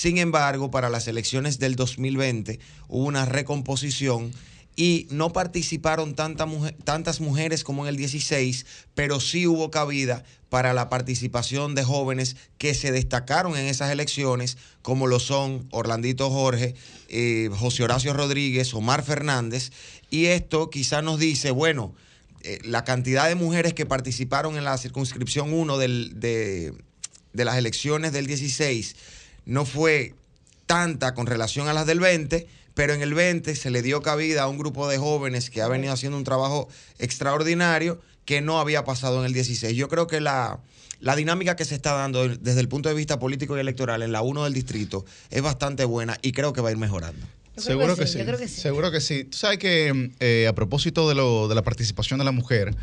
Sin 0.00 0.16
embargo, 0.16 0.70
para 0.70 0.88
las 0.88 1.08
elecciones 1.08 1.58
del 1.58 1.76
2020 1.76 2.58
hubo 2.88 3.04
una 3.04 3.26
recomposición 3.26 4.32
y 4.74 5.06
no 5.10 5.34
participaron 5.34 6.14
tantas 6.14 7.20
mujeres 7.20 7.64
como 7.64 7.82
en 7.82 7.90
el 7.90 7.96
16, 7.98 8.64
pero 8.94 9.20
sí 9.20 9.46
hubo 9.46 9.70
cabida 9.70 10.24
para 10.48 10.72
la 10.72 10.88
participación 10.88 11.74
de 11.74 11.84
jóvenes 11.84 12.36
que 12.56 12.72
se 12.72 12.92
destacaron 12.92 13.58
en 13.58 13.66
esas 13.66 13.90
elecciones, 13.90 14.56
como 14.80 15.06
lo 15.06 15.20
son 15.20 15.68
Orlandito 15.70 16.30
Jorge, 16.30 16.74
eh, 17.10 17.50
José 17.52 17.82
Horacio 17.82 18.14
Rodríguez, 18.14 18.72
Omar 18.72 19.02
Fernández, 19.02 19.70
y 20.08 20.26
esto 20.28 20.70
quizá 20.70 21.02
nos 21.02 21.18
dice, 21.18 21.50
bueno, 21.50 21.94
eh, 22.40 22.58
la 22.64 22.84
cantidad 22.84 23.28
de 23.28 23.34
mujeres 23.34 23.74
que 23.74 23.84
participaron 23.84 24.56
en 24.56 24.64
la 24.64 24.78
circunscripción 24.78 25.52
1 25.52 25.76
de, 25.76 26.72
de 27.34 27.44
las 27.44 27.58
elecciones 27.58 28.12
del 28.12 28.26
16 28.26 28.96
no 29.50 29.64
fue 29.64 30.14
tanta 30.66 31.12
con 31.12 31.26
relación 31.26 31.66
a 31.66 31.72
las 31.72 31.84
del 31.84 31.98
20, 31.98 32.46
pero 32.74 32.94
en 32.94 33.02
el 33.02 33.14
20 33.14 33.56
se 33.56 33.70
le 33.70 33.82
dio 33.82 34.00
cabida 34.00 34.44
a 34.44 34.48
un 34.48 34.56
grupo 34.56 34.88
de 34.88 34.96
jóvenes 34.96 35.50
que 35.50 35.60
ha 35.60 35.66
venido 35.66 35.92
haciendo 35.92 36.16
un 36.16 36.22
trabajo 36.22 36.68
extraordinario 37.00 38.00
que 38.24 38.40
no 38.42 38.60
había 38.60 38.84
pasado 38.84 39.18
en 39.18 39.26
el 39.26 39.32
16. 39.32 39.76
Yo 39.76 39.88
creo 39.88 40.06
que 40.06 40.20
la, 40.20 40.60
la 41.00 41.16
dinámica 41.16 41.56
que 41.56 41.64
se 41.64 41.74
está 41.74 41.94
dando 41.94 42.28
desde 42.28 42.60
el 42.60 42.68
punto 42.68 42.88
de 42.88 42.94
vista 42.94 43.18
político 43.18 43.56
y 43.56 43.60
electoral 43.60 44.02
en 44.02 44.12
la 44.12 44.22
1 44.22 44.44
del 44.44 44.54
distrito 44.54 45.04
es 45.30 45.42
bastante 45.42 45.84
buena 45.84 46.16
y 46.22 46.30
creo 46.30 46.52
que 46.52 46.60
va 46.60 46.68
a 46.68 46.72
ir 46.72 46.78
mejorando. 46.78 47.26
Seguro 47.56 47.96
que, 47.96 48.06
sí, 48.06 48.20
Seguro 48.46 48.92
que 48.92 49.00
sí. 49.00 49.24
Tú 49.24 49.36
sabes 49.36 49.58
que 49.58 50.12
eh, 50.20 50.46
a 50.46 50.54
propósito 50.54 51.08
de, 51.08 51.16
lo, 51.16 51.48
de 51.48 51.56
la 51.56 51.62
participación 51.62 52.20
de 52.20 52.24
la 52.24 52.30
mujer, 52.30 52.76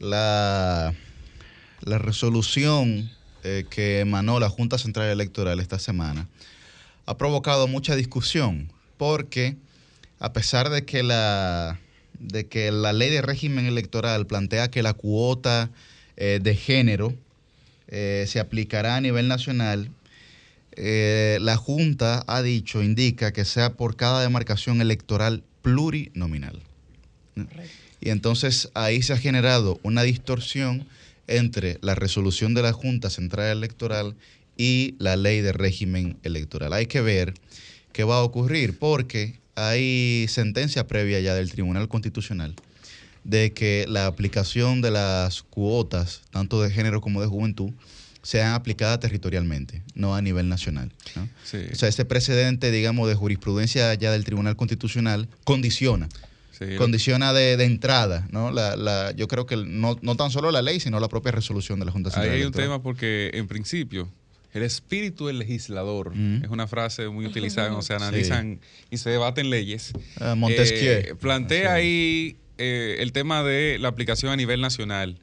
la, 0.00 0.94
la 1.82 1.98
resolución 1.98 3.10
eh, 3.48 3.64
que 3.70 4.00
emanó 4.00 4.38
la 4.40 4.48
Junta 4.48 4.76
Central 4.78 5.08
Electoral 5.08 5.60
esta 5.60 5.78
semana 5.78 6.28
ha 7.06 7.16
provocado 7.16 7.68
mucha 7.68 7.96
discusión 7.96 8.70
porque 8.98 9.56
a 10.18 10.34
pesar 10.34 10.68
de 10.68 10.84
que 10.84 11.02
la, 11.02 11.80
de 12.18 12.46
que 12.46 12.70
la 12.70 12.92
ley 12.92 13.08
de 13.08 13.22
régimen 13.22 13.64
electoral 13.64 14.26
plantea 14.26 14.70
que 14.70 14.82
la 14.82 14.92
cuota 14.92 15.70
eh, 16.16 16.40
de 16.42 16.54
género 16.54 17.14
eh, 17.86 18.26
se 18.28 18.40
aplicará 18.40 18.96
a 18.96 19.00
nivel 19.00 19.28
nacional, 19.28 19.90
eh, 20.72 21.38
la 21.40 21.56
Junta 21.56 22.24
ha 22.26 22.42
dicho, 22.42 22.82
indica 22.82 23.32
que 23.32 23.44
sea 23.44 23.72
por 23.72 23.96
cada 23.96 24.20
demarcación 24.20 24.80
electoral 24.80 25.42
plurinominal. 25.62 26.60
Y 28.00 28.10
entonces 28.10 28.68
ahí 28.74 29.02
se 29.02 29.12
ha 29.12 29.16
generado 29.16 29.80
una 29.82 30.02
distorsión 30.02 30.86
entre 31.28 31.78
la 31.82 31.94
resolución 31.94 32.54
de 32.54 32.62
la 32.62 32.72
Junta 32.72 33.10
Central 33.10 33.56
Electoral 33.56 34.16
y 34.56 34.96
la 34.98 35.16
ley 35.16 35.40
de 35.40 35.52
régimen 35.52 36.18
electoral. 36.24 36.72
Hay 36.72 36.86
que 36.86 37.00
ver 37.00 37.34
qué 37.92 38.04
va 38.04 38.16
a 38.16 38.22
ocurrir, 38.22 38.78
porque 38.78 39.38
hay 39.54 40.26
sentencia 40.28 40.86
previa 40.86 41.20
ya 41.20 41.34
del 41.34 41.50
Tribunal 41.50 41.88
Constitucional 41.88 42.54
de 43.24 43.52
que 43.52 43.84
la 43.88 44.06
aplicación 44.06 44.80
de 44.80 44.90
las 44.90 45.42
cuotas, 45.42 46.22
tanto 46.30 46.62
de 46.62 46.70
género 46.70 47.00
como 47.00 47.20
de 47.20 47.26
juventud, 47.26 47.72
sean 48.22 48.54
aplicadas 48.54 49.00
territorialmente, 49.00 49.82
no 49.94 50.14
a 50.14 50.22
nivel 50.22 50.48
nacional. 50.48 50.92
O 51.72 51.74
sea, 51.74 51.88
ese 51.88 52.04
precedente, 52.04 52.70
digamos, 52.70 53.08
de 53.08 53.14
jurisprudencia 53.14 53.92
ya 53.94 54.12
del 54.12 54.24
Tribunal 54.24 54.56
Constitucional 54.56 55.28
condiciona. 55.44 56.08
Condiciona 56.76 57.32
de, 57.32 57.52
entrada, 57.64 58.26
¿no? 58.30 58.50
La, 58.50 59.12
yo 59.16 59.28
creo 59.28 59.46
que 59.46 59.56
no, 59.56 59.96
tan 59.96 60.30
solo 60.30 60.50
la 60.50 60.62
ley, 60.62 60.80
sino 60.80 61.00
la 61.00 61.08
propia 61.08 61.32
resolución 61.32 61.78
de 61.78 61.86
la 61.86 61.92
Junta 61.92 62.10
Central. 62.10 62.32
Ahí 62.32 62.40
hay 62.40 62.46
un 62.46 62.52
tema 62.52 62.82
porque, 62.82 63.30
en 63.34 63.46
principio, 63.48 64.08
el 64.52 64.62
espíritu 64.62 65.26
del 65.26 65.38
legislador 65.38 66.12
es 66.14 66.48
una 66.48 66.66
frase 66.66 67.08
muy 67.08 67.26
utilizada 67.26 67.68
cuando 67.68 67.82
se 67.82 67.94
analizan 67.94 68.60
y 68.90 68.96
se 68.96 69.10
debaten 69.10 69.50
leyes. 69.50 69.92
Ah, 70.20 70.34
Montesquieu. 70.34 70.92
Eh, 70.92 71.14
plantea 71.20 71.74
ahí 71.74 72.36
eh, 72.58 72.96
el 73.00 73.12
tema 73.12 73.42
de 73.42 73.78
la 73.78 73.88
aplicación 73.88 74.32
a 74.32 74.36
nivel 74.36 74.60
nacional. 74.60 75.18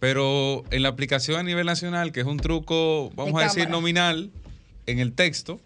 Pero 0.00 0.62
en 0.70 0.84
la 0.84 0.90
aplicación 0.90 1.40
a 1.40 1.42
nivel 1.42 1.66
nacional, 1.66 2.12
que 2.12 2.20
es 2.20 2.26
un 2.26 2.36
truco, 2.36 3.10
vamos 3.16 3.40
a 3.40 3.44
decir, 3.44 3.68
nominal, 3.68 4.30
en 4.88 4.98
el 4.98 5.12
texto, 5.12 5.60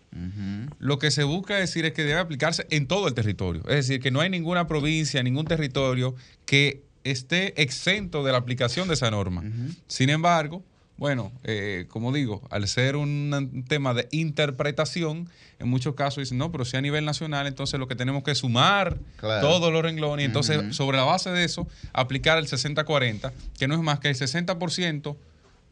lo 0.79 0.99
que 0.99 1.11
se 1.11 1.23
busca 1.23 1.57
decir 1.57 1.85
es 1.85 1.93
que 1.93 2.03
debe 2.03 2.19
aplicarse 2.19 2.67
en 2.71 2.87
todo 2.87 3.07
el 3.07 3.15
territorio. 3.15 3.63
Es 3.69 3.77
decir, 3.77 4.01
que 4.01 4.11
no 4.11 4.21
hay 4.21 4.29
ninguna 4.29 4.67
provincia, 4.67 5.23
ningún 5.23 5.47
territorio 5.47 6.15
que 6.45 6.83
esté 7.05 7.61
exento 7.63 8.25
de 8.25 8.33
la 8.33 8.39
aplicación 8.39 8.89
de 8.89 8.95
esa 8.95 9.11
norma. 9.11 9.45
Sin 9.87 10.11
embargo, 10.11 10.63
bueno, 10.97 11.33
eh, 11.45 11.87
como 11.89 12.13
digo, 12.13 12.43
al 12.51 12.69
ser 12.69 12.97
un 12.97 13.65
tema 13.69 13.95
de 13.95 14.09
interpretación, 14.11 15.29
en 15.59 15.69
muchos 15.69 15.95
casos 15.95 16.23
dicen, 16.23 16.39
no, 16.39 16.53
pero 16.53 16.65
si 16.65 16.77
a 16.77 16.81
nivel 16.81 17.05
nacional, 17.05 17.47
entonces 17.47 17.79
lo 17.79 17.89
que 17.89 17.95
tenemos 17.95 18.23
que 18.25 18.35
sumar 18.35 18.99
todos 19.21 19.73
los 19.73 19.83
renglones 19.83 20.25
y 20.25 20.27
entonces 20.27 20.77
sobre 20.77 20.97
la 20.97 21.05
base 21.05 21.31
de 21.31 21.45
eso 21.45 21.67
aplicar 21.93 22.39
el 22.39 22.47
60-40, 22.47 23.33
que 23.59 23.69
no 23.69 23.75
es 23.75 23.81
más 23.81 24.01
que 24.01 24.09
el 24.09 24.17
60% 24.17 25.17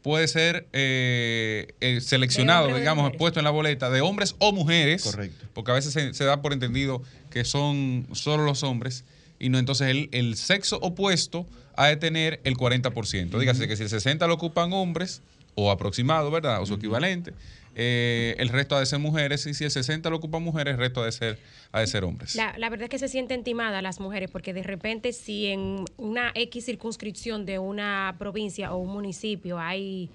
puede 0.01 0.27
ser 0.27 0.67
eh, 0.73 1.73
eh, 1.79 2.01
seleccionado, 2.01 2.75
digamos, 2.75 3.11
puesto 3.17 3.39
en 3.39 3.45
la 3.45 3.51
boleta 3.51 3.89
de 3.89 4.01
hombres 4.01 4.35
o 4.39 4.51
mujeres, 4.51 5.03
Correcto. 5.03 5.45
porque 5.53 5.71
a 5.71 5.75
veces 5.75 5.93
se, 6.15 6.23
da 6.23 6.41
por 6.41 6.53
entendido 6.53 7.01
que 7.29 7.45
son 7.45 8.07
solo 8.13 8.43
los 8.43 8.63
hombres, 8.63 9.03
y 9.39 9.49
no 9.49 9.59
entonces 9.59 9.87
el, 9.89 10.09
el 10.11 10.35
sexo 10.35 10.77
opuesto 10.81 11.45
ha 11.75 11.87
de 11.87 11.97
tener 11.97 12.41
el 12.43 12.55
40%. 12.55 13.39
Dígase 13.39 13.67
que 13.67 13.75
si 13.75 13.83
el 13.83 13.89
60% 13.89 14.27
lo 14.27 14.33
ocupan 14.33 14.73
hombres, 14.73 15.21
o 15.55 15.71
aproximado, 15.71 16.31
¿verdad? 16.31 16.61
O 16.61 16.65
su 16.65 16.75
equivalente, 16.75 17.33
eh, 17.75 18.35
el 18.37 18.49
resto 18.49 18.75
ha 18.75 18.79
de 18.79 18.85
ser 18.85 18.99
mujeres, 18.99 19.45
y 19.45 19.53
si 19.53 19.63
el 19.63 19.71
60 19.71 20.09
lo 20.09 20.17
ocupan 20.17 20.43
mujeres, 20.43 20.73
el 20.73 20.79
resto 20.79 21.01
ha 21.01 21.05
de 21.05 21.11
ser, 21.11 21.39
ha 21.71 21.79
de 21.79 21.87
ser 21.87 22.03
hombres. 22.03 22.35
La, 22.35 22.57
la 22.57 22.69
verdad 22.69 22.85
es 22.85 22.89
que 22.89 22.99
se 22.99 23.07
sienten 23.07 23.43
timadas 23.43 23.81
las 23.81 23.99
mujeres, 23.99 24.29
porque 24.29 24.53
de 24.53 24.63
repente 24.63 25.13
si 25.13 25.47
en 25.47 25.85
una 25.97 26.31
X 26.35 26.65
circunscripción 26.65 27.45
de 27.45 27.59
una 27.59 28.15
provincia 28.19 28.73
o 28.73 28.77
un 28.77 28.91
municipio 28.91 29.59
hay 29.59 30.09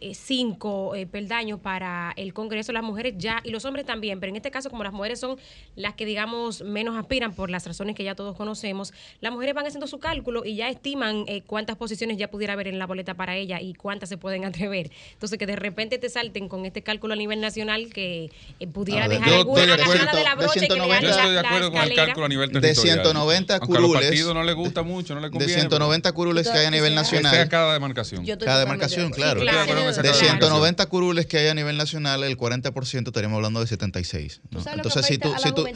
eh, 0.00 0.14
cinco 0.14 0.94
eh, 0.94 1.06
peldaños 1.06 1.60
para 1.60 2.12
el 2.16 2.32
Congreso, 2.32 2.72
las 2.72 2.82
mujeres 2.82 3.14
ya, 3.16 3.40
y 3.44 3.50
los 3.50 3.64
hombres 3.64 3.84
también, 3.84 4.20
pero 4.20 4.30
en 4.30 4.36
este 4.36 4.50
caso 4.50 4.70
como 4.70 4.84
las 4.84 4.92
mujeres 4.92 5.20
son 5.20 5.38
las 5.76 5.94
que 5.94 6.06
digamos 6.06 6.62
menos 6.62 6.96
aspiran 6.96 7.34
por 7.34 7.50
las 7.50 7.66
razones 7.66 7.94
que 7.96 8.04
ya 8.04 8.14
todos 8.14 8.36
conocemos, 8.36 8.92
las 9.20 9.32
mujeres 9.32 9.54
van 9.54 9.66
haciendo 9.66 9.86
su 9.86 9.98
cálculo 9.98 10.44
y 10.44 10.56
ya 10.56 10.68
estiman 10.68 11.24
eh, 11.26 11.42
cuántas 11.42 11.76
posiciones 11.76 12.16
ya 12.16 12.30
pudiera 12.30 12.54
haber 12.54 12.68
en 12.68 12.78
la 12.78 12.86
boleta 12.86 13.14
para 13.14 13.36
ella 13.36 13.60
y 13.60 13.74
cuántas 13.74 14.08
se 14.08 14.16
pueden 14.16 14.44
atrever. 14.46 14.90
Entonces 15.12 15.38
que 15.38 15.46
de 15.46 15.56
repente 15.56 15.98
te 15.98 16.08
salten 16.08 16.48
con 16.48 16.64
este 16.64 16.82
cálculo 16.82 17.14
a 17.14 17.16
nivel 17.16 17.40
nacional 17.40 17.92
que 17.92 18.30
pudiera 18.72 19.08
dejar 19.08 19.32
alguna 19.32 19.62
de, 19.62 19.76
de 19.76 20.24
la 20.24 20.34
brocha 20.34 20.60
de 20.60 20.66
190, 20.66 21.00
Yo 21.00 21.08
estoy 21.10 21.32
de 21.32 21.40
acuerdo 21.40 21.72
con 21.72 21.82
el 21.82 21.94
cálculo 21.94 22.26
a 22.26 22.28
nivel 22.28 22.50
territorial. 22.50 22.74
De 22.74 23.02
190 23.02 23.60
curules. 23.60 24.26
no 24.26 24.42
le 24.42 24.52
gusta 24.52 24.82
mucho, 24.82 25.14
no 25.14 25.20
le 25.20 25.30
conviene. 25.30 25.52
De 25.52 25.60
190 25.60 26.12
curules 26.12 26.48
que 26.48 26.58
hay 26.58 26.66
a 26.66 26.70
nivel 26.70 26.94
nacional. 26.94 27.34
Sea 27.34 27.48
cada 27.48 27.72
demarcación. 27.74 28.24
Cada 28.24 28.60
demarcación, 28.60 29.10
claro 29.10 29.42
de 29.90 30.14
190 30.14 30.86
curules 30.86 31.26
que 31.26 31.38
hay 31.38 31.48
a 31.48 31.54
nivel 31.54 31.76
nacional, 31.76 32.24
el 32.24 32.36
40% 32.36 33.06
estaríamos 33.06 33.36
hablando 33.36 33.60
de 33.60 33.66
76. 33.66 34.40
Entonces, 34.74 35.06
si 35.06 35.18
tú, 35.18 35.32
si 35.42 35.52
tú, 35.52 35.66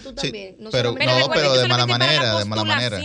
pero, 0.70 0.92
no, 0.92 1.28
pero 1.28 1.56
de 1.56 1.68
mala 1.68 1.86
manera, 1.86 2.38
de 2.38 2.44
mala 2.44 2.64
manera 2.64 3.00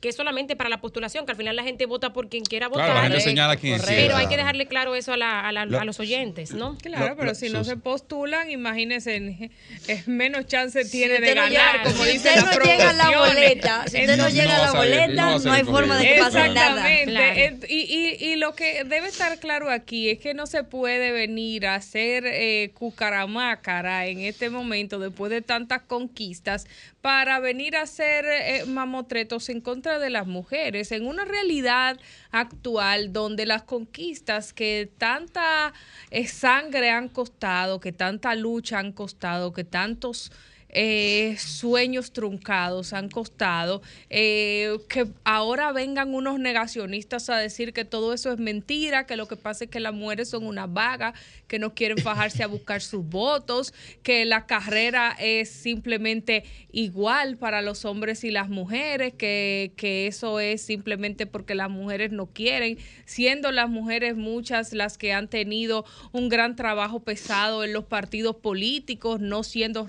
que 0.00 0.08
es 0.10 0.16
solamente 0.16 0.56
para 0.56 0.68
la 0.68 0.80
postulación, 0.80 1.24
que 1.24 1.32
al 1.32 1.38
final 1.38 1.56
la 1.56 1.62
gente 1.62 1.86
vota 1.86 2.12
por 2.12 2.28
quien 2.28 2.44
quiera 2.44 2.68
votar. 2.68 2.86
Claro, 2.86 3.00
la 3.00 3.08
gente 3.08 3.20
señala 3.20 3.56
quién 3.56 3.80
Pero 3.84 4.16
hay 4.16 4.26
que 4.26 4.36
dejarle 4.36 4.66
claro 4.66 4.94
eso 4.94 5.12
a, 5.12 5.16
la, 5.16 5.40
a, 5.48 5.84
los 5.84 6.00
oyentes, 6.00 6.52
¿no? 6.52 6.76
Claro, 6.78 7.16
pero 7.18 7.34
si 7.34 7.48
no 7.48 7.64
se 7.64 7.76
postulan, 7.76 8.50
imagínense, 8.50 9.50
es 9.88 10.08
menos 10.08 10.46
chance 10.46 10.84
tiene 10.84 11.20
de 11.20 11.34
ganar, 11.34 11.82
como 11.82 12.04
si 12.04 12.16
usted 12.16 12.36
no 12.36 12.52
llega 12.52 12.90
a 12.90 12.92
la 12.92 13.18
boleta, 13.18 13.84
si 13.88 14.00
usted 14.00 14.16
no 14.16 14.28
llega 14.28 14.56
a 14.56 14.72
la 14.72 14.72
boleta, 14.72 15.38
no 15.38 15.52
hay 15.52 15.64
forma 15.64 15.96
de 15.98 16.04
que 16.04 16.18
pase 16.18 16.48
nada. 16.50 16.92
Exactamente. 16.92 17.66
Y, 17.68 17.80
y, 17.82 18.32
y, 18.32 18.36
lo 18.36 18.54
que 18.54 18.84
debe 18.84 19.08
estar 19.08 19.38
claro 19.38 19.70
aquí 19.70 20.10
es 20.10 20.18
que 20.18 20.34
no 20.34 20.46
se 20.46 20.62
puede 20.64 21.12
venir 21.12 21.66
a 21.66 21.76
hacer 21.76 22.24
eh, 22.26 22.70
cucaramácara 22.74 24.06
en 24.06 24.20
este 24.20 24.50
momento, 24.50 24.98
después 24.98 25.30
de 25.30 25.42
tantas 25.42 25.82
conquistas, 25.82 26.66
para 27.00 27.38
venir 27.38 27.76
a 27.76 27.82
hacer 27.82 28.24
eh, 28.26 28.64
mamotretos 28.66 29.48
en 29.48 29.60
de 29.86 30.10
las 30.10 30.26
mujeres, 30.26 30.92
en 30.92 31.06
una 31.06 31.24
realidad 31.24 31.98
actual 32.30 33.12
donde 33.12 33.46
las 33.46 33.62
conquistas 33.62 34.52
que 34.52 34.90
tanta 34.98 35.72
eh, 36.10 36.26
sangre 36.26 36.90
han 36.90 37.08
costado, 37.08 37.80
que 37.80 37.92
tanta 37.92 38.34
lucha 38.34 38.78
han 38.78 38.92
costado, 38.92 39.52
que 39.52 39.64
tantos 39.64 40.32
eh, 40.68 41.36
sueños 41.38 42.12
truncados 42.12 42.92
han 42.92 43.08
costado, 43.08 43.82
eh, 44.10 44.76
que 44.88 45.06
ahora 45.24 45.72
vengan 45.72 46.14
unos 46.14 46.38
negacionistas 46.38 47.30
a 47.30 47.38
decir 47.38 47.72
que 47.72 47.84
todo 47.84 48.12
eso 48.12 48.32
es 48.32 48.38
mentira, 48.38 49.06
que 49.06 49.16
lo 49.16 49.26
que 49.26 49.36
pasa 49.36 49.64
es 49.64 49.70
que 49.70 49.80
las 49.80 49.94
mujeres 49.94 50.28
son 50.28 50.46
una 50.46 50.66
vaga, 50.66 51.14
que 51.46 51.58
no 51.58 51.74
quieren 51.74 51.98
fajarse 51.98 52.42
a 52.42 52.46
buscar 52.48 52.82
sus 52.82 53.06
votos, 53.06 53.72
que 54.02 54.24
la 54.24 54.46
carrera 54.46 55.16
es 55.18 55.48
simplemente 55.48 56.44
igual 56.72 57.36
para 57.36 57.62
los 57.62 57.84
hombres 57.84 58.24
y 58.24 58.30
las 58.30 58.48
mujeres, 58.48 59.14
que, 59.14 59.72
que 59.76 60.06
eso 60.06 60.40
es 60.40 60.62
simplemente 60.62 61.26
porque 61.26 61.54
las 61.54 61.70
mujeres 61.70 62.10
no 62.10 62.26
quieren, 62.26 62.78
siendo 63.04 63.52
las 63.52 63.70
mujeres 63.70 64.16
muchas 64.16 64.72
las 64.72 64.98
que 64.98 65.12
han 65.12 65.28
tenido 65.28 65.84
un 66.12 66.28
gran 66.28 66.56
trabajo 66.56 67.00
pesado 67.00 67.64
en 67.64 67.72
los 67.72 67.84
partidos 67.84 68.36
políticos, 68.36 69.20
no 69.20 69.42
siendo 69.42 69.86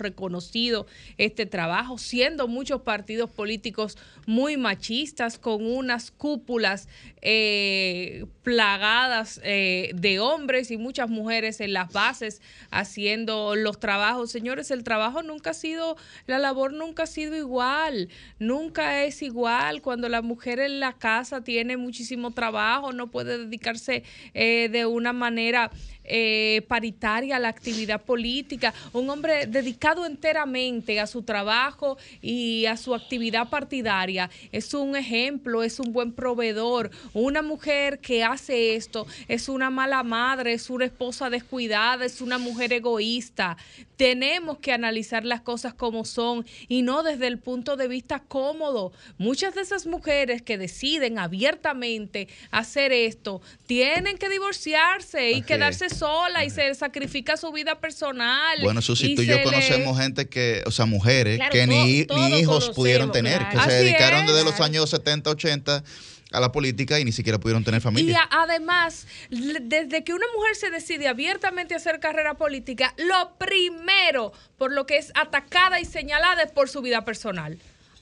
este 1.16 1.46
trabajo, 1.46 1.98
siendo 1.98 2.48
muchos 2.48 2.82
partidos 2.82 3.30
políticos 3.30 3.96
muy 4.26 4.56
machistas, 4.56 5.38
con 5.38 5.64
unas 5.64 6.10
cúpulas 6.10 6.88
eh, 7.22 8.26
plagadas 8.42 9.40
eh, 9.42 9.90
de 9.94 10.20
hombres 10.20 10.70
y 10.70 10.76
muchas 10.76 11.08
mujeres 11.08 11.60
en 11.60 11.72
las 11.72 11.92
bases 11.92 12.40
haciendo 12.70 13.56
los 13.56 13.80
trabajos. 13.80 14.30
Señores, 14.30 14.70
el 14.70 14.84
trabajo 14.84 15.22
nunca 15.22 15.50
ha 15.50 15.54
sido, 15.54 15.96
la 16.26 16.38
labor 16.38 16.72
nunca 16.72 17.04
ha 17.04 17.06
sido 17.06 17.36
igual, 17.36 18.08
nunca 18.38 19.04
es 19.04 19.22
igual 19.22 19.82
cuando 19.82 20.08
la 20.08 20.22
mujer 20.22 20.60
en 20.60 20.80
la 20.80 20.92
casa 20.92 21.42
tiene 21.42 21.76
muchísimo 21.76 22.30
trabajo, 22.32 22.92
no 22.92 23.10
puede 23.10 23.38
dedicarse 23.38 24.04
eh, 24.34 24.68
de 24.70 24.86
una 24.86 25.12
manera 25.12 25.70
eh, 26.08 26.62
paritaria 26.68 27.38
la 27.38 27.48
actividad 27.48 28.00
política, 28.02 28.74
un 28.92 29.08
hombre 29.10 29.46
dedicado 29.46 30.06
enteramente 30.06 31.00
a 31.00 31.06
su 31.06 31.22
trabajo 31.22 31.98
y 32.22 32.66
a 32.66 32.76
su 32.76 32.94
actividad 32.94 33.48
partidaria. 33.48 34.30
Es 34.52 34.74
un 34.74 34.96
ejemplo, 34.96 35.62
es 35.62 35.78
un 35.78 35.92
buen 35.92 36.12
proveedor. 36.12 36.90
Una 37.12 37.42
mujer 37.42 38.00
que 38.00 38.24
hace 38.24 38.74
esto 38.74 39.06
es 39.28 39.48
una 39.48 39.70
mala 39.70 40.02
madre, 40.02 40.54
es 40.54 40.70
una 40.70 40.86
esposa 40.86 41.30
descuidada, 41.30 42.04
es 42.04 42.20
una 42.20 42.38
mujer 42.38 42.72
egoísta. 42.72 43.56
Tenemos 43.98 44.58
que 44.58 44.70
analizar 44.72 45.24
las 45.24 45.40
cosas 45.40 45.74
como 45.74 46.04
son 46.04 46.46
y 46.68 46.82
no 46.82 47.02
desde 47.02 47.26
el 47.26 47.38
punto 47.38 47.76
de 47.76 47.88
vista 47.88 48.20
cómodo. 48.20 48.92
Muchas 49.18 49.56
de 49.56 49.62
esas 49.62 49.86
mujeres 49.86 50.40
que 50.40 50.56
deciden 50.56 51.18
abiertamente 51.18 52.28
hacer 52.52 52.92
esto 52.92 53.42
tienen 53.66 54.16
que 54.16 54.28
divorciarse 54.28 55.32
y 55.32 55.42
quedarse 55.42 55.90
sola 55.90 56.44
y 56.44 56.50
se 56.50 56.72
sacrifica 56.76 57.36
su 57.36 57.50
vida 57.50 57.80
personal. 57.80 58.60
Bueno, 58.62 58.80
Susi, 58.82 59.16
tú 59.16 59.22
y 59.22 59.26
yo 59.26 59.42
conocemos 59.42 59.98
gente 59.98 60.28
que, 60.28 60.62
o 60.64 60.70
sea, 60.70 60.86
mujeres 60.86 61.40
que 61.50 61.66
ni, 61.66 62.06
hijos 62.38 62.70
pudieron 62.70 63.10
tener, 63.10 63.48
que 63.48 63.58
se 63.58 63.72
dedicaron 63.72 64.26
desde 64.26 64.44
los 64.44 64.60
años 64.60 64.88
70, 64.90 65.30
80 65.30 65.84
a 66.32 66.40
la 66.40 66.52
política 66.52 66.98
y 66.98 67.04
ni 67.04 67.12
siquiera 67.12 67.38
pudieron 67.38 67.64
tener 67.64 67.80
familia. 67.80 68.28
Y 68.30 68.36
además, 68.36 69.06
desde 69.30 70.04
que 70.04 70.12
una 70.12 70.26
mujer 70.34 70.56
se 70.56 70.70
decide 70.70 71.08
abiertamente 71.08 71.74
a 71.74 71.78
hacer 71.78 72.00
carrera 72.00 72.34
política, 72.34 72.94
lo 72.98 73.34
primero 73.38 74.32
por 74.56 74.72
lo 74.72 74.86
que 74.86 74.98
es 74.98 75.12
atacada 75.14 75.80
y 75.80 75.84
señalada 75.84 76.42
es 76.42 76.52
por 76.52 76.68
su 76.68 76.82
vida 76.82 77.04
personal. 77.04 77.58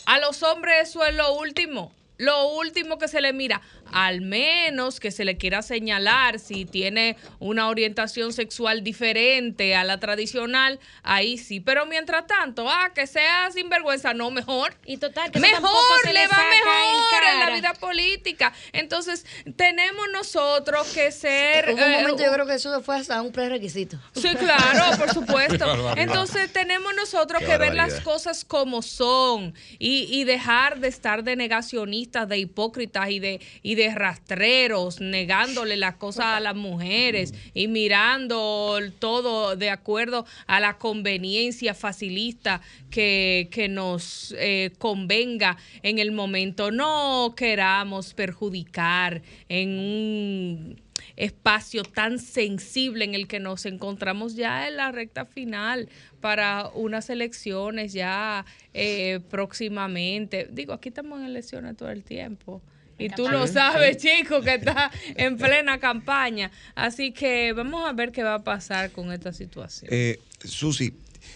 A 0.07 0.19
los 0.19 0.43
hombres 0.43 0.89
eso 0.89 1.05
es 1.05 1.15
lo 1.15 1.35
último 1.35 1.93
lo 2.19 2.49
último 2.49 2.99
que 2.99 3.09
se 3.09 3.21
le 3.21 3.33
mira, 3.33 3.63
al 3.93 4.21
menos 4.21 5.01
que 5.01 5.11
se 5.11 5.25
le 5.25 5.37
quiera 5.37 5.63
señalar 5.63 6.39
si 6.39 6.65
tiene 6.65 7.17
una 7.39 7.69
orientación 7.69 8.33
sexual 8.33 8.83
diferente 8.83 9.75
a 9.75 9.85
la 9.85 9.99
tradicional, 9.99 10.81
ahí 11.03 11.39
sí. 11.39 11.61
Pero 11.61 11.87
mientras 11.87 12.27
tanto, 12.27 12.69
ah, 12.69 12.91
que 12.95 13.07
sea 13.07 13.51
sinvergüenza, 13.51 14.15
no, 14.15 14.31
mejor. 14.31 14.75
Y 14.85 14.97
total, 14.97 15.31
que 15.31 15.41
mejor, 15.41 15.63
le, 16.05 16.27
va 16.27 16.39
mejor 16.51 17.23
en, 17.33 17.41
la 17.41 17.51
vida 17.51 17.75
política. 17.75 18.53
Entonces, 18.73 19.27
tenemos 19.57 20.07
nosotros 20.13 20.89
que 20.93 21.13
ser. 21.13 21.69
En 21.69 21.83
un 21.83 21.93
momento 21.93 22.23
yo 22.23 22.33
creo 22.33 22.47
que 22.47 22.55
eso 22.55 22.83
fue 22.83 22.97
hasta 22.97 23.23
un 23.23 23.33
prerequisito. 23.33 23.99
Sí, 24.15 24.35
claro, 24.37 24.97
por 24.99 25.13
supuesto. 25.13 25.95
Entonces, 25.97 26.53
tenemos 26.53 26.95
nosotros 26.95 27.43
que 27.43 27.59
ver 27.59 27.75
las 27.75 28.01
cosas 28.01 28.45
como 28.45 28.83
son 28.83 29.55
y, 29.79 30.09
y 30.11 30.25
dejar 30.25 30.81
de 30.81 30.89
estar 30.89 31.23
de 31.23 31.37
negacionistas, 31.37 32.06
de 32.07 32.39
hipócritas 32.39 33.11
y 33.11 33.19
de, 33.19 33.41
y 33.63 33.75
de 33.75 33.95
rastreros, 33.95 35.01
negándole 35.01 35.77
las 35.77 35.97
cosas 35.97 36.27
a 36.27 36.41
las 36.41 36.55
mujeres 36.55 37.35
y 37.53 37.69
mirando 37.69 38.79
todo 38.99 39.57
de 39.57 39.71
acuerdo 39.71 40.25
a 40.47 40.61
la 40.61 40.79
conveniencia 40.79 41.75
facilista 41.75 42.61
que, 42.91 43.67
nos 43.69 44.35
eh, 44.39 44.73
convenga 44.79 45.57
en 45.83 45.99
el 45.99 46.13
momento. 46.13 46.71
No 46.71 47.35
queramos 47.37 48.15
perjudicar 48.15 49.23
en 49.49 49.79
un 49.79 50.86
espacio 51.17 51.83
tan 51.83 52.19
sensible 52.19 53.05
en 53.05 53.15
el 53.15 53.27
que 53.27 53.41
nos 53.41 53.67
encontramos 53.67 54.37
ya 54.37 54.69
en 54.69 54.77
la 54.77 54.93
recta 54.93 55.25
final 55.25 55.89
para 56.21 56.69
unas 56.75 57.11
elecciones 57.11 57.93
ya 57.93 58.45
eh, 58.75 59.21
próximamente. 59.31 60.49
Digo, 60.51 60.73
aquí 60.73 60.91
estamos 60.91 61.21
en 61.21 61.27
elecciones 61.27 61.77
todo 61.77 61.91
el 61.91 62.05
tiempo. 62.05 62.63
Y 62.99 63.11
tú 63.11 63.29
lo 63.29 63.47
sabes, 63.47 63.99
chico, 63.99 64.41
que 64.41 64.55
está 64.55 64.91
en 65.17 65.37
plena 65.37 65.79
campaña. 65.79 66.51
Así 66.75 67.13
que 67.13 67.53
vamos 67.53 67.87
a 67.87 67.93
ver 67.93 68.11
qué 68.13 68.23
va 68.23 68.35
a 68.35 68.45
pasar 68.45 68.91
con 68.91 69.13
esta 69.13 69.33
situación. 69.33 69.91
Eh, 69.93 70.19
Susi, 70.43 70.95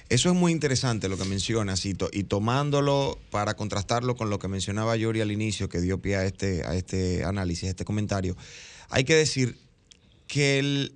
eso 0.08 0.30
es 0.30 0.34
muy 0.34 0.52
interesante 0.52 1.08
lo 1.08 1.18
que 1.18 1.24
mencionas 1.24 1.84
y, 1.84 1.96
y, 2.12 2.24
tomándolo 2.24 3.18
para 3.30 3.54
contrastarlo 3.54 4.16
con 4.16 4.30
lo 4.30 4.38
que 4.38 4.48
mencionaba 4.48 4.96
Yuri 4.96 5.20
al 5.20 5.32
inicio, 5.32 5.68
que 5.68 5.80
dio 5.80 6.00
pie 6.00 6.16
a 6.16 6.24
este, 6.24 6.64
a 6.64 6.74
este 6.74 7.24
análisis, 7.24 7.64
a 7.64 7.70
este 7.70 7.84
comentario. 7.84 8.36
Hay 8.88 9.04
que 9.04 9.14
decir 9.14 9.56
que 10.30 10.92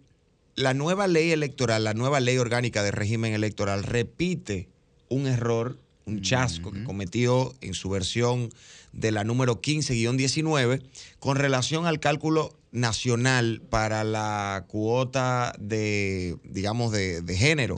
la 0.54 0.74
nueva 0.74 1.08
ley 1.08 1.32
electoral, 1.32 1.82
la 1.82 1.92
nueva 1.92 2.20
ley 2.20 2.38
orgánica 2.38 2.84
de 2.84 2.92
régimen 2.92 3.34
electoral 3.34 3.82
repite 3.82 4.68
un 5.08 5.26
error, 5.26 5.76
un 6.06 6.22
chasco 6.22 6.70
que 6.70 6.84
cometió 6.84 7.52
en 7.60 7.74
su 7.74 7.90
versión 7.90 8.50
de 8.92 9.10
la 9.10 9.24
número 9.24 9.60
15-19 9.60 10.82
con 11.18 11.36
relación 11.36 11.86
al 11.86 11.98
cálculo 11.98 12.56
nacional 12.70 13.60
para 13.68 14.04
la 14.04 14.66
cuota 14.68 15.52
de, 15.58 16.36
digamos, 16.44 16.92
de, 16.92 17.36
género, 17.36 17.74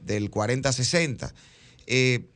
del 0.00 0.30
40-60. 0.30 1.32
Eh, 1.88 2.26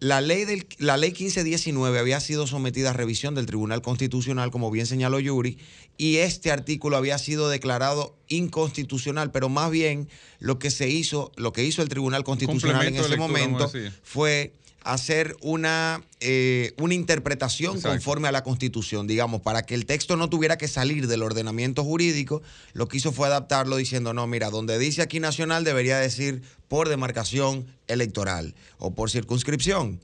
la 0.00 0.20
ley, 0.20 0.44
del, 0.44 0.66
la 0.78 0.96
ley 0.96 1.10
1519 1.10 1.98
había 1.98 2.20
sido 2.20 2.46
sometida 2.46 2.90
a 2.90 2.92
revisión 2.92 3.34
del 3.34 3.46
Tribunal 3.46 3.82
Constitucional, 3.82 4.50
como 4.50 4.70
bien 4.70 4.86
señaló 4.86 5.20
Yuri, 5.20 5.58
y 5.96 6.16
este 6.16 6.50
artículo 6.50 6.96
había 6.96 7.18
sido 7.18 7.48
declarado 7.48 8.16
inconstitucional, 8.28 9.30
pero 9.30 9.48
más 9.48 9.70
bien 9.70 10.08
lo 10.38 10.58
que 10.58 10.70
se 10.70 10.88
hizo, 10.88 11.32
lo 11.36 11.52
que 11.52 11.64
hizo 11.64 11.82
el 11.82 11.88
Tribunal 11.88 12.24
Constitucional 12.24 12.86
en 12.86 12.96
ese 12.96 13.16
momento 13.16 13.70
fue 14.02 14.52
hacer 14.86 15.36
una, 15.42 16.00
eh, 16.20 16.72
una 16.78 16.94
interpretación 16.94 17.80
conforme 17.80 18.28
a 18.28 18.32
la 18.32 18.44
Constitución, 18.44 19.08
digamos, 19.08 19.40
para 19.40 19.62
que 19.62 19.74
el 19.74 19.84
texto 19.84 20.16
no 20.16 20.30
tuviera 20.30 20.56
que 20.58 20.68
salir 20.68 21.08
del 21.08 21.24
ordenamiento 21.24 21.82
jurídico, 21.82 22.40
lo 22.72 22.86
que 22.86 22.98
hizo 22.98 23.10
fue 23.10 23.26
adaptarlo 23.26 23.76
diciendo, 23.76 24.14
no, 24.14 24.28
mira, 24.28 24.48
donde 24.48 24.78
dice 24.78 25.02
aquí 25.02 25.18
nacional 25.18 25.64
debería 25.64 25.98
decir 25.98 26.42
por 26.68 26.88
demarcación 26.88 27.66
electoral 27.88 28.54
o 28.78 28.94
por 28.94 29.10
circunscripción. 29.10 30.00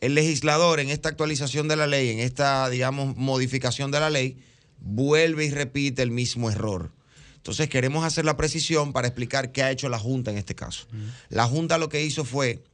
El 0.00 0.16
legislador 0.16 0.80
en 0.80 0.90
esta 0.90 1.08
actualización 1.08 1.68
de 1.68 1.76
la 1.76 1.86
ley, 1.86 2.10
en 2.10 2.18
esta, 2.18 2.68
digamos, 2.68 3.16
modificación 3.16 3.92
de 3.92 4.00
la 4.00 4.10
ley, 4.10 4.36
vuelve 4.80 5.44
y 5.44 5.50
repite 5.50 6.02
el 6.02 6.10
mismo 6.10 6.50
error. 6.50 6.90
Entonces 7.36 7.68
queremos 7.68 8.04
hacer 8.04 8.24
la 8.24 8.36
precisión 8.36 8.92
para 8.92 9.06
explicar 9.06 9.52
qué 9.52 9.62
ha 9.62 9.70
hecho 9.70 9.88
la 9.88 10.00
Junta 10.00 10.32
en 10.32 10.36
este 10.36 10.56
caso. 10.56 10.88
La 11.28 11.46
Junta 11.46 11.78
lo 11.78 11.88
que 11.88 12.04
hizo 12.04 12.24
fue 12.24 12.64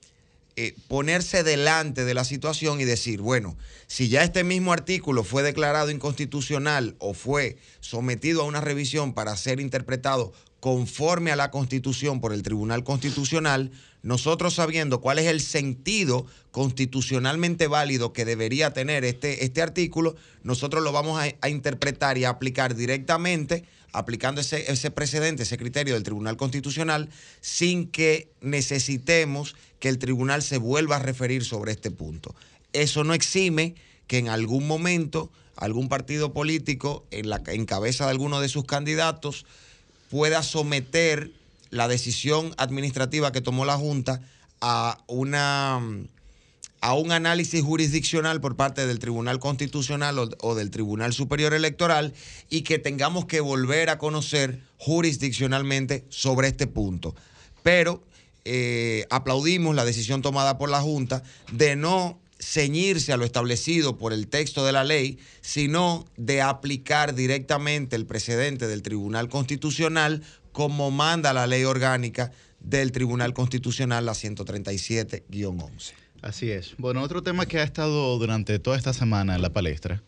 eh, 0.56 0.74
ponerse 0.88 1.42
delante 1.42 2.04
de 2.04 2.14
la 2.14 2.24
situación 2.24 2.80
y 2.80 2.84
decir, 2.84 3.20
bueno, 3.20 3.56
si 3.86 4.08
ya 4.08 4.22
este 4.22 4.44
mismo 4.44 4.72
artículo 4.72 5.24
fue 5.24 5.42
declarado 5.42 5.90
inconstitucional 5.90 6.94
o 6.98 7.14
fue 7.14 7.56
sometido 7.80 8.42
a 8.42 8.46
una 8.46 8.60
revisión 8.60 9.14
para 9.14 9.36
ser 9.36 9.60
interpretado 9.60 10.32
conforme 10.62 11.32
a 11.32 11.36
la 11.36 11.50
Constitución 11.50 12.20
por 12.20 12.32
el 12.32 12.44
Tribunal 12.44 12.84
Constitucional, 12.84 13.72
nosotros 14.02 14.54
sabiendo 14.54 15.00
cuál 15.00 15.18
es 15.18 15.26
el 15.26 15.40
sentido 15.40 16.24
constitucionalmente 16.52 17.66
válido 17.66 18.12
que 18.12 18.24
debería 18.24 18.72
tener 18.72 19.04
este, 19.04 19.44
este 19.44 19.60
artículo, 19.60 20.14
nosotros 20.44 20.84
lo 20.84 20.92
vamos 20.92 21.20
a, 21.20 21.48
interpretar 21.48 22.16
y 22.16 22.22
a 22.22 22.28
aplicar 22.28 22.76
directamente 22.76 23.64
aplicando 23.92 24.40
ese, 24.40 24.70
ese 24.70 24.92
precedente, 24.92 25.42
ese 25.42 25.58
criterio 25.58 25.94
del 25.94 26.04
Tribunal 26.04 26.36
Constitucional, 26.36 27.08
sin 27.40 27.88
que 27.88 28.30
necesitemos 28.40 29.56
que 29.80 29.88
el 29.88 29.98
tribunal 29.98 30.44
se 30.44 30.58
vuelva 30.58 30.94
a 30.94 31.00
referir 31.00 31.44
sobre 31.44 31.72
este 31.72 31.90
punto. 31.90 32.36
Eso 32.72 33.02
no 33.02 33.14
exime 33.14 33.74
que 34.06 34.18
en 34.18 34.28
algún 34.28 34.68
momento 34.68 35.32
algún 35.56 35.88
partido 35.88 36.32
político, 36.32 37.04
en, 37.10 37.28
la, 37.28 37.42
en 37.46 37.66
cabeza 37.66 38.04
de 38.04 38.12
alguno 38.12 38.40
de 38.40 38.48
sus 38.48 38.64
candidatos, 38.64 39.44
pueda 40.12 40.42
someter 40.42 41.32
la 41.70 41.88
decisión 41.88 42.52
administrativa 42.58 43.32
que 43.32 43.40
tomó 43.40 43.64
la 43.64 43.78
Junta 43.78 44.20
a 44.60 44.98
una 45.06 45.80
a 46.82 46.94
un 46.94 47.12
análisis 47.12 47.64
jurisdiccional 47.64 48.38
por 48.42 48.54
parte 48.54 48.86
del 48.86 48.98
Tribunal 48.98 49.38
Constitucional 49.38 50.18
o, 50.18 50.54
del 50.54 50.70
Tribunal 50.70 51.14
Superior 51.14 51.54
Electoral 51.54 52.12
y 52.50 52.60
que 52.60 52.78
tengamos 52.78 53.24
que 53.24 53.40
volver 53.40 53.88
a 53.88 53.96
conocer 53.96 54.60
jurisdiccionalmente 54.76 56.04
sobre 56.10 56.48
este 56.48 56.66
punto. 56.66 57.14
Pero 57.62 58.04
eh, 58.44 59.06
aplaudimos 59.08 59.74
la 59.74 59.86
decisión 59.86 60.20
tomada 60.20 60.58
por 60.58 60.68
la 60.68 60.82
Junta 60.82 61.22
de 61.52 61.74
no 61.74 62.18
ceñirse 62.42 63.12
a 63.12 63.16
lo 63.16 63.24
establecido 63.24 63.96
por 63.96 64.12
el 64.12 64.26
texto 64.26 64.66
de 64.66 64.72
la 64.72 64.82
ley, 64.82 65.18
sino 65.40 66.06
de 66.16 66.42
aplicar 66.42 67.14
directamente 67.14 67.94
el 67.94 68.04
precedente 68.04 68.66
del 68.66 68.82
Tribunal 68.82 69.28
Constitucional 69.28 70.22
como 70.50 70.90
manda 70.90 71.32
la 71.32 71.46
ley 71.46 71.64
orgánica 71.64 72.32
del 72.58 72.90
Tribunal 72.92 73.32
Constitucional, 73.32 74.04
la 74.04 74.12
137-11. 74.12 75.92
Así 76.20 76.50
es. 76.50 76.74
Bueno, 76.78 77.02
otro 77.02 77.22
tema 77.22 77.46
que 77.46 77.58
ha 77.58 77.62
estado 77.62 78.18
durante 78.18 78.58
toda 78.58 78.76
esta 78.76 78.92
semana 78.92 79.34
en 79.34 79.42
la 79.42 79.52
palestra 79.52 80.02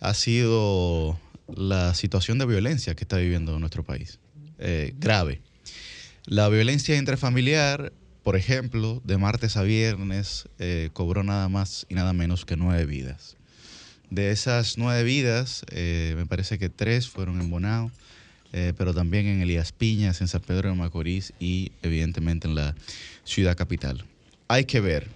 ha 0.00 0.14
sido 0.14 1.18
la 1.54 1.94
situación 1.94 2.38
de 2.38 2.46
violencia 2.46 2.94
que 2.94 3.04
está 3.04 3.16
viviendo 3.16 3.58
nuestro 3.58 3.84
país. 3.84 4.18
Eh, 4.58 4.94
grave. 4.98 5.40
La 6.26 6.48
violencia 6.48 6.96
intrafamiliar, 6.96 7.92
por 8.24 8.34
ejemplo, 8.34 9.00
de 9.04 9.16
martes 9.18 9.56
a 9.56 9.62
viernes, 9.62 10.48
eh, 10.58 10.90
cobró 10.92 11.22
nada 11.22 11.48
más 11.48 11.86
y 11.88 11.94
nada 11.94 12.12
menos 12.12 12.44
que 12.44 12.56
nueve 12.56 12.86
vidas. 12.86 13.36
De 14.10 14.32
esas 14.32 14.76
nueve 14.76 15.04
vidas, 15.04 15.64
eh, 15.70 16.14
me 16.16 16.26
parece 16.26 16.58
que 16.58 16.68
tres 16.68 17.08
fueron 17.08 17.40
en 17.40 17.50
Bonao, 17.50 17.92
pero 18.76 18.94
también 18.94 19.26
en 19.26 19.42
Elías 19.42 19.72
Piñas, 19.72 20.20
en 20.20 20.28
San 20.28 20.40
Pedro 20.40 20.68
de 20.68 20.76
Macorís 20.76 21.32
y 21.40 21.72
evidentemente 21.82 22.46
en 22.46 22.54
la 22.54 22.76
ciudad 23.24 23.56
capital. 23.56 24.04
Hay 24.46 24.64
que 24.64 24.78
ver 24.78 25.08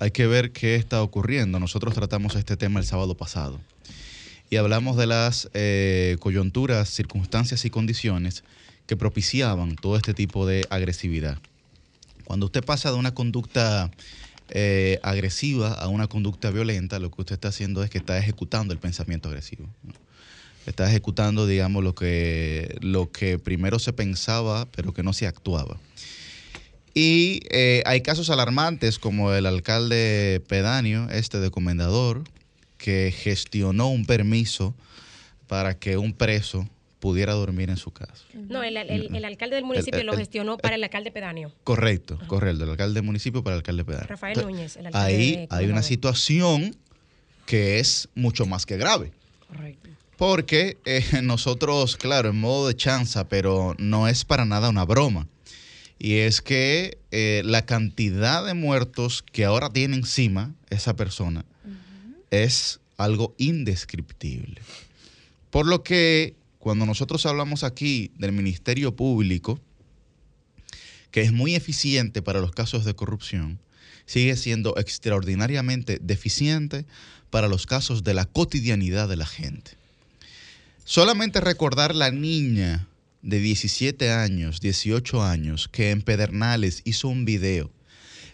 hay 0.00 0.10
que 0.10 0.26
ver 0.26 0.52
qué 0.52 0.76
está 0.76 1.02
ocurriendo. 1.02 1.58
Nosotros 1.58 1.94
tratamos 1.94 2.36
este 2.36 2.56
tema 2.56 2.80
el 2.80 2.86
sábado 2.86 3.16
pasado 3.16 3.60
y 4.50 4.56
hablamos 4.56 4.96
de 4.96 5.06
las 5.06 5.50
eh, 5.54 6.16
coyunturas, 6.20 6.88
circunstancias 6.88 7.64
y 7.64 7.70
condiciones 7.70 8.44
que 8.86 8.96
propiciaban 8.96 9.76
todo 9.76 9.96
este 9.96 10.14
tipo 10.14 10.46
de 10.46 10.64
agresividad. 10.70 11.38
Cuando 12.28 12.44
usted 12.44 12.62
pasa 12.62 12.92
de 12.92 12.98
una 12.98 13.14
conducta 13.14 13.90
eh, 14.50 15.00
agresiva 15.02 15.72
a 15.72 15.88
una 15.88 16.08
conducta 16.08 16.50
violenta, 16.50 16.98
lo 16.98 17.10
que 17.10 17.22
usted 17.22 17.36
está 17.36 17.48
haciendo 17.48 17.82
es 17.82 17.88
que 17.88 17.96
está 17.96 18.18
ejecutando 18.18 18.74
el 18.74 18.78
pensamiento 18.78 19.30
agresivo. 19.30 19.66
Está 20.66 20.86
ejecutando, 20.90 21.46
digamos, 21.46 21.82
lo 21.82 21.94
que, 21.94 22.76
lo 22.82 23.10
que 23.10 23.38
primero 23.38 23.78
se 23.78 23.94
pensaba, 23.94 24.68
pero 24.72 24.92
que 24.92 25.02
no 25.02 25.14
se 25.14 25.26
actuaba. 25.26 25.78
Y 26.92 27.40
eh, 27.48 27.82
hay 27.86 28.02
casos 28.02 28.28
alarmantes 28.28 28.98
como 28.98 29.32
el 29.32 29.46
alcalde 29.46 30.42
pedáneo, 30.48 31.08
este 31.08 31.40
de 31.40 31.50
Comendador, 31.50 32.24
que 32.76 33.10
gestionó 33.10 33.88
un 33.88 34.04
permiso 34.04 34.74
para 35.46 35.78
que 35.78 35.96
un 35.96 36.12
preso 36.12 36.68
pudiera 36.98 37.32
dormir 37.32 37.70
en 37.70 37.76
su 37.76 37.90
casa. 37.90 38.24
No, 38.34 38.62
el, 38.62 38.76
alcalde 38.76 39.56
del 39.56 39.64
municipio 39.64 40.02
lo 40.04 40.16
gestionó 40.16 40.58
para 40.58 40.76
el 40.76 40.84
alcalde 40.84 41.10
pedáneo. 41.10 41.52
Correcto, 41.64 42.18
correcto, 42.26 42.64
el 42.64 42.70
alcalde 42.70 42.94
del 42.94 43.04
municipio 43.04 43.42
para 43.42 43.54
el 43.54 43.58
alcalde 43.60 43.84
pedáneo. 43.84 44.08
Rafael 44.08 44.40
Núñez, 44.40 44.76
el 44.76 44.86
alcalde 44.86 45.14
Ahí 45.14 45.46
hay 45.50 45.66
una 45.66 45.82
situación 45.82 46.76
que 47.46 47.78
es 47.78 48.08
mucho 48.14 48.46
más 48.46 48.66
que 48.66 48.76
grave. 48.76 49.12
Correcto. 49.48 49.88
Porque 50.16 50.78
eh, 50.84 51.04
nosotros, 51.22 51.96
claro, 51.96 52.30
en 52.30 52.40
modo 52.40 52.68
de 52.68 52.74
chanza, 52.74 53.28
pero 53.28 53.74
no 53.78 54.08
es 54.08 54.24
para 54.24 54.44
nada 54.44 54.68
una 54.68 54.84
broma 54.84 55.28
y 55.98 56.18
es 56.18 56.40
que 56.40 56.98
eh, 57.10 57.42
la 57.44 57.66
cantidad 57.66 58.44
de 58.46 58.54
muertos 58.54 59.22
que 59.22 59.44
ahora 59.44 59.70
tiene 59.70 59.96
encima 59.96 60.54
esa 60.70 60.94
persona 60.94 61.44
es 62.30 62.80
algo 62.96 63.34
indescriptible. 63.38 64.60
Por 65.50 65.66
lo 65.66 65.82
que 65.82 66.36
cuando 66.68 66.84
nosotros 66.84 67.24
hablamos 67.24 67.64
aquí 67.64 68.12
del 68.18 68.32
Ministerio 68.32 68.94
Público, 68.94 69.58
que 71.10 71.22
es 71.22 71.32
muy 71.32 71.54
eficiente 71.54 72.20
para 72.20 72.40
los 72.40 72.52
casos 72.52 72.84
de 72.84 72.94
corrupción, 72.94 73.58
sigue 74.04 74.36
siendo 74.36 74.76
extraordinariamente 74.76 75.98
deficiente 75.98 76.84
para 77.30 77.48
los 77.48 77.64
casos 77.64 78.04
de 78.04 78.12
la 78.12 78.26
cotidianidad 78.26 79.08
de 79.08 79.16
la 79.16 79.24
gente. 79.24 79.78
Solamente 80.84 81.40
recordar 81.40 81.94
la 81.94 82.10
niña 82.10 82.86
de 83.22 83.40
17 83.40 84.10
años, 84.10 84.60
18 84.60 85.22
años, 85.22 85.68
que 85.68 85.90
en 85.90 86.02
Pedernales 86.02 86.82
hizo 86.84 87.08
un 87.08 87.24
video 87.24 87.70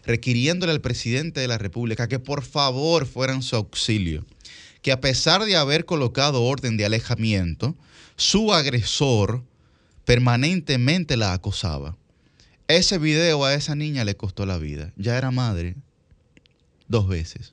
requiriéndole 0.04 0.72
al 0.72 0.80
presidente 0.80 1.38
de 1.38 1.46
la 1.46 1.58
República 1.58 2.08
que 2.08 2.18
por 2.18 2.42
favor 2.42 3.06
fuera 3.06 3.32
en 3.32 3.42
su 3.42 3.54
auxilio, 3.54 4.26
que 4.82 4.90
a 4.90 5.00
pesar 5.00 5.44
de 5.44 5.54
haber 5.54 5.84
colocado 5.84 6.42
orden 6.42 6.76
de 6.76 6.84
alejamiento, 6.84 7.76
su 8.16 8.52
agresor 8.52 9.42
permanentemente 10.04 11.16
la 11.16 11.32
acosaba. 11.32 11.96
Ese 12.68 12.98
video 12.98 13.44
a 13.44 13.54
esa 13.54 13.74
niña 13.74 14.04
le 14.04 14.16
costó 14.16 14.46
la 14.46 14.58
vida. 14.58 14.92
Ya 14.96 15.18
era 15.18 15.30
madre 15.30 15.76
dos 16.88 17.08
veces. 17.08 17.52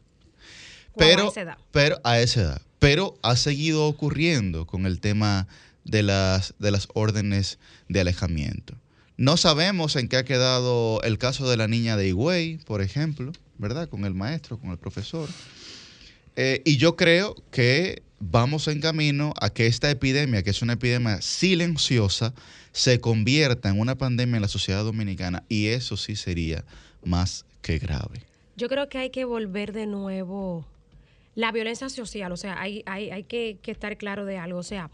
Pero, 0.95 1.27
a 1.27 1.29
esa 1.29 1.41
edad. 1.41 1.57
pero 1.71 1.99
a 2.03 2.19
esa 2.19 2.41
edad. 2.41 2.61
Pero 2.79 3.17
ha 3.21 3.35
seguido 3.35 3.87
ocurriendo 3.87 4.65
con 4.65 4.85
el 4.85 4.99
tema 4.99 5.47
de 5.83 6.03
las, 6.03 6.53
de 6.59 6.71
las 6.71 6.87
órdenes 6.93 7.59
de 7.89 8.01
alejamiento. 8.01 8.75
No 9.17 9.37
sabemos 9.37 9.95
en 9.95 10.07
qué 10.07 10.17
ha 10.17 10.25
quedado 10.25 11.01
el 11.03 11.17
caso 11.17 11.49
de 11.49 11.57
la 11.57 11.67
niña 11.67 11.95
de 11.95 12.07
Higüey, 12.07 12.57
por 12.65 12.81
ejemplo, 12.81 13.31
¿verdad? 13.57 13.87
Con 13.87 14.05
el 14.05 14.13
maestro, 14.13 14.57
con 14.57 14.71
el 14.71 14.77
profesor. 14.77 15.29
Eh, 16.35 16.61
y 16.65 16.77
yo 16.77 16.95
creo 16.95 17.35
que 17.51 18.03
vamos 18.21 18.67
en 18.67 18.79
camino 18.79 19.33
a 19.41 19.49
que 19.49 19.67
esta 19.67 19.89
epidemia, 19.89 20.43
que 20.43 20.51
es 20.51 20.61
una 20.61 20.73
epidemia 20.73 21.21
silenciosa, 21.21 22.33
se 22.71 23.01
convierta 23.01 23.69
en 23.69 23.79
una 23.79 23.95
pandemia 23.97 24.37
en 24.37 24.41
la 24.43 24.47
sociedad 24.47 24.83
dominicana. 24.83 25.43
Y 25.49 25.67
eso 25.67 25.97
sí 25.97 26.15
sería 26.15 26.63
más 27.03 27.45
que 27.61 27.79
grave. 27.79 28.21
Yo 28.55 28.69
creo 28.69 28.87
que 28.89 28.99
hay 28.99 29.09
que 29.09 29.25
volver 29.25 29.73
de 29.73 29.87
nuevo 29.87 30.65
la 31.35 31.51
violencia 31.51 31.89
social, 31.89 32.31
o 32.31 32.37
sea, 32.37 32.61
hay, 32.61 32.83
hay, 32.85 33.09
hay 33.09 33.23
que, 33.23 33.57
que 33.61 33.71
estar 33.71 33.97
claro 33.97 34.25
de 34.25 34.37
algo, 34.37 34.59
o 34.59 34.63
sea, 34.63 34.89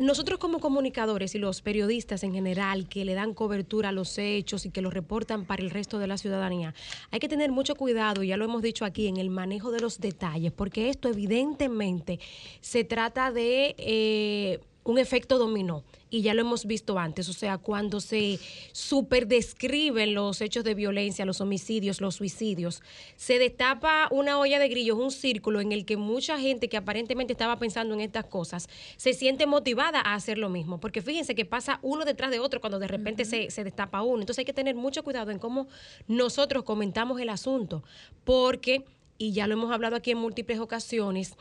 nosotros 0.00 0.38
como 0.38 0.60
comunicadores 0.60 1.34
y 1.34 1.38
los 1.38 1.60
periodistas 1.60 2.24
en 2.24 2.32
general 2.32 2.88
que 2.88 3.04
le 3.04 3.12
dan 3.12 3.34
cobertura 3.34 3.90
a 3.90 3.92
los 3.92 4.16
hechos 4.16 4.64
y 4.64 4.70
que 4.70 4.80
los 4.80 4.94
reportan 4.94 5.44
para 5.44 5.62
el 5.62 5.68
resto 5.68 5.98
de 5.98 6.06
la 6.06 6.16
ciudadanía, 6.16 6.74
hay 7.10 7.20
que 7.20 7.28
tener 7.28 7.52
mucho 7.52 7.74
cuidado, 7.74 8.22
ya 8.22 8.38
lo 8.38 8.46
hemos 8.46 8.62
dicho 8.62 8.86
aquí, 8.86 9.08
en 9.08 9.18
el 9.18 9.28
manejo 9.28 9.70
de 9.70 9.80
los 9.80 10.00
detalles, 10.00 10.52
porque 10.52 10.88
esto 10.88 11.08
evidentemente 11.08 12.18
se 12.62 12.82
trata 12.84 13.30
de 13.30 13.74
eh, 13.76 14.60
un 14.84 14.98
efecto 14.98 15.38
dominó 15.38 15.84
y 16.10 16.22
ya 16.22 16.34
lo 16.34 16.40
hemos 16.40 16.66
visto 16.66 16.98
antes, 16.98 17.28
o 17.28 17.32
sea, 17.32 17.58
cuando 17.58 18.00
se 18.00 18.40
superdescriben 18.72 20.12
los 20.12 20.40
hechos 20.40 20.64
de 20.64 20.74
violencia, 20.74 21.24
los 21.24 21.40
homicidios, 21.40 22.00
los 22.00 22.16
suicidios, 22.16 22.82
se 23.16 23.38
destapa 23.38 24.08
una 24.10 24.38
olla 24.38 24.58
de 24.58 24.68
grillos, 24.68 24.98
un 24.98 25.12
círculo 25.12 25.60
en 25.60 25.70
el 25.70 25.84
que 25.84 25.96
mucha 25.96 26.38
gente 26.38 26.68
que 26.68 26.76
aparentemente 26.76 27.32
estaba 27.32 27.58
pensando 27.58 27.94
en 27.94 28.00
estas 28.00 28.24
cosas 28.24 28.68
se 28.96 29.12
siente 29.12 29.46
motivada 29.46 30.00
a 30.00 30.14
hacer 30.14 30.36
lo 30.36 30.48
mismo, 30.48 30.80
porque 30.80 31.00
fíjense 31.00 31.36
que 31.36 31.44
pasa 31.44 31.78
uno 31.82 32.04
detrás 32.04 32.32
de 32.32 32.40
otro 32.40 32.60
cuando 32.60 32.80
de 32.80 32.88
repente 32.88 33.24
se, 33.24 33.50
se 33.50 33.62
destapa 33.62 34.02
uno, 34.02 34.22
entonces 34.22 34.40
hay 34.40 34.44
que 34.46 34.52
tener 34.52 34.74
mucho 34.74 35.04
cuidado 35.04 35.30
en 35.30 35.38
cómo 35.38 35.68
nosotros 36.08 36.64
comentamos 36.64 37.20
el 37.20 37.28
asunto, 37.28 37.84
porque, 38.24 38.84
y 39.16 39.32
ya 39.32 39.46
lo 39.46 39.54
hemos 39.54 39.70
hablado 39.70 39.94
aquí 39.94 40.10
en 40.10 40.18
múltiples 40.18 40.58
ocasiones, 40.58 41.36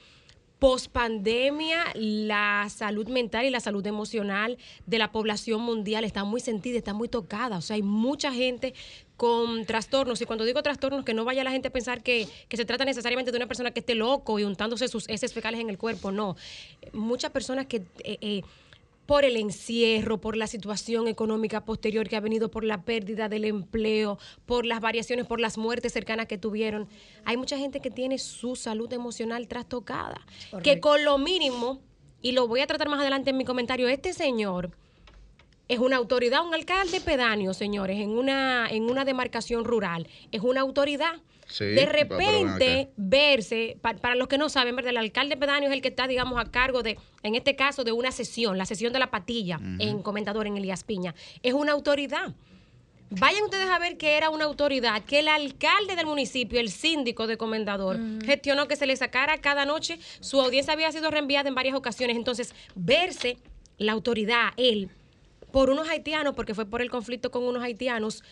post 0.60 0.92
pandemia, 0.92 1.86
la 1.96 2.68
salud 2.70 3.08
mental 3.08 3.46
y 3.46 3.50
la 3.50 3.62
salud 3.62 3.86
emocional 3.88 4.58
de 4.86 5.00
la 5.00 5.12
población 5.12 5.62
mundial 5.62 6.04
está 6.04 6.26
muy 6.26 6.42
sentida, 6.42 6.78
está 6.78 6.94
muy 6.94 7.08
tocada. 7.08 7.58
O 7.58 7.62
sea, 7.62 7.76
hay 7.76 7.82
mucha 7.82 8.34
gente 8.34 8.74
con 9.16 9.66
trastornos. 9.66 10.22
Y 10.22 10.26
cuando 10.26 10.46
digo 10.46 10.62
trastornos, 10.62 11.06
que 11.06 11.14
no 11.14 11.26
vaya 11.26 11.44
la 11.44 11.52
gente 11.52 11.70
a 11.70 11.72
pensar 11.72 12.04
que, 12.04 12.28
se 12.52 12.66
trata 12.66 12.86
necesariamente 12.86 13.32
de 13.32 13.38
una 13.38 13.48
persona 13.48 13.72
que 13.72 13.80
esté 13.80 13.96
loco 13.96 14.38
y 14.38 14.44
untándose 14.44 14.88
sus 14.90 15.08
heces 15.10 15.34
fecales 15.34 15.62
en 15.62 15.70
el 15.70 15.78
cuerpo. 15.78 16.12
No. 16.12 16.36
Muchas 16.94 17.32
personas 17.32 17.66
que. 17.66 17.78
Eh, 18.04 18.18
eh, 18.22 18.42
por 19.10 19.26
el 19.26 19.38
encierro, 19.38 20.22
por 20.22 20.38
la 20.38 20.46
situación 20.46 21.08
económica 21.08 21.66
posterior 21.66 22.08
que 22.08 22.16
ha 22.16 22.20
venido, 22.20 22.52
por 22.52 22.64
la 22.64 22.84
pérdida 22.84 23.28
del 23.28 23.44
empleo, 23.46 24.20
por 24.46 24.68
las 24.68 24.82
variaciones, 24.82 25.26
por 25.26 25.40
las 25.40 25.58
muertes 25.58 25.94
cercanas 25.94 26.28
que 26.28 26.38
tuvieron. 26.38 26.88
Hay 27.26 27.36
mucha 27.36 27.58
gente 27.58 27.80
que 27.80 27.90
tiene 27.90 28.20
su 28.20 28.56
salud 28.56 28.94
emocional 28.94 29.48
trastocada, 29.48 30.22
que 30.62 30.80
con 30.80 31.04
lo 31.04 31.18
mínimo, 31.18 31.82
y 32.22 32.34
lo 32.34 32.48
voy 32.48 32.60
a 32.60 32.68
tratar 32.68 32.88
más 32.88 33.00
adelante 33.00 33.32
en 33.32 33.38
mi 33.38 33.46
comentario, 33.46 33.88
este 33.88 34.14
señor 34.14 34.78
es 35.68 35.80
una 35.80 35.96
autoridad, 35.96 36.46
un 36.46 36.54
alcalde 36.54 37.02
pedáneo, 37.02 37.56
señores, 37.56 37.98
en 37.98 38.12
una, 38.12 38.68
en 38.70 38.92
una 38.92 39.06
demarcación 39.06 39.66
rural, 39.66 40.08
es 40.32 40.42
una 40.42 40.62
autoridad 40.62 41.20
de 41.58 41.86
repente 41.86 42.90
verse, 42.96 43.78
para, 43.82 44.16
los 44.16 44.28
que 44.28 44.38
no 44.38 44.50
saben, 44.50 44.76
¿verdad? 44.76 44.92
El 44.92 44.98
alcalde 44.98 45.38
pedáneo 45.38 45.70
es 45.70 45.76
el 45.76 45.82
que 45.82 45.90
está, 45.90 46.08
digamos, 46.08 46.40
a 46.40 46.46
cargo 46.46 46.84
de, 46.84 46.98
en 47.24 47.36
este 47.36 47.56
caso, 47.56 47.84
de 47.84 47.92
una 47.92 48.12
sesión, 48.12 48.58
la 48.58 48.66
sesión 48.66 48.94
de 48.94 49.00
la 49.00 49.12
patilla 49.12 49.60
en 49.80 50.02
Comentador 50.02 50.48
en 50.48 50.58
Elías 50.58 50.84
Piña. 50.84 51.16
Es 51.44 51.54
una 51.54 51.72
autoridad. 51.72 52.34
Vayan 53.12 53.44
ustedes 53.44 53.68
a 53.68 53.80
ver 53.80 53.98
que 53.98 54.18
era 54.18 54.30
una 54.30 54.46
autoridad, 54.46 55.04
que 55.04 55.20
el 55.20 55.28
alcalde 55.28 55.96
del 55.96 56.06
municipio, 56.06 56.60
el 56.60 56.70
síndico 56.70 57.26
de 57.26 57.38
comendador, 57.38 58.00
gestionó 58.24 58.68
que 58.68 58.76
se 58.76 58.86
le 58.86 58.96
sacara 58.96 59.40
cada 59.40 59.66
noche. 59.66 59.98
Su 60.20 60.40
audiencia 60.40 60.74
había 60.74 60.92
sido 60.92 61.10
reenviada 61.10 61.50
en 61.50 61.56
varias 61.56 61.76
ocasiones. 61.76 62.16
Entonces, 62.16 62.54
verse 62.76 63.38
la 63.80 63.94
autoridad, 63.94 64.50
él, 64.58 64.92
por 65.52 65.72
unos 65.72 65.90
haitianos, 65.90 66.36
porque 66.36 66.54
fue 66.54 66.68
por 66.68 66.84
el 66.84 66.92
conflicto 66.92 67.32
con 67.32 67.44
unos 67.44 67.64
haitianos, 67.64 68.24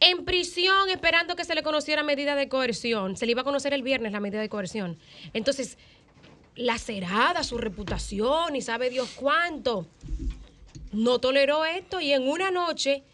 en 0.00 0.24
prisión 0.24 0.88
esperando 0.88 1.36
que 1.36 1.44
se 1.44 1.54
le 1.54 1.62
conociera 1.62 2.02
medida 2.02 2.34
de 2.34 2.48
coerción. 2.48 3.16
Se 3.16 3.26
le 3.26 3.32
iba 3.32 3.42
a 3.42 3.44
conocer 3.44 3.74
el 3.74 3.82
viernes 3.82 4.12
la 4.12 4.20
medida 4.20 4.40
de 4.40 4.48
coerción. 4.48 4.98
Entonces, 5.34 5.76
lacerada 6.56 7.42
su 7.42 7.58
reputación 7.58 8.56
y 8.56 8.62
sabe 8.62 8.90
Dios 8.90 9.10
cuánto. 9.14 9.86
No 10.92 11.20
toleró 11.20 11.64
esto 11.64 12.00
y 12.00 12.12
en 12.12 12.26
una 12.26 12.50
noche 12.50 13.04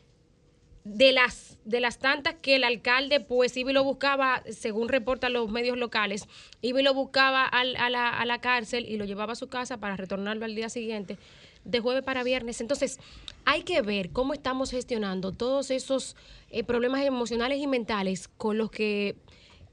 de 0.85 1.13
las 1.13 1.59
de 1.65 1.81
las 1.81 1.99
tantas 1.99 2.37
que 2.41 2.55
el 2.55 2.65
alcalde 2.65 3.19
pues 3.19 3.57
iba 3.57 3.73
y 3.73 3.75
lo 3.75 3.83
buscaba, 3.83 4.45
según 4.49 4.89
reportan 4.89 5.33
los 5.33 5.51
medios 5.51 5.77
locales, 5.77 6.29
iba 6.63 6.81
y 6.81 6.85
lo 6.85 6.95
buscaba 6.95 7.45
a, 7.45 7.65
la, 7.65 8.09
a 8.09 8.25
la 8.25 8.41
cárcel 8.41 8.87
y 8.89 8.97
lo 8.97 9.05
llevaba 9.05 9.33
a 9.33 9.37
su 9.37 9.49
casa 9.49 9.79
para 9.79 9.97
retornarlo 9.97 10.45
al 10.45 10.55
día 10.55 10.69
siguiente 10.69 11.19
de 11.67 11.81
jueves 11.81 12.03
para 12.03 12.23
viernes. 12.23 12.61
Entonces, 12.61 12.99
hay 13.45 13.63
que 13.63 13.83
ver 13.83 14.11
cómo 14.11 14.33
estamos 14.33 14.71
gestionando 14.71 15.33
todos 15.33 15.71
esos 15.71 16.17
eh, 16.51 16.65
problemas 16.65 17.05
emocionales 17.05 17.61
y 17.61 17.67
mentales 17.67 18.29
con 18.29 18.57
los 18.57 18.71
que 18.71 19.17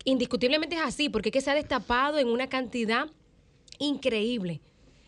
indiscutiblemente 0.05 0.75
es 0.75 0.81
así, 0.81 1.09
porque 1.09 1.29
es 1.29 1.33
que 1.33 1.41
se 1.41 1.51
ha 1.51 1.55
destapado 1.55 2.19
en 2.19 2.27
una 2.27 2.47
cantidad 2.47 3.07
increíble. 3.79 4.61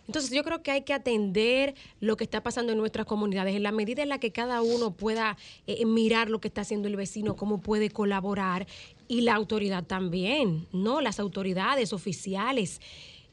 Entonces 0.08 0.32
yo 0.32 0.44
creo 0.44 0.62
que 0.62 0.72
hay 0.72 0.84
que 0.84 0.94
atender 0.94 1.74
lo 2.00 2.16
que 2.16 2.24
está 2.24 2.44
pasando 2.44 2.72
en 2.72 2.78
nuestras 2.78 3.08
comunidades 3.08 3.56
en 3.56 3.64
la 3.64 3.72
medida 3.72 4.04
en 4.04 4.10
la 4.10 4.20
que 4.20 4.32
cada 4.32 4.62
uno 4.62 4.92
pueda 4.92 5.36
eh, 5.66 5.84
mirar 5.86 6.30
lo 6.30 6.40
que 6.40 6.48
está 6.48 6.62
haciendo 6.62 6.88
el 6.88 6.96
vecino, 6.96 7.36
cómo 7.36 7.60
puede 7.60 7.90
colaborar 7.90 8.68
y 9.08 9.22
la 9.22 9.34
autoridad 9.34 9.84
también, 9.84 10.68
¿no? 10.72 11.02
Las 11.02 11.20
autoridades 11.20 11.92
oficiales 11.92 12.82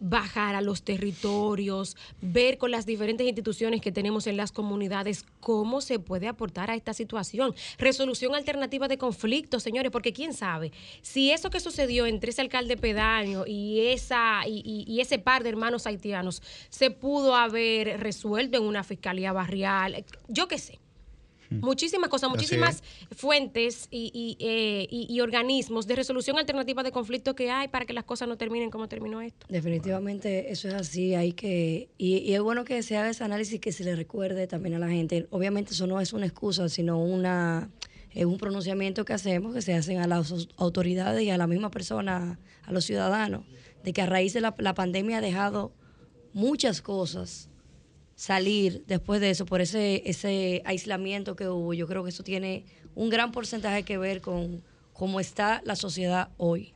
bajar 0.03 0.57
a 0.57 0.61
los 0.61 0.83
territorios, 0.83 1.97
ver 2.21 2.59
con 2.59 2.73
las 2.73 2.87
diferentes 2.87 3.25
instituciones 3.25 3.81
que 3.81 3.93
tenemos 3.93 4.27
en 4.27 4.37
las 4.37 4.51
comunidades 4.51 5.25
cómo 5.41 5.81
se 5.81 6.01
puede 6.01 6.27
aportar 6.27 6.71
a 6.71 6.75
esta 6.75 6.93
situación. 6.93 7.55
Resolución 7.79 8.35
alternativa 8.35 8.89
de 8.89 8.99
conflictos, 8.99 9.63
señores, 9.63 9.93
porque 9.93 10.13
quién 10.13 10.35
sabe, 10.35 10.73
si 11.03 11.31
eso 11.31 11.51
que 11.51 11.61
sucedió 11.61 12.07
entre 12.07 12.31
ese 12.31 12.41
alcalde 12.41 12.77
pedaño 12.77 13.45
y, 13.47 13.87
esa, 13.87 14.43
y, 14.47 15.01
ese 15.01 15.19
par 15.19 15.45
de 15.45 15.51
hermanos 15.51 15.87
haitianos 15.87 16.43
se 16.69 16.91
pudo 16.91 17.37
haber 17.37 18.01
resuelto 18.01 18.59
en 18.59 18.65
una 18.65 18.83
fiscalía 18.83 19.33
barrial, 19.33 20.05
yo 20.29 20.49
qué 20.49 20.59
sé. 20.59 20.82
Muchísimas 21.61 22.09
cosas, 22.09 22.31
muchísimas 22.31 22.83
fuentes 23.11 23.89
eh, 23.91 24.87
y, 24.91 25.21
organismos 25.21 25.87
de 25.87 25.97
resolución 25.97 26.39
alternativa 26.39 26.83
de 26.83 26.93
conflictos 26.93 27.35
que 27.35 27.51
hay 27.51 27.69
para 27.69 27.85
que 27.85 27.93
las 27.93 28.05
cosas 28.05 28.29
no 28.29 28.37
terminen 28.37 28.71
como 28.71 28.89
terminó 28.89 29.21
esto. 29.21 29.47
Definitivamente 29.49 30.51
eso 30.53 30.69
es 30.69 30.75
así, 30.75 31.15
hay 31.15 31.33
que, 31.33 31.89
y, 31.99 32.33
es 32.33 32.41
bueno 32.41 32.65
que 32.65 32.83
se 32.83 32.97
haga 32.97 33.11
ese 33.11 33.25
análisis 33.25 33.61
que 33.61 33.73
se 33.73 33.85
le 33.85 33.97
recuerde 33.97 34.47
también 34.47 34.75
a 34.75 34.79
la 34.79 34.89
gente. 34.89 35.27
Obviamente 35.31 35.73
eso 35.73 35.87
no 35.87 36.01
es 36.01 36.13
una 36.13 36.27
excusa, 36.27 36.69
sino 36.69 37.03
una 37.03 37.71
es 38.15 38.27
un 38.27 38.37
pronunciamiento 38.37 39.05
que 39.05 39.15
hacemos, 39.15 39.55
que 39.55 39.63
se 39.63 39.75
hacen 39.75 39.99
a 39.99 40.07
las 40.07 40.49
autoridades 40.57 41.23
y 41.23 41.31
a 41.31 41.39
la 41.39 41.47
misma 41.47 41.71
persona, 41.71 42.39
a 42.65 42.73
los 42.73 42.85
ciudadanos, 42.85 43.45
de 43.85 43.93
que 43.93 44.03
a 44.03 44.07
raíz 44.07 44.35
de 44.35 44.43
la, 44.43 44.55
la 44.59 44.75
pandemia 44.75 45.19
ha 45.19 45.21
dejado 45.21 45.73
muchas 46.35 46.83
cosas 46.83 47.49
salir 48.15 48.85
después 48.87 49.21
de 49.21 49.31
eso, 49.31 49.47
por 49.47 49.61
ese, 49.61 50.03
ese 50.07 50.63
aislamiento 50.65 51.37
que 51.37 51.49
hubo. 51.49 51.75
Yo 51.75 51.87
creo 51.87 52.05
que 52.05 52.11
eso 52.11 52.23
tiene 52.23 52.65
un 52.95 53.11
gran 53.11 53.33
porcentaje 53.33 53.83
que 53.83 53.99
ver 53.99 54.21
con 54.21 54.63
cómo 54.93 55.21
está 55.21 55.63
la 55.65 55.77
sociedad 55.77 56.29
hoy. 56.37 56.75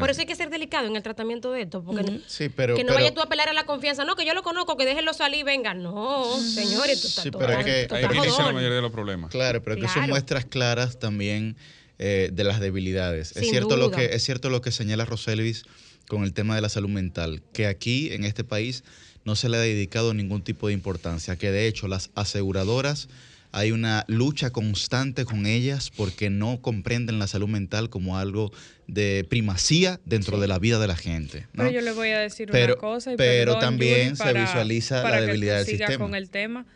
Por 0.00 0.10
eso 0.10 0.20
hay 0.20 0.26
que 0.26 0.34
ser 0.34 0.50
delicado 0.50 0.88
en 0.88 0.96
el 0.96 1.02
tratamiento 1.02 1.52
de 1.52 1.62
esto, 1.62 1.82
porque 1.82 2.20
pero, 2.56 2.74
que 2.74 2.82
no 2.82 2.92
vayas 2.92 3.14
tú 3.14 3.20
a 3.20 3.24
apelar 3.24 3.48
a 3.48 3.52
la 3.52 3.66
confianza, 3.66 4.04
no, 4.04 4.16
que 4.16 4.26
yo 4.26 4.34
lo 4.34 4.42
conozco, 4.42 4.76
que 4.76 4.84
déjenlo 4.84 5.14
salir, 5.14 5.44
venga, 5.44 5.74
no, 5.74 6.36
señores, 6.40 7.00
tú 7.00 7.08
sí, 7.08 7.30
pero 7.30 7.64
que, 7.64 7.86
ahí 7.90 8.04
inicia 8.16 8.46
la 8.46 8.52
mayoría 8.52 8.76
de 8.76 8.82
los 8.82 8.90
problemas. 8.90 9.30
Claro, 9.30 9.62
pero 9.62 9.76
que 9.76 9.86
son 9.86 10.08
muestras 10.08 10.44
claras 10.44 10.98
también 10.98 11.56
eh, 11.98 12.30
de 12.32 12.44
las 12.44 12.58
debilidades. 12.58 13.36
es 13.36 13.48
cierto 13.48 13.76
lo 13.76 13.90
que 13.90 14.06
es 14.06 14.24
cierto 14.24 14.50
lo 14.50 14.60
que 14.60 14.72
señala 14.72 15.04
Roselvis 15.04 15.64
con 16.08 16.24
el 16.24 16.32
tema 16.32 16.56
de 16.56 16.62
la 16.62 16.68
salud 16.68 16.88
mental, 16.88 17.42
que 17.52 17.66
aquí 17.66 18.12
en 18.12 18.24
este 18.24 18.42
país 18.42 18.82
no 19.26 19.36
se 19.36 19.48
le 19.48 19.56
ha 19.56 19.60
dedicado 19.60 20.14
ningún 20.14 20.42
tipo 20.42 20.68
de 20.68 20.72
importancia, 20.72 21.36
que 21.36 21.50
de 21.50 21.66
hecho 21.66 21.88
las 21.88 22.10
aseguradoras 22.14 23.08
hay 23.52 23.72
una 23.72 24.04
lucha 24.06 24.50
constante 24.50 25.24
con 25.24 25.46
ellas 25.46 25.90
porque 25.90 26.30
no 26.30 26.60
comprenden 26.60 27.18
la 27.18 27.26
salud 27.26 27.48
mental 27.48 27.90
como 27.90 28.18
algo 28.18 28.52
de 28.86 29.26
primacía 29.28 29.98
dentro 30.04 30.38
de 30.38 30.46
la 30.46 30.58
vida 30.58 30.78
de 30.78 30.86
la 30.86 30.96
gente. 30.96 31.46
Pero 31.56 31.70
yo 31.70 31.80
le 31.80 31.92
voy 31.92 32.10
a 32.10 32.20
decir 32.20 32.50
una 32.50 32.74
cosa. 32.76 33.14
Y 33.14 33.16
pero 33.16 33.58
también 33.58 34.14
se 34.16 34.32
visualiza 34.32 35.02
la 35.02 35.20
debilidad 35.20 35.56
del 35.56 35.66
sistema. 35.66 35.98
con 35.98 36.14
el 36.14 36.30
tema. 36.30 36.66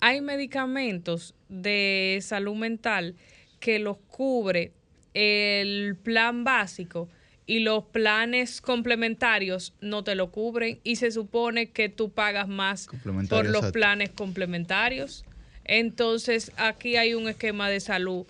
Hay 0.00 0.20
medicamentos 0.20 1.34
de 1.48 2.18
salud 2.20 2.56
mental 2.56 3.14
que 3.60 3.78
los 3.78 3.96
cubre 4.08 4.72
el 5.14 5.96
plan 6.02 6.44
básico 6.44 7.08
y 7.46 7.60
los 7.60 7.84
planes 7.84 8.60
complementarios 8.60 9.74
no 9.80 10.02
te 10.02 10.14
lo 10.14 10.30
cubren 10.30 10.80
y 10.82 10.96
se 10.96 11.10
supone 11.10 11.70
que 11.70 11.88
tú 11.88 12.10
pagas 12.10 12.48
más 12.48 12.88
por 13.28 13.46
los 13.46 13.70
planes 13.72 14.10
complementarios. 14.10 15.24
Entonces 15.64 16.52
aquí 16.56 16.96
hay 16.96 17.14
un 17.14 17.28
esquema 17.28 17.68
de 17.68 17.80
salud 17.80 18.26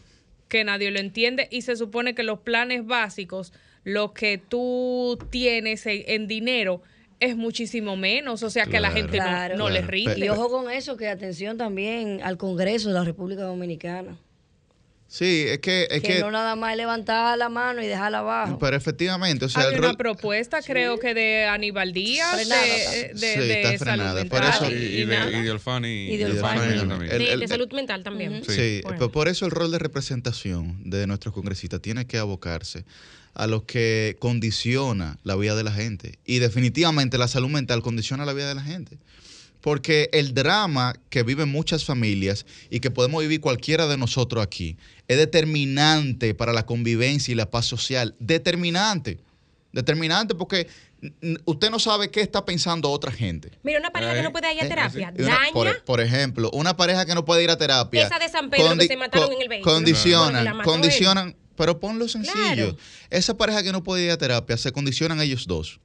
que 0.49 0.65
nadie 0.65 0.91
lo 0.91 0.99
entiende 0.99 1.49
y 1.51 1.63
se 1.63 1.77
supone 1.77 2.15
que 2.15 2.23
los 2.23 2.41
planes 2.41 2.87
básicos, 2.87 3.53
lo 3.85 4.13
que 4.13 4.39
tú 4.39 5.19
tienes 5.31 5.85
en, 5.87 6.27
dinero, 6.27 6.83
es 7.21 7.37
muchísimo 7.37 7.97
menos, 7.97 8.43
o 8.43 8.51
sea 8.51 8.67
que 8.67 8.79
a 8.79 8.81
la 8.81 8.91
gente 8.91 9.19
no, 9.57 9.71
le 9.71 9.83
rinde. 9.83 10.27
Y 10.27 10.29
ojo 10.29 10.51
con 10.51 10.71
eso, 10.71 10.97
que 10.97 11.09
atención 11.09 11.57
también 11.57 12.21
al 12.23 12.37
Congreso 12.37 12.89
de 12.89 12.95
la 12.95 13.05
República 13.05 13.43
Dominicana. 13.43 14.17
Sí, 15.07 15.45
es 15.49 15.61
que... 15.61 15.87
Es 15.91 16.03
que, 16.03 16.21
no 16.21 16.31
nada 16.31 16.57
más 16.57 16.77
levantar 16.77 17.39
la 17.39 17.49
mano 17.49 17.83
y 17.83 17.87
dejarla 17.87 18.19
abajo. 18.19 18.59
Pero 18.59 18.77
efectivamente, 18.77 19.45
o 19.45 19.49
sea... 19.49 19.69
Hay 19.69 19.79
una 19.79 19.95
propuesta, 19.95 20.61
creo 20.61 20.99
que 20.99 21.15
de 21.15 21.45
Aníbal 21.47 21.93
Díaz, 21.93 22.37
de, 22.37 23.13
de, 23.15 23.17
sí, 23.17 23.51
está 23.51 23.79
frenada. 23.79 24.25
Por 24.25 24.43
eso, 24.43 24.71
y, 24.71 24.75
de, 24.75 25.03
y, 25.03 25.05
de, 25.43 25.51
Alfani. 25.51 25.89
Y 26.13 26.17
de, 26.17 27.49
salud 27.49 27.71
mental 27.73 28.03
también. 28.03 28.43
Sí, 28.45 28.83
por 29.13 29.29
eso 29.29 29.45
el 29.47 29.53
rol 29.53 29.71
de 29.71 29.79
representación 29.79 30.79
de 30.91 31.07
nuestros 31.07 31.33
congresistas 31.33 31.81
tiene 31.81 32.07
que 32.07 32.19
abocarse 32.19 32.85
a 33.35 33.47
lo 33.47 33.67
que 33.67 34.17
condiciona 34.21 35.19
la 35.25 35.37
vida 35.37 35.55
de 35.55 35.65
la 35.65 35.73
gente. 35.73 36.19
Y 36.25 36.39
definitivamente 36.39 37.19
la 37.19 37.29
salud 37.29 37.51
mental 37.51 37.83
condiciona 37.83 38.25
la 38.25 38.33
vida 38.33 38.49
de 38.49 38.55
la 38.55 38.63
gente. 38.63 38.99
Porque 39.65 40.11
el 40.13 40.35
drama 40.35 40.95
que 41.09 41.23
viven 41.23 41.49
muchas 41.49 41.87
familias 41.87 42.45
y 42.69 42.81
que 42.81 42.91
podemos 42.91 43.23
vivir 43.23 43.41
cualquiera 43.41 43.87
de 43.87 43.97
nosotros 43.97 44.45
aquí 44.45 44.77
es 45.09 45.17
determinante 45.17 46.35
para 46.35 46.53
la 46.53 46.67
convivencia 46.67 47.33
y 47.33 47.35
la 47.35 47.51
paz 47.51 47.65
social. 47.65 48.15
Determinante. 48.19 49.21
Determinante 49.73 50.35
porque 50.35 50.69
usted 51.47 51.71
no 51.71 51.79
sabe 51.79 52.11
qué 52.11 52.21
está 52.21 52.45
pensando 52.45 52.91
otra 52.91 53.11
gente. 53.11 53.53
Mira, 53.63 53.79
una 53.79 53.91
pareja 53.91 54.13
que 54.13 54.23
no 54.23 54.33
puede 54.33 54.53
ir 54.53 54.65
a 54.65 54.69
terapia, 54.69 55.15
daña. 55.17 55.83
Por, 55.87 56.03
ejemplo, 56.03 56.51
una 56.53 56.77
pareja 56.77 57.07
que 57.07 57.15
no 57.15 57.25
puede 57.25 57.43
ir 57.43 57.51
a 57.51 57.57
terapia. 57.57 58.05
Esa 58.05 58.19
de 58.19 58.29
San 58.29 58.51
Pedro 58.51 58.77
que 58.77 58.87
se 58.87 58.99
mataron 58.99 59.33
en 59.33 59.41
el 59.41 59.49
vehículo. 59.49 59.73
Condicionan, 59.77 60.63
condicionan, 60.63 61.37
pero 61.57 61.81
ponlo 61.81 62.07
sencillo. 62.07 62.77
Esa 63.09 63.35
pareja 63.39 63.63
que 63.63 63.73
no 63.73 63.83
puede 63.83 64.05
ir 64.05 64.11
a 64.11 64.19
terapia, 64.19 64.59
se 64.59 64.73
condicionan 64.73 65.23
ellos 65.23 65.47
dos. 65.47 65.81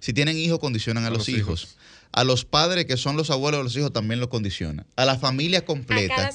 Si 0.00 0.12
tienen 0.12 0.36
hijos, 0.36 0.58
condicionan 0.58 1.06
a, 1.06 1.10
los, 1.10 1.28
hijos. 1.30 1.76
A 2.12 2.24
los 2.24 2.44
padres, 2.44 2.84
que 2.84 2.96
son 2.96 3.16
los 3.16 3.30
abuelos 3.30 3.60
de 3.60 3.64
los 3.64 3.76
hijos, 3.76 3.92
también 3.92 4.20
los 4.20 4.28
condicionan. 4.28 4.86
A 4.96 5.04
la 5.04 5.18
familia 5.18 5.64
completa. 5.64 6.30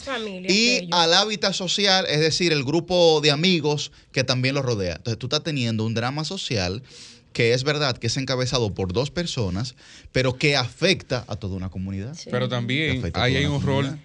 y 0.47 0.89
al 0.91 1.13
hábitat 1.13 1.53
social, 1.53 2.05
es 2.09 2.19
decir, 2.19 2.51
el 2.51 2.63
grupo 2.63 3.21
de 3.21 3.31
amigos 3.31 3.91
que 4.11 4.23
también 4.23 4.55
los 4.55 4.65
rodea. 4.65 4.95
Entonces 4.95 5.19
tú 5.19 5.27
estás 5.27 5.43
teniendo 5.43 5.85
un 5.85 5.93
drama 5.93 6.23
social 6.23 6.81
que 7.33 7.53
es 7.53 7.63
verdad 7.63 7.95
que 7.97 8.07
es 8.07 8.17
encabezado 8.17 8.73
por 8.73 8.93
dos 8.93 9.11
personas, 9.11 9.75
pero 10.11 10.37
que 10.37 10.55
afecta 10.55 11.23
a 11.27 11.35
toda 11.35 11.55
una 11.55 11.69
comunidad. 11.69 12.17
Pero 12.31 12.49
también 12.49 13.11
ahí 13.13 13.35
hay 13.35 13.45
un 13.45 13.61
rol 13.61 13.99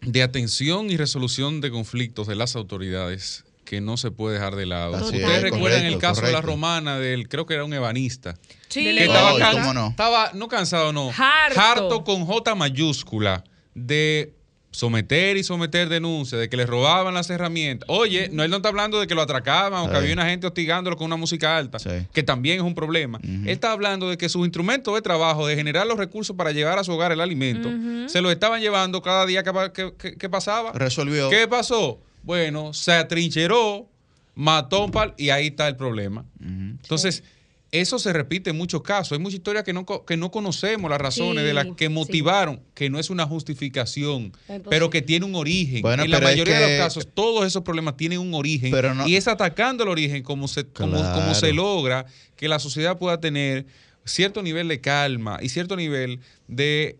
de 0.00 0.22
atención 0.22 0.88
y 0.88 0.96
resolución 0.96 1.60
de 1.60 1.72
conflictos 1.72 2.28
de 2.28 2.36
las 2.36 2.54
autoridades 2.54 3.44
que 3.68 3.82
no 3.82 3.98
se 3.98 4.10
puede 4.10 4.36
dejar 4.36 4.56
de 4.56 4.64
lado. 4.64 4.96
Ustedes 4.96 5.42
recuerdan 5.42 5.84
el 5.84 5.98
caso 5.98 6.22
de 6.22 6.32
la 6.32 6.40
romana, 6.40 6.98
del 6.98 7.28
creo 7.28 7.44
que 7.44 7.52
era 7.52 7.64
un 7.64 7.74
ebanista. 7.74 8.34
Sí, 8.68 8.82
que 8.82 9.04
estaba, 9.04 9.74
no? 9.74 9.88
estaba, 9.88 10.30
no 10.32 10.48
cansado, 10.48 10.94
no. 10.94 11.12
Harto. 11.14 12.02
con 12.02 12.24
J 12.24 12.54
mayúscula 12.54 13.44
de 13.74 14.32
someter 14.70 15.36
y 15.36 15.44
someter 15.44 15.90
denuncias 15.90 16.40
de 16.40 16.48
que 16.48 16.56
le 16.56 16.64
robaban 16.64 17.12
las 17.12 17.28
herramientas. 17.28 17.86
Oye, 17.90 18.30
no 18.32 18.42
él 18.42 18.50
no 18.50 18.56
está 18.56 18.70
hablando 18.70 19.00
de 19.00 19.06
que 19.06 19.14
lo 19.14 19.20
atracaban 19.20 19.86
o 19.86 19.90
que 19.90 19.96
había 19.98 20.14
una 20.14 20.24
gente 20.24 20.46
hostigándolo 20.46 20.96
con 20.96 21.04
una 21.04 21.16
música 21.16 21.54
alta, 21.58 21.76
que 22.14 22.22
también 22.22 22.56
es 22.56 22.62
un 22.62 22.74
problema. 22.74 23.20
Él 23.22 23.48
está 23.48 23.72
hablando 23.72 24.08
de 24.08 24.16
que 24.16 24.30
sus 24.30 24.46
instrumentos 24.46 24.94
de 24.94 25.02
trabajo, 25.02 25.46
de 25.46 25.56
generar 25.56 25.86
los 25.86 25.98
recursos 25.98 26.34
para 26.34 26.52
llevar 26.52 26.78
a 26.78 26.84
su 26.84 26.92
hogar 26.92 27.12
el 27.12 27.20
alimento, 27.20 27.68
se 28.08 28.22
lo 28.22 28.30
estaban 28.30 28.62
llevando 28.62 29.02
cada 29.02 29.26
día 29.26 29.42
que, 29.42 30.16
que 30.18 30.28
pasaba. 30.30 30.72
Resolvió. 30.72 31.28
¿Qué 31.28 31.46
pasó? 31.46 32.00
Bueno, 32.28 32.74
se 32.74 32.92
atrincheró, 32.92 33.88
mató 34.34 34.84
un 34.84 34.90
par 34.90 35.14
y 35.16 35.30
ahí 35.30 35.46
está 35.46 35.66
el 35.66 35.76
problema. 35.76 36.26
Entonces, 36.38 37.24
eso 37.72 37.98
se 37.98 38.12
repite 38.12 38.50
en 38.50 38.56
muchos 38.58 38.82
casos. 38.82 39.12
Hay 39.12 39.18
muchas 39.18 39.36
historias 39.36 39.64
que 39.64 39.72
no, 39.72 39.86
que 39.86 40.18
no 40.18 40.30
conocemos 40.30 40.90
las 40.90 41.00
razones 41.00 41.42
de 41.42 41.54
las 41.54 41.68
que 41.74 41.88
motivaron, 41.88 42.60
que 42.74 42.90
no 42.90 42.98
es 42.98 43.08
una 43.08 43.24
justificación, 43.24 44.34
pero 44.68 44.90
que 44.90 45.00
tiene 45.00 45.24
un 45.24 45.36
origen. 45.36 45.86
en 45.86 46.10
la 46.10 46.20
mayoría 46.20 46.60
de 46.60 46.76
los 46.76 46.84
casos, 46.84 47.08
todos 47.14 47.46
esos 47.46 47.62
problemas 47.62 47.96
tienen 47.96 48.18
un 48.18 48.34
origen. 48.34 48.74
y 49.06 49.16
es 49.16 49.26
atacando 49.26 49.84
el 49.84 49.88
origen 49.88 50.22
como 50.22 50.48
se, 50.48 50.66
como, 50.66 51.34
se 51.34 51.54
logra 51.54 52.04
que 52.36 52.46
la 52.46 52.58
sociedad 52.58 52.98
pueda 52.98 53.20
tener 53.20 53.64
cierto 54.04 54.42
nivel 54.42 54.68
de 54.68 54.82
calma 54.82 55.38
y 55.40 55.48
cierto 55.48 55.76
nivel 55.76 56.20
de, 56.46 56.98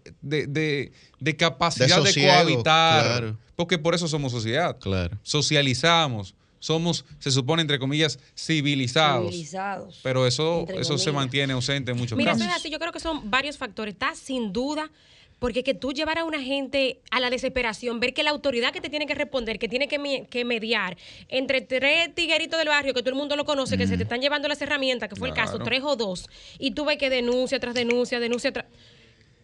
capacidad 1.37 2.03
de, 2.03 2.15
cohabitar. 2.15 3.37
Porque 3.59 3.77
por 3.77 3.93
eso 3.93 4.07
somos 4.07 4.31
sociedad. 4.31 4.77
Socializamos 5.25 6.33
somos, 6.61 7.05
se 7.19 7.31
supone, 7.31 7.63
entre 7.63 7.79
comillas, 7.79 8.19
civilizados. 8.37 9.31
Civilizados. 9.31 10.01
Pero 10.03 10.27
eso, 10.27 10.65
eso 10.69 10.97
se 10.97 11.11
mantiene 11.13 11.53
ausente 11.53 11.91
en 11.91 11.99
muchos 11.99 12.17
Mira, 12.17 12.33
casos. 12.33 12.45
Mira, 12.45 12.57
así, 12.57 12.71
yo 12.71 12.79
creo 12.79 12.93
que 12.93 13.01
son 13.01 13.31
varios 13.31 13.59
factores. 13.59 13.95
Está 13.95 14.15
sin 14.15 14.53
duda 14.53 14.91
porque 15.39 15.63
que 15.63 15.75
tú 15.75 15.93
llevar 15.93 16.19
a 16.19 16.25
una 16.25 16.41
gente 16.41 17.01
a 17.11 17.21
la 17.21 17.31
desesperación, 17.31 18.01
ver 18.01 18.15
que 18.15 18.23
la 18.23 18.31
autoridad 18.31 18.73
que 18.73 18.81
te 18.81 18.91
tiene 18.91 19.07
que 19.07 19.15
responder, 19.15 19.59
que 19.59 19.69
tiene 19.69 19.89
que, 19.89 20.45
mediar 20.45 20.97
entre 21.29 21.61
tres 21.61 22.15
tigueritos 22.15 22.59
del 22.59 22.69
barrio, 22.69 22.95
que 22.95 23.01
todo 23.01 23.11
el 23.11 23.17
mundo 23.17 23.37
lo 23.37 23.45
conoce, 23.45 23.79
que 23.79 23.87
se 23.87 23.97
te 23.97 24.03
están 24.03 24.21
llevando 24.21 24.49
las 24.49 24.61
herramientas, 24.63 25.09
que 25.09 25.17
fue 25.17 25.29
el 25.29 25.35
caso, 25.35 25.59
tres 25.61 25.83
o 25.85 25.97
dos, 25.97 26.29
y 26.59 26.73
tú 26.73 26.85
ves 26.85 26.99
que 26.99 27.11
denuncia 27.11 27.61
tras 27.61 27.75
denuncia, 27.75 28.19
denuncia 28.19 28.53
tras... 28.53 28.67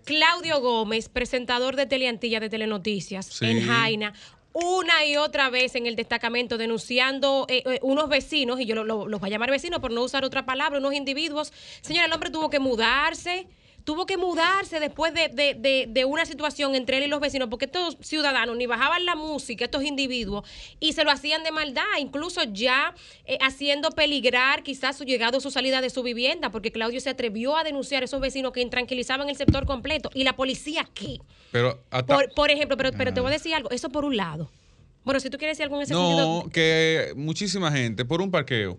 Claudio 0.05 0.61
Gómez, 0.61 1.09
presentador 1.09 1.77
de 1.77 1.87
Teleantilla 1.87 2.41
de 2.41 2.51
Telenoticias, 2.51 3.41
en 3.43 3.67
Jaina, 3.67 4.13
una 4.53 5.05
y 5.05 5.17
otra 5.17 5.51
vez 5.51 5.75
en 5.75 5.87
el 5.87 5.97
destacamento 5.97 6.59
denunciando 6.59 7.47
eh, 7.49 7.63
eh, 7.67 7.79
unos 7.83 8.09
vecinos, 8.09 8.61
y 8.61 8.67
yo 8.67 8.85
los 8.85 9.21
voy 9.21 9.29
a 9.29 9.31
llamar 9.31 9.51
vecinos 9.51 9.81
por 9.81 9.91
no 9.91 10.03
usar 10.03 10.25
otra 10.25 10.45
palabra, 10.47 10.79
unos 10.79 10.95
individuos. 10.95 11.53
Señora, 11.81 12.07
el 12.07 12.13
hombre 12.13 12.31
tuvo 12.31 12.51
que 12.51 12.61
mudarse 12.61 13.49
tuvo 13.85 14.07
que 14.07 14.17
mudarse 14.17 14.81
después 14.81 15.13
de, 15.15 16.05
una 16.07 16.25
situación 16.25 16.75
entre 16.75 16.99
él 16.99 17.05
y 17.05 17.07
los 17.07 17.21
vecinos, 17.21 17.49
porque 17.49 17.67
estos 17.67 17.97
ciudadanos 18.01 18.57
ni 18.57 18.67
bajaban 18.67 19.05
la 19.05 19.15
música, 19.15 19.67
estos 19.67 19.85
individuos, 19.85 20.49
y 20.81 20.95
se 20.95 21.05
lo 21.05 21.11
hacían 21.11 21.45
de 21.45 21.53
maldad, 21.53 21.85
incluso 22.01 22.43
ya 22.45 22.95
eh, 23.27 23.39
haciendo 23.43 23.91
peligrar 23.91 24.63
quizás 24.63 24.97
su 24.97 25.05
llegado 25.05 25.39
o 25.39 25.41
su 25.41 25.51
salida 25.51 25.81
de 25.81 25.91
su 25.91 26.03
vivienda, 26.03 26.51
porque 26.51 26.73
Claudio 26.73 27.01
se 27.01 27.11
atrevió 27.11 27.57
a 27.57 27.65
denunciar 27.65 28.03
a 28.03 28.07
esos 28.07 28.21
vecinos 28.21 28.53
que 28.53 28.63
intranquilizaban 28.63 29.29
el 29.29 29.37
sector 29.37 29.67
completo. 29.67 30.11
¿Y 30.15 30.25
la 30.25 30.35
policía 30.35 30.89
qué? 30.95 31.19
Pero 31.53 31.79
por, 32.35 32.51
ejemplo, 32.51 32.77
pero, 32.77 32.91
pero 32.93 33.13
te 33.13 33.21
voy 33.21 33.29
a 33.31 33.35
decir 33.35 33.55
algo, 33.55 33.71
eso 33.71 33.91
por 33.91 34.05
un 34.05 34.17
lado. 34.17 34.51
Bueno, 35.05 35.21
si 35.21 35.29
tú 35.29 35.37
quieres 35.37 35.59
decir 35.59 35.65
algo 35.65 35.77
en 35.77 35.83
ese 35.83 35.93
no, 35.93 36.49
que 36.51 37.13
muchísima 37.15 37.71
gente, 37.71 38.07
por 38.07 38.23
un 38.23 38.31
parqueo, 38.31 38.79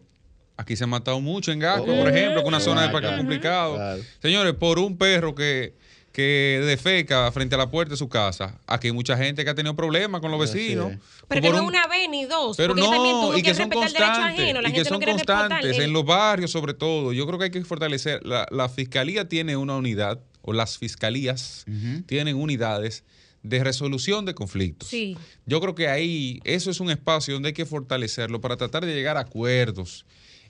Aquí 0.58 0.76
se 0.76 0.86
ha 0.86 0.88
matado 0.88 1.20
mucho 1.20 1.52
en 1.52 1.60
Gasco, 1.60 1.86
por 1.86 2.08
ejemplo, 2.08 2.42
con 2.42 2.54
una 2.54 2.60
zona 2.60 2.84
de 2.84 2.90
parque 2.90 3.16
complicado. 3.18 4.00
Señores, 4.22 4.54
por 4.54 4.80
un 4.80 4.98
perro 4.98 5.36
que, 5.36 5.74
que 6.16 6.62
defeca 6.66 7.30
frente 7.34 7.56
a 7.56 7.58
la 7.58 7.70
puerta 7.70 7.92
de 7.92 7.98
su 7.98 8.08
casa. 8.08 8.58
Aquí 8.68 8.88
hay 8.88 8.94
mucha 8.94 9.18
gente 9.18 9.44
que 9.44 9.50
ha 9.50 9.56
tenido 9.56 9.76
problemas 9.76 10.22
con 10.22 10.32
los 10.32 10.40
vecinos. 10.40 10.94
Pero 11.28 11.42
que 11.42 11.50
no 11.50 11.58
es 11.58 11.62
una 11.64 11.88
vez 11.88 12.10
ni 12.10 12.24
dos. 12.24 12.56
Pero 12.56 12.74
no, 12.74 13.38
y 13.38 13.44
que, 13.44 13.54
son 13.54 13.70
constantes. 13.70 14.56
y 14.66 14.72
que 14.72 14.86
son 14.86 15.02
constantes 15.02 15.78
en 15.78 15.92
los 15.92 16.06
barrios 16.06 16.52
sobre 16.52 16.74
todo. 16.74 17.12
Yo 17.12 17.28
creo 17.28 17.38
que 17.38 17.46
hay 17.46 17.52
que 17.52 17.62
fortalecer. 17.66 18.22
La, 18.26 18.70
fiscalía 18.70 19.28
tiene 19.28 19.58
una 19.58 19.76
unidad, 19.76 20.22
o 20.42 20.54
las 20.54 20.78
fiscalías 20.78 21.66
tienen 22.06 22.38
unidades 22.38 23.04
de 23.44 23.62
resolución 23.62 24.24
de 24.24 24.34
conflictos. 24.34 24.88
Sí. 24.88 25.18
Yo 25.46 25.60
creo 25.60 25.76
que 25.76 25.90
ahí 25.90 26.40
eso 26.46 26.72
es 26.72 26.80
un 26.80 26.92
espacio 26.92 27.34
donde 27.34 27.48
hay 27.48 27.54
que 27.54 27.66
fortalecerlo 27.66 28.40
para 28.40 28.56
tratar 28.56 28.86
de 28.86 28.96
llegar 28.96 29.18
a 29.18 29.22
acuerdos 29.22 30.06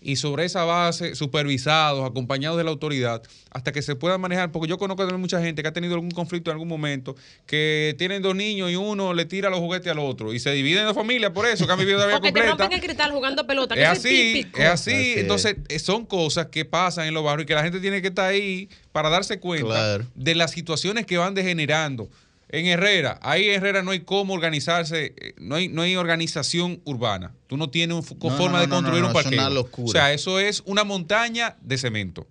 y 0.05 0.17
sobre 0.17 0.45
esa 0.45 0.63
base, 0.65 1.15
supervisados, 1.15 2.07
acompañados 2.07 2.59
de 2.59 2.63
la 2.63 2.69
autoridad, 2.69 3.23
hasta 3.49 3.71
que 3.71 3.81
se 3.81 3.95
pueda 3.95 4.19
manejar, 4.19 4.51
porque 4.51 4.69
yo 4.69 4.77
conozco 4.77 5.03
de 5.03 5.17
mucha 5.17 5.41
gente 5.41 5.63
que 5.63 5.67
ha 5.67 5.73
tenido 5.73 5.95
algún 5.95 6.11
conflicto 6.11 6.51
en 6.51 6.55
algún 6.55 6.67
momento, 6.67 7.15
que 7.47 7.95
tienen 7.97 8.21
dos 8.21 8.35
niños 8.35 8.69
y 8.69 8.75
uno 8.75 9.15
le 9.15 9.25
tira 9.25 9.49
los 9.49 9.57
juguetes 9.57 9.91
al 9.91 9.97
otro 9.97 10.31
y 10.31 10.37
se 10.39 10.51
dividen 10.51 10.85
de 10.85 10.93
familia 10.93 11.33
por 11.33 11.47
eso, 11.47 11.65
que 11.65 11.73
han 11.73 11.79
vivido 11.79 11.97
la 11.97 12.05
vida 12.05 12.19
completa. 12.21 12.41
Te 12.41 12.49
rompen 12.49 12.73
el 12.73 12.81
cristal 12.81 13.11
jugando 13.13 13.47
pelota, 13.47 13.73
es 13.73 13.87
así, 13.87 14.45
es 14.55 14.65
así, 14.67 15.13
entonces 15.17 15.55
eh, 15.69 15.79
son 15.79 16.05
cosas 16.05 16.47
que 16.47 16.65
pasan 16.65 17.07
en 17.07 17.15
los 17.15 17.23
barrios 17.23 17.45
y 17.45 17.47
que 17.47 17.55
la 17.55 17.63
gente 17.63 17.79
tiene 17.79 18.03
que 18.03 18.09
estar 18.09 18.29
ahí 18.29 18.69
para 18.91 19.09
darse 19.09 19.39
cuenta 19.39 19.97
de 20.13 20.35
las 20.35 20.51
situaciones 20.51 21.07
que 21.07 21.17
van 21.17 21.33
degenerando 21.33 22.09
en 22.49 22.65
Herrera, 22.67 23.19
ahí 23.21 23.49
en 23.49 23.55
Herrera 23.55 23.81
no 23.81 23.91
hay 23.91 24.01
cómo 24.01 24.33
organizarse, 24.33 25.13
eh, 25.17 25.33
no 25.37 25.55
hay, 25.55 25.67
no 25.67 25.81
hay 25.81 25.95
organización 25.95 26.81
urbana. 26.85 27.33
Tú 27.47 27.57
no 27.57 27.69
tienes 27.69 28.05
forma 28.05 28.61
de 28.61 28.69
construir 28.69 29.03
un 29.03 29.13
parque. 29.13 29.39
O 29.39 29.87
sea, 29.87 30.13
eso 30.13 30.39
es 30.39 30.61
una 30.65 30.83
montaña 30.83 31.57
de 31.61 31.77
cemento. 31.77 32.27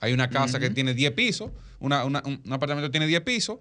Hay 0.00 0.12
una 0.12 0.30
casa 0.30 0.58
que 0.58 0.70
tiene 0.70 0.94
10 0.94 1.12
pisos, 1.12 1.50
una, 1.78 2.04
un 2.04 2.42
apartamento 2.50 2.88
que 2.88 2.92
tiene 2.92 3.06
10 3.06 3.20
pisos, 3.20 3.58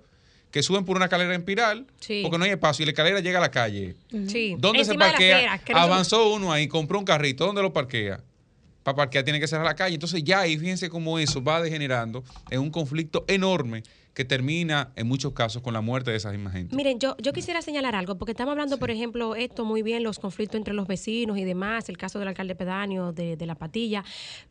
que 0.51 0.63
suben 0.63 0.85
por 0.85 0.95
una 0.95 1.05
escalera 1.05 1.35
en 1.35 1.43
piral, 1.43 1.85
porque 2.23 2.37
no 2.37 2.43
hay 2.43 2.51
espacio 2.51 2.83
y 2.83 2.85
la 2.87 2.91
escalera 2.91 3.19
llega 3.19 3.37
a 3.37 3.41
la 3.41 3.51
calle. 3.51 3.95
Sí. 4.27 4.55
¿Dónde 4.57 4.83
se 4.85 4.95
parquea? 4.95 5.61
Avanzó 5.73 6.33
uno 6.33 6.51
ahí, 6.51 6.67
compró 6.67 6.97
un 6.97 7.05
carrito, 7.05 7.45
¿dónde 7.45 7.61
lo 7.61 7.73
parquea? 7.73 8.23
Para 8.83 8.95
parquear 8.95 9.23
tiene 9.23 9.39
que 9.39 9.47
cerrar 9.47 9.65
la 9.65 9.75
calle. 9.75 9.95
Entonces 9.95 10.23
ya 10.23 10.41
ahí 10.41 10.57
fíjense 10.57 10.89
cómo 10.89 11.19
eso 11.19 11.43
va 11.43 11.61
degenerando 11.61 12.23
en 12.49 12.61
un 12.61 12.71
conflicto 12.71 13.25
enorme 13.27 13.83
que 14.19 14.25
termina 14.25 14.91
en 14.97 15.07
muchos 15.07 15.31
casos 15.31 15.61
con 15.61 15.73
la 15.73 15.79
muerte 15.79 16.11
de 16.11 16.17
esa 16.17 16.29
misma 16.31 16.51
gente. 16.51 16.75
Miren, 16.75 16.99
yo, 16.99 17.15
yo 17.19 17.31
quisiera 17.31 17.61
señalar 17.61 17.95
algo, 17.95 18.17
porque 18.17 18.31
estamos 18.31 18.51
hablando, 18.51 18.77
por 18.77 18.91
ejemplo, 18.91 19.33
esto 19.33 19.63
muy 19.63 19.81
bien, 19.81 20.03
los 20.03 20.19
conflictos 20.19 20.57
entre 20.57 20.73
los 20.73 20.87
vecinos 20.87 21.37
y 21.37 21.45
demás, 21.45 21.87
el 21.87 21.97
caso 21.97 22.19
del 22.19 22.27
alcalde 22.27 22.53
pedáneo 22.53 23.13
de, 23.13 23.37
de, 23.37 23.45
La 23.45 23.55
Patilla, 23.55 24.03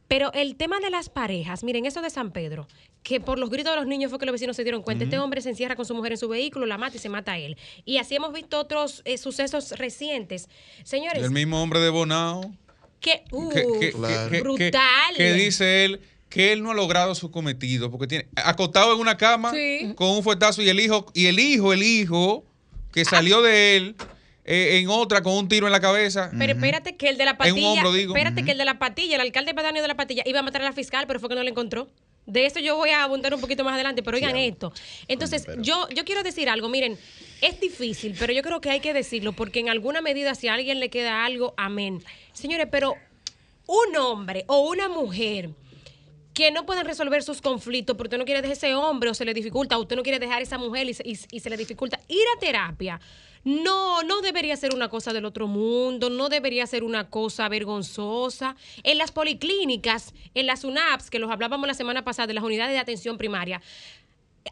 pero 0.07 0.33
el 0.33 0.57
tema 0.57 0.81
de 0.81 0.89
las 0.89 1.11
parejas, 1.11 1.65
miren, 1.65 1.85
eso 1.85 2.01
de 2.01 2.09
San 2.09 2.31
Pedro, 2.31 2.67
que 3.03 3.21
por 3.21 3.39
los 3.39 3.51
gritos 3.51 3.75
de 3.75 3.77
los 3.77 3.87
niños 3.87 4.09
fue 4.09 4.19
que 4.19 4.25
los 4.25 4.33
vecinos 4.33 4.57
se 4.57 4.63
dieron 4.63 4.83
cuenta, 4.83 5.05
este 5.05 5.19
hombre 5.19 5.43
se 5.43 5.51
encierra 5.51 5.77
con 5.77 5.85
su 5.85 5.95
mujer 5.95 6.13
en 6.13 6.19
su 6.19 6.29
vehículo, 6.31 6.65
la 6.65 6.79
mata 6.79 6.97
y 6.97 7.01
se 7.01 7.11
mata 7.11 7.33
a 7.33 7.39
él. 7.39 7.59
Y 7.85 7.99
así 7.99 8.17
hemos 8.17 8.33
visto 8.33 8.59
otros 8.59 9.03
eh, 9.05 9.19
sucesos 9.19 9.73
recientes. 9.73 10.49
Señores. 10.83 11.23
el 11.23 11.31
mismo 11.31 11.63
hombre 11.63 11.81
de 11.81 11.91
Bonao. 11.91 12.41
Que, 13.01 13.23
brutal. 14.43 15.15
que 15.17 15.33
dice 15.35 15.85
él 15.85 16.01
que 16.29 16.53
él 16.53 16.63
no 16.63 16.73
ha 16.73 16.75
logrado 16.75 17.15
su 17.15 17.31
cometido 17.31 17.91
porque 17.91 18.07
tiene 18.07 18.29
acostado 18.37 18.93
en 18.93 19.01
una 19.01 19.17
cama 19.17 19.53
con 19.95 20.11
un 20.11 20.23
fuetazo 20.23 20.63
y 20.63 20.69
el 20.69 20.81
hijo 20.81 21.07
y 21.15 21.27
el 21.27 21.39
hijo 21.39 21.73
el 21.73 21.83
hijo 21.83 22.45
que 22.93 23.05
salió 23.05 23.41
de 23.43 23.77
él 23.77 23.97
eh, 24.45 24.79
en 24.79 24.89
otra 24.89 25.23
con 25.23 25.35
un 25.35 25.47
tiro 25.47 25.67
en 25.67 25.73
la 25.73 25.81
cabeza. 25.81 26.31
Pero 26.39 26.55
espérate 26.55 26.97
que 26.97 27.11
el 27.11 27.19
de 27.19 27.27
la 27.27 27.37
patilla, 27.37 27.83
espérate 27.83 28.45
que 28.45 28.53
el 28.53 28.59
de 28.59 28.65
la 28.65 28.79
patilla, 28.79 29.17
el 29.17 29.21
alcalde 29.21 29.53
pedáneo 29.53 29.83
de 29.83 29.89
la 29.89 29.95
patilla 29.95 30.23
iba 30.25 30.41
a 30.41 30.43
matar 30.43 30.63
a 30.63 30.65
la 30.65 30.73
fiscal, 30.73 31.07
pero 31.07 31.21
fue 31.21 31.29
que 31.29 31.35
no 31.35 31.43
la 31.43 31.51
encontró. 31.51 31.91
De 32.29 32.45
eso 32.45 32.61
yo 32.61 32.77
voy 32.77 32.91
a 32.91 33.05
abundar 33.05 33.33
un 33.33 33.41
poquito 33.41 33.65
más 33.65 33.73
adelante, 33.73 34.03
pero 34.03 34.19
oigan 34.19 34.37
esto. 34.37 34.71
Entonces, 35.09 35.47
yo, 35.61 35.89
yo 35.89 36.05
quiero 36.05 36.23
decir 36.23 36.51
algo, 36.51 36.69
miren, 36.69 36.99
es 37.41 37.59
difícil, 37.59 38.15
pero 38.19 38.35
yo 38.35 38.43
creo 38.43 38.61
que 38.61 38.69
hay 38.69 38.81
que 38.81 38.93
decirlo, 38.93 39.33
porque 39.33 39.61
en 39.61 39.71
alguna 39.71 40.03
medida 40.03 40.35
si 40.35 40.47
a 40.47 40.53
alguien 40.55 40.79
le 40.79 40.91
queda 40.91 41.25
algo, 41.25 41.55
amén. 41.57 42.05
Señores, 42.35 42.69
pero 42.71 42.97
un 43.67 43.97
hombre 43.97 44.45
o 44.47 44.69
una 44.69 44.91
mujer 44.91 45.51
que 46.35 46.51
no 46.51 46.67
pueden 46.67 46.85
resolver 46.85 47.23
sus 47.23 47.41
conflictos 47.41 47.97
porque 47.97 48.09
usted 48.09 48.19
no 48.19 48.27
quiere 48.27 48.43
dejar 48.43 48.57
ese 48.59 48.75
hombre 48.75 49.09
o 49.09 49.15
se 49.15 49.25
le 49.25 49.33
dificulta, 49.33 49.79
o 49.79 49.81
usted 49.81 49.97
no 49.97 50.03
quiere 50.03 50.19
dejar 50.19 50.43
esa 50.43 50.59
mujer 50.59 50.87
y, 50.87 50.95
se 50.95 51.51
le 51.51 51.57
dificulta 51.57 51.99
ir 52.09 52.25
a 52.37 52.39
terapia. 52.39 53.01
No, 53.45 54.03
no 54.03 54.21
debería 54.21 54.57
ser 54.57 54.75
una 54.75 54.89
cosa 54.89 55.13
del 55.13 55.25
otro 55.25 55.47
mundo, 55.47 56.11
no 56.11 56.29
debería 56.29 56.67
ser 56.67 56.85
una 56.85 57.09
cosa 57.11 57.49
vergonzosa. 57.49 58.57
En 58.83 58.99
las 58.99 59.13
policlínicas, 59.13 60.15
en 60.35 60.47
las 60.47 60.65
UNAPS, 60.65 61.11
que 61.11 61.19
los 61.19 61.31
hablábamos 61.31 61.67
la 61.67 61.75
semana 61.75 62.05
pasada, 62.05 62.27
de 62.27 62.35
las 62.35 62.45
unidades 62.45 62.73
de 62.73 62.79
atención 62.79 63.19
primaria, 63.19 63.61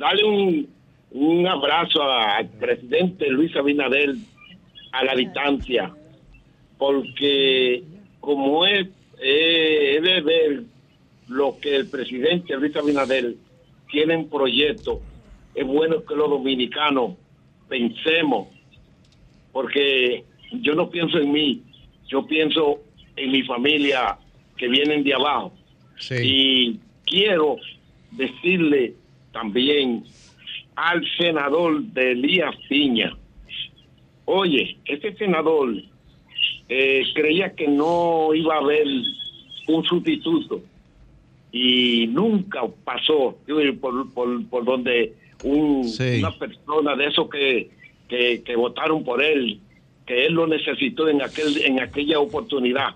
darle 0.00 0.24
un, 0.24 0.68
un 1.10 1.46
abrazo 1.46 2.02
al 2.02 2.48
presidente 2.48 3.28
Luis 3.28 3.54
Abinader 3.54 4.14
a 4.92 5.04
la 5.04 5.14
distancia, 5.14 5.94
porque 6.78 7.84
como 8.18 8.64
es, 8.64 8.88
eh, 9.22 9.96
es 9.96 10.02
de 10.02 10.20
ver 10.22 10.62
lo 11.28 11.58
que 11.60 11.76
el 11.76 11.88
presidente 11.88 12.56
Luis 12.56 12.74
Abinader 12.74 13.34
tiene 13.90 14.14
en 14.14 14.28
proyecto, 14.30 15.02
es 15.54 15.66
bueno 15.66 16.02
que 16.02 16.16
los 16.16 16.30
dominicanos 16.30 17.16
pensemos, 17.68 18.48
porque 19.52 20.24
yo 20.62 20.74
no 20.74 20.88
pienso 20.88 21.18
en 21.18 21.30
mí, 21.30 21.62
yo 22.08 22.26
pienso 22.26 22.80
en 23.16 23.32
mi 23.32 23.42
familia 23.42 24.16
que 24.56 24.66
vienen 24.66 25.04
de 25.04 25.12
abajo. 25.12 25.52
Sí. 25.98 26.14
Y 26.22 26.80
quiero 27.04 27.58
decirle 28.12 28.94
también 29.32 30.04
al 30.76 31.04
senador 31.18 31.82
de 31.82 32.12
Elías 32.12 32.54
Piña, 32.68 33.16
oye, 34.24 34.76
este 34.84 35.14
senador 35.16 35.74
eh, 36.68 37.02
creía 37.14 37.54
que 37.54 37.68
no 37.68 38.32
iba 38.34 38.54
a 38.54 38.58
haber 38.58 38.86
un 39.68 39.84
sustituto 39.84 40.62
y 41.52 42.06
nunca 42.08 42.62
pasó 42.84 43.36
por, 43.80 44.12
por, 44.12 44.46
por 44.48 44.64
donde 44.64 45.14
un- 45.44 45.84
Sí. 45.84 46.18
una 46.20 46.30
persona 46.32 46.94
de 46.96 47.06
esos 47.06 47.28
que, 47.28 47.70
que, 48.08 48.42
que 48.42 48.56
votaron 48.56 49.04
por 49.04 49.22
él, 49.22 49.58
que 50.06 50.26
él 50.26 50.34
lo 50.34 50.46
necesitó 50.46 51.08
en, 51.08 51.22
aquel, 51.22 51.60
en 51.64 51.80
aquella 51.80 52.20
oportunidad. 52.20 52.94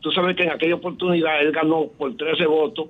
Tú 0.00 0.10
sabes 0.12 0.36
que 0.36 0.42
en 0.42 0.50
aquella 0.50 0.74
oportunidad 0.74 1.40
él 1.40 1.52
ganó 1.52 1.86
por 1.96 2.16
13 2.16 2.46
votos 2.46 2.88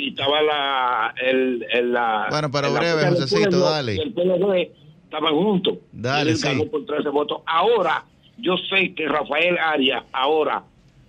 y 0.00 0.08
estaba 0.10 0.40
la... 0.42 1.14
El, 1.22 1.66
el- 1.72 1.92
la 1.92 2.26
Bueno, 2.30 2.50
pero 2.50 2.72
breve, 2.72 3.06
Josecito, 3.08 3.60
dale. 3.60 3.94
y 3.96 3.98
El 3.98 4.12
PLD 4.12 4.70
estaban 5.04 5.34
juntos. 5.34 5.78
Dale, 5.92 6.30
y 6.30 6.32
él 6.32 6.38
sí. 6.38 6.46
ganó 6.48 6.64
por 6.66 6.84
13 6.86 7.08
votos. 7.10 7.38
Ahora, 7.46 8.04
yo 8.38 8.56
sé 8.68 8.94
que 8.94 9.06
Rafael 9.08 9.58
Arias 9.58 10.04
ahora 10.12 10.64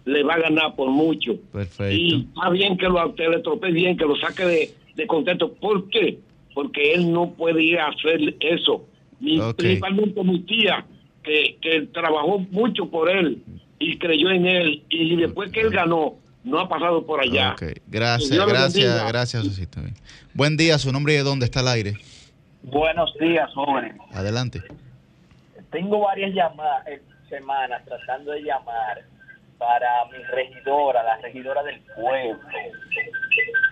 le 0.06 0.23
va 0.23 0.34
a 0.36 0.39
ganar 0.39 0.75
por 0.75 0.89
mucho. 0.89 1.36
Perfecto. 1.51 1.93
Y 1.95 2.27
está 2.36 2.49
bien 2.49 2.77
que 2.77 2.88
lo 2.88 2.99
a 2.99 3.06
usted 3.08 3.30
le 3.30 3.39
tropee 3.39 3.71
bien, 3.71 3.95
que 3.97 4.06
lo 4.06 4.15
saque 4.15 4.43
de, 4.45 4.71
de 4.95 5.08
contexto. 5.08 5.54
¿Por 5.54 5.89
qué? 5.89 6.17
Porque 6.54 6.93
él 6.93 7.12
no 7.13 7.32
puede 7.32 7.63
ir 7.63 7.80
a 7.80 7.88
hacer 7.89 8.36
eso. 8.39 8.86
Mi- 9.19 9.39
Ok. 9.39 9.58
Principalmente 9.58 10.23
mi 10.23 10.39
tía, 10.41 10.84
que, 11.23 11.58
que 11.62 11.82
trabajó 11.93 12.39
mucho 12.49 12.88
por 12.89 13.10
él 13.10 13.43
y 13.77 13.97
creyó 13.99 14.32
en 14.32 14.47
él. 14.47 14.82
Y 14.89 15.15
después 15.15 15.51
que 15.51 15.62
él 15.62 15.69
ganó, 15.69 16.15
no 16.43 16.60
ha 16.60 16.69
pasado 16.69 17.06
por 17.06 17.21
allá. 17.21 17.51
Ok, 17.54 17.63
gracias, 17.88 18.30
gracias, 18.30 18.73
bendiga. 18.73 19.08
gracias, 19.08 19.43
Josecito. 19.43 19.82
Buen 20.34 20.58
día, 20.58 20.77
su 20.77 20.91
nombre 20.91 21.13
y 21.13 21.17
de 21.17 21.23
dónde 21.23 21.45
está 21.45 21.62
el 21.62 21.67
aire. 21.67 21.93
Buenos 22.63 23.13
días, 23.19 23.51
jóvenes. 23.54 23.95
Adelante. 24.13 24.62
Tengo 25.71 25.99
varias 25.99 26.34
llamadas, 26.34 26.88
eh, 26.88 27.01
semanas 27.30 27.84
tratando 27.86 28.32
de 28.32 28.41
llamar 28.41 29.04
para 29.58 30.06
mi 30.12 30.23
regidora, 30.23 31.04
la 31.04 31.17
regidora 31.17 31.63
del 31.63 31.80
pueblo. 31.95 32.39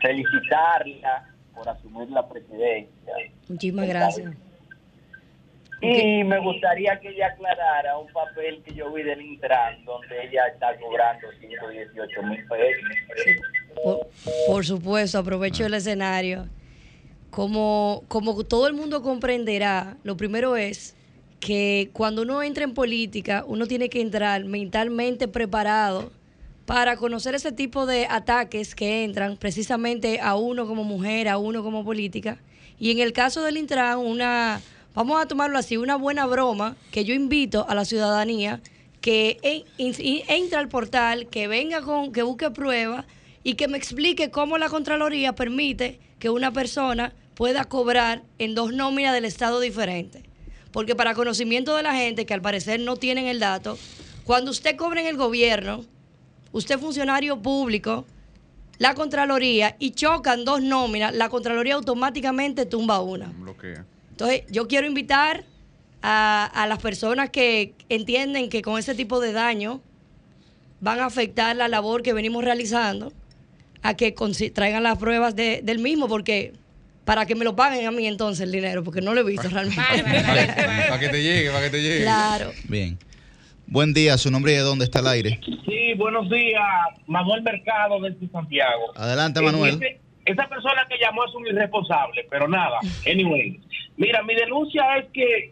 Felicitarla 0.02 1.26
por 1.54 1.68
asumir 1.68 2.10
la 2.10 2.28
presidencia. 2.28 3.14
Muchísimas 3.48 3.88
gracias. 3.88 4.49
Y 5.82 6.24
me 6.24 6.40
gustaría 6.40 7.00
que 7.00 7.10
ella 7.10 7.28
aclarara 7.28 7.98
un 7.98 8.12
papel 8.12 8.62
que 8.64 8.74
yo 8.74 8.92
vi 8.92 9.04
del 9.04 9.22
Intran, 9.22 9.84
donde 9.86 10.28
ella 10.28 10.48
está 10.48 10.78
cobrando 10.78 11.28
118 11.40 12.24
mil 12.24 12.46
pesos. 12.48 13.44
Por, 13.84 14.08
por 14.48 14.66
supuesto, 14.66 15.20
aprovecho 15.20 15.66
el 15.66 15.74
escenario. 15.74 16.48
Como, 17.30 18.04
como 18.08 18.44
todo 18.44 18.68
el 18.68 18.74
mundo 18.74 19.02
comprenderá, 19.02 19.96
lo 20.04 20.18
primero 20.18 20.58
es 20.58 20.96
que 21.40 21.90
cuando 21.94 22.24
uno 22.24 22.44
entra 22.44 22.64
en 22.64 22.74
política, 22.74 23.44
uno 23.48 23.66
tiene 23.66 23.90
que 23.90 24.02
entrar 24.02 24.44
mentalmente 24.44 25.28
preparado 25.28 26.12
para 26.66 26.98
conocer 26.98 27.34
ese 27.34 27.52
tipo 27.52 27.86
de 27.86 28.06
ataques 28.08 28.76
que 28.76 29.04
entran 29.04 29.38
precisamente 29.38 30.20
a 30.22 30.36
uno 30.36 30.68
como 30.68 30.84
mujer, 30.84 31.28
a 31.28 31.38
uno 31.38 31.64
como 31.64 31.84
política. 31.84 32.38
Y 32.78 32.92
en 32.92 33.00
el 33.00 33.12
caso 33.12 33.44
del 33.44 33.58
Intran, 33.58 33.98
una, 33.98 34.62
vamos 34.94 35.22
a 35.22 35.28
tomarlo 35.28 35.58
así, 35.58 35.78
una 35.78 35.96
buena 35.96 36.26
broma 36.26 36.76
que 36.92 37.06
yo 37.06 37.14
invito 37.14 37.66
a 37.68 37.76
la 37.76 37.86
ciudadanía 37.86 38.62
que 39.02 39.66
entre 39.78 40.58
al 40.58 40.68
portal, 40.68 41.28
que 41.28 41.48
venga 41.48 41.82
con, 41.82 42.12
que 42.12 42.24
busque 42.24 42.52
pruebas 42.52 43.06
y 43.44 43.56
que 43.56 43.68
me 43.68 43.78
explique 43.78 44.30
cómo 44.32 44.58
la 44.58 44.70
Contraloría 44.70 45.34
permite 45.34 46.00
que 46.20 46.30
una 46.30 46.52
persona 46.52 47.14
pueda 47.36 47.64
cobrar 47.64 48.24
en 48.38 48.56
dos 48.56 48.74
nóminas 48.74 49.14
del 49.14 49.26
Estado 49.26 49.60
diferentes. 49.62 50.24
Porque 50.72 50.96
para 50.96 51.16
conocimiento 51.16 51.76
de 51.76 51.84
la 51.84 51.96
gente, 51.96 52.26
que 52.26 52.34
al 52.34 52.42
parecer 52.42 52.80
no 52.82 52.98
tienen 52.98 53.28
el 53.28 53.40
dato, 53.40 53.78
cuando 54.26 54.52
usted 54.52 54.76
cobra 54.76 55.02
en 55.02 55.08
el 55.08 55.18
gobierno, 55.18 55.86
usted 56.52 56.76
es 56.76 56.82
funcionario 56.82 57.42
público, 57.42 58.06
la 58.78 58.94
Contraloría, 58.94 59.76
y 59.80 59.92
chocan 59.92 60.46
dos 60.46 60.62
nóminas, 60.62 61.16
la 61.16 61.30
Contraloría 61.30 61.76
automáticamente 61.76 62.66
tumba 62.66 63.00
una. 63.00 63.28
Bloquea. 63.28 63.86
Entonces, 64.20 64.44
yo 64.52 64.68
quiero 64.68 64.86
invitar 64.86 65.46
a, 66.02 66.46
a 66.54 66.68
las 66.68 66.80
personas 66.80 67.30
que 67.30 67.74
entienden 67.88 68.50
que 68.50 68.62
con 68.62 68.78
ese 68.78 68.94
tipo 68.94 69.22
de 69.22 69.32
daño 69.32 69.80
van 70.82 71.00
a 71.00 71.06
afectar 71.06 71.56
la 71.56 71.70
labor 71.70 72.04
que 72.04 72.12
venimos 72.12 72.44
realizando, 72.44 73.14
a 73.82 73.94
que 73.94 74.14
traigan 74.54 74.84
las 74.84 74.98
pruebas 74.98 75.38
de- 75.38 75.62
del 75.64 75.80
mismo, 75.80 76.10
porque 76.10 76.52
para 77.06 77.26
que 77.26 77.36
me 77.36 77.46
lo 77.46 77.56
paguen 77.56 77.88
a 77.88 77.92
mí 77.92 78.08
entonces 78.08 78.44
el 78.44 78.52
dinero, 78.52 78.84
porque 78.84 79.00
no 79.00 79.14
lo 79.14 79.22
he 79.22 79.24
visto 79.24 79.48
realmente. 79.48 79.82
Para 80.90 81.00
que 81.00 81.08
te 81.08 81.24
llegue, 81.24 81.50
para 81.50 81.64
que 81.64 81.70
te 81.70 81.82
llegue. 81.82 82.02
claro. 82.02 82.52
Bien. 82.66 83.00
Buen 83.68 83.94
día, 83.94 84.18
su 84.18 84.30
nombre 84.32 84.52
y 84.52 84.56
de 84.56 84.62
dónde 84.62 84.84
está 84.84 85.00
el 85.00 85.08
aire. 85.08 85.40
Sí, 85.46 85.94
buenos 85.96 86.30
días. 86.30 86.62
Manuel 87.08 87.42
Mercado 87.42 88.02
desde 88.02 88.28
Santiago. 88.30 88.92
Adelante, 88.96 89.40
Manuel. 89.42 89.76
Ese- 89.76 90.02
esa 90.30 90.48
persona 90.48 90.86
que 90.88 90.98
llamó 91.00 91.26
es 91.26 91.34
un 91.34 91.48
irresponsable, 91.48 92.26
pero 92.30 92.48
nada. 92.48 92.80
Anyway, 93.10 93.60
mira, 93.98 94.22
mi 94.22 94.36
denuncia 94.36 94.98
es 94.98 95.06
que 95.12 95.52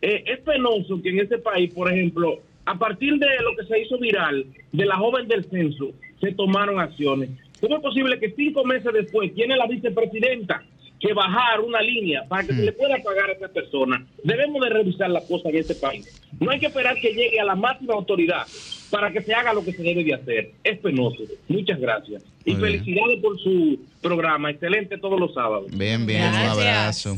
eh, 0.00 0.24
es 0.26 0.38
penoso 0.40 1.02
que 1.02 1.10
en 1.10 1.20
este 1.20 1.38
país, 1.38 1.72
por 1.74 1.92
ejemplo, 1.92 2.38
a 2.64 2.74
partir 2.76 3.18
de 3.18 3.26
lo 3.42 3.54
que 3.56 3.66
se 3.66 3.78
hizo 3.78 3.98
viral 3.98 4.46
de 4.72 4.86
la 4.86 4.96
joven 4.96 5.28
del 5.28 5.44
censo, 5.44 5.90
se 6.20 6.32
tomaron 6.32 6.80
acciones. 6.80 7.28
¿Cómo 7.60 7.76
es 7.76 7.82
posible 7.82 8.18
que 8.18 8.32
cinco 8.32 8.64
meses 8.64 8.90
después 8.92 9.34
tiene 9.34 9.56
la 9.56 9.66
vicepresidenta 9.66 10.62
que 11.06 11.14
bajar 11.14 11.60
una 11.60 11.80
línea 11.80 12.24
para 12.28 12.46
que 12.46 12.54
se 12.54 12.62
le 12.62 12.72
pueda 12.72 12.96
pagar 13.02 13.30
a 13.30 13.32
esa 13.32 13.48
persona? 13.48 14.04
Debemos 14.24 14.62
de 14.62 14.70
revisar 14.70 15.10
las 15.10 15.24
cosas 15.24 15.52
en 15.52 15.58
este 15.58 15.74
país. 15.74 16.22
No 16.40 16.50
hay 16.50 16.58
que 16.58 16.66
esperar 16.66 16.96
que 17.00 17.10
llegue 17.12 17.40
a 17.40 17.44
la 17.44 17.54
máxima 17.54 17.94
autoridad 17.94 18.46
para 18.90 19.12
que 19.12 19.22
se 19.22 19.34
haga 19.34 19.52
lo 19.52 19.64
que 19.64 19.72
se 19.72 19.82
debe 19.82 20.04
de 20.04 20.14
hacer. 20.14 20.50
Es 20.64 20.78
penoso. 20.78 21.22
Muchas 21.48 21.78
gracias. 21.80 22.22
Y 22.44 22.54
bien. 22.54 22.60
felicidades 22.60 23.20
por 23.20 23.38
su 23.40 23.78
programa. 24.00 24.50
Excelente 24.50 24.98
todos 24.98 25.18
los 25.18 25.34
sábados. 25.34 25.66
Bien, 25.76 26.06
bien, 26.06 26.28
un 26.28 26.34
abrazo. 26.34 27.16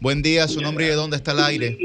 Buen 0.00 0.22
día, 0.22 0.46
su 0.46 0.60
nombre 0.60 0.86
y 0.86 0.88
de 0.88 0.94
dónde 0.94 1.16
está 1.16 1.32
el 1.32 1.40
aire. 1.40 1.78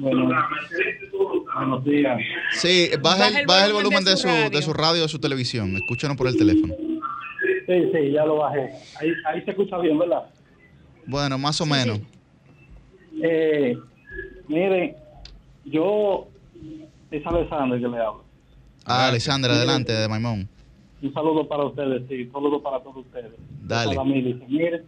Buenos 0.00 1.84
días. 1.84 2.18
Sí, 2.52 2.90
baja 3.00 3.28
el, 3.28 3.46
baja 3.46 3.66
el 3.66 3.72
volumen 3.72 4.04
de 4.04 4.16
su, 4.16 4.28
de 4.28 4.62
su 4.62 4.72
radio 4.72 5.02
de 5.02 5.08
su 5.08 5.18
televisión. 5.20 5.76
Escúchanos 5.76 6.16
por 6.16 6.26
el 6.26 6.36
teléfono. 6.36 6.74
Sí, 7.66 7.72
sí, 7.92 8.10
ya 8.12 8.24
lo 8.26 8.36
bajé. 8.38 8.70
Ahí, 9.00 9.12
ahí 9.26 9.42
se 9.42 9.52
escucha 9.52 9.78
bien, 9.78 9.98
¿verdad? 9.98 10.24
Bueno, 11.06 11.38
más 11.38 11.60
o 11.60 11.66
menos. 11.66 12.00
Eh, 13.22 13.76
mire, 14.48 14.96
yo 15.64 16.26
es 17.10 17.26
Alessandra 17.26 17.78
que 17.78 17.88
le 17.88 17.98
hablo. 17.98 18.24
Ah, 18.84 19.08
Alessandra, 19.08 19.52
adelante, 19.52 19.92
de 19.92 20.08
Maimón. 20.08 20.48
Un 21.02 21.12
saludo 21.12 21.46
para 21.46 21.64
ustedes, 21.64 22.02
sí, 22.08 22.22
un 22.22 22.32
saludo 22.32 22.62
para 22.62 22.80
todos 22.80 22.98
ustedes. 22.98 23.32
Dale. 23.62 23.94
Para 23.94 24.08
mí, 24.08 24.40
mire, 24.48 24.82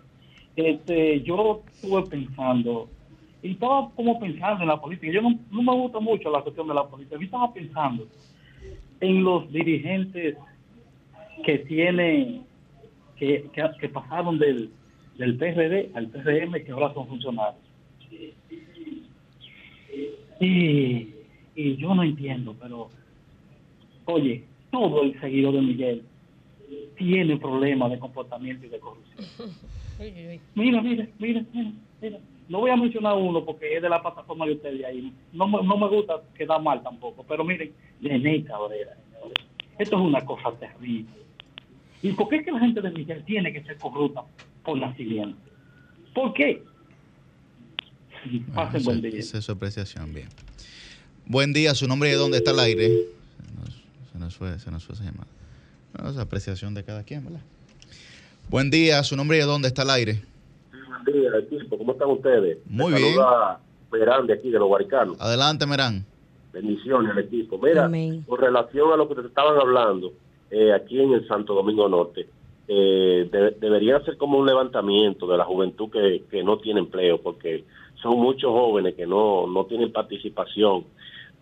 este, 0.57 1.23
yo 1.23 1.63
estuve 1.73 2.03
pensando, 2.07 2.89
y 3.43 3.53
estaba 3.53 3.91
como 3.91 4.19
pensando 4.19 4.63
en 4.63 4.69
la 4.69 4.81
política. 4.81 5.13
Yo 5.13 5.23
no, 5.23 5.39
no 5.51 5.63
me 5.63 5.73
gusta 5.73 6.01
mucho 6.01 6.31
la 6.31 6.43
cuestión 6.43 6.69
de 6.69 6.75
la 6.75 6.87
política. 6.87 7.17
Yo 7.17 7.25
estaba 7.25 7.53
pensando 7.53 8.07
en 9.01 9.23
los 9.23 9.51
dirigentes 9.53 10.37
que 11.45 11.59
tienen, 11.61 12.43
que, 13.17 13.49
que, 13.53 13.71
que 13.79 13.89
pasaron 13.89 14.39
del, 14.39 14.71
del 15.19 15.37
PRD 15.37 15.91
al 15.95 16.09
PRM, 16.09 16.65
que 16.65 16.73
ahora 16.73 16.93
son 16.95 17.07
funcionarios. 17.09 17.63
Y, 20.41 21.09
y 21.55 21.77
yo 21.77 21.95
no 21.95 22.03
entiendo, 22.03 22.55
pero, 22.61 22.91
oye, 24.05 24.45
todo 24.71 25.03
el 25.03 25.19
seguidor 25.21 25.55
de 25.55 25.63
Miguel 25.63 26.03
tiene 26.99 27.37
problemas 27.39 27.91
de 27.91 27.99
comportamiento 27.99 28.67
y 28.67 28.69
de 28.69 28.79
corrupción. 28.79 29.51
Mira, 30.55 30.83
mira, 30.83 31.09
mira, 31.19 31.43
mira, 31.55 31.73
mira. 32.03 32.19
No 32.51 32.61
voy 32.61 32.71
a 32.71 32.77
mencionar 32.77 33.17
uno 33.17 33.43
porque 33.47 33.77
es 33.77 33.81
de 33.83 33.89
la 33.89 34.03
plataforma 34.03 34.45
de 34.45 34.53
ustedes 34.53 34.85
ahí. 34.85 35.11
No, 35.33 35.49
me- 35.49 35.63
no 35.63 35.79
me 35.79 35.89
gusta 35.89 36.21
quedar 36.37 36.61
mal 36.63 36.83
tampoco, 36.83 37.25
pero 37.27 37.43
miren, 37.45 37.73
René 38.03 38.45
Cabrera, 38.45 38.95
señores, 39.11 39.35
esto 39.79 39.97
es 39.97 40.03
una 40.03 40.23
cosa 40.25 40.53
terrible. 40.53 41.07
¿Y 42.03 42.13
por 42.13 42.29
qué 42.29 42.37
es 42.37 42.45
que 42.45 42.53
la 42.53 42.61
gente 42.61 42.83
de 42.83 42.91
Miguel 42.91 43.25
tiene 43.25 43.51
que 43.55 43.63
ser 43.63 43.79
corrupta 43.79 44.23
por 44.67 44.79
nacimiento? 44.79 45.39
¿Por 46.13 46.35
qué? 46.35 46.63
Pasen 48.55 48.83
buen 48.83 49.01
día. 49.01 49.19
Esa 49.19 49.39
es 49.39 49.45
su 49.45 49.53
apreciación, 49.53 50.13
bien. 50.13 50.29
Buen 51.25 51.53
día, 51.53 51.75
su 51.75 51.87
nombre 51.87 52.09
y 52.09 52.13
de 52.13 52.19
dónde 52.19 52.39
está 52.39 52.51
el 52.51 52.59
aire. 52.59 52.89
Se 52.89 53.55
nos, 53.55 53.83
se 54.13 54.19
nos 54.19 54.37
fue, 54.37 54.59
se 54.59 54.71
nos 54.71 54.85
fue 54.85 54.97
esa 54.97 55.05
llamada. 55.05 55.29
No, 55.97 56.11
esa 56.11 56.23
apreciación 56.23 56.75
de 56.75 56.83
cada 56.85 57.05
quien, 57.05 57.25
¿verdad? 57.25 57.41
Buen 58.49 58.71
día, 58.71 59.03
su 59.05 59.17
nombre 59.17 59.37
y 59.37 59.41
de 59.41 59.47
dónde 59.47 59.69
está 59.69 59.83
el 59.83 59.91
aire. 59.91 60.23
Buen 60.73 61.17
día, 61.17 61.31
equipo. 61.39 61.79
¿Cómo 61.79 61.93
están 61.93 62.11
ustedes? 62.11 62.59
Muy 62.67 62.93
Les 62.93 63.03
bien. 63.03 63.17
Verán 63.91 64.27
de 64.27 64.35
aquí, 64.35 64.51
de 64.51 64.59
los 64.59 64.69
Guaricanos. 64.69 65.21
Adelante, 65.21 65.65
Merán. 65.67 66.05
Bendiciones 66.53 67.13
al 67.13 67.19
equipo. 67.19 67.59
Mira, 67.59 67.89
con 68.27 68.41
relación 68.41 68.93
a 68.93 68.97
lo 68.97 69.09
que 69.09 69.15
te 69.15 69.27
estaban 69.29 69.59
hablando, 69.59 70.13
eh, 70.51 70.73
aquí 70.73 71.01
en 71.01 71.13
el 71.13 71.27
Santo 71.29 71.55
Domingo 71.55 71.89
Norte, 71.89 72.29
eh, 72.69 73.29
de- 73.31 73.51
debería 73.53 74.01
ser 74.01 74.17
como 74.17 74.39
un 74.39 74.47
levantamiento 74.47 75.27
de 75.27 75.37
la 75.39 75.45
juventud 75.45 75.91
que, 75.91 76.25
que 76.31 76.43
no 76.43 76.59
tiene 76.59 76.81
empleo, 76.81 77.21
porque 77.21 77.65
son 78.03 78.19
muchos 78.19 78.51
jóvenes 78.51 78.95
que 78.95 79.07
no, 79.07 79.47
no 79.47 79.65
tienen 79.67 79.93
participación 79.93 80.85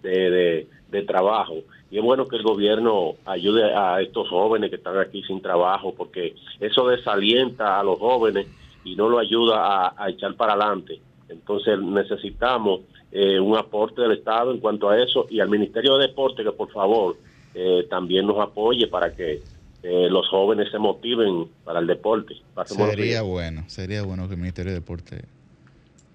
de, 0.02 0.66
de, 0.90 1.02
trabajo. 1.02 1.54
Y 1.90 1.98
es 1.98 2.04
bueno 2.04 2.26
que 2.26 2.36
el 2.36 2.42
gobierno 2.42 3.14
ayude 3.24 3.74
a 3.74 4.00
estos 4.00 4.28
jóvenes 4.28 4.70
que 4.70 4.76
están 4.76 4.96
aquí 4.98 5.22
sin 5.24 5.40
trabajo, 5.40 5.92
porque 5.96 6.34
eso 6.60 6.86
desalienta 6.86 7.80
a 7.80 7.82
los 7.84 7.98
jóvenes 7.98 8.46
y 8.84 8.94
no 8.94 9.08
lo 9.08 9.18
ayuda 9.18 9.88
a, 9.88 9.94
a 9.96 10.10
echar 10.10 10.34
para 10.36 10.52
adelante. 10.52 11.00
Entonces 11.28 11.80
necesitamos 11.80 12.82
eh, 13.10 13.40
un 13.40 13.56
aporte 13.56 14.02
del 14.02 14.12
Estado 14.12 14.52
en 14.52 14.60
cuanto 14.60 14.88
a 14.88 15.00
eso 15.02 15.26
y 15.30 15.40
al 15.40 15.48
Ministerio 15.48 15.96
de 15.96 16.08
Deporte 16.08 16.44
que 16.44 16.52
por 16.52 16.70
favor 16.70 17.16
eh, 17.54 17.86
también 17.88 18.26
nos 18.26 18.38
apoye 18.38 18.86
para 18.88 19.14
que 19.14 19.42
eh, 19.84 20.08
los 20.08 20.26
jóvenes 20.30 20.70
se 20.70 20.78
motiven 20.78 21.46
para 21.62 21.78
el 21.78 21.86
deporte. 21.86 22.34
Sería 22.64 23.20
bueno, 23.20 23.64
sería 23.66 24.02
bueno 24.02 24.26
que 24.28 24.34
el 24.34 24.40
Ministerio 24.40 24.72
de 24.72 24.78
Deporte 24.78 25.20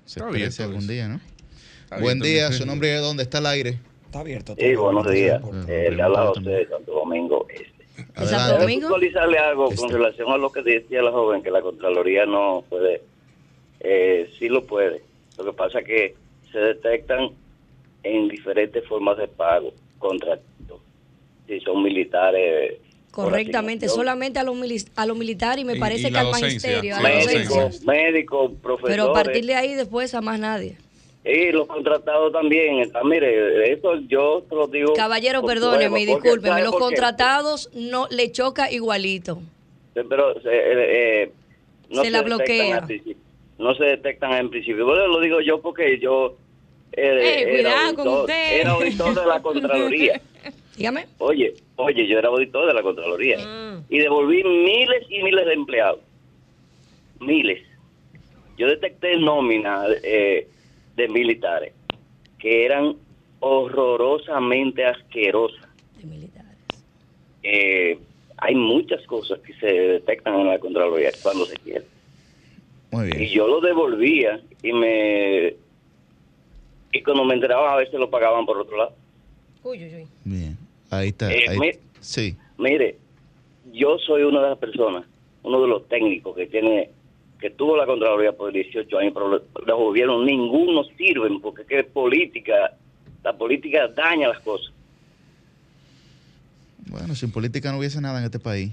se 0.05 0.19
exprese 0.19 0.63
algún 0.63 0.79
eso. 0.79 0.91
día, 0.91 1.07
¿no? 1.07 1.21
Está 1.83 1.99
Buen 1.99 2.19
día, 2.19 2.51
su 2.51 2.65
nombre 2.65 2.87
de 2.87 2.97
dónde 2.97 3.21
está 3.21 3.37
el 3.37 3.45
aire. 3.45 3.79
Está 4.05 4.21
abierto. 4.21 4.55
Sí, 4.57 4.73
buenos 4.73 5.07
días. 5.11 5.39
Eh, 5.67 5.91
le 5.95 6.01
habla 6.01 6.25
José 6.25 6.49
de 6.49 6.67
Santo 6.67 6.93
Domingo 6.93 7.45
Este. 7.47 7.69
Adelante. 8.15 8.65
Quiero 8.65 8.87
actualizarle 8.87 9.37
algo 9.37 9.69
con 9.75 9.89
relación 9.91 10.31
a 10.31 10.37
lo 10.37 10.51
que 10.51 10.63
decía 10.63 11.03
la 11.03 11.11
joven, 11.11 11.43
que 11.43 11.51
la 11.51 11.61
Contraloría 11.61 12.25
no 12.25 12.63
puede. 12.69 13.03
Eh, 13.81 14.31
sí 14.39 14.49
lo 14.49 14.65
puede. 14.65 15.03
Lo 15.37 15.45
que 15.45 15.53
pasa 15.53 15.81
es 15.81 15.85
que 15.85 16.15
se 16.51 16.57
detectan 16.57 17.29
en 18.01 18.29
diferentes 18.29 18.83
formas 18.87 19.17
de 19.19 19.27
pago, 19.27 19.73
contratos. 19.99 20.81
Si 21.45 21.59
son 21.59 21.83
militares. 21.83 22.79
Correctamente, 23.11 23.89
solamente 23.89 24.39
a 24.39 24.43
los, 24.43 24.55
mili- 24.55 24.87
a 24.95 25.05
los 25.05 25.17
militares 25.17 25.61
y 25.63 25.65
me 25.65 25.75
Y- 25.75 25.79
parece 25.79 26.01
y 26.03 26.05
que 26.05 26.11
la 26.11 26.19
al 26.21 26.25
docencia, 26.27 26.69
magisterio. 26.69 26.95
a 26.95 26.97
sí, 26.97 27.03
la 27.03 27.09
la. 27.09 27.25
Médicos, 27.25 27.83
médicos, 27.83 28.51
profesores. 28.61 28.95
Pero 28.97 29.09
a 29.09 29.13
partir 29.13 29.45
de 29.45 29.55
ahí 29.55 29.73
después 29.75 30.13
a 30.13 30.21
más 30.21 30.39
nadie. 30.39 30.77
Y 31.25 31.51
los 31.51 31.67
contratados 31.67 32.31
también. 32.31 32.79
Está, 32.79 33.03
mire, 33.03 33.71
eso 33.73 33.95
yo 34.07 34.43
te 34.49 34.55
lo 34.55 34.67
digo. 34.67 34.93
Caballero, 34.93 35.43
perdóneme, 35.43 36.05
discúlpeme, 36.05 36.47
¿sabe 36.47 36.63
los 36.63 36.75
contratados 36.77 37.69
no 37.73 38.07
le 38.09 38.31
choca 38.31 38.71
igualito. 38.71 39.41
Sí, 39.95 40.01
Pero 40.07 40.39
se, 40.41 40.49
eh, 40.49 41.23
eh, 41.23 41.31
no 41.89 42.03
Se 42.03 42.09
la 42.09 42.21
detectan 42.21 42.25
bloquea. 42.37 42.77
al 42.77 42.85
principio. 42.85 43.23
No 43.57 43.75
se 43.75 43.83
detectan 43.83 44.33
en 44.33 44.49
principio. 44.49 44.85
Bueno, 44.85 45.07
lo 45.07 45.19
digo 45.19 45.41
yo 45.41 45.59
porque 45.61 45.99
yo 45.99 46.37
eh, 46.93 47.01
Eh, 47.01 47.59
era, 47.59 47.71
cuidado 47.71 47.95
con 47.95 48.07
auditor, 48.07 48.21
usted. 48.21 48.59
era 48.61 48.71
auditor 48.71 49.15
de 49.15 49.25
la 49.27 49.41
Contraloría. 49.41 50.21
Dígame. 50.79 51.05
Oye, 51.17 51.53
oye, 51.75 52.07
yo 52.07 52.17
era 52.17 52.29
auditor 52.29 52.65
de 52.67 52.73
la 52.73 52.81
Contraloría 52.81 53.37
Mm. 53.37 53.83
y 53.89 53.99
devolví 53.99 54.43
miles 54.45 55.05
y 55.09 55.21
miles 55.21 55.45
de 55.45 55.53
empleados. 55.53 55.99
Miles. 57.19 57.61
Yo 58.57 58.67
detecté 58.67 59.17
nóminas 59.17 59.89
eh, 60.03 60.47
de 60.95 61.07
militares 61.09 61.73
que 62.39 62.65
eran 62.65 62.95
horrorosamente 63.41 64.85
asquerosas. 64.85 65.67
Eh, 67.43 67.97
hay 68.37 68.55
muchas 68.55 69.05
cosas 69.05 69.39
que 69.39 69.53
se 69.55 69.65
detectan 69.67 70.39
en 70.39 70.47
la 70.47 70.59
Contraloría 70.59 71.11
cuando 71.21 71.45
se 71.45 71.55
quiere. 71.57 71.85
Muy 72.91 73.07
bien. 73.07 73.21
Y 73.23 73.29
yo 73.29 73.47
lo 73.47 73.59
devolvía 73.59 74.39
y 74.63 74.71
me... 74.73 75.55
Y 76.91 77.03
cuando 77.03 77.23
me 77.25 77.35
enteraba 77.35 77.73
a 77.73 77.77
veces 77.77 77.99
lo 77.99 78.09
pagaban 78.09 78.45
por 78.45 78.57
otro 78.57 78.77
lado. 78.77 78.93
Uy, 79.63 79.83
uy, 79.83 79.93
uy. 79.95 80.07
Bien. 80.23 80.48
Ahí 80.89 81.09
está. 81.09 81.31
Eh, 81.31 81.45
ahí- 81.49 81.59
mi- 81.59 81.71
Sí. 81.99 82.35
Mire, 82.57 82.97
yo 83.73 83.97
soy 83.99 84.23
una 84.23 84.41
de 84.41 84.49
las 84.49 84.57
personas, 84.57 85.05
uno 85.43 85.61
de 85.61 85.67
los 85.67 85.87
técnicos 85.87 86.35
que 86.35 86.47
tiene, 86.47 86.89
que 87.39 87.49
tuvo 87.51 87.75
la 87.77 87.85
Contraloría 87.85 88.31
por 88.33 88.51
18 88.51 88.97
años, 88.97 89.13
pero 89.13 89.29
los, 89.29 89.41
gobiernos 89.77 90.25
ninguno 90.25 90.83
sirven 90.97 91.39
porque 91.41 91.61
es 91.63 91.67
que 91.67 91.83
política, 91.83 92.73
la 93.23 93.33
política 93.37 93.87
daña 93.89 94.29
las 94.29 94.39
cosas. 94.39 94.73
Bueno, 96.89 97.13
sin 97.15 97.31
política 97.31 97.71
no 97.71 97.77
hubiese 97.79 98.01
nada 98.01 98.19
en 98.19 98.25
este 98.25 98.39
país. 98.39 98.71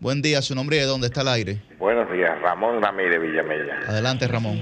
Buen 0.00 0.20
día, 0.20 0.42
su 0.42 0.54
nombre 0.54 0.76
y 0.76 0.80
de 0.80 0.86
dónde 0.86 1.06
está 1.06 1.20
el 1.22 1.28
aire. 1.28 1.62
Buenos 1.78 2.10
días, 2.12 2.38
Ramón 2.42 2.82
Ramírez 2.82 3.20
Villamella. 3.20 3.78
Adelante, 3.86 4.26
Ramón. 4.26 4.60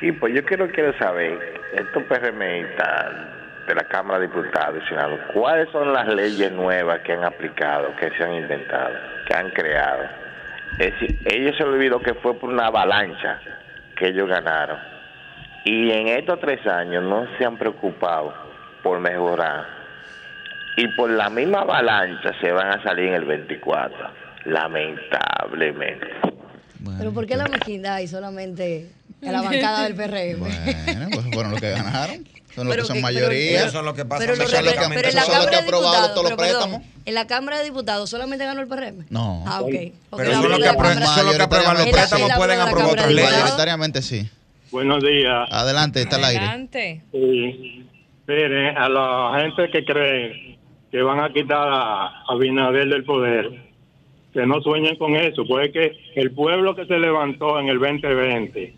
Sí, 0.00 0.12
pues 0.12 0.32
yo 0.34 0.44
quiero, 0.44 0.70
quiero 0.70 0.96
saber, 0.98 1.38
estos 1.74 2.04
PRMistas 2.04 3.37
de 3.68 3.74
la 3.74 3.84
Cámara 3.84 4.18
de 4.18 4.26
Diputados 4.26 4.82
y 4.82 4.88
Senado, 4.88 5.18
¿cuáles 5.34 5.70
son 5.70 5.92
las 5.92 6.08
leyes 6.08 6.50
nuevas 6.52 7.00
que 7.00 7.12
han 7.12 7.22
aplicado, 7.22 7.94
que 7.96 8.10
se 8.16 8.24
han 8.24 8.34
inventado, 8.34 8.94
que 9.26 9.34
han 9.34 9.50
creado? 9.50 10.04
Es 10.78 10.92
decir, 10.92 11.20
ellos 11.26 11.54
se 11.56 11.64
olvidó 11.64 12.00
que 12.00 12.14
fue 12.14 12.34
por 12.34 12.50
una 12.50 12.66
avalancha 12.66 13.40
que 13.96 14.08
ellos 14.08 14.28
ganaron. 14.28 14.78
Y 15.64 15.90
en 15.90 16.08
estos 16.08 16.40
tres 16.40 16.66
años 16.66 17.04
no 17.04 17.26
se 17.36 17.44
han 17.44 17.58
preocupado 17.58 18.32
por 18.82 19.00
mejorar. 19.00 19.66
Y 20.76 20.88
por 20.96 21.10
la 21.10 21.28
misma 21.28 21.60
avalancha 21.60 22.32
se 22.40 22.50
van 22.52 22.68
a 22.68 22.82
salir 22.82 23.08
en 23.08 23.14
el 23.14 23.24
24, 23.24 23.96
lamentablemente. 24.46 26.06
Pero 26.96 27.12
¿por 27.12 27.26
qué 27.26 27.36
la 27.36 27.48
mezquindad 27.48 27.98
y 27.98 28.06
solamente 28.06 28.90
en 29.20 29.32
la 29.32 29.42
bancada 29.42 29.82
del 29.82 29.94
PRM? 29.94 30.38
Bueno, 30.38 31.08
pues 31.12 31.26
fueron 31.34 31.50
los 31.50 31.60
que 31.60 31.70
ganaron. 31.70 32.24
Son 32.58 32.66
los 32.66 32.74
Pero 32.74 32.82
que 32.82 32.86
son 32.88 32.96
que- 32.96 33.02
mayoría. 33.02 33.58
pero- 33.60 33.70
son 33.72 33.84
los 33.84 33.94
que 33.94 34.04
pasan 34.04 34.26
Pero, 34.26 34.36
los 34.36 34.46
pero 34.50 34.58
en 34.58 34.64
la 34.64 34.70
Esos 34.70 34.80
son 34.80 34.88
los 34.88 35.28
Cámara 35.28 35.50
que 35.50 35.50
de 35.50 35.56
han 35.56 35.64
aprobado 35.64 35.90
Diputados, 35.92 36.14
todos 36.14 36.30
los 36.30 36.38
préstamos. 36.38 36.82
en 37.04 37.14
la 37.14 37.26
Cámara 37.26 37.58
de 37.58 37.64
Diputados 37.64 38.10
solamente 38.10 38.44
ganó 38.44 38.60
el 38.60 38.66
PRM. 38.68 39.04
No. 39.10 39.44
Ah, 39.46 39.60
ok. 39.60 39.68
Porque 40.10 40.24
Pero 40.26 40.32
son 40.42 40.50
los 40.50 40.58
que 40.58 40.68
aprueban- 40.68 40.98
los 41.78 41.88
préstamos, 41.88 42.30
pueden 42.36 42.60
aprobar 42.60 42.86
otras 42.92 43.12
leyes. 43.12 43.30
Mayoritariamente 43.32 44.02
sí. 44.02 44.28
Buenos 44.70 45.02
días. 45.02 45.48
Adelante, 45.50 46.02
está 46.02 46.16
al 46.16 46.24
aire. 46.24 46.44
Adelante. 46.44 47.00
Sí. 47.12 47.86
Miren, 48.26 48.76
a 48.76 48.88
la 48.90 49.40
gente 49.40 49.70
que 49.72 49.84
cree 49.84 50.58
que 50.90 51.02
van 51.02 51.20
a 51.20 51.32
quitar 51.32 51.66
a 51.66 52.22
Abinader 52.28 52.88
del 52.88 53.04
poder, 53.04 53.48
que 54.34 54.44
no 54.46 54.60
sueñen 54.60 54.96
con 54.96 55.16
eso, 55.16 55.44
pues 55.46 55.68
es 55.68 55.72
que 55.72 55.96
el 56.20 56.32
pueblo 56.32 56.74
que 56.76 56.84
se 56.86 56.98
levantó 56.98 57.58
en 57.60 57.68
el 57.68 57.78
2020 57.78 58.74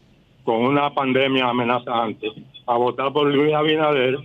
con 0.51 0.63
una 0.63 0.93
pandemia 0.93 1.49
amenazante 1.49 2.27
a 2.67 2.77
votar 2.77 3.13
por 3.13 3.33
Luis 3.33 3.55
Abinader 3.55 4.19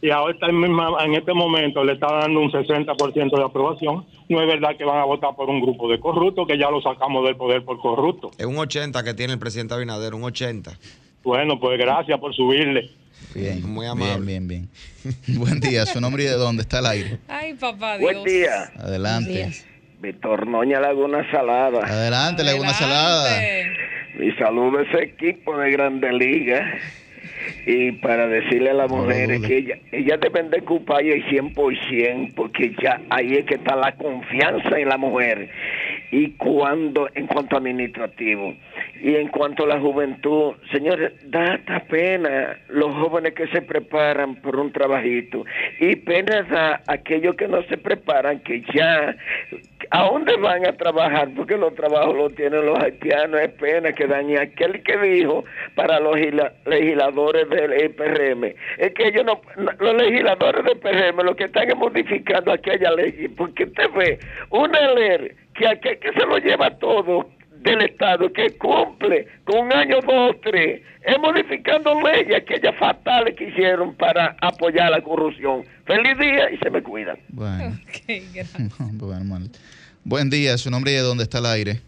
y 0.00 0.10
ahora 0.10 0.34
está 0.34 0.48
en, 0.48 1.14
este 1.14 1.32
momento 1.32 1.84
le 1.84 1.92
está 1.92 2.12
dando 2.12 2.40
un 2.40 2.50
60% 2.50 3.36
de 3.36 3.44
aprobación, 3.44 4.04
no 4.28 4.40
es 4.40 4.48
verdad 4.48 4.76
que 4.76 4.84
van 4.84 4.98
a 4.98 5.04
votar 5.04 5.36
por 5.36 5.48
un 5.48 5.60
grupo 5.60 5.88
de 5.88 6.00
corruptos 6.00 6.48
que 6.48 6.58
ya 6.58 6.68
lo 6.68 6.82
sacamos 6.82 7.24
del 7.24 7.36
poder 7.36 7.64
por 7.64 7.78
corrupto. 7.78 8.32
Es 8.36 8.44
un 8.44 8.58
80 8.58 9.04
que 9.04 9.14
tiene 9.14 9.34
el 9.34 9.38
presidente 9.38 9.74
Abinader, 9.74 10.14
un 10.14 10.24
80. 10.24 10.76
Bueno, 11.22 11.60
pues 11.60 11.78
gracias 11.78 12.18
por 12.18 12.34
subirle. 12.34 12.90
Bien, 13.32 13.62
muy 13.62 13.86
amable. 13.86 14.26
Bien, 14.26 14.48
bien, 14.48 14.68
bien. 15.04 15.38
Buen 15.38 15.60
día, 15.60 15.86
su 15.86 16.00
nombre 16.00 16.24
y 16.24 16.26
de 16.26 16.32
dónde 16.32 16.62
está 16.62 16.80
el 16.80 16.86
aire. 16.86 17.20
Ay, 17.28 17.54
papá 17.54 17.98
Dios. 17.98 18.12
Buen 18.12 18.24
día. 18.24 18.72
Adelante. 18.78 19.52
Víctor 20.02 20.48
Noña 20.48 20.80
Laguna 20.80 21.24
Salada. 21.30 21.86
Adelante, 21.86 22.42
Laguna 22.42 22.70
Salada. 22.70 23.40
Mi 24.18 24.32
saludo 24.32 24.80
a 24.80 24.82
ese 24.82 25.04
equipo 25.04 25.56
de 25.56 25.70
Grande 25.70 26.12
Liga. 26.12 26.74
Y 27.66 27.92
para 27.92 28.26
decirle 28.26 28.70
a 28.70 28.74
las 28.74 28.90
mujeres 28.90 29.40
que 29.42 29.58
ella, 29.58 29.78
ella 29.92 30.16
deben 30.16 30.50
de 30.50 30.58
ocupar 30.58 31.02
el 31.02 31.24
100%, 31.26 32.34
porque 32.34 32.74
ya 32.82 33.00
ahí 33.10 33.34
es 33.34 33.46
que 33.46 33.54
está 33.54 33.76
la 33.76 33.92
confianza 33.92 34.76
en 34.76 34.88
la 34.88 34.96
mujer. 34.96 35.48
Y 36.12 36.32
cuando, 36.32 37.08
en 37.14 37.26
cuanto 37.26 37.56
administrativo, 37.56 38.54
y 39.02 39.16
en 39.16 39.28
cuanto 39.28 39.64
a 39.64 39.66
la 39.66 39.80
juventud, 39.80 40.52
señores, 40.70 41.12
da 41.24 41.54
esta 41.54 41.80
pena 41.86 42.56
los 42.68 42.94
jóvenes 42.94 43.32
que 43.32 43.48
se 43.48 43.62
preparan 43.62 44.36
por 44.36 44.56
un 44.56 44.70
trabajito. 44.72 45.44
Y 45.80 45.96
pena 45.96 46.42
da 46.42 46.82
aquellos 46.86 47.34
que 47.36 47.48
no 47.48 47.62
se 47.62 47.78
preparan, 47.78 48.40
que 48.40 48.62
ya 48.74 49.16
¿A 49.90 50.04
dónde 50.04 50.36
van 50.36 50.66
a 50.66 50.72
trabajar? 50.72 51.28
Porque 51.36 51.56
los 51.56 51.74
trabajos 51.74 52.16
los 52.16 52.34
tienen 52.34 52.64
los 52.64 52.78
haitianos. 52.78 53.40
Es 53.40 53.50
pena 53.50 53.92
que 53.92 54.06
dañe 54.06 54.38
aquel 54.38 54.82
que 54.82 54.96
dijo 54.98 55.44
para 55.74 56.00
los 56.00 56.16
legisladores 56.66 57.48
del 57.50 57.84
IPRM. 57.84 58.54
Es 58.78 58.94
que 58.94 59.08
ellos 59.08 59.24
no, 59.24 59.40
los 59.56 59.94
legisladores 59.94 60.64
del 60.64 60.76
IPRM 60.76 61.24
lo 61.24 61.36
que 61.36 61.44
están 61.44 61.68
es 61.68 61.76
modificando 61.76 62.52
aquella 62.52 62.92
ley. 62.92 63.28
Porque 63.36 63.64
usted 63.64 63.90
ve 63.94 64.18
una 64.50 64.94
ley 64.94 65.32
que, 65.54 65.80
que, 65.80 65.98
que 65.98 66.12
se 66.12 66.26
lo 66.26 66.38
lleva 66.38 66.70
todo 66.78 67.28
del 67.62 67.82
Estado, 67.82 68.32
que 68.32 68.56
cumple 68.58 69.26
con 69.44 69.66
un 69.66 69.72
año, 69.72 70.00
dos, 70.00 70.36
tres, 70.42 70.82
es 71.02 71.18
modificando 71.20 72.00
leyes 72.00 72.36
aquellas 72.36 72.76
fatales 72.76 73.36
que 73.36 73.48
hicieron 73.48 73.94
para 73.94 74.36
apoyar 74.40 74.90
la 74.90 75.00
corrupción. 75.00 75.64
Feliz 75.84 76.18
día 76.18 76.50
y 76.50 76.58
se 76.58 76.70
me 76.70 76.82
cuidan. 76.82 77.18
Bueno. 77.28 77.78
Buen 80.04 80.30
día, 80.30 80.58
su 80.58 80.70
nombre 80.70 80.92
y 80.92 80.94
de 80.96 81.00
dónde 81.00 81.24
está 81.24 81.38
el 81.38 81.46
aire. 81.46 81.80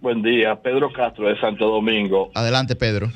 Buen 0.00 0.22
día, 0.22 0.54
Pedro 0.56 0.92
Castro 0.92 1.28
de 1.28 1.38
Santo 1.40 1.68
Domingo. 1.68 2.30
Adelante, 2.34 2.76
Pedro. 2.76 3.10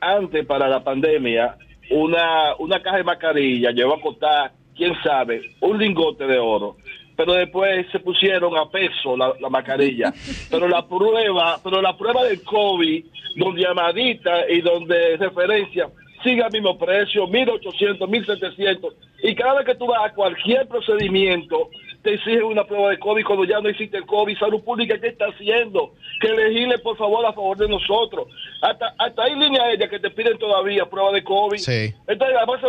Antes, 0.00 0.46
para 0.46 0.66
la 0.68 0.82
pandemia, 0.82 1.56
una, 1.90 2.56
una 2.58 2.82
caja 2.82 2.96
de 2.96 3.04
mascarilla 3.04 3.70
llevó 3.70 3.94
a 3.94 4.00
costar, 4.00 4.52
quién 4.74 4.94
sabe, 5.02 5.42
un 5.60 5.78
lingote 5.78 6.26
de 6.26 6.38
oro. 6.38 6.76
Pero 7.16 7.34
después 7.34 7.86
se 7.92 8.00
pusieron 8.00 8.56
a 8.56 8.68
peso 8.68 9.16
la, 9.16 9.32
la 9.40 9.48
mascarilla. 9.48 10.12
Pero 10.50 10.68
la 10.68 10.86
prueba, 10.86 11.58
pero 11.62 11.80
la 11.80 11.96
prueba 11.96 12.24
del 12.24 12.42
COVID, 12.42 13.04
donde 13.36 13.62
llamadita 13.62 14.50
y 14.50 14.60
donde 14.60 15.16
referencia, 15.16 15.88
sigue 16.24 16.42
al 16.42 16.50
mismo 16.50 16.76
precio, 16.76 17.26
1.800, 17.26 17.98
1.700. 17.98 18.94
Y 19.22 19.34
cada 19.34 19.54
vez 19.54 19.66
que 19.66 19.74
tú 19.76 19.86
vas 19.86 20.10
a 20.10 20.14
cualquier 20.14 20.66
procedimiento, 20.66 21.70
te 22.04 22.12
exigen 22.12 22.44
una 22.44 22.64
prueba 22.64 22.90
de 22.90 22.98
COVID 22.98 23.24
cuando 23.24 23.44
ya 23.44 23.60
no 23.60 23.68
existe 23.70 23.96
el 23.96 24.04
COVID. 24.04 24.38
Salud 24.38 24.62
Pública, 24.62 25.00
¿qué 25.00 25.08
está 25.08 25.24
haciendo? 25.24 25.94
Que 26.20 26.28
elegirle, 26.28 26.78
por 26.78 26.98
favor, 26.98 27.24
a 27.24 27.32
favor 27.32 27.56
de 27.56 27.66
nosotros. 27.66 28.28
Hasta, 28.60 28.94
hasta 28.98 29.22
hay 29.24 29.34
líneas 29.34 29.64
aéreas 29.64 29.88
que 29.88 29.98
te 29.98 30.10
piden 30.10 30.38
todavía 30.38 30.84
prueba 30.84 31.12
de 31.12 31.24
COVID. 31.24 31.56
Sí. 31.56 31.94
Entonces, 32.06 32.36
además, 32.36 32.60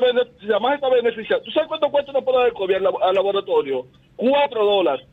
además 0.41 0.75
está 0.75 0.89
beneficiado. 0.89 1.43
¿Tú 1.43 1.51
sabes 1.51 1.67
cuánto 1.67 1.91
cuesta 1.91 2.11
una 2.11 2.21
prueba 2.21 2.45
de 2.45 2.53
COVID 2.53 2.75
al, 2.75 3.13
laboratorio? 3.13 3.85
Cuatro 4.15 4.65
dólares 4.65 5.05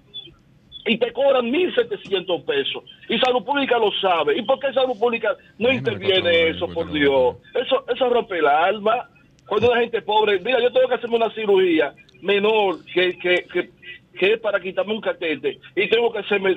y 0.86 0.98
te 0.98 1.12
cobran 1.12 1.46
1.700 1.46 2.44
pesos. 2.44 2.84
Y 3.08 3.18
Salud 3.18 3.44
Pública 3.44 3.76
lo 3.78 3.90
sabe. 4.00 4.38
¿Y 4.38 4.42
por 4.42 4.60
qué 4.60 4.72
Salud 4.72 4.98
Pública 4.98 5.36
no 5.58 5.72
interviene 5.72 6.50
eso, 6.50 6.68
por 6.68 6.90
Dios? 6.92 7.36
Eso, 7.54 7.84
eso 7.92 8.08
rompe 8.08 8.38
el 8.38 8.46
alma. 8.46 9.08
Cuando 9.46 9.70
una 9.70 9.80
gente 9.80 10.00
pobre, 10.02 10.38
mira, 10.38 10.60
yo 10.60 10.72
tengo 10.72 10.88
que 10.88 10.94
hacerme 10.94 11.16
una 11.16 11.34
cirugía 11.34 11.92
menor 12.22 12.84
que, 12.86 13.18
que, 13.18 13.44
que 13.52 13.70
que 14.18 14.34
es 14.34 14.40
para 14.40 14.60
quitarme 14.60 14.92
un 14.94 15.00
catete 15.00 15.58
y 15.74 15.88
tengo 15.88 16.12
que 16.12 16.18
hacerme 16.18 16.56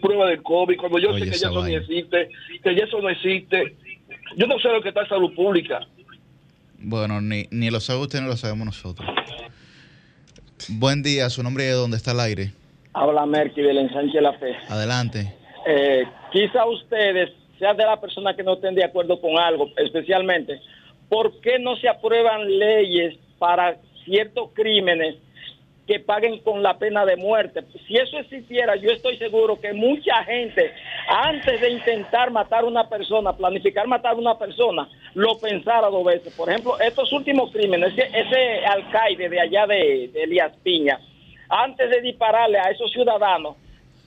prueba 0.00 0.28
de 0.28 0.38
COVID 0.42 0.76
cuando 0.76 0.98
yo 0.98 1.12
sé 1.14 1.24
que 1.24 1.36
ya 1.36 1.48
eso 1.48 1.52
no 1.52 1.66
existe, 1.66 2.30
que 2.62 2.74
ya 2.74 2.84
eso 2.84 3.00
no 3.00 3.08
existe. 3.08 3.76
Yo 4.36 4.46
no 4.46 4.58
sé 4.58 4.68
lo 4.68 4.82
que 4.82 4.88
está 4.88 5.02
en 5.02 5.08
salud 5.08 5.34
pública. 5.34 5.80
Bueno, 6.78 7.20
ni, 7.20 7.46
ni 7.50 7.70
lo 7.70 7.80
sabe 7.80 8.00
usted 8.00 8.20
ni 8.20 8.26
lo 8.26 8.36
sabemos 8.36 8.66
nosotros. 8.66 9.08
Buen 10.68 11.02
día, 11.02 11.28
su 11.30 11.42
nombre 11.42 11.64
de 11.64 11.72
dónde 11.72 11.96
está 11.96 12.12
el 12.12 12.20
aire. 12.20 12.52
Habla 12.94 13.26
Merky 13.26 13.60
del 13.60 13.78
ensanche 13.78 14.20
la 14.20 14.32
fe. 14.34 14.56
Adelante. 14.68 15.34
Eh, 15.66 16.04
quizá 16.32 16.64
ustedes 16.66 17.30
sean 17.58 17.76
de 17.76 17.84
la 17.84 18.00
persona 18.00 18.34
que 18.34 18.42
no 18.42 18.54
estén 18.54 18.74
de 18.74 18.84
acuerdo 18.84 19.20
con 19.20 19.38
algo, 19.38 19.70
especialmente, 19.76 20.60
¿por 21.08 21.40
qué 21.40 21.58
no 21.58 21.76
se 21.76 21.88
aprueban 21.88 22.58
leyes 22.58 23.16
para 23.38 23.76
ciertos 24.04 24.50
crímenes 24.54 25.16
que 25.86 26.00
paguen 26.00 26.38
con 26.38 26.62
la 26.62 26.78
pena 26.78 27.04
de 27.04 27.16
muerte. 27.16 27.62
Si 27.86 27.96
eso 27.96 28.18
existiera, 28.18 28.76
yo 28.76 28.90
estoy 28.90 29.18
seguro 29.18 29.60
que 29.60 29.72
mucha 29.74 30.24
gente, 30.24 30.72
antes 31.08 31.60
de 31.60 31.70
intentar 31.70 32.30
matar 32.30 32.64
a 32.64 32.66
una 32.66 32.88
persona, 32.88 33.36
planificar 33.36 33.86
matar 33.86 34.12
a 34.12 34.16
una 34.16 34.38
persona, 34.38 34.88
lo 35.14 35.38
pensara 35.38 35.88
dos 35.88 36.04
veces. 36.04 36.34
Por 36.34 36.48
ejemplo, 36.48 36.78
estos 36.80 37.12
últimos 37.12 37.52
crímenes, 37.52 37.92
ese, 37.96 38.64
alcaide 38.66 39.28
de 39.28 39.40
allá 39.40 39.66
de, 39.66 40.04
Elías 40.14 40.56
Piña, 40.62 40.98
antes 41.50 41.90
de 41.90 42.00
dispararle 42.00 42.58
a 42.58 42.70
esos 42.70 42.90
ciudadanos, 42.90 43.56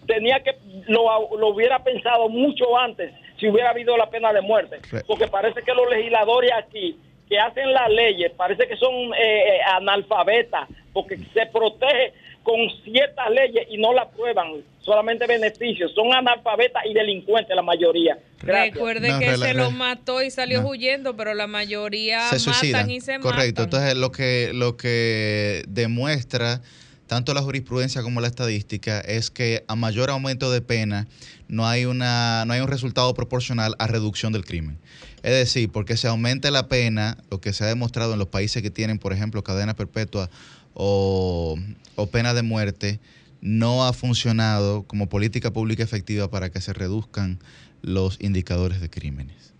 tenía 0.08 0.42
que, 0.42 0.56
lo, 0.88 1.38
lo 1.38 1.50
hubiera 1.50 1.84
pensado 1.84 2.28
mucho 2.28 2.78
antes 2.78 3.14
si 3.40 3.48
hubiera 3.48 3.70
habido 3.70 3.96
la 3.98 4.10
pena 4.10 4.34
de 4.34 4.42
muerte. 4.42 4.80
Porque 5.06 5.28
parece 5.28 5.62
que 5.62 5.74
los 5.74 5.88
legisladores 5.90 6.52
aquí 6.54 6.98
que 7.30 7.40
hacen 7.40 7.72
las 7.74 7.90
leyes 7.90 8.32
parece 8.36 8.68
que 8.68 8.76
son 8.78 8.94
eh, 8.94 9.18
eh, 9.20 9.60
analfabetas 9.76 10.68
porque 10.94 11.18
se 11.34 11.46
protege 11.48 12.14
con 12.44 12.56
ciertas 12.84 13.30
leyes 13.30 13.68
y 13.70 13.78
no 13.78 13.92
la 13.94 14.10
prueban, 14.10 14.64
solamente 14.80 15.28
beneficios. 15.28 15.92
Son 15.94 16.14
analfabetas 16.14 16.84
y 16.86 16.94
delincuentes 16.94 17.54
la 17.54 17.62
mayoría. 17.62 18.18
Recuerde 18.40 19.20
que 19.20 19.36
se 19.36 19.54
lo 19.54 19.70
mató 19.72 20.22
y 20.22 20.32
salió 20.32 20.62
huyendo, 20.62 21.18
pero 21.18 21.34
la 21.34 21.48
mayoría 21.48 22.30
se 22.30 22.50
matan 22.50 22.90
y 22.90 23.02
se 23.02 23.20
Correcto. 23.20 23.64
Entonces, 23.64 23.96
lo 23.96 24.14
que, 24.14 24.52
lo 24.54 24.78
que 24.78 25.64
demuestra 25.68 26.62
tanto 27.08 27.34
la 27.34 27.42
jurisprudencia 27.42 28.02
como 28.02 28.22
la 28.22 28.28
estadística 28.28 29.00
es 29.00 29.30
que 29.30 29.64
a 29.68 29.76
mayor 29.76 30.10
aumento 30.10 30.52
de 30.52 30.62
pena 30.62 31.08
no 31.48 31.68
hay, 31.68 31.86
una, 31.86 32.46
no 32.46 32.54
hay 32.54 32.62
un 32.62 32.68
resultado 32.68 33.14
proporcional 33.14 33.76
a 33.80 33.88
reducción 33.88 34.34
del 34.34 34.46
crimen. 34.46 34.78
Es 35.28 35.34
decir, 35.34 35.70
porque 35.70 35.98
se 35.98 36.08
aumente 36.08 36.52
la 36.52 36.70
pena, 36.70 37.18
lo 37.30 37.42
que 37.42 37.52
se 37.52 37.66
ha 37.66 37.68
demostrado 37.68 38.14
en 38.14 38.20
los 38.20 38.30
países 38.30 38.64
que 38.64 38.72
tienen, 38.72 38.98
por 38.98 39.12
ejemplo, 39.12 39.44
cadena 39.44 39.76
perpetua 39.76 40.30
o, 40.74 41.60
pena 42.14 42.34
de 42.34 42.44
muerte, 42.44 43.02
no 43.42 43.86
ha 43.86 43.92
funcionado 43.92 44.84
como 44.84 45.10
política 45.10 45.52
pública 45.52 45.84
efectiva 45.84 46.30
para 46.30 46.50
que 46.50 46.62
se 46.62 46.72
reduzcan 46.72 47.40
los 47.82 48.18
indicadores 48.22 48.80
de 48.80 48.90
crímenes. 48.90 49.52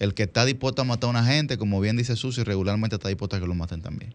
El 0.00 0.12
que 0.14 0.24
está 0.24 0.44
dispuesto 0.44 0.82
a 0.82 0.84
matar 0.84 1.06
a 1.06 1.10
una 1.10 1.24
gente, 1.24 1.56
como 1.56 1.80
bien 1.80 1.96
dice 1.96 2.16
Susi, 2.16 2.42
regularmente 2.42 2.96
está 2.96 3.08
dispuesto 3.08 3.36
a 3.36 3.38
que 3.38 3.46
lo 3.46 3.54
maten 3.54 3.80
también. 3.80 4.14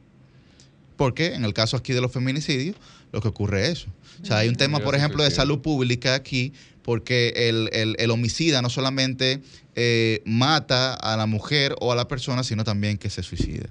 Porque 0.97 1.36
en 1.36 1.45
el 1.45 1.53
caso 1.53 1.78
aquí 1.78 1.93
de 1.93 2.01
los 2.01 2.12
feminicidios, 2.12 2.76
lo 3.14 3.22
que 3.22 3.30
ocurre 3.30 3.64
es 3.64 3.80
eso. 3.80 3.88
O 4.22 4.26
sea, 4.26 4.39
hay 4.39 4.49
un 4.49 4.55
tema, 4.55 4.80
por 4.80 4.93
ejemplo, 4.93 5.24
de 5.24 5.32
salud 5.32 5.60
pública 5.60 6.16
aquí, 6.16 6.51
porque 6.88 7.34
el, 7.50 8.12
homicida 8.12 8.62
no 8.62 8.70
solamente 8.70 9.42
eh, 9.76 10.22
mata 10.26 10.94
a 10.94 11.18
la 11.18 11.26
mujer 11.26 11.76
o 11.82 11.92
a 11.92 11.98
la 11.98 12.08
persona, 12.08 12.44
sino 12.44 12.64
también 12.64 12.98
que 12.98 13.10
se 13.10 13.24
suicida. 13.24 13.68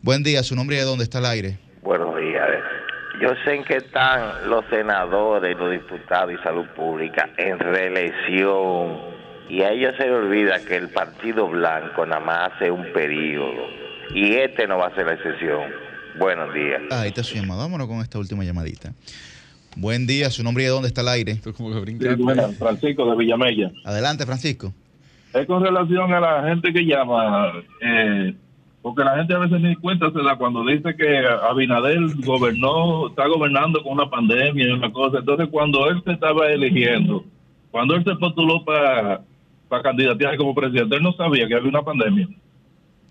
Buen 0.00 0.22
día, 0.22 0.44
su 0.44 0.54
nombre 0.54 0.76
y 0.76 0.78
de 0.78 0.84
dónde 0.84 1.02
está 1.02 1.18
el 1.18 1.26
aire. 1.26 1.58
Buenos 1.82 2.16
días. 2.16 2.46
Yo 3.20 3.30
sé 3.44 3.56
en 3.56 3.64
qué 3.64 3.78
están 3.78 4.48
los 4.48 4.64
senadores, 4.70 5.58
los 5.58 5.72
diputados 5.72 6.34
y 6.38 6.42
salud 6.44 6.64
pública 6.76 7.30
en 7.36 7.58
reelección. 7.58 8.96
Y 9.48 9.62
a 9.62 9.72
ellos 9.72 9.94
se 9.98 10.04
les 10.04 10.12
olvida 10.12 10.64
que 10.64 10.76
el 10.76 10.88
Partido 10.90 11.48
Blanco 11.48 12.06
nada 12.06 12.20
más 12.20 12.52
hace 12.52 12.70
un 12.70 12.92
periodo. 12.92 13.64
Y 14.14 14.34
este 14.34 14.68
no 14.68 14.78
va 14.78 14.86
a 14.86 14.94
ser 14.94 15.06
la 15.06 15.14
excepción. 15.14 15.64
Buenos 16.16 16.54
días. 16.54 16.80
Ah, 16.92 17.00
ahí 17.00 17.08
está 17.08 17.24
su 17.24 17.34
llamada. 17.34 17.62
Vámonos 17.62 17.88
con 17.88 18.02
esta 18.02 18.20
última 18.20 18.44
llamadita. 18.44 18.92
Buen 19.76 20.06
día, 20.06 20.30
su 20.30 20.42
nombre 20.42 20.62
y 20.64 20.66
de 20.66 20.72
dónde 20.72 20.88
está 20.88 21.02
el 21.02 21.08
aire. 21.08 21.36
Francisco 22.58 23.10
de 23.10 23.16
Villamella. 23.16 23.70
Adelante, 23.84 24.24
Francisco. 24.24 24.72
Es 25.34 25.46
con 25.46 25.62
relación 25.62 26.14
a 26.14 26.20
la 26.20 26.48
gente 26.48 26.72
que 26.72 26.80
llama. 26.86 27.52
Eh, 27.82 28.34
porque 28.80 29.04
la 29.04 29.16
gente 29.16 29.34
a 29.34 29.38
veces 29.38 29.60
ni 29.60 29.76
cuenta 29.76 30.10
se 30.10 30.22
da 30.22 30.36
cuando 30.36 30.64
dice 30.64 30.96
que 30.96 31.26
Abinadel 31.26 32.14
gobernó, 32.24 33.08
está 33.08 33.26
gobernando 33.26 33.82
con 33.82 33.92
una 33.92 34.08
pandemia 34.08 34.66
y 34.66 34.70
una 34.70 34.90
cosa. 34.90 35.18
Entonces, 35.18 35.48
cuando 35.50 35.90
él 35.90 36.00
se 36.04 36.12
estaba 36.12 36.48
eligiendo, 36.48 37.22
cuando 37.70 37.96
él 37.96 38.04
se 38.04 38.14
postuló 38.14 38.64
para, 38.64 39.20
para 39.68 39.82
candidatear 39.82 40.38
como 40.38 40.54
presidente, 40.54 40.96
él 40.96 41.02
no 41.02 41.12
sabía 41.12 41.46
que 41.46 41.54
había 41.54 41.68
una 41.68 41.82
pandemia. 41.82 42.28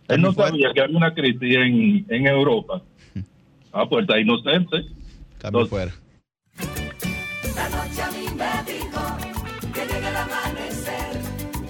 Él 0.07 0.21
no 0.21 0.33
sabía 0.33 0.71
que 0.73 0.81
había 0.81 0.97
una 0.97 1.13
crisis 1.13 1.55
en, 1.55 2.05
en 2.09 2.27
Europa. 2.27 2.81
Ah, 3.77 3.85
pues 3.89 4.03
está 4.03 4.17
inocente. 4.17 4.85
Cambio 5.37 5.65
fuera. 5.65 5.91
Me 8.35 8.63
dijo 8.71 9.01
que 9.73 9.85
llega 9.85 10.09
el 10.09 10.17
amanecer, 10.17 11.21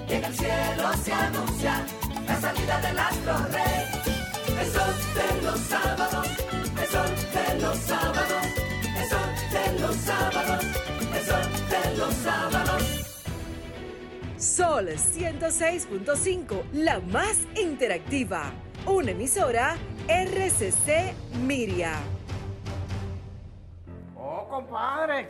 llega 0.08 0.28
el 0.28 0.36
cielo 0.36 0.94
se 1.04 1.14
anuncia 1.14 1.86
la 2.28 2.42
salida 2.42 2.82
del 2.82 3.00
astro 3.00 3.38
rey. 3.52 3.86
El 4.60 4.68
sol 4.72 4.94
de 5.16 5.42
los 5.44 5.60
sábados, 5.60 6.28
el 6.82 6.88
sol 6.88 7.10
de 7.34 7.62
los 7.62 7.78
sábados, 7.78 8.46
el 8.98 9.10
sol 9.10 9.30
de 9.52 9.80
los 9.80 9.96
sábados, 9.96 10.66
el 11.16 11.26
sol 11.26 11.46
de 11.70 11.98
los 11.98 12.14
sábados. 12.16 12.84
Sol 14.38 14.88
106.5, 14.88 16.64
la 16.74 17.00
más 17.00 17.38
interactiva. 17.56 18.52
Una 18.86 19.12
emisora 19.12 19.76
RCC 20.08 21.14
Miria. 21.42 21.94
Oh, 24.16 24.48
compadre, 24.48 25.30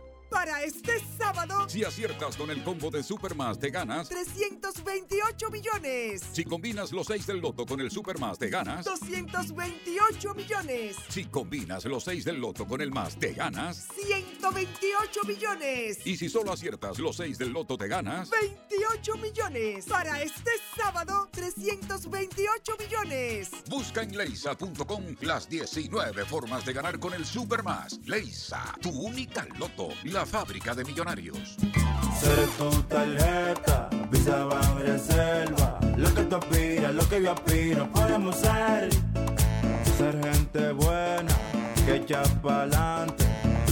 Para 0.31 0.63
este 0.63 0.93
sábado, 1.17 1.67
Si 1.67 1.83
aciertas 1.83 2.37
con 2.37 2.49
el 2.49 2.63
combo 2.63 2.89
de 2.89 3.03
Supermas, 3.03 3.59
te 3.59 3.69
ganas. 3.69 4.07
328 4.07 5.49
millones. 5.51 6.21
Si 6.31 6.45
combinas 6.45 6.93
los 6.93 7.07
6 7.07 7.27
del 7.27 7.41
loto 7.41 7.65
con 7.65 7.81
el 7.81 7.91
Supermas, 7.91 8.39
te 8.39 8.49
ganas. 8.49 8.85
228 8.85 10.33
millones. 10.33 10.95
Si 11.09 11.25
combinas 11.25 11.83
los 11.83 12.05
6 12.05 12.23
del 12.23 12.39
loto 12.39 12.65
con 12.65 12.79
el 12.79 12.91
más, 12.91 13.19
te 13.19 13.33
ganas. 13.33 13.87
128 13.93 15.19
millones. 15.27 16.07
Y 16.07 16.15
si 16.15 16.29
solo 16.29 16.53
aciertas 16.53 16.97
los 16.99 17.17
6 17.17 17.37
del 17.37 17.49
loto, 17.49 17.77
te 17.77 17.89
ganas. 17.89 18.29
28 18.29 19.17
millones. 19.17 19.85
Para 19.85 20.21
este 20.21 20.51
sábado, 20.77 21.27
328 21.31 22.77
millones. 22.79 23.51
Busca 23.69 24.01
en 24.01 24.15
leisa.com 24.15 25.03
las 25.19 25.49
19 25.49 26.23
formas 26.25 26.65
de 26.65 26.71
ganar 26.71 26.99
con 26.99 27.13
el 27.13 27.25
Supermas. 27.25 27.99
Leisa, 28.05 28.73
tu 28.81 28.89
única 28.91 29.45
loto, 29.59 29.89
la 30.05 30.20
fábrica 30.25 30.75
de 30.75 30.83
millonarios. 30.83 31.55
Ser 32.19 32.47
tu 32.57 32.69
tarjeta, 32.83 33.89
Visa 34.09 34.47
Reserva. 34.79 35.79
Lo 35.97 36.13
que 36.13 36.23
tú 36.23 36.35
aspiras, 36.35 36.93
lo 36.93 37.09
que 37.09 37.21
yo 37.23 37.31
aspiro, 37.31 37.91
podemos 37.91 38.35
ser. 38.35 38.89
Ser 39.97 40.19
gente 40.23 40.71
buena, 40.73 41.33
que 41.85 41.95
echa 41.95 42.23
pa'lante. 42.41 43.25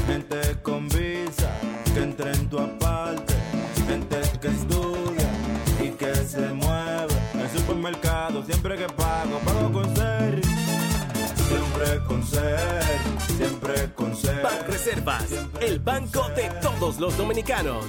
Gente 0.07 0.39
con 0.63 0.87
visa, 0.89 1.49
que 1.93 2.03
entre 2.03 2.31
en 2.31 2.49
tu 2.49 2.59
aparte. 2.59 3.33
Gente 3.87 4.19
que 4.41 4.47
estudia 4.47 5.29
y 5.83 5.89
que 5.91 6.15
se 6.15 6.47
mueve. 6.53 7.15
El 7.33 7.49
supermercado, 7.59 8.43
siempre 8.43 8.75
que 8.77 8.87
pago, 8.87 9.39
pago 9.45 9.71
con 9.71 9.95
ser. 9.95 10.41
Siempre 11.47 12.03
con 12.07 12.23
ser, 12.25 12.83
siempre 13.39 13.93
con 13.95 14.13
ser. 14.17 14.43
Ban 14.43 14.67
Reservas, 14.67 15.31
el 15.61 15.79
banco 15.79 16.27
de 16.35 16.49
todos 16.61 16.99
los 16.99 17.17
dominicanos. 17.17 17.85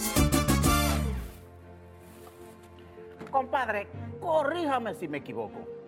Compadre, 3.33 3.89
corríjame 4.21 4.95
si 4.95 5.09
me 5.09 5.19
equivoco. 5.19 5.80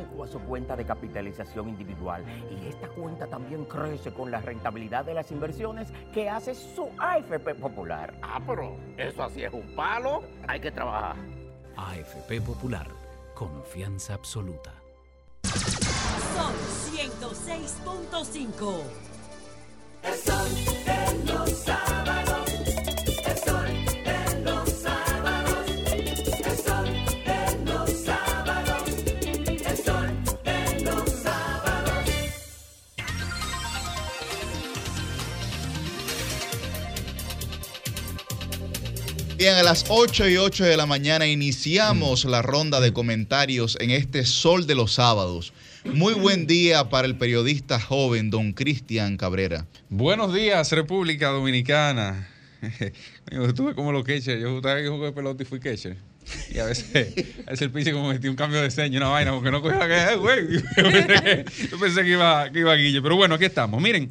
a 0.00 0.26
su 0.26 0.38
cuenta 0.40 0.76
de 0.76 0.84
capitalización 0.84 1.68
individual. 1.68 2.24
Y 2.50 2.68
esta 2.68 2.88
cuenta 2.88 3.26
también 3.26 3.64
crece 3.64 4.12
con 4.12 4.30
la 4.30 4.40
rentabilidad 4.40 5.04
de 5.04 5.14
las 5.14 5.30
inversiones 5.30 5.88
que 6.12 6.28
hace 6.28 6.54
su 6.54 6.88
AFP 6.98 7.54
Popular. 7.54 8.14
Ah, 8.22 8.40
pero 8.46 8.76
eso 8.96 9.22
así 9.22 9.42
es 9.42 9.52
un 9.52 9.74
palo. 9.74 10.22
Hay 10.48 10.60
que 10.60 10.70
trabajar. 10.70 11.16
AFP 11.76 12.40
Popular, 12.40 12.86
confianza 13.34 14.14
absoluta. 14.14 14.72
Sol 15.44 16.54
106.5. 16.92 19.11
Bien, 39.42 39.56
a 39.56 39.64
las 39.64 39.86
8 39.88 40.28
y 40.28 40.36
8 40.36 40.62
de 40.66 40.76
la 40.76 40.86
mañana 40.86 41.26
iniciamos 41.26 42.24
la 42.24 42.42
ronda 42.42 42.80
de 42.80 42.92
comentarios 42.92 43.76
en 43.80 43.90
este 43.90 44.24
Sol 44.24 44.68
de 44.68 44.76
los 44.76 44.92
Sábados. 44.92 45.52
Muy 45.84 46.14
buen 46.14 46.46
día 46.46 46.88
para 46.88 47.08
el 47.08 47.16
periodista 47.16 47.80
joven 47.80 48.30
don 48.30 48.52
Cristian 48.52 49.16
Cabrera. 49.16 49.66
Buenos 49.88 50.32
días, 50.32 50.70
República 50.70 51.30
Dominicana. 51.30 52.28
Yo 53.32 53.46
estuve 53.46 53.74
como 53.74 53.90
los 53.90 54.04
catchers. 54.04 54.40
Yo 54.40 54.58
estaba 54.58 54.80
que 54.80 54.86
jugué 54.86 55.10
pelota 55.10 55.42
y 55.42 55.46
fui 55.46 55.58
catcher. 55.58 55.96
Y 56.54 56.60
a 56.60 56.66
veces, 56.66 57.12
a 57.44 57.50
veces 57.50 57.62
el 57.62 57.72
pinche 57.72 57.92
como 57.92 58.10
metí 58.10 58.28
un 58.28 58.36
cambio 58.36 58.62
de 58.62 58.70
seño, 58.70 58.98
una 58.98 59.08
vaina, 59.08 59.32
porque 59.32 59.50
no 59.50 59.60
cogía 59.60 59.80
la 59.80 59.88
que, 59.88 60.12
"Eh, 60.12 60.16
güey. 60.18 60.62
Yo 61.68 61.80
pensé 61.80 62.02
que, 62.04 62.10
iba, 62.10 62.48
que 62.52 62.60
iba 62.60 62.76
Guille. 62.76 63.02
Pero 63.02 63.16
bueno, 63.16 63.34
aquí 63.34 63.46
estamos. 63.46 63.82
Miren, 63.82 64.08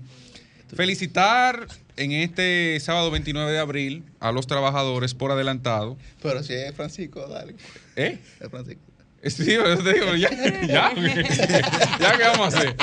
felicitar 0.76 1.68
en 1.98 2.12
este 2.12 2.80
sábado 2.80 3.12
29 3.12 3.52
de 3.52 3.60
abril 3.60 4.04
a 4.20 4.32
los 4.32 4.48
trabajadores 4.48 5.14
por 5.14 5.32
adelantado. 5.32 5.98
Pero 6.22 6.44
si 6.44 6.54
es 6.54 6.74
Francisco, 6.76 7.28
dale. 7.28 7.56
¿Eh? 7.96 8.20
Es 8.40 8.50
Francisco. 8.50 8.82
Sí, 9.24 9.54
yo 9.54 9.78
te 9.78 9.94
digo, 9.94 10.16
ya, 10.16 10.32
ya, 10.66 10.94
ya, 12.00 12.18
¿qué 12.18 12.24
vamos 12.24 12.56
a 12.56 12.58
hacer? 12.58 12.76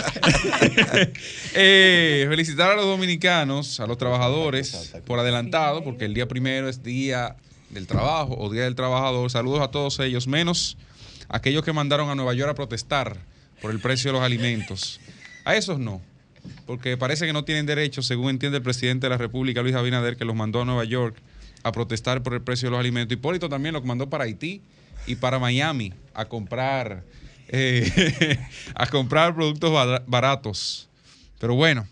Eh, 1.55 2.27
felicitar 2.29 2.71
a 2.71 2.77
los 2.77 2.85
dominicanos, 2.85 3.81
a 3.81 3.87
los 3.89 3.99
trabajadores, 3.99 4.95
por 5.05 5.19
adelantado, 5.19 5.83
porque 5.83 6.05
el 6.05 6.15
día 6.15 6.29
primero 6.29 6.69
es 6.69 6.85
día 6.85 7.35
del 7.71 7.89
trabajo 7.89 8.37
o 8.39 8.51
día 8.51 8.63
del 8.63 8.77
trabajador. 8.77 9.29
Saludos 9.33 9.63
a 9.63 9.73
todos 9.73 9.99
ellos, 9.99 10.29
menos 10.29 10.77
aquellos 11.29 11.65
que 11.65 11.73
mandaron 11.73 12.09
a 12.09 12.15
Nueva 12.15 12.35
York 12.35 12.51
a 12.51 12.55
protestar 12.55 13.17
por 13.61 13.73
el 13.73 13.81
precio 13.81 14.11
de 14.11 14.19
los 14.19 14.23
alimentos. 14.25 15.01
A 15.45 15.57
esos 15.57 15.81
no, 15.81 16.01
porque 16.67 16.97
parece 16.97 17.27
que 17.27 17.33
no 17.33 17.45
tienen 17.45 17.67
derecho, 17.67 18.03
según 18.03 18.31
entiende 18.31 18.59
el 18.59 18.63
presidente 18.63 19.07
de 19.07 19.11
la 19.11 19.17
República, 19.19 19.63
Luis 19.63 19.75
Abinader, 19.75 20.17
que 20.17 20.25
los 20.25 20.35
mandó 20.37 20.63
a 20.63 20.65
Nueva 20.65 20.85
York 20.85 21.17
a 21.63 21.73
protestar 21.73 22.23
por 22.23 22.35
el 22.35 22.43
precio 22.43 22.67
de 22.69 22.71
los 22.73 22.81
alimentos. 22.81 23.13
Hipólito 23.17 23.49
también 23.49 23.73
los 23.75 23.85
mandó 23.85 24.09
para 24.09 24.25
Haití 24.25 24.63
y 25.07 25.17
para 25.17 25.39
Miami 25.39 25.93
a 26.15 26.25
comprar, 26.27 27.05
eh, 27.49 28.39
a 28.75 28.87
comprar 28.87 29.35
productos 29.35 29.73
bar- 29.73 30.05
baratos. 30.07 30.89
Pero 31.39 31.55
bueno, 31.55 31.87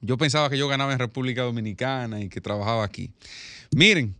yo 0.00 0.16
pensaba 0.18 0.48
que 0.50 0.58
yo 0.58 0.68
ganaba 0.68 0.92
en 0.92 0.98
República 0.98 1.42
Dominicana 1.42 2.20
y 2.20 2.28
que 2.28 2.40
trabajaba 2.40 2.84
aquí. 2.84 3.10
Miren, 3.74 4.14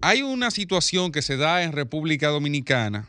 hay 0.00 0.22
una 0.22 0.50
situación 0.50 1.12
que 1.12 1.22
se 1.22 1.36
da 1.36 1.62
en 1.62 1.72
República 1.72 2.28
Dominicana 2.28 3.08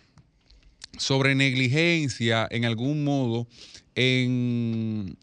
sobre 0.98 1.36
negligencia 1.36 2.48
en 2.50 2.64
algún 2.66 3.04
modo 3.04 3.48
en 3.96 5.18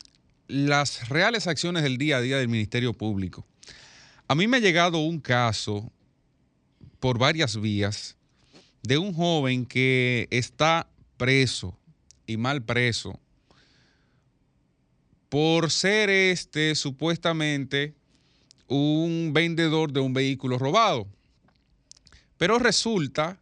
las 0.49 1.09
reales 1.09 1.47
acciones 1.47 1.83
del 1.83 1.99
día 1.99 2.17
a 2.17 2.21
día 2.21 2.39
del 2.39 2.49
Ministerio 2.49 2.93
Público. 2.93 3.47
A 4.29 4.35
mí 4.35 4.49
me 4.49 4.57
ha 4.57 4.61
llegado 4.61 4.99
un 4.99 5.21
caso 5.21 5.93
por 7.01 7.19
varias 7.19 7.61
vías 7.61 8.17
de 8.83 8.99
un 8.99 9.13
joven 9.15 9.67
que 9.67 10.27
está 10.31 10.89
preso 11.17 11.79
y 12.27 12.37
mal 12.37 12.63
preso 12.63 13.19
por 15.29 15.71
ser 15.71 16.11
este 16.11 16.75
supuestamente 16.75 17.95
un 18.69 19.33
vendedor 19.33 19.93
de 19.93 20.01
un 20.01 20.13
vehículo 20.13 20.59
robado. 20.59 21.07
Pero 22.37 22.59
resulta 22.59 23.42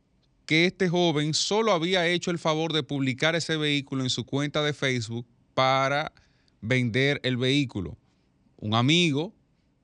que 0.51 0.64
este 0.64 0.88
joven 0.88 1.32
solo 1.32 1.70
había 1.70 2.09
hecho 2.09 2.32
el 2.32 2.38
favor 2.40 2.72
de 2.72 2.82
publicar 2.82 3.36
ese 3.36 3.57
vehículo 3.57 4.03
en 4.03 4.11
su 4.11 4.26
cuenta 4.26 4.64
de 4.64 4.72
Facebook 4.72 5.24
para 5.55 6.12
vender 6.61 7.20
el 7.22 7.36
vehículo. 7.36 7.96
Un 8.57 8.74
amigo 8.74 9.32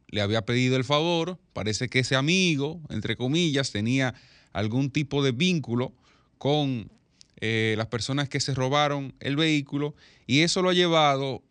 le 0.08 0.22
había 0.22 0.44
pedido 0.44 0.74
el 0.74 0.82
favor, 0.82 1.38
parece 1.52 1.88
que 1.88 2.00
ese 2.00 2.16
amigo, 2.16 2.80
entre 2.88 3.14
comillas, 3.14 3.70
tenía 3.70 4.16
algún 4.52 4.90
tipo 4.90 5.22
de 5.22 5.30
vínculo 5.30 5.92
con 6.36 6.90
eh, 7.40 7.76
las 7.78 7.86
personas 7.86 8.28
que 8.28 8.40
se 8.40 8.52
robaron 8.52 9.14
el 9.20 9.36
vehículo 9.36 9.94
y 10.26 10.40
eso 10.40 10.62
lo 10.62 10.70
ha 10.70 10.74
llevado 10.74 11.44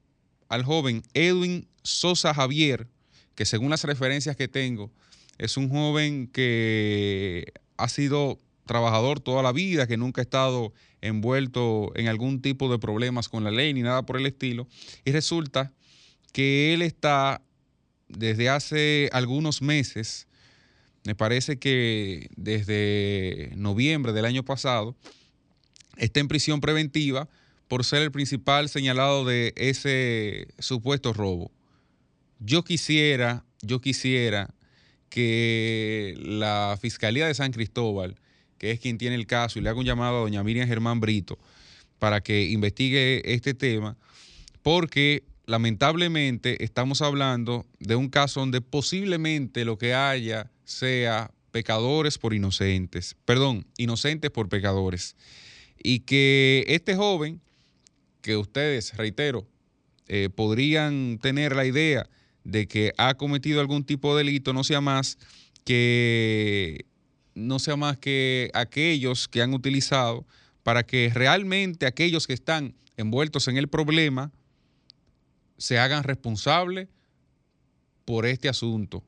al 0.49 0.65
joven 0.65 1.03
Edwin 1.13 1.69
Sosa 1.83 2.33
Javier, 2.33 2.89
que 3.33 3.45
según 3.45 3.69
las 3.69 3.85
referencias 3.85 4.35
que 4.35 4.49
tengo, 4.49 4.91
es 5.37 5.55
un 5.55 5.69
joven 5.69 6.27
que 6.27 7.53
ha 7.77 7.87
sido 7.87 8.41
trabajador 8.65 9.19
toda 9.19 9.43
la 9.43 9.51
vida, 9.51 9.87
que 9.87 9.97
nunca 9.97 10.21
ha 10.21 10.23
estado 10.23 10.73
envuelto 11.01 11.91
en 11.95 12.07
algún 12.07 12.41
tipo 12.41 12.71
de 12.71 12.79
problemas 12.79 13.29
con 13.29 13.43
la 13.43 13.51
ley 13.51 13.73
ni 13.73 13.81
nada 13.81 14.05
por 14.05 14.17
el 14.17 14.25
estilo. 14.25 14.67
Y 15.03 15.11
resulta 15.11 15.71
que 16.31 16.73
él 16.73 16.81
está 16.81 17.41
desde 18.07 18.49
hace 18.49 19.09
algunos 19.13 19.61
meses, 19.61 20.27
me 21.03 21.15
parece 21.15 21.57
que 21.59 22.29
desde 22.35 23.51
noviembre 23.55 24.13
del 24.13 24.25
año 24.25 24.43
pasado, 24.43 24.95
está 25.97 26.19
en 26.19 26.27
prisión 26.27 26.61
preventiva 26.61 27.29
por 27.67 27.83
ser 27.83 28.01
el 28.01 28.11
principal 28.11 28.69
señalado 28.69 29.25
de 29.25 29.53
ese 29.55 30.47
supuesto 30.59 31.13
robo. 31.13 31.51
Yo 32.39 32.63
quisiera, 32.63 33.45
yo 33.61 33.81
quisiera 33.81 34.53
que 35.09 36.15
la 36.17 36.77
Fiscalía 36.81 37.27
de 37.27 37.33
San 37.33 37.51
Cristóbal, 37.51 38.19
es 38.71 38.79
quien 38.79 38.97
tiene 38.97 39.15
el 39.15 39.27
caso, 39.27 39.59
y 39.59 39.61
le 39.61 39.69
haga 39.69 39.79
un 39.79 39.85
llamado 39.85 40.17
a 40.17 40.21
doña 40.21 40.43
Miriam 40.43 40.67
Germán 40.67 40.99
Brito 40.99 41.37
para 41.99 42.21
que 42.21 42.49
investigue 42.49 43.21
este 43.33 43.53
tema, 43.53 43.97
porque 44.61 45.23
lamentablemente 45.45 46.63
estamos 46.63 47.01
hablando 47.01 47.65
de 47.79 47.95
un 47.95 48.09
caso 48.09 48.39
donde 48.39 48.61
posiblemente 48.61 49.65
lo 49.65 49.77
que 49.77 49.93
haya 49.93 50.51
sea 50.63 51.31
pecadores 51.51 52.17
por 52.17 52.33
inocentes, 52.33 53.15
perdón, 53.25 53.65
inocentes 53.77 54.31
por 54.31 54.49
pecadores. 54.49 55.15
Y 55.81 55.99
que 55.99 56.65
este 56.67 56.95
joven, 56.95 57.41
que 58.21 58.35
ustedes, 58.35 58.97
reitero, 58.97 59.47
eh, 60.07 60.29
podrían 60.33 61.19
tener 61.21 61.55
la 61.55 61.65
idea 61.65 62.09
de 62.43 62.67
que 62.67 62.93
ha 62.97 63.15
cometido 63.15 63.61
algún 63.61 63.85
tipo 63.85 64.15
de 64.15 64.23
delito, 64.23 64.51
no 64.51 64.63
sea 64.63 64.81
más 64.81 65.17
que 65.63 66.85
no 67.35 67.59
sea 67.59 67.75
más 67.75 67.97
que 67.97 68.49
aquellos 68.53 69.27
que 69.27 69.41
han 69.41 69.53
utilizado 69.53 70.25
para 70.63 70.85
que 70.85 71.11
realmente 71.13 71.85
aquellos 71.85 72.25
que 72.25 72.33
están 72.33 72.73
envueltos 72.97 73.47
en 73.47 73.57
el 73.57 73.67
problema 73.67 74.31
se 75.57 75.77
hagan 75.77 76.03
responsables 76.03 76.87
por 78.05 78.25
este 78.25 78.49
asunto. 78.49 79.03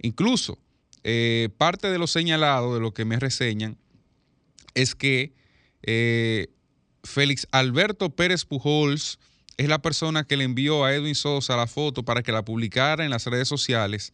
Incluso, 0.00 0.58
eh, 1.04 1.48
parte 1.58 1.88
de 1.88 1.98
lo 1.98 2.06
señalado, 2.06 2.74
de 2.74 2.80
lo 2.80 2.92
que 2.92 3.04
me 3.04 3.18
reseñan, 3.18 3.76
es 4.74 4.94
que 4.94 5.32
eh, 5.82 6.48
Félix 7.04 7.46
Alberto 7.50 8.10
Pérez 8.10 8.44
Pujols 8.44 9.18
es 9.56 9.68
la 9.68 9.80
persona 9.80 10.24
que 10.24 10.36
le 10.36 10.44
envió 10.44 10.84
a 10.84 10.94
Edwin 10.94 11.14
Sosa 11.14 11.56
la 11.56 11.66
foto 11.66 12.04
para 12.04 12.22
que 12.22 12.32
la 12.32 12.44
publicara 12.44 13.04
en 13.04 13.10
las 13.10 13.26
redes 13.26 13.48
sociales. 13.48 14.12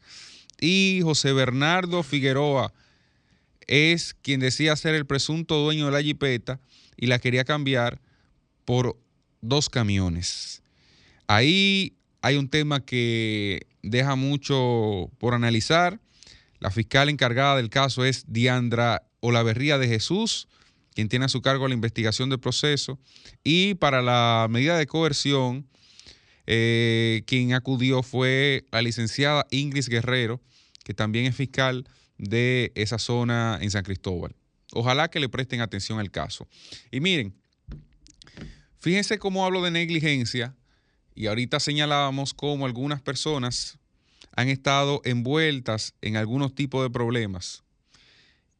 Y 0.64 1.00
José 1.02 1.32
Bernardo 1.32 2.04
Figueroa 2.04 2.72
es 3.66 4.14
quien 4.22 4.38
decía 4.38 4.76
ser 4.76 4.94
el 4.94 5.06
presunto 5.06 5.56
dueño 5.56 5.86
de 5.86 5.90
la 5.90 6.02
jipeta 6.02 6.60
y 6.96 7.06
la 7.06 7.18
quería 7.18 7.42
cambiar 7.42 8.00
por 8.64 8.96
dos 9.40 9.68
camiones. 9.68 10.62
Ahí 11.26 11.96
hay 12.20 12.36
un 12.36 12.48
tema 12.48 12.84
que 12.84 13.66
deja 13.82 14.14
mucho 14.14 15.10
por 15.18 15.34
analizar. 15.34 15.98
La 16.60 16.70
fiscal 16.70 17.08
encargada 17.08 17.56
del 17.56 17.68
caso 17.68 18.04
es 18.04 18.24
Diandra 18.28 19.02
Olaverría 19.18 19.78
de 19.78 19.88
Jesús, 19.88 20.46
quien 20.94 21.08
tiene 21.08 21.24
a 21.24 21.28
su 21.28 21.42
cargo 21.42 21.66
la 21.66 21.74
investigación 21.74 22.30
del 22.30 22.38
proceso. 22.38 23.00
Y 23.42 23.74
para 23.74 24.00
la 24.00 24.46
medida 24.48 24.78
de 24.78 24.86
coerción, 24.86 25.66
eh, 26.46 27.24
quien 27.26 27.52
acudió 27.52 28.04
fue 28.04 28.64
la 28.70 28.80
licenciada 28.80 29.44
Ingrid 29.50 29.88
Guerrero, 29.88 30.40
que 30.84 30.94
también 30.94 31.26
es 31.26 31.36
fiscal 31.36 31.86
de 32.18 32.72
esa 32.74 32.98
zona 32.98 33.58
en 33.60 33.70
San 33.70 33.84
Cristóbal. 33.84 34.34
Ojalá 34.72 35.08
que 35.08 35.20
le 35.20 35.28
presten 35.28 35.60
atención 35.60 35.98
al 35.98 36.10
caso. 36.10 36.48
Y 36.90 37.00
miren, 37.00 37.34
fíjense 38.78 39.18
cómo 39.18 39.44
hablo 39.44 39.62
de 39.62 39.70
negligencia 39.70 40.54
y 41.14 41.26
ahorita 41.26 41.60
señalábamos 41.60 42.32
cómo 42.32 42.64
algunas 42.66 43.02
personas 43.02 43.78
han 44.34 44.48
estado 44.48 45.02
envueltas 45.04 45.94
en 46.00 46.16
algunos 46.16 46.54
tipos 46.54 46.82
de 46.82 46.90
problemas. 46.90 47.62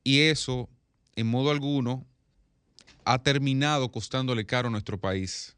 Y 0.04 0.20
eso, 0.20 0.68
en 1.16 1.28
modo 1.28 1.50
alguno, 1.50 2.06
ha 3.04 3.22
terminado 3.22 3.90
costándole 3.90 4.44
caro 4.44 4.68
a 4.68 4.70
nuestro 4.70 4.98
país. 4.98 5.56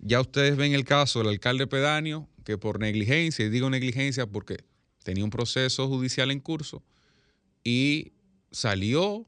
Ya 0.00 0.20
ustedes 0.20 0.56
ven 0.56 0.72
el 0.72 0.84
caso 0.84 1.20
del 1.20 1.28
alcalde 1.28 1.66
pedáneo, 1.66 2.28
que 2.44 2.58
por 2.58 2.80
negligencia, 2.80 3.44
y 3.44 3.48
digo 3.48 3.70
negligencia 3.70 4.26
porque 4.26 4.64
tenía 5.06 5.22
un 5.22 5.30
proceso 5.30 5.86
judicial 5.86 6.32
en 6.32 6.40
curso, 6.40 6.82
y 7.62 8.12
salió, 8.50 9.24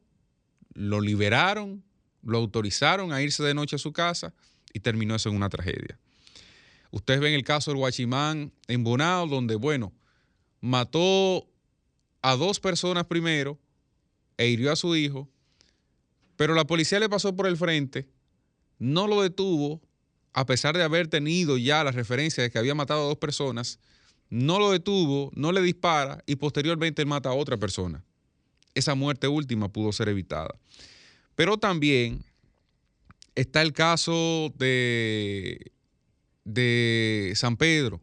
lo 0.74 1.00
liberaron, 1.00 1.84
lo 2.24 2.38
autorizaron 2.38 3.12
a 3.12 3.22
irse 3.22 3.44
de 3.44 3.54
noche 3.54 3.76
a 3.76 3.78
su 3.78 3.92
casa 3.92 4.34
y 4.72 4.80
terminó 4.80 5.14
eso 5.14 5.28
en 5.28 5.36
una 5.36 5.48
tragedia. 5.48 5.96
Ustedes 6.90 7.20
ven 7.20 7.32
el 7.32 7.44
caso 7.44 7.70
del 7.70 7.78
Guachimán 7.78 8.52
en 8.66 8.82
Bonao, 8.82 9.28
donde, 9.28 9.54
bueno, 9.54 9.92
mató 10.60 11.46
a 12.22 12.34
dos 12.34 12.58
personas 12.58 13.06
primero 13.06 13.56
e 14.36 14.48
hirió 14.48 14.72
a 14.72 14.76
su 14.76 14.96
hijo, 14.96 15.28
pero 16.36 16.54
la 16.54 16.66
policía 16.66 16.98
le 16.98 17.08
pasó 17.08 17.36
por 17.36 17.46
el 17.46 17.56
frente, 17.56 18.08
no 18.80 19.06
lo 19.06 19.22
detuvo, 19.22 19.80
a 20.32 20.44
pesar 20.44 20.76
de 20.76 20.82
haber 20.82 21.06
tenido 21.06 21.56
ya 21.56 21.84
la 21.84 21.92
referencia 21.92 22.42
de 22.42 22.50
que 22.50 22.58
había 22.58 22.74
matado 22.74 23.02
a 23.02 23.08
dos 23.08 23.18
personas, 23.18 23.78
no 24.30 24.58
lo 24.58 24.70
detuvo, 24.70 25.30
no 25.34 25.52
le 25.52 25.62
dispara 25.62 26.22
y 26.26 26.36
posteriormente 26.36 27.04
mata 27.04 27.30
a 27.30 27.34
otra 27.34 27.56
persona. 27.56 28.04
Esa 28.74 28.94
muerte 28.94 29.28
última 29.28 29.68
pudo 29.68 29.92
ser 29.92 30.08
evitada. 30.08 30.54
Pero 31.34 31.58
también 31.58 32.24
está 33.34 33.62
el 33.62 33.72
caso 33.72 34.52
de 34.56 35.72
de 36.48 37.32
San 37.36 37.56
Pedro. 37.58 38.00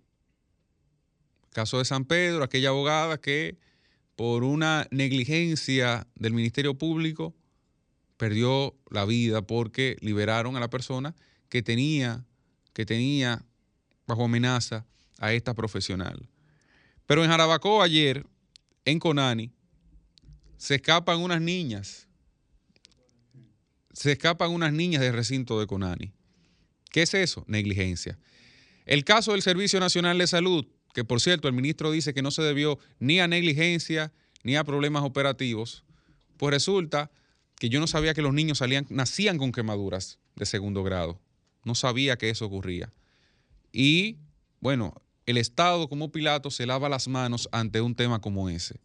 Caso 1.51 1.80
de 1.80 1.86
San 1.86 2.05
Pedro, 2.05 2.43
aquella 2.43 2.69
abogada 2.69 3.19
que 3.19 3.57
por 4.15 4.43
una 4.43 4.88
negligencia 4.91 6.07
del 6.15 6.34
Ministerio 6.34 6.76
Público 6.76 7.34
perdió 8.17 8.76
la 8.89 9.05
vida 9.05 9.41
porque 9.41 9.97
liberaron 9.99 10.55
a 10.55 10.59
la 10.59 10.69
persona 10.69 11.15
que 11.49 11.63
tenía, 11.63 12.23
que 12.73 12.86
tenía 12.86 13.43
bajo 14.05 14.26
amenaza 14.26 14.86
a 15.20 15.34
esta 15.34 15.53
profesional. 15.53 16.30
Pero 17.05 17.24
en 17.24 17.30
Jarabacoa 17.30 17.86
ayer, 17.86 18.26
en 18.86 18.99
Conani, 18.99 19.51
se 20.57 20.76
escapan 20.76 21.20
unas 21.20 21.41
niñas. 21.41 22.07
Se 23.93 24.11
escapan 24.11 24.51
unas 24.51 24.74
niñas 24.74 25.01
del 25.01 25.13
recinto 25.13 25.59
de 25.59 25.68
Conani. 25.68 26.11
¿Qué 26.91 27.03
es 27.03 27.13
eso? 27.13 27.43
Negligencia. 27.47 28.18
El 28.86 29.03
caso 29.03 29.32
del 29.32 29.41
Servicio 29.41 29.80
Nacional 29.80 30.18
de 30.18 30.28
Salud, 30.28 30.66
que 30.93 31.03
por 31.03 31.20
cierto 31.20 31.47
el 31.47 31.53
ministro 31.53 31.91
dice 31.91 32.13
que 32.13 32.22
no 32.22 32.32
se 32.32 32.41
debió 32.41 32.80
ni 32.99 33.20
a 33.20 33.28
negligencia 33.28 34.13
ni 34.43 34.55
a 34.55 34.63
problemas 34.63 35.03
operativos, 35.03 35.84
pues 36.38 36.53
resulta 36.53 37.11
que 37.59 37.70
yo 37.70 37.80
no 37.80 37.88
sabía 37.88 38.13
que 38.13 38.22
los 38.22 38.34
niños 38.34 38.59
salían, 38.59 38.86
nacían 38.89 39.38
con 39.38 39.51
quemaduras 39.51 40.20
de 40.36 40.45
segundo 40.45 40.84
grado. 40.84 41.20
No 41.63 41.74
sabía 41.74 42.18
que 42.18 42.30
eso 42.30 42.45
ocurría. 42.45 42.93
Y 43.72 44.18
bueno, 44.59 45.01
el 45.26 45.38
Estado 45.38 45.89
como 45.89 46.11
Pilato 46.11 46.51
se 46.51 46.65
lava 46.65 46.89
las 46.89 47.07
manos 47.07 47.49
ante 47.51 47.82
un 47.82 47.95
tema 47.95 48.19
como 48.19 48.49
ese. 48.49 48.80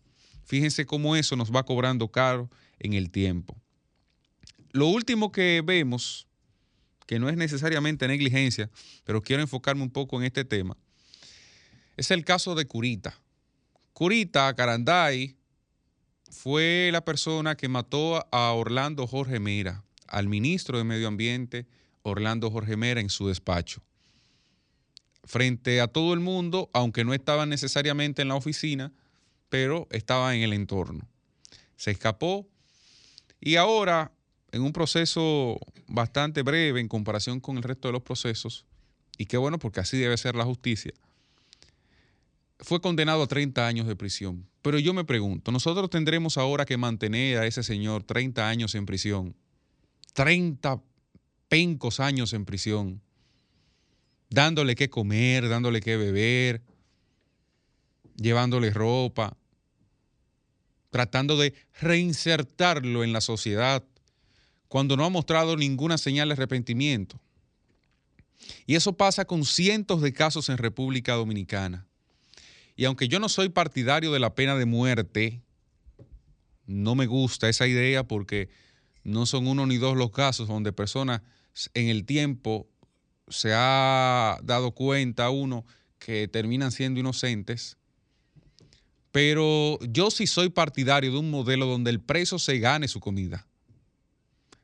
Fíjense 0.45 0.87
cómo 0.87 1.15
eso 1.17 1.37
nos 1.37 1.55
va 1.55 1.65
cobrando 1.65 2.09
caro 2.09 2.51
en 2.79 2.95
el 2.95 3.11
tiempo. 3.11 3.57
lo 4.73 4.87
último 4.87 5.33
que 5.33 5.63
vemos, 5.65 6.29
que 7.07 7.19
no 7.19 7.29
es 7.29 7.37
necesariamente 7.37 8.07
negligencia, 8.07 8.71
pero 9.05 9.21
quiero 9.21 9.43
enfocarme 9.43 9.83
un 9.83 9.91
poco 9.91 10.19
en 10.19 10.25
este 10.25 10.45
tema, 10.45 10.77
es 11.97 12.11
el 12.11 12.25
caso 12.25 12.55
de 12.55 12.67
Curita. 12.67 13.21
Curita, 13.93 14.55
Caranday, 14.55 15.37
fue 16.31 16.91
la 16.93 17.05
persona 17.05 17.57
que 17.57 17.69
mató 17.69 18.27
a 18.33 18.53
Orlando 18.53 19.07
Jorge 19.07 19.41
Mera, 19.41 19.85
al 20.07 20.29
ministro 20.29 20.79
de 20.79 20.85
Medio 20.85 21.09
Ambiente 21.09 21.67
Orlando 22.03 22.51
Jorge 22.51 22.77
Mera 22.77 23.01
en 23.01 23.11
su 23.11 23.29
despacho. 23.29 23.83
Frente 25.25 25.81
a 25.81 25.89
todo 25.89 26.15
el 26.15 26.21
mundo, 26.21 26.71
aunque 26.73 27.05
no 27.05 27.15
estaba 27.15 27.47
necesariamente 27.47 28.23
en 28.23 28.29
la 28.29 28.35
oficina, 28.35 28.93
pero 29.49 29.87
estaba 29.91 30.35
en 30.35 30.43
el 30.43 30.53
entorno. 30.53 31.07
Se 31.77 31.91
escapó 31.91 32.49
y 33.41 33.57
ahora, 33.57 34.13
en 34.53 34.63
un 34.63 34.73
proceso 34.73 35.59
bastante 35.87 36.43
breve 36.43 36.81
en 36.81 36.89
comparación 36.89 37.41
con 37.41 37.57
el 37.57 37.63
resto 37.63 37.89
de 37.89 37.93
los 37.93 38.03
procesos, 38.03 38.67
y 39.17 39.27
qué 39.27 39.37
bueno 39.37 39.59
porque 39.59 39.81
así 39.81 39.99
debe 39.99 40.17
ser 40.17 40.37
la 40.37 40.45
justicia, 40.45 40.93
fue 42.59 42.81
condenado 42.81 43.23
a 43.23 43.27
30 43.27 43.67
años 43.67 43.87
de 43.87 43.97
prisión. 43.97 44.47
Pero 44.63 44.79
yo 44.79 44.93
me 44.93 45.05
pregunto, 45.05 45.51
nosotros 45.51 45.89
tendremos 45.89 46.37
ahora 46.37 46.67
que 46.67 46.77
mantener 46.77 47.39
a 47.39 47.47
ese 47.47 47.63
señor 47.63 48.03
30 48.03 48.47
años 48.47 48.75
en 48.75 48.85
prisión, 48.85 49.35
30 50.13 50.83
pencos 51.49 52.01
años 52.01 52.35
en 52.35 52.45
prisión, 52.45 53.01
dándole 54.31 54.77
que 54.77 54.89
comer, 54.89 55.49
dándole 55.49 55.81
que 55.81 55.97
beber, 55.97 56.63
llevándole 58.17 58.71
ropa, 58.71 59.37
tratando 60.91 61.37
de 61.37 61.55
reinsertarlo 61.81 63.05
en 63.05 63.13
la 63.13 63.21
sociedad, 63.21 63.85
cuando 64.69 64.97
no 64.97 65.05
ha 65.05 65.11
mostrado 65.11 65.57
ninguna 65.57 65.99
señal 65.99 66.29
de 66.29 66.35
arrepentimiento. 66.35 67.21
Y 68.67 68.77
eso 68.77 68.97
pasa 68.97 69.25
con 69.25 69.45
cientos 69.45 70.01
de 70.01 70.13
casos 70.13 70.49
en 70.49 70.59
República 70.59 71.15
Dominicana. 71.15 71.87
Y 72.77 72.85
aunque 72.85 73.09
yo 73.09 73.19
no 73.19 73.29
soy 73.29 73.49
partidario 73.49 74.13
de 74.13 74.21
la 74.21 74.35
pena 74.35 74.57
de 74.57 74.65
muerte, 74.65 75.43
no 76.67 76.95
me 76.95 77.07
gusta 77.07 77.49
esa 77.49 77.67
idea 77.67 78.05
porque 78.05 78.49
no 79.03 79.27
son 79.27 79.47
uno 79.47 79.67
ni 79.67 79.77
dos 79.77 79.97
los 79.97 80.13
casos 80.13 80.49
donde 80.49 80.73
personas 80.73 81.23
en 81.75 81.89
el 81.89 82.05
tiempo 82.05 82.70
se 83.31 83.53
ha 83.55 84.39
dado 84.43 84.73
cuenta 84.73 85.31
uno 85.31 85.65
que 85.99 86.29
terminan 86.29 86.73
siendo 86.73 87.01
inocentes. 87.01 87.77
Pero 89.13 89.79
yo 89.81 90.11
sí 90.11 90.27
soy 90.27 90.51
partidario 90.51 91.13
de 91.13 91.19
un 91.19 91.31
modelo 91.31 91.67
donde 91.67 91.91
el 91.91 92.01
preso 92.01 92.39
se 92.39 92.59
gane 92.59 92.87
su 92.89 93.01
comida. 93.01 93.47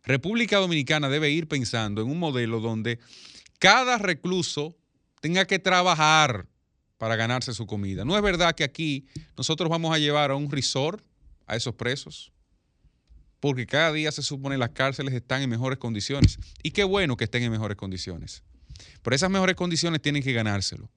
República 0.04 0.58
Dominicana 0.58 1.08
debe 1.08 1.30
ir 1.30 1.48
pensando 1.48 2.00
en 2.00 2.08
un 2.08 2.18
modelo 2.18 2.60
donde 2.60 3.00
cada 3.58 3.98
recluso 3.98 4.76
tenga 5.20 5.46
que 5.46 5.58
trabajar 5.58 6.46
para 6.98 7.16
ganarse 7.16 7.52
su 7.52 7.66
comida. 7.66 8.04
No 8.04 8.16
es 8.16 8.22
verdad 8.22 8.54
que 8.54 8.64
aquí 8.64 9.06
nosotros 9.36 9.68
vamos 9.68 9.92
a 9.92 9.98
llevar 9.98 10.30
a 10.30 10.36
un 10.36 10.50
resort 10.50 11.04
a 11.46 11.56
esos 11.56 11.74
presos, 11.74 12.32
porque 13.40 13.66
cada 13.66 13.92
día 13.92 14.12
se 14.12 14.22
supone 14.22 14.56
las 14.56 14.70
cárceles 14.70 15.12
están 15.14 15.42
en 15.42 15.50
mejores 15.50 15.78
condiciones. 15.78 16.38
Y 16.62 16.70
qué 16.70 16.84
bueno 16.84 17.16
que 17.16 17.24
estén 17.24 17.42
en 17.42 17.50
mejores 17.50 17.76
condiciones. 17.76 18.44
Pero 19.02 19.16
esas 19.16 19.30
mejores 19.30 19.56
condiciones 19.56 20.02
tienen 20.02 20.22
que 20.22 20.32
ganárselo. 20.32 20.88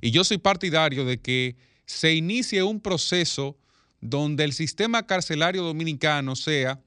Y 0.00 0.10
yo 0.10 0.24
soy 0.24 0.38
partidario 0.38 1.04
de 1.04 1.20
que 1.20 1.56
se 1.86 2.14
inicie 2.14 2.62
un 2.62 2.80
proceso 2.80 3.58
donde 4.00 4.44
el 4.44 4.52
sistema 4.52 5.06
carcelario 5.06 5.62
dominicano 5.62 6.36
sea 6.36 6.80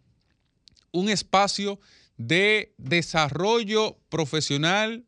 un 0.91 1.10
espacio 1.10 1.80
de 2.18 2.74
desarrollo 2.78 3.98
profesional 4.10 5.06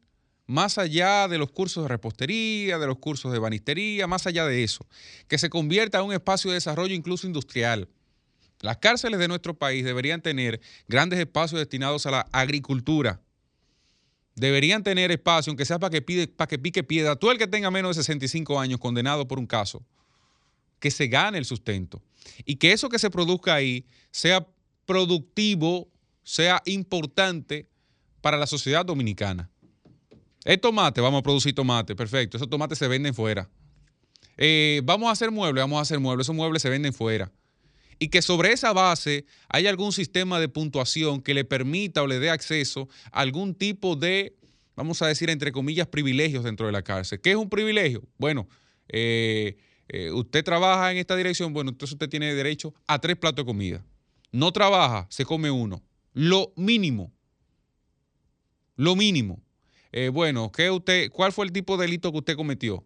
más 0.48 0.78
allá 0.78 1.28
de 1.28 1.38
los 1.38 1.52
cursos 1.52 1.84
de 1.84 1.88
repostería, 1.88 2.78
de 2.78 2.88
los 2.88 3.00
cursos 3.00 3.32
de 3.32 3.40
banistería, 3.40 4.06
más 4.06 4.28
allá 4.28 4.46
de 4.46 4.64
eso, 4.64 4.86
que 5.28 5.38
se 5.38 5.50
convierta 5.50 6.00
en 6.00 6.06
un 6.06 6.14
espacio 6.14 6.52
de 6.52 6.56
desarrollo 6.56 6.94
incluso 6.94 7.26
industrial. 7.26 7.90
Las 8.62 8.78
cárceles 8.78 9.20
de 9.20 9.28
nuestro 9.28 9.58
país 9.58 9.84
deberían 9.84 10.22
tener 10.22 10.62
grandes 10.88 11.20
espacios 11.20 11.60
destinados 11.60 12.06
a 12.06 12.12
la 12.12 12.28
agricultura. 12.32 13.22
Deberían 14.36 14.84
tener 14.84 15.12
espacio, 15.12 15.52
aunque 15.52 15.66
sea 15.66 15.80
para 15.80 15.90
que, 15.90 16.04
que 16.04 16.60
pique 16.60 16.84
piedra, 16.84 17.16
todo 17.16 17.32
el 17.32 17.38
que 17.38 17.48
tenga 17.48 17.72
menos 17.72 17.96
de 17.96 18.04
65 18.04 18.60
años 18.60 18.80
condenado 18.80 19.28
por 19.28 19.40
un 19.40 19.48
caso, 19.48 19.86
que 20.80 20.92
se 20.92 21.08
gane 21.08 21.38
el 21.38 21.46
sustento. 21.46 22.02
Y 22.44 22.58
que 22.58 22.74
eso 22.74 22.90
que 22.90 23.00
se 23.00 23.10
produzca 23.10 23.54
ahí 23.54 23.86
sea 24.12 24.46
productivo, 24.86 25.88
sea 26.24 26.62
importante 26.66 27.70
para 28.22 28.38
la 28.38 28.48
sociedad 28.48 28.86
dominicana. 28.86 29.50
Es 30.44 30.60
tomate, 30.60 31.02
vamos 31.02 31.20
a 31.20 31.24
producir 31.24 31.56
tomate, 31.56 31.96
perfecto. 31.96 32.38
Esos 32.38 32.50
tomates 32.50 32.78
se 32.78 32.88
venden 32.88 33.14
fuera. 33.14 33.50
Eh, 34.38 34.82
vamos 34.84 35.08
a 35.10 35.12
hacer 35.12 35.32
muebles, 35.32 35.64
vamos 35.64 35.80
a 35.80 35.82
hacer 35.82 36.00
muebles. 36.00 36.26
Esos 36.26 36.36
muebles 36.36 36.62
se 36.62 36.70
venden 36.70 36.94
fuera. 36.94 37.32
Y 38.00 38.10
que 38.10 38.22
sobre 38.22 38.52
esa 38.52 38.74
base 38.74 39.26
hay 39.50 39.68
algún 39.68 39.91
sistema 39.91 40.39
de 40.39 40.50
puntuación 40.50 41.22
que 41.22 41.34
le 41.34 41.46
permita 41.46 42.04
o 42.04 42.08
le 42.08 42.20
dé 42.20 42.30
acceso 42.30 42.89
a 43.12 43.22
algún 43.22 43.56
tipo 43.56 43.96
de, 43.96 44.36
vamos 44.76 45.02
a 45.02 45.08
decir, 45.08 45.30
entre 45.30 45.52
comillas, 45.52 45.88
privilegios 45.88 46.43
dentro 46.43 46.66
de 46.66 46.72
la 46.72 46.82
cárcel. 46.82 47.22
¿Qué 47.22 47.32
es 47.32 47.38
un 47.38 47.50
privilegio? 47.50 48.04
Bueno, 48.18 48.48
eh, 48.89 49.58
eh, 49.88 50.12
usted 50.12 50.43
trabaja 50.43 50.91
en 50.91 50.98
esta 50.98 51.16
dirección, 51.16 51.54
bueno, 51.54 51.70
entonces 51.72 51.93
usted 51.93 52.10
tiene 52.10 52.34
derecho 52.34 52.74
a 52.88 53.00
tres 53.00 53.16
platos 53.16 53.46
de 53.46 53.48
comida. 53.48 53.86
No 54.32 54.52
trabaja, 54.52 55.08
se 55.10 55.24
come 55.26 55.50
uno. 55.50 55.82
Lo 56.14 56.54
mínimo. 56.56 57.14
Lo 58.76 58.96
mínimo. 58.96 59.41
Eh, 59.91 60.10
bueno, 60.10 60.52
¿qué 60.52 60.70
usted, 60.70 61.10
¿cuál 61.10 61.32
fue 61.32 61.46
el 61.46 61.54
tipo 61.54 61.78
de 61.78 61.86
delito 61.86 62.12
que 62.12 62.18
usted 62.18 62.36
cometió? 62.36 62.84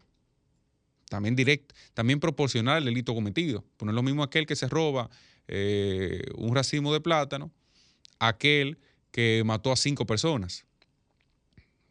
También 1.10 1.36
directo, 1.36 1.76
también 1.94 2.20
proporcional 2.20 2.78
al 2.78 2.86
delito 2.86 3.14
cometido. 3.14 3.66
Pues 3.78 3.86
no 3.86 3.92
es 3.92 3.96
lo 3.96 4.04
mismo 4.04 4.24
aquel 4.24 4.46
que 4.46 4.56
se 4.56 4.68
roba 4.68 5.10
eh, 5.48 6.22
un 6.36 6.56
racimo 6.56 6.94
de 6.94 7.02
plátano, 7.02 7.52
aquel 8.20 8.78
que 9.12 9.42
mató 9.46 9.72
a 9.72 9.76
cinco 9.76 10.06
personas. 10.06 10.66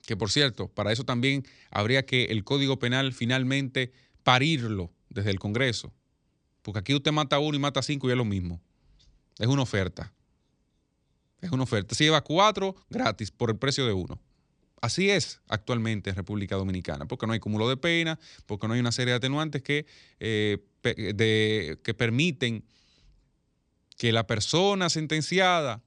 Que 0.07 0.17
por 0.17 0.31
cierto, 0.31 0.69
para 0.69 0.93
eso 0.93 1.05
también 1.05 1.45
habría 1.71 2.07
que 2.07 2.27
el 2.27 2.45
Código 2.45 2.79
Penal 2.79 3.13
finalmente 3.13 3.93
parirlo 4.23 4.91
desde 5.11 5.31
el 5.31 5.39
Congreso. 5.39 5.93
Porque 6.63 6.79
aquí 6.79 6.95
usted 6.95 7.13
mata 7.13 7.37
a 7.37 7.39
uno 7.41 7.57
y 7.57 7.61
mata 7.61 7.81
a 7.81 7.83
cinco 7.83 8.09
y 8.09 8.13
es 8.13 8.17
lo 8.17 8.25
mismo. 8.25 8.61
Es 9.39 9.49
una 9.49 9.63
oferta. 9.63 10.13
Es 11.41 11.51
una 11.51 11.65
oferta. 11.65 11.95
Se 11.95 12.05
lleva 12.05 12.23
cuatro 12.23 12.77
gratis 12.89 13.31
por 13.31 13.51
el 13.51 13.57
precio 13.57 13.87
de 13.87 13.93
uno. 13.93 14.21
Así 14.81 15.11
es 15.11 15.41
actualmente 15.49 16.11
en 16.11 16.17
República 16.17 16.57
Dominicana, 16.57 17.07
porque 17.07 17.27
no 17.27 17.33
hay 17.33 17.41
cúmulo 17.41 17.69
de 17.69 17.77
pena, 17.77 18.19
porque 18.47 18.69
no 18.69 18.75
hay 18.75 18.81
una 18.81 18.93
serie 18.93 19.13
de 19.13 19.17
atenuantes 19.17 19.63
que, 19.63 19.87
eh, 20.21 20.59
de- 20.83 21.79
que 21.83 21.95
permiten 21.95 22.65
que 23.97 24.13
la 24.13 24.27
persona 24.27 24.89
sentenciada 24.89 25.83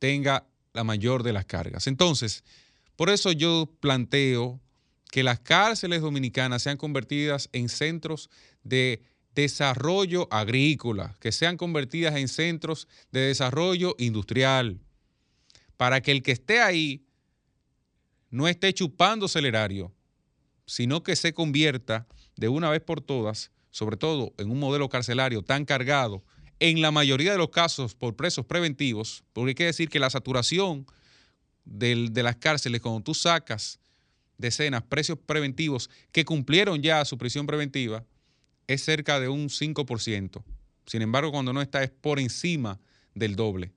tenga 0.00 0.46
la 0.72 0.84
mayor 0.84 1.22
de 1.22 1.32
las 1.32 1.44
cargas. 1.44 1.86
Entonces, 1.86 2.42
por 2.96 3.10
eso 3.10 3.30
yo 3.30 3.72
planteo 3.80 4.60
que 5.10 5.22
las 5.22 5.38
cárceles 5.38 6.00
dominicanas 6.02 6.62
sean 6.62 6.76
convertidas 6.76 7.48
en 7.52 7.68
centros 7.68 8.28
de 8.64 9.04
desarrollo 9.36 10.26
agrícola, 10.32 11.14
que 11.20 11.30
sean 11.30 11.56
convertidas 11.56 12.16
en 12.16 12.26
centros 12.26 12.88
de 13.12 13.20
desarrollo 13.20 13.94
industrial, 13.98 14.80
para 15.76 16.00
que 16.00 16.10
el 16.10 16.22
que 16.22 16.32
esté 16.32 16.60
ahí 16.60 17.03
no 18.34 18.48
esté 18.48 18.74
chupándose 18.74 19.38
el 19.38 19.44
erario, 19.46 19.92
sino 20.66 21.04
que 21.04 21.14
se 21.14 21.32
convierta 21.32 22.08
de 22.34 22.48
una 22.48 22.68
vez 22.68 22.80
por 22.80 23.00
todas, 23.00 23.52
sobre 23.70 23.96
todo 23.96 24.34
en 24.38 24.50
un 24.50 24.58
modelo 24.58 24.88
carcelario 24.88 25.42
tan 25.42 25.64
cargado, 25.64 26.24
en 26.58 26.82
la 26.82 26.90
mayoría 26.90 27.30
de 27.30 27.38
los 27.38 27.50
casos 27.50 27.94
por 27.94 28.16
presos 28.16 28.44
preventivos, 28.44 29.22
porque 29.32 29.50
hay 29.50 29.54
que 29.54 29.66
decir 29.66 29.88
que 29.88 30.00
la 30.00 30.10
saturación 30.10 30.84
de 31.64 32.22
las 32.24 32.34
cárceles, 32.34 32.80
cuando 32.80 33.02
tú 33.02 33.14
sacas 33.14 33.78
decenas 34.36 34.82
precios 34.82 35.16
preventivos 35.16 35.88
que 36.10 36.24
cumplieron 36.24 36.82
ya 36.82 37.04
su 37.04 37.16
prisión 37.16 37.46
preventiva, 37.46 38.04
es 38.66 38.82
cerca 38.82 39.20
de 39.20 39.28
un 39.28 39.48
5%. 39.48 40.42
Sin 40.86 41.02
embargo, 41.02 41.30
cuando 41.30 41.52
no 41.52 41.62
está 41.62 41.84
es 41.84 41.90
por 41.90 42.18
encima 42.18 42.80
del 43.14 43.36
doble. 43.36 43.72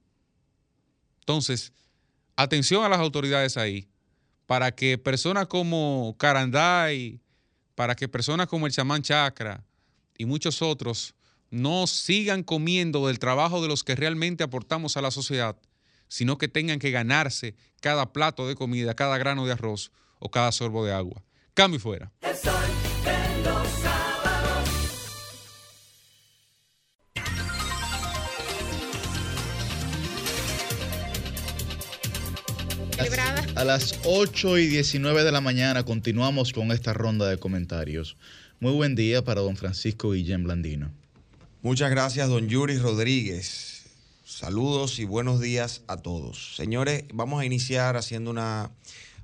Entonces, 1.19 1.73
atención 2.35 2.83
a 2.83 2.89
las 2.89 2.99
autoridades 2.99 3.55
ahí, 3.55 3.87
para 4.47 4.71
que 4.71 4.97
personas 4.97 5.45
como 5.47 6.15
Caranday, 6.17 7.21
para 7.75 7.95
que 7.95 8.07
personas 8.07 8.47
como 8.47 8.65
el 8.65 8.73
chamán 8.73 9.03
Chakra 9.03 9.63
y 10.17 10.25
muchos 10.25 10.63
otros 10.63 11.13
no 11.51 11.85
sigan 11.85 12.43
comiendo 12.43 13.07
del 13.07 13.19
trabajo 13.19 13.61
de 13.61 13.67
los 13.67 13.83
que 13.83 13.95
realmente 13.95 14.43
aportamos 14.43 14.97
a 14.97 15.01
la 15.01 15.11
sociedad, 15.11 15.55
sino 16.07 16.37
que 16.37 16.47
tengan 16.47 16.79
que 16.79 16.91
ganarse 16.91 17.55
cada 17.81 18.11
plato 18.11 18.47
de 18.47 18.55
comida, 18.55 18.95
cada 18.95 19.17
grano 19.17 19.45
de 19.45 19.51
arroz 19.51 19.91
o 20.19 20.31
cada 20.31 20.51
sorbo 20.51 20.83
de 20.85 20.93
agua. 20.93 21.23
Cambio 21.53 21.79
fuera. 21.79 22.11
Equilibrada. 32.97 33.45
A 33.55 33.63
las 33.63 33.99
8 34.05 34.57
y 34.57 34.67
19 34.67 35.23
de 35.23 35.31
la 35.31 35.41
mañana 35.41 35.83
continuamos 35.83 36.51
con 36.51 36.71
esta 36.71 36.93
ronda 36.93 37.29
de 37.29 37.37
comentarios. 37.37 38.17
Muy 38.59 38.73
buen 38.73 38.95
día 38.95 39.23
para 39.23 39.41
don 39.41 39.55
Francisco 39.55 40.11
Guillén 40.11 40.43
Blandino. 40.43 40.91
Muchas 41.61 41.91
gracias, 41.91 42.27
don 42.27 42.47
Yuri 42.47 42.77
Rodríguez. 42.77 43.85
Saludos 44.25 44.99
y 44.99 45.05
buenos 45.05 45.39
días 45.39 45.83
a 45.87 45.97
todos. 45.97 46.55
Señores, 46.55 47.03
vamos 47.13 47.41
a 47.41 47.45
iniciar 47.45 47.97
haciendo 47.97 48.31
una 48.31 48.71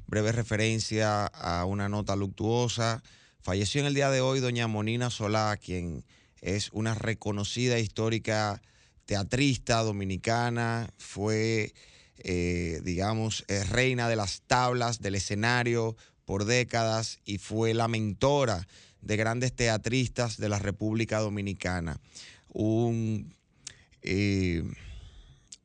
breve 0.08 0.32
referencia 0.32 1.26
a 1.26 1.66
una 1.66 1.90
nota 1.90 2.16
luctuosa. 2.16 3.02
Falleció 3.42 3.82
en 3.82 3.88
el 3.88 3.94
día 3.94 4.12
de 4.12 4.22
hoy 4.22 4.40
doña 4.40 4.68
Monina 4.68 5.10
Solá, 5.10 5.58
quien 5.58 6.06
es 6.42 6.70
una 6.74 6.94
reconocida 6.94 7.80
histórica 7.80 8.62
teatrista 9.06 9.82
dominicana, 9.82 10.90
fue, 10.98 11.74
eh, 12.20 12.82
digamos, 12.84 13.44
eh, 13.48 13.64
reina 13.64 14.08
de 14.08 14.16
las 14.16 14.42
tablas 14.42 15.02
del 15.02 15.16
escenario 15.16 15.96
por 16.26 16.46
décadas 16.46 17.20
y 17.26 17.38
fue 17.38 17.74
la 17.74 17.88
mentora 17.88 18.68
de 19.02 19.18
grandes 19.18 19.54
teatristas 19.54 20.38
de 20.38 20.50
la 20.50 20.60
República 20.60 21.20
Dominicana. 21.20 22.00
Un, 22.50 23.34
eh, 24.02 24.64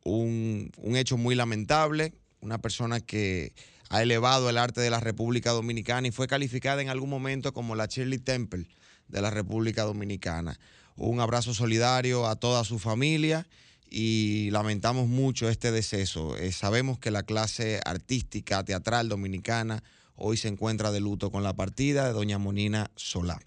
un, 0.05 0.73
un 0.79 0.97
hecho 0.97 1.17
muy 1.17 1.35
lamentable, 1.35 2.13
una 2.41 2.59
persona 2.59 3.01
que 3.01 3.53
ha 3.91 4.03
elevado 4.03 4.51
el 4.51 4.59
arte 4.59 4.81
de 4.81 4.91
la 4.91 5.01
República 5.01 5.51
Dominicana 5.51 6.09
y 6.09 6.11
fue 6.11 6.27
calificada 6.27 6.83
en 6.83 6.89
algún 6.89 7.11
momento 7.11 7.53
como 7.53 7.75
la 7.75 7.87
Shirley 7.87 8.19
Temple 8.19 8.67
de 9.09 9.23
la 9.23 9.31
República 9.31 9.83
Dominicana. 9.85 10.59
Un 10.97 11.21
abrazo 11.21 11.55
solidario 11.55 12.27
a 12.27 12.37
toda 12.37 12.65
su 12.65 12.79
familia 12.79 13.47
y 13.91 14.51
lamentamos 14.51 15.09
mucho 15.09 15.49
este 15.49 15.71
deceso. 15.71 16.37
Eh, 16.37 16.53
sabemos 16.53 16.99
que 16.99 17.11
la 17.11 17.23
clase 17.23 17.81
artística, 17.85 18.65
teatral 18.65 19.09
dominicana 19.09 19.83
hoy 20.17 20.37
se 20.37 20.49
encuentra 20.49 20.91
de 20.91 21.01
luto 21.01 21.31
con 21.31 21.43
la 21.43 21.55
partida 21.55 22.07
de 22.07 22.13
doña 22.13 22.39
Monina 22.39 22.91
Solá. 22.97 23.41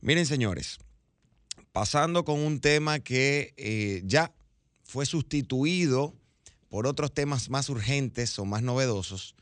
Miren, 0.00 0.26
señores, 0.26 0.78
pasando 1.72 2.24
con 2.24 2.38
un 2.38 2.60
tema 2.60 3.00
que 3.00 3.54
eh, 3.56 4.02
ya 4.04 4.32
fue 4.84 5.06
sustituido 5.06 6.14
por 6.68 6.86
otros 6.86 7.12
temas 7.12 7.50
más 7.50 7.68
urgentes 7.68 8.38
o 8.38 8.44
más 8.44 8.62
novedosos, 8.62 9.34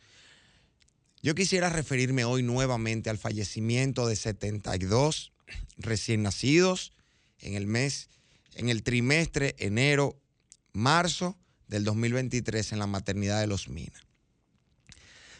yo 1.22 1.34
quisiera 1.34 1.68
referirme 1.68 2.24
hoy 2.24 2.42
nuevamente 2.42 3.11
al 3.11 3.18
fallecimiento 3.18 4.06
de 4.06 4.16
72 4.16 5.32
recién 5.76 6.22
nacidos 6.22 6.92
en 7.40 7.54
el 7.54 7.66
mes, 7.66 8.08
en 8.55 8.68
el 8.68 8.82
trimestre 8.82 9.55
enero-marzo 9.59 11.38
del 11.68 11.84
2023 11.84 12.72
en 12.72 12.78
la 12.78 12.86
maternidad 12.86 13.40
de 13.40 13.46
Los 13.46 13.68
Minas. 13.68 14.03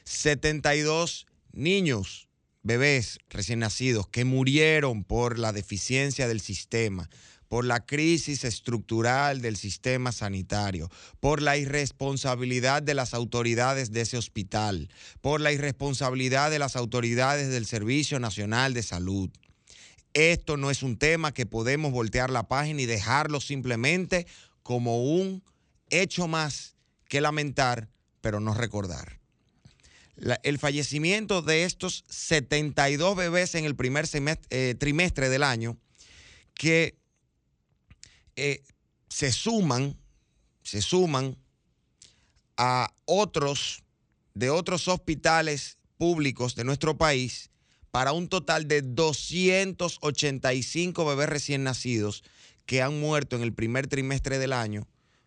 72 0.05 1.27
niños, 1.53 2.29
bebés 2.63 3.19
recién 3.29 3.61
nacidos 3.61 4.09
que 4.09 4.25
murieron 4.25 5.05
por 5.05 5.39
la 5.39 5.53
deficiencia 5.53 6.29
del 6.29 6.41
sistema, 6.41 7.09
por 7.49 7.65
la 7.65 7.85
crisis 7.85 8.45
estructural 8.45 9.41
del 9.41 9.57
sistema 9.57 10.13
sanitario, 10.13 10.89
por 11.19 11.43
la 11.43 11.57
irresponsabilidad 11.57 12.81
de 12.81 12.95
las 12.95 13.13
autoridades 13.13 13.91
de 13.91 14.03
ese 14.03 14.17
hospital, 14.17 14.89
por 15.21 15.41
la 15.41 15.51
irresponsabilidad 15.51 16.53
de 16.53 16.61
las 16.61 16.77
autoridades 16.77 17.51
del 17.51 17.67
Servicio 17.67 18.21
Nacional 18.21 18.73
de 18.73 18.85
Salud. 18.85 19.31
Esto 20.13 20.57
no 20.57 20.71
es 20.71 20.83
un 20.83 20.97
tema 20.99 21.33
que 21.33 21.47
podemos 21.47 21.93
voltear 21.93 22.31
la 22.31 22.49
página 22.49 22.83
y 22.83 22.87
dejarlo 22.87 23.41
simplemente 23.41 24.27
como 24.63 25.05
un 25.05 25.43
hecho 25.91 26.29
más 26.29 26.77
que 27.09 27.21
lamentar, 27.21 27.89
pero 28.21 28.41
no 28.41 28.55
recordar. 28.55 29.21
El 30.43 30.59
fallecimiento 30.59 31.41
de 31.43 31.65
estos 31.65 32.05
72 32.09 33.17
bebés 33.17 33.55
en 33.55 33.65
el 33.65 33.75
primer 33.75 34.07
semestre- 34.07 34.47
eh, 34.51 34.75
trimestre 34.79 35.29
del 35.29 35.43
año, 35.43 35.79
que 36.55 36.99
eh, 38.37 38.63
se 39.09 39.33
suman, 39.33 39.97
se 40.63 40.83
suman 40.83 41.37
a 42.57 42.93
otros 43.07 43.83
de 44.35 44.51
otros 44.51 44.89
hospitales 44.89 45.79
públicos 45.97 46.55
de 46.55 46.65
nuestro 46.65 46.97
país 46.99 47.50
para 47.91 48.13
un 48.13 48.29
total 48.29 48.69
de 48.69 48.83
285 48.83 51.05
bebés 51.05 51.29
recién 51.29 51.65
nacidos 51.65 52.23
que 52.67 52.83
han 52.83 53.01
muerto 53.01 53.35
en 53.37 53.43
el 53.43 53.53
primer 53.53 53.89
trimestre 53.89 54.39
del 54.39 54.53
año 54.53 54.87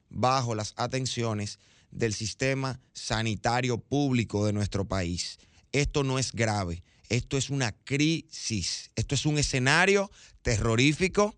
bajo 0.10 0.56
las 0.56 0.74
atenciones 0.78 1.60
del 1.92 2.14
sistema 2.14 2.80
sanitario 2.94 3.80
público 3.80 4.46
de 4.46 4.54
nuestro 4.54 4.86
país. 4.86 5.40
Esto 5.72 6.04
no 6.04 6.20
es 6.20 6.32
grave, 6.32 6.84
esto 7.10 7.38
es 7.38 7.50
una 7.50 7.72
crisis, 7.72 8.92
esto 8.96 9.16
es 9.16 9.26
un 9.26 9.38
escenario 9.38 10.12
terrorífico 10.42 11.36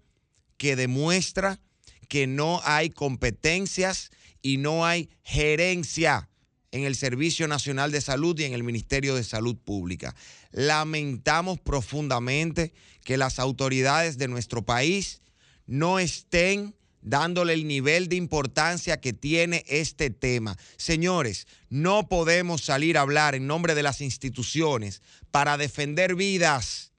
que 0.58 0.76
demuestra 0.76 1.60
que 2.08 2.28
no 2.28 2.62
hay 2.64 2.90
competencias 2.90 4.12
y 4.42 4.58
no 4.58 4.86
hay 4.86 5.10
gerencia 5.24 6.30
en 6.76 6.84
el 6.84 6.96
Servicio 6.98 7.48
Nacional 7.48 7.94
de 7.94 8.02
Salud 8.02 8.38
y 8.38 8.44
en 8.44 8.54
el 8.54 8.64
Ministerio 8.64 9.16
de 9.16 9.24
Salud 9.24 9.56
Pública. 9.56 10.14
Lamentamos 10.52 11.58
profundamente 11.58 12.74
que 13.06 13.16
las 13.16 13.40
autoridades 13.40 14.18
de 14.18 14.28
nuestro 14.28 14.66
país 14.66 15.22
no 15.68 16.00
estén 16.00 16.76
dándole 17.02 17.54
el 17.54 17.66
nivel 17.66 18.10
de 18.10 18.18
importancia 18.18 19.00
que 19.00 19.14
tiene 19.14 19.64
este 19.70 20.10
tema. 20.10 20.58
Señores, 20.76 21.48
no 21.70 22.10
podemos 22.10 22.62
salir 22.62 22.98
a 22.98 23.02
hablar 23.02 23.36
en 23.36 23.48
nombre 23.48 23.74
de 23.74 23.84
las 23.84 24.02
instituciones 24.02 25.02
para 25.32 25.58
defender 25.58 26.16
vidas. 26.16 26.92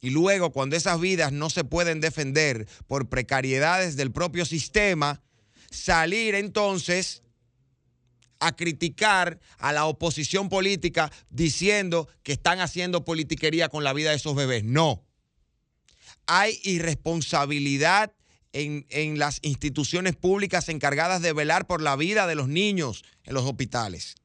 Y 0.00 0.10
luego, 0.10 0.50
cuando 0.50 0.74
esas 0.74 1.00
vidas 1.00 1.30
no 1.30 1.48
se 1.48 1.62
pueden 1.62 2.00
defender 2.00 2.66
por 2.88 3.08
precariedades 3.08 3.94
del 3.94 4.10
propio 4.10 4.44
sistema, 4.44 5.22
salir 5.70 6.34
entonces 6.34 7.22
a 8.40 8.54
criticar 8.54 9.40
a 9.58 9.72
la 9.72 9.86
oposición 9.86 10.48
política 10.48 11.10
diciendo 11.30 12.08
que 12.22 12.32
están 12.32 12.60
haciendo 12.60 13.04
politiquería 13.04 13.68
con 13.68 13.84
la 13.84 13.92
vida 13.92 14.10
de 14.10 14.16
esos 14.16 14.34
bebés. 14.34 14.64
No. 14.64 15.04
Hay 16.26 16.60
irresponsabilidad 16.62 18.12
en, 18.52 18.86
en 18.90 19.18
las 19.18 19.38
instituciones 19.42 20.16
públicas 20.16 20.68
encargadas 20.68 21.22
de 21.22 21.32
velar 21.32 21.66
por 21.66 21.82
la 21.82 21.96
vida 21.96 22.26
de 22.26 22.34
los 22.34 22.48
niños 22.48 23.04
en 23.24 23.34
los 23.34 23.44
hospitales. 23.44 24.16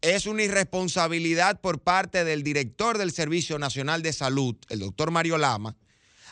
Es 0.00 0.26
una 0.26 0.42
irresponsabilidad 0.42 1.60
por 1.60 1.80
parte 1.80 2.24
del 2.24 2.42
director 2.42 2.98
del 2.98 3.12
Servicio 3.12 3.58
Nacional 3.58 4.02
de 4.02 4.12
Salud, 4.12 4.56
el 4.68 4.80
doctor 4.80 5.10
Mario 5.10 5.38
Lama, 5.38 5.76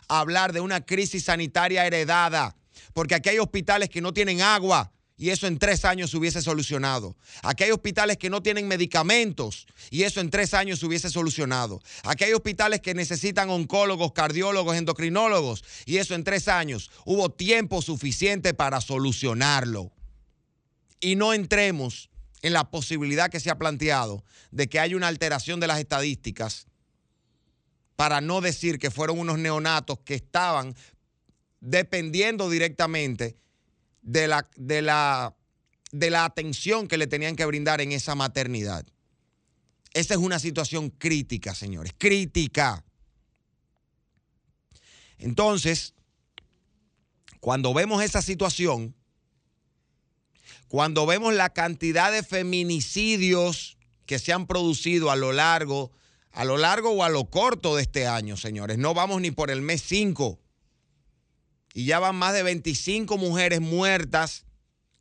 hablar 0.08 0.52
de 0.52 0.60
una 0.60 0.84
crisis 0.84 1.24
sanitaria 1.24 1.86
heredada, 1.86 2.54
porque 2.92 3.14
aquí 3.14 3.30
hay 3.30 3.38
hospitales 3.38 3.88
que 3.88 4.02
no 4.02 4.12
tienen 4.12 4.42
agua 4.42 4.92
y 5.22 5.30
eso 5.30 5.46
en 5.46 5.56
tres 5.56 5.84
años 5.84 6.10
se 6.10 6.16
hubiese 6.16 6.42
solucionado. 6.42 7.14
Aquí 7.44 7.62
hay 7.62 7.70
hospitales 7.70 8.16
que 8.16 8.28
no 8.28 8.42
tienen 8.42 8.66
medicamentos 8.66 9.68
y 9.88 10.02
eso 10.02 10.20
en 10.20 10.30
tres 10.30 10.52
años 10.52 10.80
se 10.80 10.86
hubiese 10.86 11.10
solucionado. 11.10 11.80
Aquí 12.02 12.24
hay 12.24 12.32
hospitales 12.32 12.80
que 12.80 12.92
necesitan 12.92 13.48
oncólogos, 13.48 14.10
cardiólogos, 14.10 14.76
endocrinólogos 14.76 15.62
y 15.86 15.98
eso 15.98 16.16
en 16.16 16.24
tres 16.24 16.48
años 16.48 16.90
hubo 17.04 17.30
tiempo 17.30 17.82
suficiente 17.82 18.52
para 18.52 18.80
solucionarlo. 18.80 19.92
Y 20.98 21.14
no 21.14 21.32
entremos 21.32 22.10
en 22.40 22.52
la 22.52 22.68
posibilidad 22.72 23.30
que 23.30 23.38
se 23.38 23.50
ha 23.50 23.58
planteado 23.58 24.24
de 24.50 24.68
que 24.68 24.80
haya 24.80 24.96
una 24.96 25.06
alteración 25.06 25.60
de 25.60 25.68
las 25.68 25.78
estadísticas 25.78 26.66
para 27.94 28.20
no 28.20 28.40
decir 28.40 28.80
que 28.80 28.90
fueron 28.90 29.20
unos 29.20 29.38
neonatos 29.38 30.00
que 30.00 30.16
estaban 30.16 30.74
dependiendo 31.60 32.50
directamente 32.50 33.36
de 34.02 34.28
la, 34.28 34.48
de 34.56 34.82
la, 34.82 35.34
de 35.92 36.10
la 36.10 36.24
atención 36.24 36.88
que 36.88 36.98
le 36.98 37.06
tenían 37.06 37.36
que 37.36 37.46
brindar 37.46 37.80
en 37.80 37.92
esa 37.92 38.14
maternidad. 38.14 38.84
Esa 39.94 40.14
es 40.14 40.20
una 40.20 40.38
situación 40.38 40.90
crítica, 40.90 41.54
señores, 41.54 41.94
crítica. 41.96 42.84
Entonces, 45.18 45.94
cuando 47.40 47.74
vemos 47.74 48.02
esa 48.02 48.22
situación, 48.22 48.94
cuando 50.68 51.06
vemos 51.06 51.34
la 51.34 51.50
cantidad 51.50 52.10
de 52.10 52.22
feminicidios 52.22 53.76
que 54.06 54.18
se 54.18 54.32
han 54.32 54.46
producido 54.46 55.10
a 55.10 55.16
lo 55.16 55.32
largo, 55.32 55.92
a 56.32 56.44
lo 56.44 56.56
largo 56.56 56.90
o 56.90 57.04
a 57.04 57.10
lo 57.10 57.26
corto 57.26 57.76
de 57.76 57.82
este 57.82 58.06
año, 58.06 58.36
señores, 58.36 58.78
no 58.78 58.94
vamos 58.94 59.20
ni 59.20 59.30
por 59.30 59.50
el 59.50 59.60
mes 59.60 59.82
5. 59.82 60.41
Y 61.74 61.86
ya 61.86 61.98
van 61.98 62.16
más 62.16 62.34
de 62.34 62.42
25 62.42 63.16
mujeres 63.18 63.60
muertas 63.60 64.44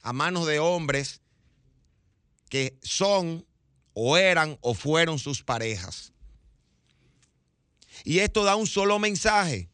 a 0.02 0.14
manos 0.14 0.48
de 0.48 0.60
hombres 0.60 1.22
que 2.50 2.78
son 2.82 3.46
o 3.94 4.18
eran 4.18 4.58
o 4.62 4.74
fueron 4.74 5.20
sus 5.20 5.44
parejas. 5.44 6.12
Y 8.04 8.20
esto 8.20 8.44
da 8.44 8.56
un 8.56 8.68
solo 8.68 9.00
mensaje. 9.00 9.70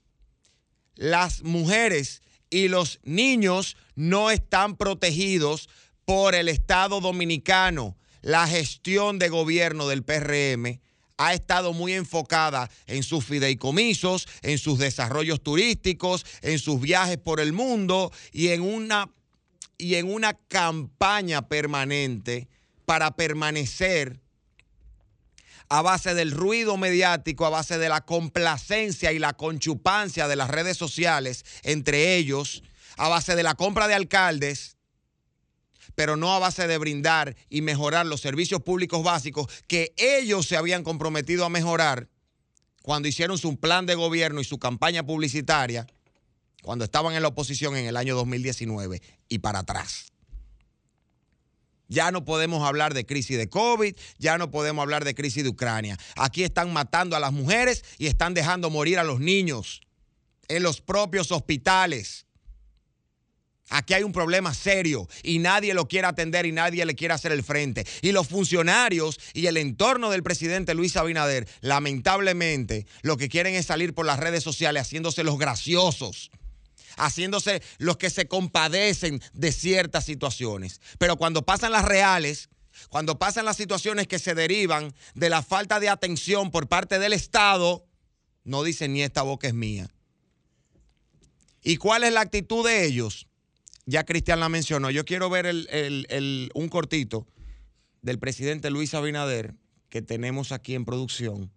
Las 0.95 1.43
mujeres 1.43 2.21
y 2.49 2.67
los 2.67 2.99
niños 3.03 3.77
no 3.95 4.31
están 4.31 4.75
protegidos 4.77 5.69
por 6.05 6.35
el 6.35 6.49
Estado 6.49 6.99
dominicano. 7.01 7.97
La 8.21 8.47
gestión 8.47 9.19
de 9.19 9.29
gobierno 9.29 9.87
del 9.87 10.03
PRM 10.03 10.79
ha 11.18 11.34
estado 11.34 11.74
muy 11.74 11.93
enfocada 11.93 12.70
en 12.86 13.03
sus 13.03 13.26
fideicomisos, 13.26 14.28
en 14.43 14.57
sus 14.57 14.80
desarrollos 14.80 15.41
turísticos, 15.41 16.26
en 16.41 16.59
sus 16.59 16.80
viajes 16.80 17.18
por 17.18 17.39
el 17.39 17.53
mundo 17.53 18.11
y 18.32 18.49
en 18.49 18.61
una, 18.61 19.09
y 19.78 19.95
en 19.95 20.11
una 20.11 20.34
campaña 20.34 21.47
permanente 21.47 22.47
para 22.86 23.15
permanecer 23.15 24.22
a 25.70 25.82
base 25.82 26.13
del 26.13 26.32
ruido 26.32 26.78
mediático, 26.78 27.45
a 27.45 27.49
base 27.49 27.78
de 27.78 27.89
la 27.89 28.01
complacencia 28.01 29.11
y 29.11 29.20
la 29.20 29.34
conchupancia 29.34 30.28
de 30.28 30.38
las 30.38 30.49
redes 30.49 30.78
sociales 30.78 31.43
entre 31.63 32.15
ellos, 32.15 32.63
a 32.95 33.09
base 33.09 33.36
de 33.36 33.43
la 33.43 33.55
compra 33.55 33.88
de 33.88 33.95
alcaldes, 33.95 34.76
pero 35.95 36.17
no 36.17 36.33
a 36.33 36.39
base 36.39 36.67
de 36.67 36.77
brindar 36.77 37.35
y 37.49 37.61
mejorar 37.61 38.05
los 38.05 38.21
servicios 38.21 38.61
públicos 38.61 39.03
básicos 39.03 39.47
que 39.67 39.93
ellos 39.97 40.45
se 40.47 40.57
habían 40.57 40.83
comprometido 40.83 41.45
a 41.45 41.49
mejorar 41.49 42.09
cuando 42.81 43.07
hicieron 43.07 43.38
su 43.38 43.59
plan 43.59 43.85
de 43.85 43.95
gobierno 43.95 44.39
y 44.39 44.45
su 44.45 44.59
campaña 44.59 45.05
publicitaria, 45.05 45.88
cuando 46.63 46.85
estaban 46.85 47.15
en 47.15 47.21
la 47.21 47.27
oposición 47.27 47.75
en 47.75 47.85
el 47.85 47.97
año 47.97 48.15
2019 48.15 49.01
y 49.27 49.39
para 49.39 49.59
atrás. 49.59 50.13
Ya 51.89 52.11
no 52.11 52.25
podemos 52.25 52.67
hablar 52.67 52.93
de 52.93 53.05
crisis 53.05 53.38
de 53.38 53.49
COVID, 53.49 53.95
ya 54.17 54.38
no 54.38 54.51
podemos 54.51 54.83
hablar 54.83 55.05
de 55.05 55.15
crisis 55.15 55.43
de 55.43 55.49
Ucrania. 55.49 55.97
Aquí 56.15 56.43
están 56.43 56.71
matando 56.73 57.15
a 57.15 57.19
las 57.19 57.31
mujeres 57.31 57.83
y 57.97 58.07
están 58.07 58.33
dejando 58.33 58.69
morir 58.69 58.99
a 58.99 59.03
los 59.03 59.19
niños 59.19 59.81
en 60.47 60.63
los 60.63 60.81
propios 60.81 61.31
hospitales. 61.31 62.26
Aquí 63.70 63.93
hay 63.93 64.03
un 64.03 64.13
problema 64.13 64.53
serio 64.53 65.09
y 65.24 65.39
nadie 65.39 65.74
lo 65.74 65.88
quiere 65.88 66.07
atender 66.07 66.45
y 66.45 66.51
nadie 66.53 66.86
le 66.86 66.95
quiere 66.95 67.13
hacer 67.13 67.32
el 67.32 67.43
frente. 67.43 67.86
Y 68.01 68.13
los 68.13 68.28
funcionarios 68.28 69.20
y 69.34 69.47
el 69.47 69.57
entorno 69.57 70.09
del 70.09 70.24
presidente 70.24 70.74
Luis 70.74 70.95
Abinader, 70.95 71.47
lamentablemente, 71.61 72.86
lo 73.01 73.18
que 73.18 73.28
quieren 73.28 73.55
es 73.55 73.65
salir 73.65 73.93
por 73.93 74.05
las 74.05 74.20
redes 74.20 74.43
sociales 74.43 74.84
haciéndose 74.84 75.24
los 75.24 75.38
graciosos 75.38 76.32
haciéndose 76.99 77.61
los 77.78 77.97
que 77.97 78.09
se 78.09 78.28
compadecen 78.28 79.22
de 79.34 79.51
ciertas 79.51 80.03
situaciones. 80.03 80.82
Pero 80.97 81.15
cuando 81.15 81.45
pasan 81.45 81.72
las 81.72 81.86
reales, 81.86 82.49
cuando 82.89 83.20
pasan 83.20 83.45
las 83.45 83.57
situaciones 83.57 84.07
que 84.07 84.18
se 84.18 84.34
derivan 84.34 84.93
de 85.13 85.30
la 85.30 85.43
falta 85.43 85.80
de 85.80 85.89
atención 85.89 86.49
por 86.49 86.68
parte 86.68 86.97
del 86.97 87.13
Estado, 87.13 87.86
no 88.43 88.63
dicen 88.63 88.93
ni 88.93 89.03
esta 89.03 89.22
boca 89.22 89.47
es 89.47 89.53
mía. 89.53 89.89
¿Y 91.63 91.78
cuál 91.78 92.03
es 92.03 92.13
la 92.13 92.22
actitud 92.22 92.65
de 92.65 92.86
ellos? 92.86 93.26
Ya 93.89 94.03
Cristian 94.03 94.41
la 94.41 94.49
mencionó. 94.49 94.91
Yo 94.91 95.05
quiero 95.05 95.29
ver 95.29 95.45
el- 95.45 95.67
el- 95.71 96.05
el- 96.09 96.51
un 96.53 96.67
cortito 96.67 97.25
del 98.01 98.19
presidente 98.19 98.69
Luis 98.69 98.93
Abinader 98.93 99.55
que 99.89 100.01
tenemos 100.01 100.51
aquí 100.51 100.75
en 100.75 100.83
producción. 100.83 101.49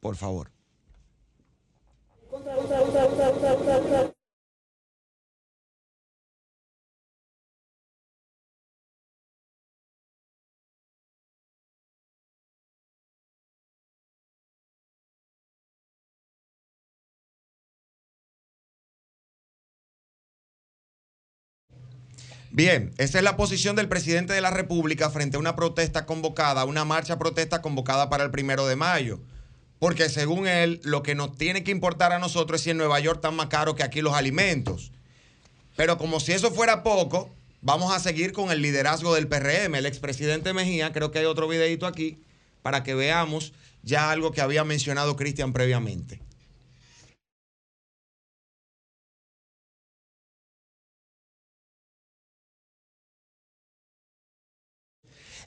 Por 0.00 0.16
favor. 0.16 0.50
Bien, 22.54 22.92
esa 22.98 23.16
es 23.16 23.24
la 23.24 23.38
posición 23.38 23.76
del 23.76 23.88
presidente 23.88 24.34
de 24.34 24.42
la 24.42 24.50
República 24.50 25.08
frente 25.08 25.38
a 25.38 25.40
una 25.40 25.56
protesta 25.56 26.04
convocada, 26.04 26.66
una 26.66 26.84
marcha 26.84 27.18
protesta 27.18 27.62
convocada 27.62 28.10
para 28.10 28.24
el 28.24 28.30
primero 28.30 28.66
de 28.66 28.76
mayo. 28.76 29.20
Porque 29.78 30.10
según 30.10 30.46
él, 30.46 30.78
lo 30.84 31.02
que 31.02 31.14
nos 31.14 31.34
tiene 31.38 31.64
que 31.64 31.70
importar 31.70 32.12
a 32.12 32.18
nosotros 32.18 32.60
es 32.60 32.64
si 32.64 32.70
en 32.70 32.76
Nueva 32.76 33.00
York 33.00 33.16
están 33.16 33.36
más 33.36 33.46
caros 33.46 33.74
que 33.74 33.82
aquí 33.82 34.02
los 34.02 34.12
alimentos. 34.12 34.92
Pero 35.76 35.96
como 35.96 36.20
si 36.20 36.32
eso 36.32 36.50
fuera 36.50 36.82
poco, 36.82 37.30
vamos 37.62 37.90
a 37.90 37.98
seguir 38.00 38.32
con 38.32 38.50
el 38.50 38.60
liderazgo 38.60 39.14
del 39.14 39.28
PRM. 39.28 39.74
El 39.74 39.86
expresidente 39.86 40.52
Mejía, 40.52 40.92
creo 40.92 41.10
que 41.10 41.20
hay 41.20 41.24
otro 41.24 41.48
videito 41.48 41.86
aquí, 41.86 42.18
para 42.60 42.82
que 42.82 42.94
veamos 42.94 43.54
ya 43.82 44.10
algo 44.10 44.30
que 44.30 44.42
había 44.42 44.62
mencionado 44.62 45.16
Cristian 45.16 45.54
previamente. 45.54 46.20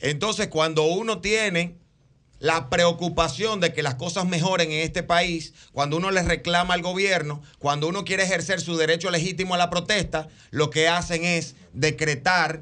Entonces, 0.06 0.49
cuando 0.49 0.84
uno 0.84 1.20
tiene 1.20 1.80
la 2.38 2.70
preocupación 2.70 3.60
de 3.60 3.74
que 3.74 3.82
las 3.82 3.95
cosas 3.95 4.26
mejoren 4.26 4.72
en 4.72 4.82
este 4.82 5.01
país, 5.01 5.56
cuando 5.72 5.97
uno 5.97 6.12
le 6.12 6.22
reclama 6.22 6.76
al 6.76 6.84
gobierno, 6.84 7.41
cuando 7.58 7.88
uno 7.88 8.06
quiere 8.06 8.22
ejercer 8.22 8.62
su 8.62 8.78
derecho 8.78 9.10
legítimo 9.10 9.56
a 9.56 9.58
la 9.58 9.72
protesta, 9.72 10.28
lo 10.51 10.70
que 10.70 10.88
hacen 10.88 11.26
es 11.26 11.56
decretar 11.74 12.62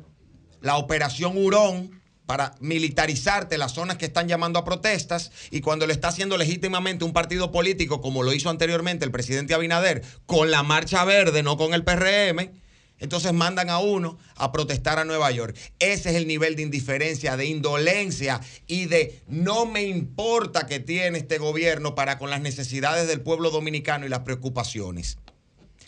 la 0.62 0.78
operación 0.78 1.38
Hurón 1.38 2.02
para 2.26 2.56
militarizarte 2.62 3.58
las 3.58 3.74
zonas 3.74 3.98
que 3.98 4.06
están 4.06 4.30
llamando 4.30 4.58
a 4.58 4.64
protestas 4.64 5.32
y 5.52 5.60
cuando 5.60 5.86
lo 5.86 5.92
está 5.92 6.08
haciendo 6.08 6.38
legítimamente 6.38 7.04
un 7.04 7.12
partido 7.12 7.52
político 7.52 8.00
como 8.00 8.24
lo 8.24 8.32
hizo 8.32 8.50
anteriormente 8.50 9.04
el 9.04 9.12
presidente 9.12 9.54
Abinader 9.54 10.02
con 10.26 10.50
la 10.50 10.64
Marcha 10.64 11.04
Verde, 11.04 11.44
no 11.44 11.58
con 11.58 11.74
el 11.74 11.84
PRM, 11.84 12.63
entonces 13.04 13.34
mandan 13.34 13.70
a 13.70 13.80
uno 13.80 14.18
a 14.36 14.54
protestar 14.54 14.98
a 14.98 15.04
Nueva 15.04 15.30
York. 15.30 15.58
Ese 15.80 16.12
es 16.12 16.16
el 16.16 16.26
nivel 16.26 16.56
de 16.56 16.62
indiferencia, 16.62 17.36
de 17.36 17.46
indolencia 17.46 18.40
y 18.66 18.86
de 18.86 19.22
no 19.28 19.66
me 19.66 19.84
importa 19.84 20.68
que 20.68 20.80
tiene 20.80 21.18
este 21.18 21.38
gobierno 21.38 21.96
para 21.96 22.18
con 22.18 22.30
las 22.30 22.40
necesidades 22.40 23.06
del 23.10 23.20
pueblo 23.20 23.52
dominicano 23.52 24.06
y 24.06 24.10
las 24.10 24.22
preocupaciones. 24.22 25.18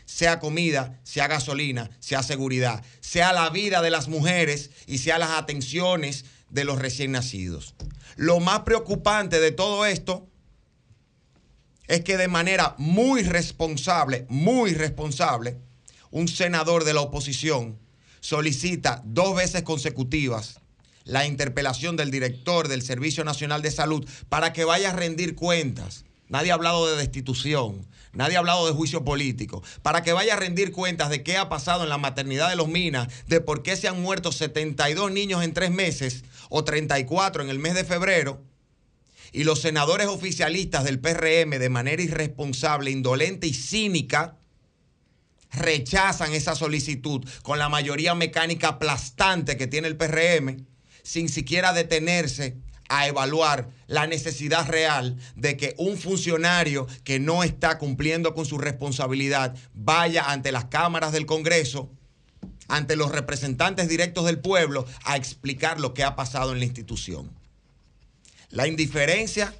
Sea 0.03 0.41
comida, 0.41 0.99
sea 1.03 1.29
gasolina, 1.29 1.89
sea 2.01 2.21
seguridad, 2.21 2.83
sea 2.99 3.31
la 3.31 3.49
vida 3.49 3.81
de 3.81 3.91
las 3.91 4.09
mujeres 4.09 4.71
y 4.85 4.97
sea 4.97 5.17
las 5.17 5.31
atenciones 5.31 6.25
de 6.49 6.65
los 6.65 6.79
recién 6.79 7.13
nacidos. 7.13 7.75
Lo 8.17 8.41
más 8.41 8.59
preocupante 8.63 9.39
de 9.39 9.51
todo 9.51 9.85
esto 9.85 10.27
es 11.87 12.01
que 12.01 12.17
de 12.17 12.27
manera 12.27 12.75
muy 12.77 13.23
responsable, 13.23 14.25
muy 14.27 14.73
responsable, 14.73 15.61
un 16.15 16.29
senador 16.29 16.85
de 16.85 16.93
la 16.93 17.01
oposición 17.01 17.77
solicita 18.21 19.01
dos 19.03 19.35
veces 19.35 19.63
consecutivas 19.63 20.61
la 21.03 21.25
interpelación 21.25 21.97
del 21.97 22.09
director 22.09 22.69
del 22.69 22.83
Servicio 22.83 23.25
Nacional 23.25 23.61
de 23.61 23.69
Salud 23.69 24.07
para 24.29 24.53
que 24.53 24.63
vaya 24.63 24.91
a 24.91 24.95
rendir 24.95 25.35
cuentas. 25.35 26.05
Nadie 26.29 26.51
ha 26.51 26.53
hablado 26.53 26.87
de 26.87 26.95
destitución, 26.95 27.85
nadie 28.13 28.37
ha 28.37 28.39
hablado 28.39 28.65
de 28.65 28.71
juicio 28.71 29.03
político, 29.03 29.61
para 29.81 30.03
que 30.03 30.13
vaya 30.13 30.35
a 30.35 30.39
rendir 30.39 30.71
cuentas 30.71 31.09
de 31.09 31.21
qué 31.21 31.35
ha 31.35 31.49
pasado 31.49 31.83
en 31.83 31.89
la 31.89 31.97
maternidad 31.97 32.49
de 32.49 32.55
los 32.55 32.69
Minas, 32.69 33.09
de 33.27 33.41
por 33.41 33.61
qué 33.61 33.75
se 33.75 33.89
han 33.89 34.01
muerto 34.01 34.31
72 34.31 35.11
niños 35.11 35.43
en 35.43 35.53
tres 35.53 35.69
meses 35.69 36.23
o 36.47 36.63
34 36.63 37.43
en 37.43 37.49
el 37.49 37.59
mes 37.59 37.75
de 37.75 37.83
febrero, 37.83 38.41
y 39.33 39.43
los 39.43 39.59
senadores 39.59 40.07
oficialistas 40.07 40.85
del 40.85 41.01
PRM 41.01 41.59
de 41.59 41.69
manera 41.69 42.01
irresponsable, 42.01 42.89
indolente 42.89 43.47
y 43.47 43.53
cínica 43.53 44.37
rechazan 45.55 46.33
esa 46.33 46.55
solicitud 46.55 47.27
con 47.41 47.59
la 47.59 47.69
mayoría 47.69 48.15
mecánica 48.15 48.69
aplastante 48.69 49.57
que 49.57 49.67
tiene 49.67 49.87
el 49.87 49.97
PRM, 49.97 50.65
sin 51.03 51.29
siquiera 51.29 51.73
detenerse 51.73 52.57
a 52.89 53.07
evaluar 53.07 53.69
la 53.87 54.07
necesidad 54.07 54.67
real 54.67 55.17
de 55.35 55.57
que 55.57 55.75
un 55.77 55.97
funcionario 55.97 56.87
que 57.03 57.19
no 57.19 57.43
está 57.43 57.77
cumpliendo 57.77 58.33
con 58.33 58.45
su 58.45 58.57
responsabilidad 58.57 59.55
vaya 59.73 60.31
ante 60.31 60.51
las 60.51 60.65
cámaras 60.65 61.11
del 61.11 61.25
Congreso, 61.25 61.91
ante 62.67 62.95
los 62.95 63.11
representantes 63.11 63.87
directos 63.87 64.25
del 64.25 64.39
pueblo, 64.39 64.85
a 65.03 65.17
explicar 65.17 65.79
lo 65.79 65.93
que 65.93 66.03
ha 66.03 66.15
pasado 66.15 66.51
en 66.51 66.59
la 66.59 66.65
institución. 66.65 67.31
La 68.49 68.67
indiferencia, 68.67 69.53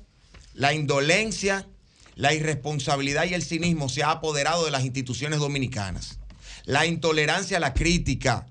la 0.53 0.73
indolencia, 0.73 1.67
la 2.15 2.33
irresponsabilidad 2.33 3.25
y 3.25 3.33
el 3.33 3.43
cinismo 3.43 3.89
se 3.89 4.03
ha 4.03 4.11
apoderado 4.11 4.65
de 4.65 4.71
las 4.71 4.85
instituciones 4.85 5.39
dominicanas. 5.39 6.19
La 6.65 6.85
intolerancia 6.85 7.57
a 7.57 7.59
la 7.59 7.73
crítica, 7.73 8.47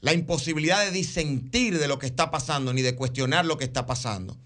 la 0.00 0.14
imposibilidad 0.14 0.84
de 0.84 0.92
disentir 0.92 1.78
de 1.78 1.88
lo 1.88 1.98
que 1.98 2.06
está 2.06 2.30
pasando 2.30 2.72
ni 2.72 2.82
de 2.82 2.94
cuestionar 2.94 3.44
lo 3.44 3.58
que 3.58 3.64
está 3.64 3.86
pasando, 3.86 4.36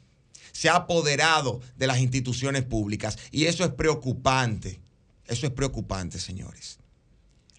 se 0.52 0.68
ha 0.68 0.76
apoderado 0.76 1.60
de 1.76 1.86
las 1.86 1.98
instituciones 1.98 2.62
públicas. 2.62 3.18
Y 3.30 3.44
eso 3.44 3.64
es 3.64 3.70
preocupante. 3.70 4.80
Eso 5.26 5.46
es 5.46 5.52
preocupante, 5.52 6.18
señores. 6.18 6.78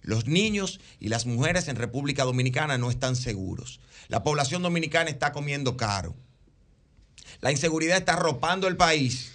Los 0.01 0.27
niños 0.27 0.79
y 0.99 1.07
las 1.07 1.25
mujeres 1.25 1.67
en 1.67 1.75
República 1.75 2.23
Dominicana 2.23 2.77
no 2.77 2.91
están 2.91 3.15
seguros. 3.15 3.79
La 4.09 4.21
población 4.21 4.61
dominicana 4.61 5.09
está 5.09 5.31
comiendo 5.31 5.77
caro. 5.77 6.15
La 7.43 7.51
inseguridad 7.51 7.97
está 7.97 8.13
arropando 8.13 8.69
el 8.69 8.77
país 8.77 9.33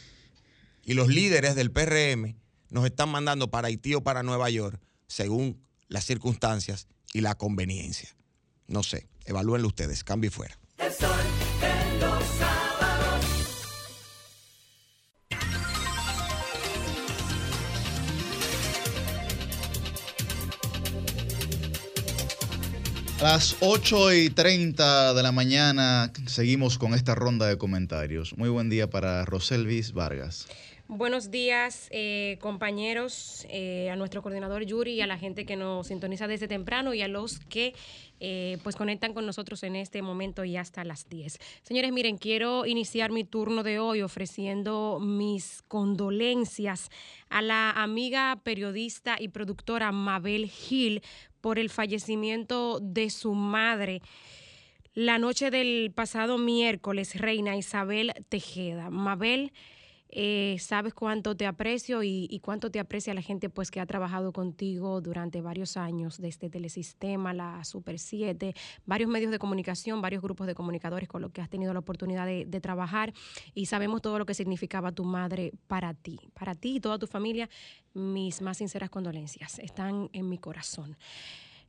y 0.83 0.95
los 0.95 1.09
líderes 1.09 1.55
del 1.55 1.71
PRM 1.71 2.37
nos 2.71 2.87
están 2.87 3.11
mandando 3.11 3.51
para 3.51 3.69
Haití 3.69 3.95
o 3.95 4.03
para 4.03 4.23
Nueva 4.23 4.49
York 4.49 4.81
según 5.09 5.63
las 5.89 6.07
circunstancias 6.07 6.89
y 7.13 7.21
la 7.21 7.35
conveniencia. 7.35 8.17
No 8.67 8.83
sé, 8.83 9.11
evalúenlo 9.27 9.69
ustedes, 9.69 10.05
cambio 10.05 10.29
y 10.29 10.31
fuera. 10.31 10.59
Las 23.21 23.57
8 23.61 24.13
y 24.13 24.31
30 24.31 25.13
de 25.13 25.23
la 25.23 25.33
mañana 25.33 26.13
seguimos 26.27 26.79
con 26.79 26.95
esta 26.95 27.15
ronda 27.15 27.47
de 27.47 27.59
comentarios. 27.59 28.37
Muy 28.37 28.49
buen 28.49 28.71
día 28.71 28.89
para 28.89 29.25
Roselvis 29.25 29.93
Vargas. 29.93 30.47
Buenos 30.91 31.31
días, 31.31 31.89
eh, 31.91 32.39
compañeros, 32.41 33.47
eh, 33.51 33.91
a 33.91 33.97
nuestro 33.97 34.23
coordinador 34.23 34.65
Yuri 34.65 34.93
y 34.95 35.01
a 35.03 35.07
la 35.07 35.19
gente 35.19 35.45
que 35.45 35.55
nos 35.55 35.89
sintoniza 35.89 36.27
desde 36.27 36.49
temprano 36.49 36.95
y 36.95 37.03
a 37.03 37.09
los 37.09 37.41
que 37.41 37.75
eh, 38.21 38.57
pues 38.63 38.75
conectan 38.75 39.13
con 39.13 39.27
nosotros 39.27 39.63
en 39.65 39.77
este 39.77 40.01
momento 40.01 40.45
y 40.45 40.57
hasta 40.57 40.85
las 40.85 41.07
10. 41.11 41.39
Señores, 41.63 41.93
miren, 41.93 42.17
quiero 42.17 42.65
iniciar 42.65 43.13
mi 43.13 43.25
turno 43.25 43.63
de 43.65 43.79
hoy 43.79 44.01
ofreciendo 44.01 44.99
mis 44.99 45.63
condolencias 45.69 46.89
a 47.29 47.43
la 47.43 47.71
amiga 47.71 48.41
periodista 48.43 49.17
y 49.21 49.29
productora 49.29 49.93
Mabel 49.93 50.49
Gil 50.49 51.03
por 51.41 51.59
el 51.59 51.71
fallecimiento 51.71 52.81
de 52.81 53.11
su 53.11 53.35
madre. 53.35 54.03
La 54.95 55.19
noche 55.19 55.51
del 55.51 55.93
pasado 55.95 56.39
miércoles, 56.39 57.15
Reina 57.15 57.57
Isabel 57.57 58.13
Tejeda. 58.29 58.91
Mabel, 58.91 59.53
eh, 60.11 60.57
sabes 60.61 60.95
cuánto 60.95 61.37
te 61.37 61.47
aprecio 61.47 62.03
y, 62.03 62.41
cuánto 62.43 62.71
te 62.71 62.81
aprecia 62.81 63.15
la 63.15 63.23
gente 63.23 63.51
pues 63.51 63.71
que 63.71 63.81
ha 63.81 63.87
trabajado 63.87 64.33
contigo 64.33 65.01
durante 65.01 65.41
varios 65.41 65.77
años, 65.77 66.19
desde 66.19 66.49
Telesistema, 66.49 67.35
la 67.35 67.63
Super 67.65 67.99
7, 67.99 68.55
varios 68.87 69.11
medios 69.11 69.31
de 69.31 69.39
comunicación, 69.39 70.01
varios 70.01 70.23
grupos 70.23 70.47
de 70.47 70.55
comunicadores 70.55 71.09
con 71.09 71.23
los 71.23 71.33
que 71.33 71.41
has 71.41 71.51
tenido 71.51 71.73
la 71.73 71.81
oportunidad 71.81 72.27
de, 72.27 72.45
de 72.47 72.61
trabajar 72.61 73.13
y 73.55 73.67
sabemos 73.67 74.03
todo 74.03 74.19
lo 74.19 74.27
que 74.27 74.35
significaba 74.35 74.93
tu 74.93 75.05
madre 75.05 75.53
para 75.67 75.95
ti, 75.95 76.19
para 76.35 76.55
ti 76.55 76.77
y 76.77 76.81
toda 76.81 76.99
tu 76.99 77.07
familia. 77.07 77.49
Mis 77.95 78.41
más 78.41 78.59
sinceras 78.59 78.91
condolencias 78.91 79.59
están 79.59 80.09
en 80.13 80.29
mi 80.29 80.39
corazón. 80.39 80.97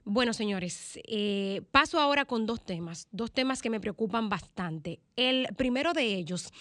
Bueno, 0.06 0.34
señores, 0.34 1.00
eh, 1.04 1.62
paso 1.72 2.00
ahora 2.00 2.26
con 2.26 2.46
dos 2.46 2.64
temas, 2.66 3.08
dos 3.12 3.32
temas 3.32 3.62
que 3.62 3.70
me 3.70 3.80
preocupan 3.80 4.30
bastante. 4.30 5.00
El 5.16 5.48
primero 5.56 5.94
de 5.94 6.04
ellos 6.04 6.52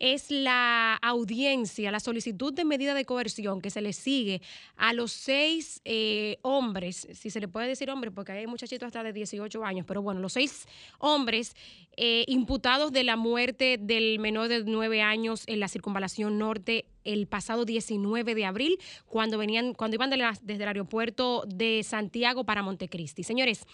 es 0.00 0.30
la 0.30 0.96
audiencia, 0.96 1.92
la 1.92 2.00
solicitud 2.00 2.52
de 2.52 2.64
medida 2.64 2.94
de 2.94 3.04
coerción 3.04 3.60
que 3.60 3.70
se 3.70 3.82
le 3.82 3.92
sigue 3.92 4.40
a 4.76 4.94
los 4.94 5.12
seis 5.12 5.82
eh, 5.84 6.38
hombres, 6.42 7.06
si 7.12 7.30
se 7.30 7.38
le 7.38 7.48
puede 7.48 7.68
decir 7.68 7.90
hombres, 7.90 8.12
porque 8.14 8.32
hay 8.32 8.46
muchachitos 8.46 8.86
hasta 8.86 9.02
de 9.02 9.12
18 9.12 9.62
años, 9.62 9.84
pero 9.86 10.00
bueno, 10.00 10.20
los 10.20 10.32
seis 10.32 10.66
hombres 10.98 11.54
eh, 11.96 12.24
imputados 12.28 12.92
de 12.92 13.04
la 13.04 13.16
muerte 13.16 13.76
del 13.78 14.18
menor 14.18 14.48
de 14.48 14.64
9 14.64 15.02
años 15.02 15.44
en 15.46 15.60
la 15.60 15.68
circunvalación 15.68 16.38
norte 16.38 16.86
el 17.04 17.26
pasado 17.26 17.66
19 17.66 18.34
de 18.34 18.44
abril, 18.46 18.78
cuando 19.06 19.36
venían, 19.36 19.74
cuando 19.74 19.96
iban 19.96 20.10
desde 20.10 20.62
el 20.62 20.68
aeropuerto 20.68 21.44
de 21.46 21.82
Santiago 21.82 22.44
para 22.44 22.62
Montecristi. 22.62 23.22
Señores, 23.22 23.66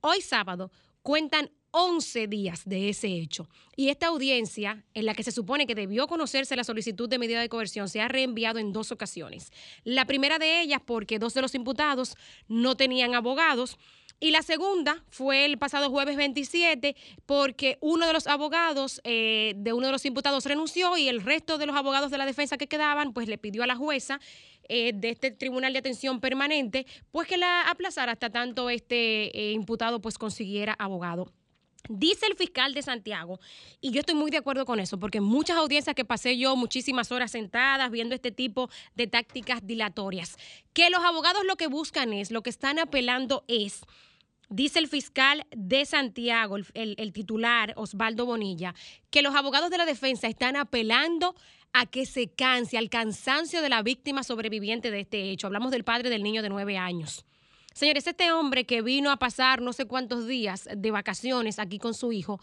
hoy 0.00 0.22
sábado 0.22 0.70
cuentan 1.02 1.50
11 1.76 2.28
días 2.28 2.62
de 2.64 2.88
ese 2.88 3.08
hecho. 3.08 3.48
Y 3.74 3.88
esta 3.88 4.06
audiencia, 4.06 4.84
en 4.94 5.06
la 5.06 5.14
que 5.14 5.24
se 5.24 5.32
supone 5.32 5.66
que 5.66 5.74
debió 5.74 6.06
conocerse 6.06 6.54
la 6.54 6.62
solicitud 6.62 7.08
de 7.08 7.18
medida 7.18 7.40
de 7.40 7.48
coerción, 7.48 7.88
se 7.88 8.00
ha 8.00 8.06
reenviado 8.06 8.60
en 8.60 8.72
dos 8.72 8.92
ocasiones. 8.92 9.52
La 9.82 10.04
primera 10.04 10.38
de 10.38 10.60
ellas 10.60 10.80
porque 10.86 11.18
dos 11.18 11.34
de 11.34 11.42
los 11.42 11.56
imputados 11.56 12.14
no 12.46 12.76
tenían 12.76 13.16
abogados. 13.16 13.76
Y 14.20 14.30
la 14.30 14.42
segunda 14.42 15.02
fue 15.10 15.44
el 15.44 15.58
pasado 15.58 15.90
jueves 15.90 16.16
27 16.16 16.94
porque 17.26 17.76
uno 17.80 18.06
de 18.06 18.12
los 18.12 18.28
abogados 18.28 19.00
eh, 19.02 19.54
de 19.56 19.72
uno 19.72 19.86
de 19.86 19.92
los 19.92 20.04
imputados 20.04 20.46
renunció 20.46 20.96
y 20.96 21.08
el 21.08 21.22
resto 21.22 21.58
de 21.58 21.66
los 21.66 21.74
abogados 21.74 22.12
de 22.12 22.18
la 22.18 22.24
defensa 22.24 22.56
que 22.56 22.68
quedaban 22.68 23.12
pues 23.12 23.26
le 23.26 23.36
pidió 23.36 23.64
a 23.64 23.66
la 23.66 23.74
jueza 23.74 24.20
eh, 24.68 24.92
de 24.94 25.10
este 25.10 25.32
tribunal 25.32 25.72
de 25.72 25.80
atención 25.80 26.20
permanente 26.20 26.86
pues 27.10 27.26
que 27.26 27.36
la 27.36 27.62
aplazara 27.62 28.12
hasta 28.12 28.30
tanto 28.30 28.70
este 28.70 29.36
eh, 29.36 29.50
imputado 29.50 30.00
pues 30.00 30.16
consiguiera 30.16 30.76
abogado. 30.78 31.32
Dice 31.88 32.24
el 32.26 32.34
fiscal 32.34 32.72
de 32.72 32.80
Santiago, 32.80 33.40
y 33.80 33.90
yo 33.90 34.00
estoy 34.00 34.14
muy 34.14 34.30
de 34.30 34.38
acuerdo 34.38 34.64
con 34.64 34.80
eso, 34.80 34.98
porque 34.98 35.20
muchas 35.20 35.58
audiencias 35.58 35.94
que 35.94 36.06
pasé 36.06 36.38
yo, 36.38 36.56
muchísimas 36.56 37.12
horas 37.12 37.30
sentadas 37.32 37.90
viendo 37.90 38.14
este 38.14 38.32
tipo 38.32 38.70
de 38.94 39.06
tácticas 39.06 39.66
dilatorias, 39.66 40.38
que 40.72 40.88
los 40.88 41.04
abogados 41.04 41.42
lo 41.46 41.56
que 41.56 41.66
buscan 41.66 42.14
es, 42.14 42.30
lo 42.30 42.42
que 42.42 42.48
están 42.48 42.78
apelando 42.78 43.44
es, 43.48 43.82
dice 44.48 44.78
el 44.78 44.88
fiscal 44.88 45.46
de 45.54 45.84
Santiago, 45.84 46.56
el- 46.56 46.94
el 46.96 47.12
titular 47.12 47.74
Osvaldo 47.76 48.24
Bonilla, 48.24 48.74
que 49.10 49.20
los 49.20 49.34
abogados 49.34 49.68
de 49.68 49.76
la 49.76 49.84
defensa 49.84 50.26
están 50.26 50.56
apelando 50.56 51.34
a 51.74 51.84
que 51.84 52.06
se 52.06 52.28
canse, 52.28 52.78
al 52.78 52.88
cansancio 52.88 53.60
de 53.60 53.68
la 53.68 53.82
víctima 53.82 54.22
sobreviviente 54.22 54.90
de 54.90 55.00
este 55.00 55.30
hecho. 55.30 55.48
Hablamos 55.48 55.70
del 55.70 55.84
padre 55.84 56.08
del 56.08 56.22
niño 56.22 56.40
de 56.40 56.48
nueve 56.48 56.78
años. 56.78 57.26
Señores, 57.74 58.06
este 58.06 58.30
hombre 58.30 58.66
que 58.66 58.82
vino 58.82 59.10
a 59.10 59.16
pasar 59.16 59.60
no 59.60 59.72
sé 59.72 59.84
cuántos 59.84 60.28
días 60.28 60.68
de 60.76 60.90
vacaciones 60.92 61.58
aquí 61.58 61.80
con 61.80 61.92
su 61.92 62.12
hijo, 62.12 62.40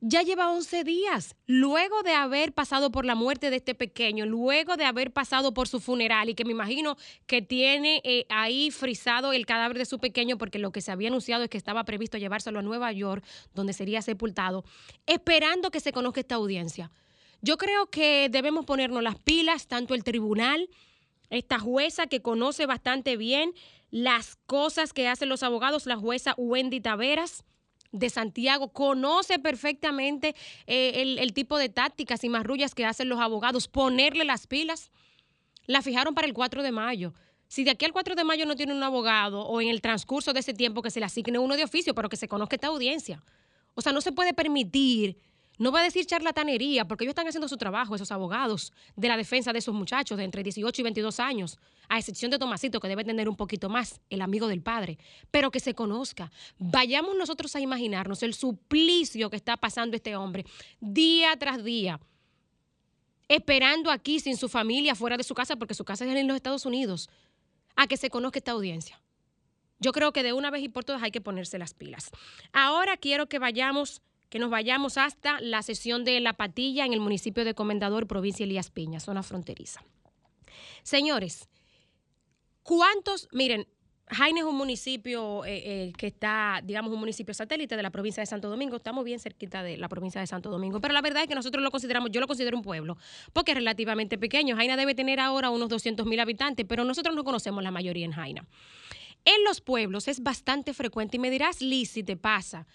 ya 0.00 0.22
lleva 0.22 0.50
11 0.50 0.82
días, 0.82 1.36
luego 1.46 2.02
de 2.02 2.12
haber 2.12 2.54
pasado 2.54 2.90
por 2.90 3.04
la 3.04 3.14
muerte 3.14 3.50
de 3.50 3.56
este 3.56 3.74
pequeño, 3.74 4.24
luego 4.24 4.78
de 4.78 4.86
haber 4.86 5.12
pasado 5.12 5.52
por 5.52 5.68
su 5.68 5.78
funeral 5.78 6.30
y 6.30 6.34
que 6.34 6.46
me 6.46 6.52
imagino 6.52 6.96
que 7.26 7.42
tiene 7.42 8.00
eh, 8.02 8.24
ahí 8.30 8.70
frisado 8.70 9.34
el 9.34 9.44
cadáver 9.44 9.76
de 9.76 9.84
su 9.84 9.98
pequeño 9.98 10.38
porque 10.38 10.58
lo 10.58 10.70
que 10.70 10.80
se 10.80 10.90
había 10.90 11.08
anunciado 11.08 11.44
es 11.44 11.50
que 11.50 11.58
estaba 11.58 11.84
previsto 11.84 12.16
llevárselo 12.16 12.58
a 12.58 12.62
Nueva 12.62 12.92
York, 12.92 13.24
donde 13.54 13.74
sería 13.74 14.00
sepultado, 14.00 14.64
esperando 15.04 15.70
que 15.70 15.80
se 15.80 15.92
conozca 15.92 16.20
esta 16.20 16.36
audiencia. 16.36 16.90
Yo 17.42 17.58
creo 17.58 17.90
que 17.90 18.28
debemos 18.30 18.64
ponernos 18.64 19.02
las 19.02 19.18
pilas, 19.18 19.66
tanto 19.66 19.94
el 19.94 20.02
tribunal, 20.02 20.70
esta 21.30 21.58
jueza 21.58 22.06
que 22.06 22.22
conoce 22.22 22.66
bastante 22.66 23.16
bien 23.16 23.52
las 23.90 24.36
cosas 24.46 24.92
que 24.92 25.08
hacen 25.08 25.28
los 25.28 25.42
abogados, 25.42 25.86
la 25.86 25.96
jueza 25.96 26.34
Wendy 26.36 26.80
Taveras 26.80 27.44
de 27.92 28.10
Santiago, 28.10 28.72
conoce 28.72 29.38
perfectamente 29.38 30.34
eh, 30.66 31.02
el, 31.02 31.18
el 31.18 31.32
tipo 31.32 31.56
de 31.56 31.68
tácticas 31.68 32.24
y 32.24 32.28
marrullas 32.28 32.74
que 32.74 32.84
hacen 32.84 33.08
los 33.08 33.20
abogados, 33.20 33.68
ponerle 33.68 34.24
las 34.24 34.46
pilas. 34.46 34.90
La 35.66 35.82
fijaron 35.82 36.14
para 36.14 36.26
el 36.26 36.34
4 36.34 36.62
de 36.62 36.72
mayo. 36.72 37.14
Si 37.48 37.64
de 37.64 37.70
aquí 37.70 37.84
al 37.84 37.92
4 37.92 38.14
de 38.14 38.24
mayo 38.24 38.44
no 38.44 38.56
tiene 38.56 38.74
un 38.74 38.82
abogado 38.82 39.42
o 39.42 39.60
en 39.60 39.68
el 39.68 39.80
transcurso 39.80 40.32
de 40.32 40.40
ese 40.40 40.52
tiempo 40.52 40.82
que 40.82 40.90
se 40.90 41.00
le 41.00 41.06
asigne 41.06 41.38
uno 41.38 41.56
de 41.56 41.64
oficio, 41.64 41.94
pero 41.94 42.08
que 42.08 42.16
se 42.16 42.28
conozca 42.28 42.56
esta 42.56 42.68
audiencia. 42.68 43.22
O 43.74 43.82
sea, 43.82 43.92
no 43.92 44.00
se 44.00 44.12
puede 44.12 44.34
permitir, 44.34 45.18
no 45.58 45.72
va 45.72 45.80
a 45.80 45.84
decir 45.84 46.06
charlatanería, 46.06 46.86
porque 46.86 47.04
ellos 47.04 47.12
están 47.12 47.28
haciendo 47.28 47.48
su 47.48 47.56
trabajo, 47.56 47.94
esos 47.94 48.12
abogados 48.12 48.72
de 48.94 49.08
la 49.08 49.16
defensa 49.16 49.52
de 49.52 49.58
esos 49.58 49.74
muchachos 49.74 50.18
de 50.18 50.24
entre 50.24 50.42
18 50.42 50.80
y 50.80 50.84
22 50.84 51.20
años, 51.20 51.58
a 51.88 51.98
excepción 51.98 52.30
de 52.30 52.38
Tomasito, 52.38 52.80
que 52.80 52.88
debe 52.88 53.04
tener 53.04 53.28
un 53.28 53.36
poquito 53.36 53.68
más, 53.68 54.00
el 54.10 54.22
amigo 54.22 54.48
del 54.48 54.62
padre, 54.62 54.98
pero 55.30 55.50
que 55.50 55.60
se 55.60 55.74
conozca. 55.74 56.30
Vayamos 56.58 57.16
nosotros 57.16 57.54
a 57.56 57.60
imaginarnos 57.60 58.22
el 58.22 58.34
suplicio 58.34 59.30
que 59.30 59.36
está 59.36 59.56
pasando 59.56 59.96
este 59.96 60.16
hombre 60.16 60.44
día 60.80 61.36
tras 61.38 61.64
día 61.64 62.00
esperando 63.28 63.90
aquí 63.90 64.20
sin 64.20 64.36
su 64.36 64.48
familia, 64.48 64.94
fuera 64.94 65.16
de 65.16 65.24
su 65.24 65.34
casa, 65.34 65.56
porque 65.56 65.74
su 65.74 65.84
casa 65.84 66.04
es 66.04 66.14
en 66.14 66.26
los 66.26 66.36
Estados 66.36 66.66
Unidos, 66.66 67.10
a 67.74 67.86
que 67.86 67.96
se 67.96 68.10
conozca 68.10 68.38
esta 68.38 68.52
audiencia. 68.52 69.00
Yo 69.78 69.92
creo 69.92 70.12
que 70.12 70.22
de 70.22 70.32
una 70.32 70.50
vez 70.50 70.62
y 70.62 70.68
por 70.68 70.84
todas 70.84 71.02
hay 71.02 71.10
que 71.10 71.20
ponerse 71.20 71.58
las 71.58 71.74
pilas. 71.74 72.10
Ahora 72.52 72.96
quiero 72.96 73.28
que 73.28 73.38
vayamos, 73.38 74.00
que 74.28 74.38
nos 74.38 74.50
vayamos 74.50 74.98
hasta 74.98 75.40
la 75.40 75.62
sesión 75.62 76.04
de 76.04 76.20
La 76.20 76.32
Patilla 76.32 76.84
en 76.84 76.92
el 76.92 77.00
municipio 77.00 77.44
de 77.44 77.54
Comendador, 77.54 78.06
provincia 78.06 78.44
Elías 78.44 78.70
Piña, 78.70 79.00
zona 79.00 79.22
fronteriza. 79.22 79.84
Señores, 80.82 81.48
¿cuántos? 82.62 83.28
Miren, 83.32 83.66
Jaime 84.08 84.40
es 84.40 84.46
un 84.46 84.56
municipio 84.56 85.44
eh, 85.44 85.62
eh, 85.64 85.92
que 85.98 86.06
está, 86.06 86.60
digamos, 86.62 86.92
un 86.92 87.00
municipio 87.00 87.34
satélite 87.34 87.76
de 87.76 87.82
la 87.82 87.90
provincia 87.90 88.20
de 88.20 88.26
Santo 88.26 88.48
Domingo. 88.48 88.76
Estamos 88.76 89.04
bien 89.04 89.18
cerquita 89.18 89.64
de 89.64 89.76
la 89.76 89.88
provincia 89.88 90.20
de 90.20 90.28
Santo 90.28 90.48
Domingo. 90.48 90.80
Pero 90.80 90.94
la 90.94 91.02
verdad 91.02 91.22
es 91.22 91.28
que 91.28 91.34
nosotros 91.34 91.62
lo 91.62 91.72
consideramos, 91.72 92.10
yo 92.12 92.20
lo 92.20 92.28
considero 92.28 92.56
un 92.56 92.62
pueblo, 92.62 92.96
porque 93.32 93.50
es 93.50 93.56
relativamente 93.56 94.16
pequeño. 94.16 94.54
Jaina 94.54 94.76
debe 94.76 94.94
tener 94.94 95.18
ahora 95.18 95.50
unos 95.50 95.68
200 95.68 96.06
mil 96.06 96.20
habitantes, 96.20 96.64
pero 96.68 96.84
nosotros 96.84 97.16
no 97.16 97.24
conocemos 97.24 97.64
la 97.64 97.72
mayoría 97.72 98.04
en 98.04 98.12
Jaina. 98.12 98.46
En 99.24 99.42
los 99.42 99.60
pueblos 99.60 100.06
es 100.06 100.22
bastante 100.22 100.72
frecuente, 100.72 101.16
y 101.16 101.20
me 101.20 101.30
dirás, 101.30 101.60
Liz, 101.60 101.90
si 101.90 102.04
te 102.04 102.16
pasa, 102.16 102.68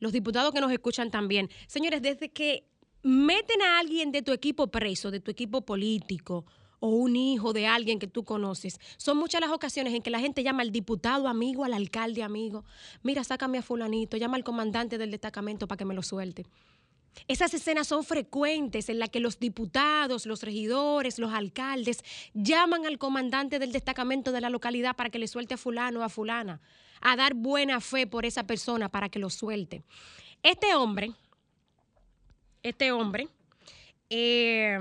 los 0.00 0.12
diputados 0.12 0.52
que 0.52 0.60
nos 0.60 0.72
escuchan 0.72 1.10
también. 1.10 1.48
Señores, 1.68 2.02
desde 2.02 2.30
que 2.30 2.66
meten 3.02 3.62
a 3.62 3.78
alguien 3.78 4.10
de 4.10 4.22
tu 4.22 4.32
equipo 4.32 4.66
preso, 4.66 5.10
de 5.10 5.20
tu 5.20 5.30
equipo 5.30 5.62
político, 5.62 6.44
o 6.80 6.88
un 6.88 7.14
hijo 7.14 7.52
de 7.52 7.66
alguien 7.66 7.98
que 7.98 8.06
tú 8.06 8.24
conoces. 8.24 8.80
Son 8.96 9.16
muchas 9.18 9.40
las 9.40 9.50
ocasiones 9.50 9.94
en 9.94 10.02
que 10.02 10.10
la 10.10 10.18
gente 10.18 10.42
llama 10.42 10.62
al 10.62 10.72
diputado 10.72 11.28
amigo, 11.28 11.64
al 11.64 11.74
alcalde 11.74 12.22
amigo. 12.22 12.64
Mira, 13.02 13.22
sácame 13.22 13.58
a 13.58 13.62
fulanito, 13.62 14.16
llama 14.16 14.36
al 14.36 14.44
comandante 14.44 14.98
del 14.98 15.10
destacamento 15.10 15.68
para 15.68 15.76
que 15.76 15.84
me 15.84 15.94
lo 15.94 16.02
suelte. 16.02 16.46
Esas 17.28 17.54
escenas 17.54 17.86
son 17.86 18.04
frecuentes 18.04 18.88
en 18.88 18.98
las 18.98 19.08
que 19.08 19.20
los 19.20 19.38
diputados, 19.38 20.26
los 20.26 20.42
regidores, 20.42 21.18
los 21.18 21.32
alcaldes 21.32 22.02
llaman 22.34 22.86
al 22.86 22.98
comandante 22.98 23.58
del 23.58 23.72
destacamento 23.72 24.32
de 24.32 24.40
la 24.40 24.50
localidad 24.50 24.96
para 24.96 25.10
que 25.10 25.18
le 25.18 25.28
suelte 25.28 25.54
a 25.54 25.58
fulano 25.58 26.00
o 26.00 26.02
a 26.02 26.08
fulana, 26.08 26.60
a 27.00 27.16
dar 27.16 27.34
buena 27.34 27.80
fe 27.80 28.06
por 28.06 28.24
esa 28.24 28.46
persona 28.46 28.88
para 28.88 29.08
que 29.08 29.18
lo 29.18 29.30
suelte. 29.30 29.82
Este 30.42 30.74
hombre, 30.74 31.12
este 32.62 32.92
hombre, 32.92 33.28
eh, 34.08 34.78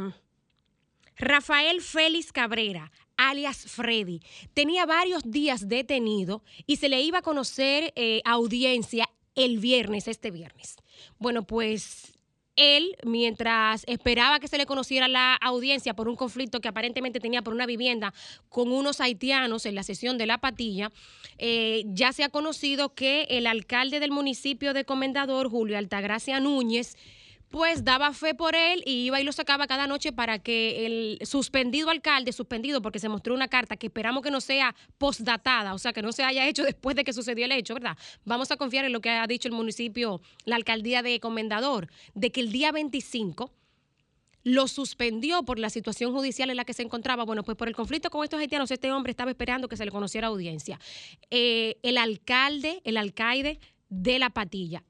Rafael 1.17 1.81
Félix 1.81 2.31
Cabrera, 2.31 2.91
alias 3.17 3.65
Freddy, 3.67 4.21
tenía 4.53 4.85
varios 4.85 5.29
días 5.29 5.67
detenido 5.67 6.43
y 6.65 6.77
se 6.77 6.89
le 6.89 7.01
iba 7.01 7.19
a 7.19 7.21
conocer 7.21 7.91
eh, 7.95 8.21
audiencia 8.23 9.09
el 9.35 9.59
viernes, 9.59 10.07
este 10.07 10.31
viernes. 10.31 10.77
Bueno, 11.17 11.45
pues 11.45 12.18
él, 12.59 12.97
mientras 13.05 13.83
esperaba 13.87 14.39
que 14.39 14.49
se 14.49 14.57
le 14.57 14.65
conociera 14.65 15.07
la 15.07 15.35
audiencia 15.35 15.93
por 15.93 16.09
un 16.09 16.17
conflicto 16.17 16.59
que 16.59 16.67
aparentemente 16.67 17.21
tenía 17.21 17.41
por 17.41 17.53
una 17.53 17.65
vivienda 17.65 18.13
con 18.49 18.71
unos 18.71 18.99
haitianos 18.99 19.65
en 19.65 19.75
la 19.75 19.83
sesión 19.83 20.17
de 20.17 20.25
la 20.25 20.39
patilla, 20.39 20.91
eh, 21.37 21.83
ya 21.87 22.11
se 22.11 22.25
ha 22.25 22.29
conocido 22.29 22.93
que 22.93 23.23
el 23.29 23.47
alcalde 23.47 24.01
del 24.01 24.11
municipio 24.11 24.73
de 24.73 24.83
Comendador, 24.83 25.49
Julio 25.49 25.77
Altagracia 25.77 26.39
Núñez, 26.41 26.97
pues 27.49 27.83
daba 27.83 28.13
fe 28.13 28.35
por 28.35 28.55
él 28.55 28.83
y 28.85 29.05
iba 29.05 29.19
y 29.19 29.23
lo 29.23 29.31
sacaba 29.31 29.67
cada 29.67 29.87
noche 29.87 30.11
para 30.11 30.39
que 30.39 30.85
el 30.85 31.19
suspendido 31.25 31.89
alcalde, 31.89 32.31
suspendido 32.31 32.81
porque 32.81 32.99
se 32.99 33.09
mostró 33.09 33.33
una 33.33 33.47
carta 33.47 33.75
que 33.75 33.87
esperamos 33.87 34.23
que 34.23 34.31
no 34.31 34.39
sea 34.39 34.75
postdatada, 34.97 35.73
o 35.73 35.79
sea, 35.79 35.91
que 35.91 36.01
no 36.01 36.11
se 36.11 36.23
haya 36.23 36.47
hecho 36.47 36.63
después 36.65 36.95
de 36.95 37.03
que 37.03 37.13
sucedió 37.13 37.45
el 37.45 37.51
hecho, 37.51 37.73
¿verdad? 37.73 37.97
Vamos 38.23 38.51
a 38.51 38.57
confiar 38.57 38.85
en 38.85 38.93
lo 38.93 39.01
que 39.01 39.09
ha 39.09 39.25
dicho 39.27 39.47
el 39.47 39.53
municipio, 39.53 40.21
la 40.45 40.55
alcaldía 40.55 41.01
de 41.01 41.19
Comendador, 41.19 41.87
de 42.13 42.31
que 42.31 42.41
el 42.41 42.51
día 42.51 42.71
25 42.71 43.51
lo 44.43 44.67
suspendió 44.67 45.43
por 45.43 45.59
la 45.59 45.69
situación 45.69 46.13
judicial 46.13 46.49
en 46.49 46.57
la 46.57 46.65
que 46.65 46.73
se 46.73 46.83
encontraba. 46.83 47.25
Bueno, 47.25 47.43
pues 47.43 47.57
por 47.57 47.67
el 47.67 47.75
conflicto 47.75 48.09
con 48.09 48.23
estos 48.23 48.39
haitianos, 48.39 48.71
este 48.71 48.91
hombre 48.91 49.11
estaba 49.11 49.31
esperando 49.31 49.67
que 49.67 49.75
se 49.75 49.85
le 49.85 49.91
conociera 49.91 50.27
audiencia. 50.27 50.79
Eh, 51.29 51.77
el 51.83 51.97
alcalde, 51.97 52.81
el 52.85 52.97
alcaide 52.97 53.59
de 53.89 54.19
la 54.19 54.29
patilla, 54.29 54.83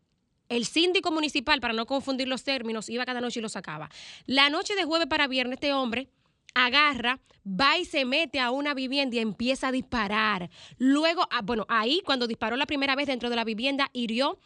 el 0.49 0.65
síndico 0.65 1.11
municipal, 1.11 1.61
para 1.61 1.73
no 1.73 1.85
confundir 1.85 2.27
los 2.27 2.43
términos, 2.43 2.89
iba 2.89 3.05
cada 3.05 3.21
noche 3.21 3.39
y 3.39 3.43
lo 3.43 3.49
sacaba. 3.49 3.89
La 4.25 4.49
noche 4.49 4.75
de 4.75 4.83
jueves 4.83 5.07
para 5.07 5.27
viernes, 5.27 5.57
este 5.57 5.73
hombre 5.73 6.09
agarra, 6.55 7.19
va 7.45 7.77
y 7.77 7.85
se 7.85 8.05
mete 8.05 8.39
a 8.39 8.51
una 8.51 8.73
vivienda 8.73 9.15
y 9.15 9.19
empieza 9.19 9.67
a 9.67 9.71
disparar. 9.71 10.49
Luego, 10.77 11.27
ah, 11.31 11.41
bueno, 11.43 11.65
ahí 11.69 12.01
cuando 12.03 12.27
disparó 12.27 12.57
la 12.57 12.65
primera 12.65 12.95
vez 12.95 13.07
dentro 13.07 13.29
de 13.29 13.35
la 13.35 13.43
vivienda, 13.43 13.89
hirió, 13.93 14.39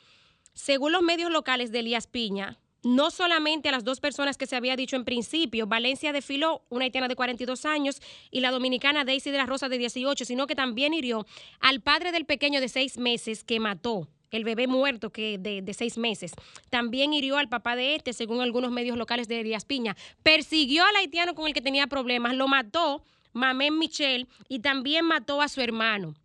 según 0.54 0.92
los 0.92 1.02
medios 1.02 1.32
locales 1.32 1.72
de 1.72 1.80
Elías 1.80 2.08
Piña, 2.08 2.60
no 2.84 3.12
solamente 3.12 3.70
a 3.70 3.72
las 3.72 3.86
dos 3.86 4.02
personas 4.02 4.38
que 4.38 4.46
se 4.46 4.58
había 4.58 4.76
dicho 4.76 4.98
en 4.98 5.06
principio, 5.06 5.68
Valencia 5.68 6.12
de 6.12 6.22
Filó, 6.22 6.66
una 6.70 6.84
haitiana 6.84 7.08
de 7.08 7.16
42 7.16 7.66
años, 7.66 8.02
y 8.30 8.42
la 8.42 8.52
dominicana 8.52 9.06
Daisy 9.06 9.32
de 9.32 9.38
la 9.38 9.46
Rosa 9.46 9.70
de 9.70 9.78
18, 9.78 10.26
sino 10.26 10.48
que 10.48 10.56
también 10.56 10.94
hirió 10.94 11.26
al 11.62 11.82
padre 11.82 12.12
del 12.12 12.26
pequeño 12.26 12.60
de 12.60 12.68
seis 12.68 12.98
meses 12.98 13.46
que 13.46 13.62
mató 13.62 14.10
el 14.34 14.44
bebé 14.44 14.68
muerto 14.68 15.12
que 15.12 15.38
de, 15.38 15.74
seis 15.74 15.98
meses. 15.98 16.34
También 16.70 17.14
hirió 17.14 17.38
al 17.38 17.50
papá 17.50 17.76
de 17.76 17.96
este, 17.96 18.14
según 18.14 18.42
algunos 18.42 18.72
medios 18.72 18.98
locales 18.98 19.28
de 19.28 19.40
Elías 19.40 19.64
Piña. 19.64 19.96
Persiguió 20.24 20.84
al 20.84 20.96
haitiano 20.96 21.36
con 21.36 21.48
el 21.48 21.54
que 21.54 21.62
tenía 21.62 21.88
problemas, 21.88 22.36
lo 22.36 22.48
mató, 22.48 23.04
Mamén 23.32 23.78
Michel, 23.78 24.28
y 24.50 24.60
también 24.60 25.06
mató 25.06 25.42
a 25.42 25.48
su 25.48 25.62
hermano. 25.62 26.16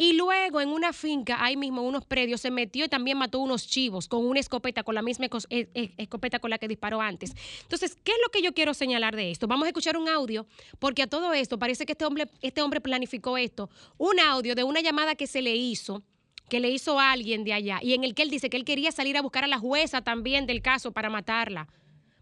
Y 0.00 0.12
luego 0.12 0.60
en 0.60 0.68
una 0.68 0.92
finca, 0.92 1.42
ahí 1.42 1.56
mismo, 1.56 1.82
unos 1.82 2.04
predios, 2.04 2.40
se 2.40 2.52
metió 2.52 2.84
y 2.84 2.88
también 2.88 3.18
mató 3.18 3.40
unos 3.40 3.66
chivos 3.66 4.06
con 4.06 4.24
una 4.24 4.38
escopeta, 4.38 4.84
con 4.84 4.94
la 4.94 5.02
misma 5.02 5.26
escopeta 5.48 6.38
con 6.38 6.50
la 6.50 6.58
que 6.58 6.68
disparó 6.68 7.00
antes. 7.00 7.34
Entonces, 7.62 7.96
¿qué 8.04 8.12
es 8.12 8.18
lo 8.22 8.30
que 8.30 8.40
yo 8.40 8.54
quiero 8.54 8.74
señalar 8.74 9.16
de 9.16 9.32
esto? 9.32 9.48
Vamos 9.48 9.64
a 9.64 9.70
escuchar 9.70 9.96
un 9.96 10.08
audio, 10.08 10.46
porque 10.78 11.02
a 11.02 11.08
todo 11.08 11.32
esto 11.32 11.58
parece 11.58 11.84
que 11.84 11.92
este 11.92 12.04
hombre, 12.04 12.28
este 12.42 12.62
hombre 12.62 12.80
planificó 12.80 13.36
esto. 13.38 13.70
Un 13.96 14.20
audio 14.20 14.54
de 14.54 14.62
una 14.62 14.80
llamada 14.80 15.16
que 15.16 15.26
se 15.26 15.42
le 15.42 15.56
hizo 15.56 16.04
que 16.48 16.60
le 16.60 16.70
hizo 16.70 16.98
a 16.98 17.12
alguien 17.12 17.44
de 17.44 17.52
allá 17.52 17.80
y 17.82 17.94
en 17.94 18.04
el 18.04 18.14
que 18.14 18.22
él 18.22 18.30
dice 18.30 18.50
que 18.50 18.56
él 18.56 18.64
quería 18.64 18.92
salir 18.92 19.16
a 19.16 19.22
buscar 19.22 19.44
a 19.44 19.48
la 19.48 19.58
jueza 19.58 20.02
también 20.02 20.46
del 20.46 20.62
caso 20.62 20.92
para 20.92 21.10
matarla. 21.10 21.68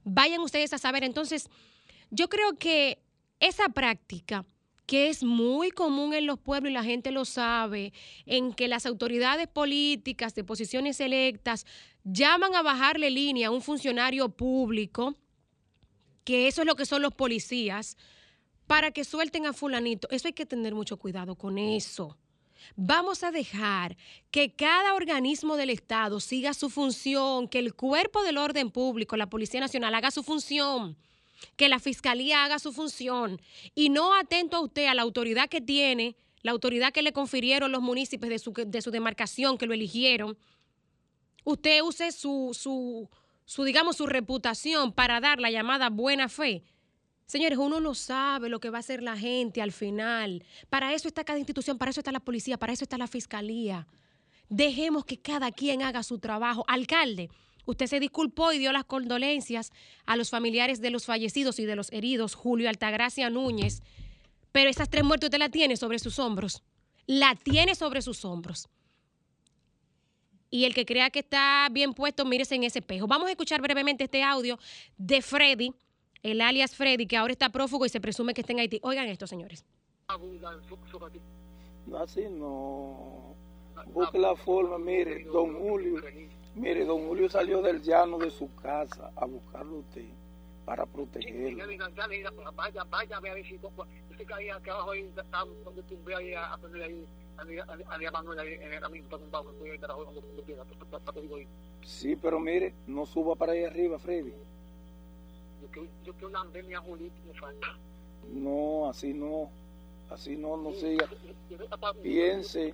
Vayan 0.04 0.40
ustedes 0.40 0.72
a 0.72 0.78
saber. 0.78 1.04
Entonces, 1.04 1.48
yo 2.10 2.28
creo 2.28 2.56
que 2.58 2.98
esa 3.40 3.68
práctica 3.68 4.44
que 4.86 5.08
es 5.08 5.24
muy 5.24 5.70
común 5.70 6.14
en 6.14 6.26
los 6.26 6.38
pueblos 6.38 6.70
y 6.70 6.74
la 6.74 6.84
gente 6.84 7.10
lo 7.10 7.24
sabe, 7.24 7.92
en 8.24 8.52
que 8.52 8.68
las 8.68 8.86
autoridades 8.86 9.48
políticas 9.48 10.34
de 10.34 10.44
posiciones 10.44 11.00
electas 11.00 11.66
llaman 12.04 12.54
a 12.54 12.62
bajarle 12.62 13.10
línea 13.10 13.48
a 13.48 13.50
un 13.50 13.62
funcionario 13.62 14.28
público, 14.28 15.16
que 16.24 16.46
eso 16.46 16.62
es 16.62 16.66
lo 16.66 16.76
que 16.76 16.86
son 16.86 17.02
los 17.02 17.14
policías, 17.14 17.96
para 18.68 18.92
que 18.92 19.04
suelten 19.04 19.46
a 19.46 19.52
fulanito. 19.52 20.08
Eso 20.10 20.28
hay 20.28 20.34
que 20.34 20.46
tener 20.46 20.74
mucho 20.74 20.96
cuidado 20.96 21.34
con 21.34 21.58
eso. 21.58 22.16
Vamos 22.74 23.22
a 23.22 23.30
dejar 23.30 23.96
que 24.30 24.54
cada 24.54 24.94
organismo 24.94 25.56
del 25.56 25.70
Estado 25.70 26.20
siga 26.20 26.54
su 26.54 26.70
función, 26.70 27.48
que 27.48 27.58
el 27.58 27.74
cuerpo 27.74 28.22
del 28.22 28.38
orden 28.38 28.70
público, 28.70 29.16
la 29.16 29.28
Policía 29.28 29.60
Nacional, 29.60 29.94
haga 29.94 30.10
su 30.10 30.22
función, 30.22 30.96
que 31.56 31.68
la 31.68 31.78
Fiscalía 31.78 32.44
haga 32.44 32.58
su 32.58 32.72
función 32.72 33.40
y 33.74 33.90
no 33.90 34.14
atento 34.14 34.56
a 34.56 34.60
usted, 34.60 34.86
a 34.86 34.94
la 34.94 35.02
autoridad 35.02 35.48
que 35.48 35.60
tiene, 35.60 36.16
la 36.42 36.52
autoridad 36.52 36.92
que 36.92 37.02
le 37.02 37.12
confirieron 37.12 37.72
los 37.72 37.82
municipios 37.82 38.30
de 38.30 38.38
su, 38.38 38.52
de 38.52 38.82
su 38.82 38.90
demarcación, 38.90 39.58
que 39.58 39.66
lo 39.66 39.74
eligieron. 39.74 40.36
Usted 41.44 41.82
use 41.82 42.12
su, 42.12 42.50
su, 42.52 43.08
su, 43.44 43.64
digamos, 43.64 43.96
su 43.96 44.06
reputación 44.06 44.92
para 44.92 45.20
dar 45.20 45.40
la 45.40 45.50
llamada 45.50 45.90
buena 45.90 46.28
fe. 46.28 46.62
Señores, 47.26 47.58
uno 47.58 47.80
no 47.80 47.94
sabe 47.94 48.48
lo 48.48 48.60
que 48.60 48.70
va 48.70 48.78
a 48.78 48.80
hacer 48.80 49.02
la 49.02 49.16
gente 49.16 49.60
al 49.60 49.72
final. 49.72 50.44
Para 50.70 50.94
eso 50.94 51.08
está 51.08 51.24
cada 51.24 51.40
institución, 51.40 51.76
para 51.76 51.90
eso 51.90 52.00
está 52.00 52.12
la 52.12 52.20
policía, 52.20 52.56
para 52.56 52.72
eso 52.72 52.84
está 52.84 52.98
la 52.98 53.08
fiscalía. 53.08 53.88
Dejemos 54.48 55.04
que 55.04 55.18
cada 55.18 55.50
quien 55.50 55.82
haga 55.82 56.04
su 56.04 56.20
trabajo. 56.20 56.64
Alcalde, 56.68 57.28
usted 57.64 57.86
se 57.88 57.98
disculpó 57.98 58.52
y 58.52 58.58
dio 58.58 58.70
las 58.72 58.84
condolencias 58.84 59.72
a 60.06 60.16
los 60.16 60.30
familiares 60.30 60.80
de 60.80 60.90
los 60.90 61.04
fallecidos 61.04 61.58
y 61.58 61.64
de 61.64 61.74
los 61.74 61.90
heridos, 61.92 62.36
Julio 62.36 62.68
Altagracia 62.68 63.28
Núñez, 63.28 63.82
pero 64.52 64.70
esas 64.70 64.88
tres 64.88 65.02
muertes 65.02 65.26
usted 65.26 65.38
la 65.38 65.48
tiene 65.48 65.76
sobre 65.76 65.98
sus 65.98 66.20
hombros. 66.20 66.62
La 67.06 67.34
tiene 67.34 67.74
sobre 67.74 68.02
sus 68.02 68.24
hombros. 68.24 68.68
Y 70.48 70.64
el 70.64 70.74
que 70.74 70.86
crea 70.86 71.10
que 71.10 71.18
está 71.18 71.68
bien 71.72 71.92
puesto, 71.92 72.24
mírese 72.24 72.54
en 72.54 72.62
ese 72.62 72.78
espejo. 72.78 73.08
Vamos 73.08 73.28
a 73.28 73.32
escuchar 73.32 73.60
brevemente 73.60 74.04
este 74.04 74.22
audio 74.22 74.58
de 74.96 75.20
Freddy 75.20 75.74
el 76.28 76.40
alias 76.40 76.74
Freddy, 76.74 77.06
que 77.06 77.16
ahora 77.16 77.32
está 77.32 77.50
prófugo 77.50 77.86
y 77.86 77.88
se 77.88 78.00
presume 78.00 78.34
que 78.34 78.40
está 78.40 78.52
en 78.52 78.60
Haití. 78.60 78.80
Oigan 78.82 79.06
esto, 79.08 79.26
señores. 79.26 79.64
Así 81.98 82.26
no. 82.30 83.34
Busque 83.92 84.18
la 84.18 84.34
forma, 84.36 84.78
mire, 84.78 85.24
don 85.24 85.54
Julio, 85.54 86.02
mire, 86.54 86.84
don 86.84 87.06
Julio 87.06 87.28
salió 87.28 87.62
del 87.62 87.82
llano 87.82 88.18
de 88.18 88.30
su 88.30 88.54
casa 88.56 89.12
a 89.14 89.26
buscarlo 89.26 89.76
a 89.76 89.78
usted 89.80 90.06
para 90.64 90.84
protegerlo. 90.86 91.64
Sí, 101.82 102.16
pero 102.16 102.40
mire, 102.40 102.74
no 102.86 103.06
suba 103.06 103.36
para 103.36 103.52
ahí 103.52 103.64
arriba, 103.64 103.98
Freddy. 103.98 104.32
Yo 107.26 107.34
falta. 107.34 107.78
No, 108.32 108.88
así 108.88 109.12
no. 109.12 109.50
Así 110.10 110.36
no, 110.36 110.56
no 110.56 110.72
siga. 110.72 111.08
Piense, 112.02 112.72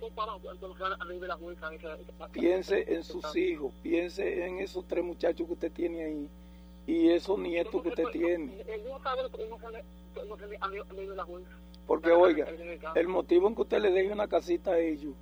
piense 2.31 2.93
en 2.93 3.03
sus 3.03 3.35
hijos, 3.35 3.73
piense 3.81 4.45
en 4.45 4.59
esos 4.59 4.85
tres 4.85 5.03
muchachos 5.03 5.47
que 5.47 5.53
usted 5.53 5.71
tiene 5.71 6.03
ahí 6.03 6.29
y 6.85 7.09
esos 7.09 7.39
nietos 7.39 7.81
que 7.81 7.89
usted 7.89 8.05
tiene. 8.11 8.63
Porque 11.87 12.11
oiga, 12.11 12.47
el 12.95 13.07
motivo 13.07 13.47
en 13.47 13.55
que 13.55 13.61
usted 13.61 13.79
le 13.79 13.91
deje 13.91 14.11
una 14.11 14.27
casita 14.27 14.71
a 14.71 14.79
ellos, 14.79 15.13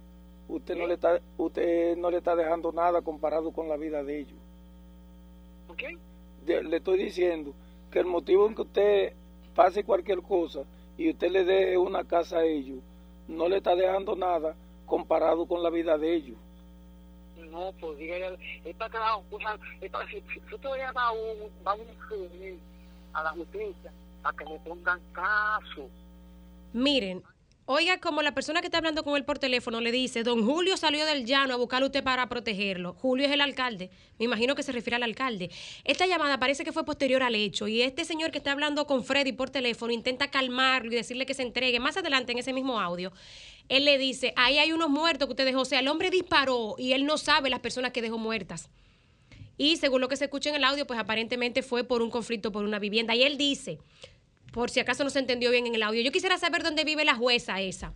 usted 0.47 0.75
no 0.75 0.87
le 0.87 0.95
está, 0.95 1.21
usted 1.37 1.97
no 1.97 2.11
le 2.11 2.17
está 2.17 2.35
dejando 2.35 2.71
nada 2.71 3.01
comparado 3.01 3.51
con 3.51 3.69
la 3.69 3.77
vida 3.77 4.03
de 4.03 4.19
ellos. 4.19 4.39
¿Por 5.67 5.77
qué? 5.77 5.97
Le 6.45 6.77
estoy 6.77 6.97
diciendo 7.03 7.53
que 7.91 7.99
el 7.99 8.05
motivo 8.05 8.47
en 8.47 8.55
que 8.55 8.61
usted 8.61 9.13
pase 9.55 9.83
cualquier 9.83 10.21
cosa 10.21 10.63
y 10.97 11.09
usted 11.09 11.29
le 11.29 11.43
dé 11.43 11.77
una 11.77 12.03
casa 12.03 12.39
a 12.39 12.45
ellos, 12.45 12.79
no 13.27 13.47
le 13.47 13.57
está 13.57 13.75
dejando 13.75 14.15
nada 14.15 14.55
comparado 14.85 15.45
con 15.45 15.63
la 15.63 15.69
vida 15.69 15.97
de 15.97 16.15
ellos. 16.15 16.37
No, 17.49 17.73
pues 17.79 17.97
diga, 17.97 18.15
está 18.63 18.89
quedado, 18.89 19.23
o 19.29 19.39
sea, 19.39 19.57
está, 19.81 20.05
si, 20.07 20.21
si, 20.33 20.39
si 20.47 20.55
usted 20.55 20.69
va 20.95 21.03
a 21.03 21.11
un, 21.11 21.49
va 21.65 21.71
a 21.71 21.75
un 21.75 22.59
a 23.13 23.23
la 23.23 23.29
justicia 23.31 23.91
para 24.21 24.37
que 24.37 24.45
le 24.45 24.59
pongan 24.59 24.99
caso. 25.11 25.89
Miren, 26.73 27.23
Oiga, 27.73 28.01
como 28.01 28.21
la 28.21 28.33
persona 28.33 28.59
que 28.59 28.67
está 28.67 28.79
hablando 28.79 29.01
con 29.01 29.15
él 29.15 29.23
por 29.23 29.39
teléfono 29.39 29.79
le 29.79 29.93
dice, 29.93 30.23
don 30.23 30.45
Julio 30.45 30.75
salió 30.75 31.05
del 31.05 31.25
llano 31.25 31.53
a 31.53 31.55
buscar 31.55 31.81
a 31.81 31.85
usted 31.85 32.03
para 32.03 32.27
protegerlo. 32.27 32.95
Julio 32.95 33.25
es 33.25 33.31
el 33.31 33.39
alcalde. 33.39 33.89
Me 34.19 34.25
imagino 34.25 34.55
que 34.55 34.61
se 34.61 34.73
refiere 34.73 34.97
al 34.97 35.03
alcalde. 35.03 35.49
Esta 35.85 36.05
llamada 36.05 36.37
parece 36.37 36.65
que 36.65 36.73
fue 36.73 36.83
posterior 36.83 37.23
al 37.23 37.33
hecho 37.33 37.69
y 37.69 37.81
este 37.81 38.03
señor 38.03 38.31
que 38.31 38.39
está 38.39 38.51
hablando 38.51 38.85
con 38.85 39.05
Freddy 39.05 39.31
por 39.31 39.51
teléfono 39.51 39.93
intenta 39.93 40.29
calmarlo 40.29 40.91
y 40.91 40.95
decirle 40.95 41.25
que 41.25 41.33
se 41.33 41.43
entregue. 41.43 41.79
Más 41.79 41.95
adelante 41.95 42.33
en 42.33 42.39
ese 42.39 42.51
mismo 42.51 42.77
audio, 42.77 43.13
él 43.69 43.85
le 43.85 43.97
dice, 43.97 44.33
ahí 44.35 44.57
hay 44.57 44.73
unos 44.73 44.89
muertos 44.89 45.29
que 45.29 45.31
usted 45.31 45.45
dejó. 45.45 45.61
O 45.61 45.65
sea, 45.65 45.79
el 45.79 45.87
hombre 45.87 46.09
disparó 46.09 46.75
y 46.77 46.91
él 46.91 47.05
no 47.05 47.17
sabe 47.17 47.49
las 47.49 47.61
personas 47.61 47.93
que 47.93 48.01
dejó 48.01 48.17
muertas. 48.17 48.69
Y 49.57 49.77
según 49.77 50.01
lo 50.01 50.09
que 50.09 50.17
se 50.17 50.25
escucha 50.25 50.49
en 50.49 50.57
el 50.57 50.65
audio, 50.65 50.85
pues 50.85 50.99
aparentemente 50.99 51.61
fue 51.61 51.85
por 51.85 52.01
un 52.01 52.11
conflicto 52.11 52.51
por 52.51 52.65
una 52.65 52.79
vivienda. 52.79 53.15
Y 53.15 53.23
él 53.23 53.37
dice, 53.37 53.79
por 54.51 54.69
si 54.69 54.79
acaso 54.79 55.03
no 55.03 55.09
se 55.09 55.19
entendió 55.19 55.51
bien 55.51 55.67
en 55.67 55.75
el 55.75 55.83
audio, 55.83 56.01
yo 56.01 56.11
quisiera 56.11 56.37
saber 56.37 56.63
dónde 56.63 56.83
vive 56.83 57.05
la 57.05 57.15
jueza 57.15 57.59
esa. 57.61 57.93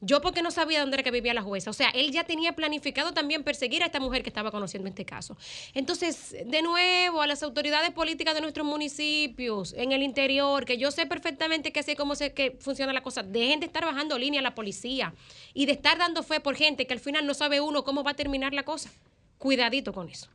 Yo 0.00 0.20
porque 0.20 0.42
no 0.42 0.52
sabía 0.52 0.80
dónde 0.80 0.94
era 0.94 1.02
que 1.02 1.10
vivía 1.10 1.34
la 1.34 1.42
jueza. 1.42 1.70
O 1.70 1.72
sea, 1.72 1.88
él 1.90 2.12
ya 2.12 2.22
tenía 2.22 2.54
planificado 2.54 3.12
también 3.12 3.42
perseguir 3.42 3.82
a 3.82 3.86
esta 3.86 3.98
mujer 3.98 4.22
que 4.22 4.28
estaba 4.28 4.52
conociendo 4.52 4.86
en 4.86 4.92
este 4.92 5.04
caso. 5.04 5.36
Entonces, 5.74 6.36
de 6.46 6.62
nuevo, 6.62 7.20
a 7.20 7.26
las 7.26 7.42
autoridades 7.42 7.90
políticas 7.90 8.34
de 8.34 8.40
nuestros 8.40 8.64
municipios, 8.64 9.74
en 9.76 9.90
el 9.90 10.04
interior, 10.04 10.64
que 10.64 10.78
yo 10.78 10.92
sé 10.92 11.06
perfectamente 11.06 11.72
que 11.72 11.80
es 11.80 11.96
como 11.96 12.14
se, 12.14 12.32
que 12.32 12.56
funciona 12.60 12.92
la 12.92 13.02
cosa, 13.02 13.24
dejen 13.24 13.58
de 13.58 13.66
estar 13.66 13.84
bajando 13.84 14.16
línea 14.18 14.38
a 14.38 14.44
la 14.44 14.54
policía 14.54 15.14
y 15.52 15.66
de 15.66 15.72
estar 15.72 15.98
dando 15.98 16.22
fe 16.22 16.38
por 16.38 16.54
gente 16.54 16.86
que 16.86 16.94
al 16.94 17.00
final 17.00 17.26
no 17.26 17.34
sabe 17.34 17.60
uno 17.60 17.82
cómo 17.82 18.04
va 18.04 18.12
a 18.12 18.14
terminar 18.14 18.54
la 18.54 18.62
cosa. 18.62 18.90
Cuidadito 19.38 19.92
con 19.92 20.08
eso. 20.08 20.28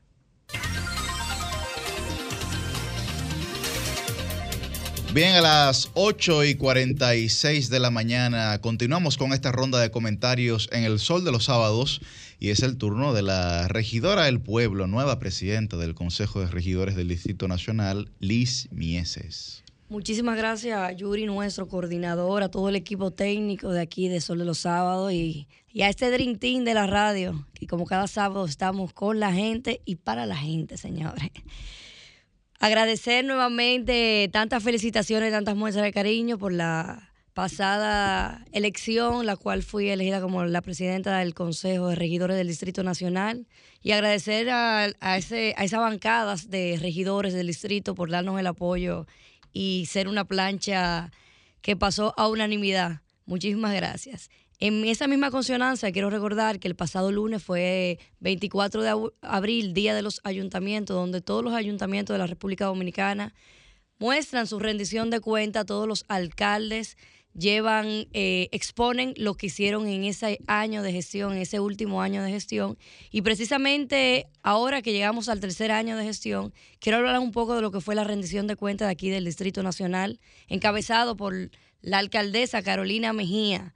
Bien, 5.14 5.35
a 5.35 5.41
las 5.41 5.91
8 5.94 6.44
y 6.45 6.56
46 6.56 7.69
de 7.69 7.80
la 7.80 7.91
mañana 7.91 8.60
continuamos 8.61 9.15
con 9.15 9.31
esta 9.31 9.52
ronda 9.52 9.80
de 9.80 9.91
comentarios 9.91 10.68
en 10.72 10.85
el 10.85 10.98
Sol 10.98 11.23
de 11.23 11.31
los 11.31 11.45
Sábados 11.45 12.02
y 12.40 12.49
es 12.49 12.64
el 12.64 12.80
turno 12.80 13.14
de 13.14 13.22
la 13.22 13.68
regidora 13.68 14.23
del 14.23 14.41
pueblo, 14.41 14.88
nueva 14.88 15.19
presidenta 15.19 15.77
del 15.77 15.94
Consejo 15.94 16.40
de 16.40 16.48
Regidores 16.48 16.95
del 16.95 17.10
Distrito 17.10 17.48
Nacional, 17.48 18.10
Liz 18.22 18.69
Mieses. 18.72 19.64
Muchísimas 19.88 20.35
gracias 20.35 20.80
a 20.80 20.91
Yuri, 20.94 21.27
nuestro 21.27 21.68
coordinador, 21.68 22.41
a 22.41 22.49
todo 22.49 22.69
el 22.69 22.76
equipo 22.76 23.11
técnico 23.11 23.69
de 23.69 23.81
aquí 23.81 24.07
de 24.07 24.19
Sol 24.19 24.40
de 24.40 24.45
los 24.45 24.57
Sábados 24.57 25.14
y, 25.14 25.48
y 25.72 25.84
a 25.84 25.90
este 25.90 26.10
Dream 26.10 26.40
Team 26.40 26.64
de 26.64 26.73
la 26.73 26.88
radio, 26.88 27.45
que 27.53 27.68
como 27.68 27.85
cada 27.85 28.07
sábado 28.07 28.45
estamos 28.45 28.94
con 28.94 29.19
la 29.19 29.31
gente 29.31 29.80
y 29.85 29.98
para 29.98 30.26
la 30.26 30.38
gente, 30.38 30.76
señores. 30.76 31.30
Agradecer 32.64 33.26
nuevamente 33.26 34.30
tantas 34.31 34.64
felicitaciones, 34.64 35.34
tantas 35.34 35.57
muestras 35.57 35.84
de 35.84 35.91
cariño 35.91 36.38
por 36.38 36.53
la 36.53 37.11
pasada 37.34 38.45
elección, 38.53 39.26
la 39.26 39.35
cual 39.35 39.64
fui 39.64 39.90
elegida 39.90 40.22
como 40.22 40.45
la 40.45 40.61
presidenta 40.61 41.18
del 41.18 41.34
Consejo 41.34 41.90
de 41.90 41.95
Regidores 41.95 42.38
del 42.38 42.48
Distrito 42.48 42.81
Nacional. 42.81 43.48
Y 43.81 43.91
agradecer 43.91 44.49
a, 44.49 44.88
a 45.02 45.18
ese, 45.18 45.53
a 45.57 45.65
esas 45.65 45.81
bancadas 45.81 46.49
de 46.49 46.77
regidores 46.80 47.34
del 47.34 47.48
distrito 47.48 47.95
por 47.95 48.10
darnos 48.10 48.40
el 48.40 48.48
apoyo 48.48 49.07
y 49.52 49.85
ser 49.90 50.07
una 50.07 50.23
plancha 50.23 51.11
que 51.61 51.76
pasó 51.76 52.14
a 52.15 52.30
unanimidad. 52.30 53.02
Muchísimas 53.26 53.73
gracias. 53.73 54.30
En 54.59 54.85
esa 54.85 55.07
misma 55.07 55.31
consonancia, 55.31 55.91
quiero 55.91 56.09
recordar 56.09 56.59
que 56.59 56.67
el 56.67 56.75
pasado 56.75 57.11
lunes 57.11 57.43
fue 57.43 57.99
24 58.19 58.81
de 58.81 59.11
abril, 59.21 59.73
Día 59.73 59.93
de 59.95 60.01
los 60.01 60.21
Ayuntamientos, 60.23 60.95
donde 60.95 61.21
todos 61.21 61.43
los 61.43 61.53
ayuntamientos 61.53 62.13
de 62.13 62.19
la 62.19 62.27
República 62.27 62.65
Dominicana 62.65 63.34
muestran 63.99 64.47
su 64.47 64.59
rendición 64.59 65.09
de 65.09 65.19
cuenta, 65.19 65.65
todos 65.65 65.88
los 65.88 66.05
alcaldes 66.07 66.97
llevan, 67.34 68.07
eh, 68.13 68.49
exponen 68.51 69.13
lo 69.17 69.35
que 69.35 69.47
hicieron 69.47 69.88
en 69.88 70.03
ese 70.03 70.39
año 70.47 70.84
de 70.84 70.91
gestión, 70.91 71.34
en 71.34 71.39
ese 71.39 71.59
último 71.59 72.01
año 72.01 72.23
de 72.23 72.30
gestión. 72.30 72.77
Y 73.11 73.21
precisamente 73.21 74.27
ahora 74.43 74.81
que 74.81 74.93
llegamos 74.93 75.30
al 75.30 75.39
tercer 75.39 75.71
año 75.71 75.97
de 75.97 76.03
gestión, 76.03 76.53
quiero 76.80 76.99
hablar 76.99 77.19
un 77.19 77.31
poco 77.31 77.55
de 77.55 77.61
lo 77.61 77.71
que 77.71 77.81
fue 77.81 77.95
la 77.95 78.03
rendición 78.03 78.47
de 78.47 78.55
cuenta 78.55 78.85
de 78.85 78.91
aquí 78.91 79.09
del 79.09 79.25
Distrito 79.25 79.63
Nacional, 79.63 80.19
encabezado 80.47 81.17
por 81.17 81.34
la 81.81 81.97
alcaldesa 81.97 82.61
Carolina 82.61 83.13
Mejía, 83.13 83.73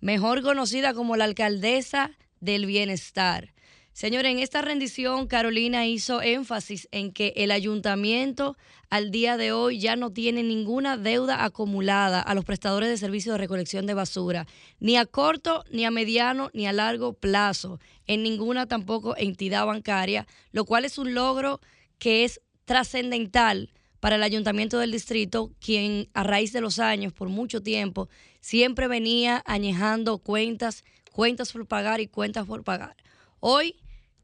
mejor 0.00 0.42
conocida 0.42 0.94
como 0.94 1.16
la 1.16 1.24
alcaldesa 1.24 2.10
del 2.40 2.66
bienestar. 2.66 3.52
Señores, 3.92 4.32
en 4.32 4.38
esta 4.38 4.62
rendición 4.62 5.26
Carolina 5.26 5.86
hizo 5.86 6.22
énfasis 6.22 6.88
en 6.90 7.12
que 7.12 7.34
el 7.36 7.50
ayuntamiento 7.50 8.56
al 8.88 9.10
día 9.10 9.36
de 9.36 9.52
hoy 9.52 9.78
ya 9.78 9.96
no 9.96 10.10
tiene 10.10 10.42
ninguna 10.42 10.96
deuda 10.96 11.44
acumulada 11.44 12.20
a 12.20 12.34
los 12.34 12.44
prestadores 12.44 12.88
de 12.88 12.96
servicios 12.96 13.34
de 13.34 13.38
recolección 13.38 13.86
de 13.86 13.94
basura, 13.94 14.46
ni 14.78 14.96
a 14.96 15.06
corto, 15.06 15.64
ni 15.70 15.84
a 15.84 15.90
mediano, 15.90 16.50
ni 16.54 16.66
a 16.66 16.72
largo 16.72 17.12
plazo, 17.12 17.78
en 18.06 18.22
ninguna 18.22 18.66
tampoco 18.66 19.16
entidad 19.16 19.66
bancaria, 19.66 20.26
lo 20.52 20.64
cual 20.64 20.84
es 20.84 20.96
un 20.96 21.12
logro 21.12 21.60
que 21.98 22.24
es 22.24 22.40
trascendental 22.64 23.70
para 24.00 24.16
el 24.16 24.22
ayuntamiento 24.22 24.78
del 24.78 24.92
distrito, 24.92 25.52
quien 25.60 26.08
a 26.14 26.24
raíz 26.24 26.52
de 26.52 26.62
los 26.62 26.78
años, 26.78 27.12
por 27.12 27.28
mucho 27.28 27.62
tiempo, 27.62 28.08
siempre 28.40 28.88
venía 28.88 29.42
añejando 29.46 30.18
cuentas, 30.18 30.84
cuentas 31.12 31.52
por 31.52 31.66
pagar 31.66 32.00
y 32.00 32.06
cuentas 32.06 32.46
por 32.46 32.64
pagar. 32.64 32.96
Hoy 33.40 33.76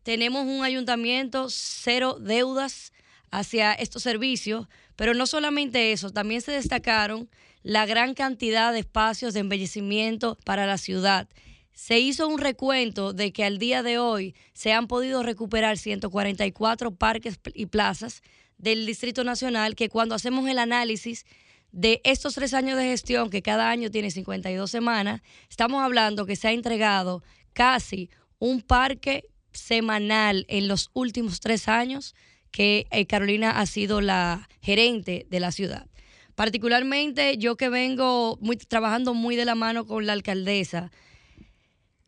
tenemos 0.02 0.46
un 0.46 0.64
ayuntamiento 0.64 1.48
cero 1.50 2.16
deudas 2.18 2.92
hacia 3.30 3.74
estos 3.74 4.02
servicios, 4.02 4.66
pero 4.96 5.12
no 5.12 5.26
solamente 5.26 5.92
eso, 5.92 6.10
también 6.10 6.40
se 6.40 6.52
destacaron 6.52 7.28
la 7.62 7.84
gran 7.84 8.14
cantidad 8.14 8.72
de 8.72 8.78
espacios 8.78 9.34
de 9.34 9.40
embellecimiento 9.40 10.38
para 10.44 10.66
la 10.66 10.78
ciudad. 10.78 11.28
Se 11.72 11.98
hizo 11.98 12.28
un 12.28 12.38
recuento 12.38 13.12
de 13.12 13.32
que 13.32 13.44
al 13.44 13.58
día 13.58 13.82
de 13.82 13.98
hoy 13.98 14.34
se 14.54 14.72
han 14.72 14.86
podido 14.86 15.22
recuperar 15.22 15.76
144 15.76 16.94
parques 16.94 17.38
y 17.52 17.66
plazas 17.66 18.22
del 18.58 18.86
Distrito 18.86 19.24
Nacional, 19.24 19.74
que 19.74 19.88
cuando 19.88 20.14
hacemos 20.14 20.48
el 20.48 20.58
análisis 20.58 21.24
de 21.72 22.00
estos 22.04 22.34
tres 22.34 22.54
años 22.54 22.78
de 22.78 22.84
gestión, 22.84 23.30
que 23.30 23.42
cada 23.42 23.70
año 23.70 23.90
tiene 23.90 24.10
52 24.10 24.70
semanas, 24.70 25.20
estamos 25.50 25.82
hablando 25.82 26.26
que 26.26 26.36
se 26.36 26.48
ha 26.48 26.52
entregado 26.52 27.22
casi 27.52 28.10
un 28.38 28.62
parque 28.62 29.24
semanal 29.52 30.46
en 30.48 30.68
los 30.68 30.90
últimos 30.92 31.40
tres 31.40 31.68
años 31.68 32.14
que 32.50 32.86
eh, 32.90 33.06
Carolina 33.06 33.58
ha 33.60 33.66
sido 33.66 34.00
la 34.00 34.48
gerente 34.62 35.26
de 35.28 35.40
la 35.40 35.52
ciudad. 35.52 35.86
Particularmente 36.34 37.38
yo 37.38 37.56
que 37.56 37.68
vengo 37.68 38.38
muy, 38.40 38.56
trabajando 38.56 39.14
muy 39.14 39.36
de 39.36 39.44
la 39.44 39.54
mano 39.54 39.86
con 39.86 40.06
la 40.06 40.12
alcaldesa, 40.12 40.90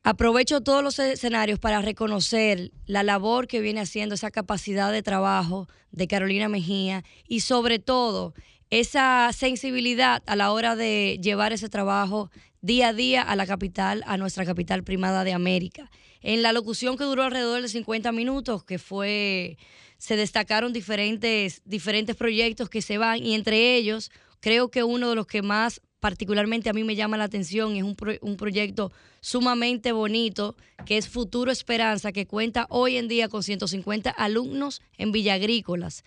aprovecho 0.09 0.63
todos 0.63 0.83
los 0.83 0.99
escenarios 0.99 1.59
para 1.59 1.83
reconocer 1.83 2.73
la 2.87 3.03
labor 3.03 3.47
que 3.47 3.61
viene 3.61 3.81
haciendo, 3.81 4.15
esa 4.15 4.31
capacidad 4.31 4.91
de 4.91 5.03
trabajo 5.03 5.69
de 5.93 6.09
Carolina 6.09 6.49
Mejía 6.49 7.05
y 7.27 7.41
sobre 7.41 7.79
todo 7.79 8.33
esa 8.71 9.31
sensibilidad 9.35 10.23
a 10.25 10.35
la 10.35 10.53
hora 10.53 10.77
de 10.77 11.19
llevar 11.23 11.53
ese 11.53 11.69
trabajo 11.69 12.31
día 12.63 12.89
a 12.89 12.93
día 12.95 13.21
a 13.21 13.37
la 13.37 13.47
capital, 13.47 14.03
a 14.07 14.17
nuestra 14.17 14.47
capital 14.47 14.83
primada 14.83 15.25
de 15.25 15.35
América. 15.35 15.91
En 16.23 16.41
la 16.41 16.55
locución 16.55 16.97
que 16.97 17.05
duró 17.05 17.25
alrededor 17.25 17.61
de 17.61 17.69
50 17.69 18.11
minutos, 18.13 18.65
que 18.65 18.79
fue, 18.79 19.59
se 19.99 20.17
destacaron 20.17 20.73
diferentes, 20.73 21.61
diferentes 21.67 22.17
proyectos 22.17 22.71
que 22.71 22.81
se 22.81 22.97
van 22.97 23.23
y 23.23 23.35
entre 23.35 23.77
ellos 23.77 24.11
creo 24.41 24.71
que 24.71 24.85
uno 24.85 25.11
de 25.11 25.17
los 25.17 25.27
que 25.27 25.43
más 25.43 25.83
particularmente 26.01 26.69
a 26.71 26.73
mí 26.73 26.85
me 26.85 26.95
llama 26.97 27.17
la 27.17 27.25
atención 27.25 27.77
es 27.77 27.83
un, 27.83 27.97
pro- 27.97 28.19
un 28.21 28.37
proyecto 28.37 28.93
sumamente 29.21 29.93
bonito 29.93 30.57
que 30.87 30.97
es 30.97 31.09
Futuro 31.09 31.51
Esperanza, 31.51 32.13
que 32.13 32.27
cuenta 32.27 32.67
hoy 32.71 32.97
en 32.97 33.09
día 33.09 33.29
con 33.29 33.43
150 33.43 34.11
alumnos 34.11 34.81
en 34.97 35.13
Villa 35.13 35.35
Agrícolas. 35.35 36.05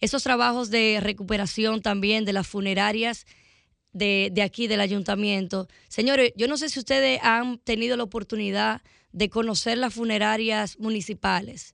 Esos 0.00 0.22
trabajos 0.22 0.70
de 0.70 0.98
recuperación 1.00 1.80
también 1.82 2.24
de 2.24 2.32
las 2.32 2.46
funerarias 2.46 3.26
de, 3.92 4.30
de 4.32 4.42
aquí 4.42 4.66
del 4.66 4.80
ayuntamiento. 4.80 5.68
Señores, 5.88 6.32
yo 6.36 6.48
no 6.48 6.56
sé 6.56 6.68
si 6.68 6.80
ustedes 6.80 7.20
han 7.22 7.58
tenido 7.58 7.96
la 7.96 8.02
oportunidad 8.02 8.82
de 9.12 9.30
conocer 9.30 9.78
las 9.78 9.94
funerarias 9.94 10.78
municipales. 10.80 11.73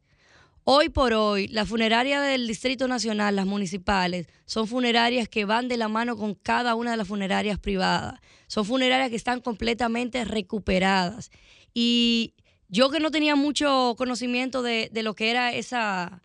Hoy 0.72 0.88
por 0.88 1.14
hoy, 1.14 1.48
las 1.48 1.68
funerarias 1.68 2.24
del 2.24 2.46
Distrito 2.46 2.86
Nacional, 2.86 3.34
las 3.34 3.44
municipales, 3.44 4.28
son 4.46 4.68
funerarias 4.68 5.28
que 5.28 5.44
van 5.44 5.66
de 5.66 5.76
la 5.76 5.88
mano 5.88 6.16
con 6.16 6.36
cada 6.36 6.76
una 6.76 6.92
de 6.92 6.96
las 6.96 7.08
funerarias 7.08 7.58
privadas. 7.58 8.20
Son 8.46 8.64
funerarias 8.64 9.10
que 9.10 9.16
están 9.16 9.40
completamente 9.40 10.24
recuperadas. 10.24 11.32
Y 11.74 12.34
yo 12.68 12.88
que 12.88 13.00
no 13.00 13.10
tenía 13.10 13.34
mucho 13.34 13.96
conocimiento 13.98 14.62
de, 14.62 14.92
lo 15.02 15.16
que 15.16 15.32
era 15.32 15.52
esa, 15.52 16.22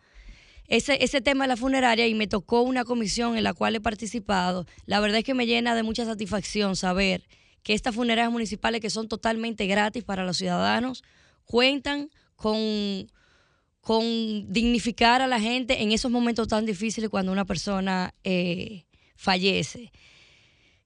ese, 0.68 1.04
ese 1.04 1.22
tema 1.22 1.46
de 1.46 1.48
la 1.48 1.58
funeraria 1.58 2.06
y 2.06 2.14
me 2.14 2.28
tocó 2.28 2.62
una 2.62 2.86
comisión 2.86 3.38
en 3.38 3.44
la 3.44 3.56
cual 3.56 3.74
he 3.76 3.82
participado, 3.82 4.68
la 4.86 5.00
verdad 5.00 5.18
es 5.18 5.24
que 5.24 5.34
me 5.34 5.48
llena 5.48 5.74
de 5.74 5.82
mucha 5.82 6.06
satisfacción 6.06 6.76
saber 6.76 7.28
que 7.64 7.74
estas 7.74 7.96
funerarias 7.96 8.32
municipales 8.32 8.80
que 8.80 8.92
son 8.92 9.08
totalmente 9.08 9.66
gratis 9.66 10.04
para 10.04 10.24
los 10.24 10.38
ciudadanos 10.38 11.04
cuentan 11.46 12.12
con, 12.36 13.08
con 13.86 14.52
dignificar 14.52 15.22
a 15.22 15.28
la 15.28 15.40
gente 15.40 15.84
en 15.84 15.92
esos 15.92 16.10
momentos 16.10 16.48
tan 16.48 16.66
difíciles 16.66 17.08
cuando 17.08 17.32
una 17.32 17.46
persona 17.46 18.16
eh, 18.24 18.84
fallece. 19.16 19.92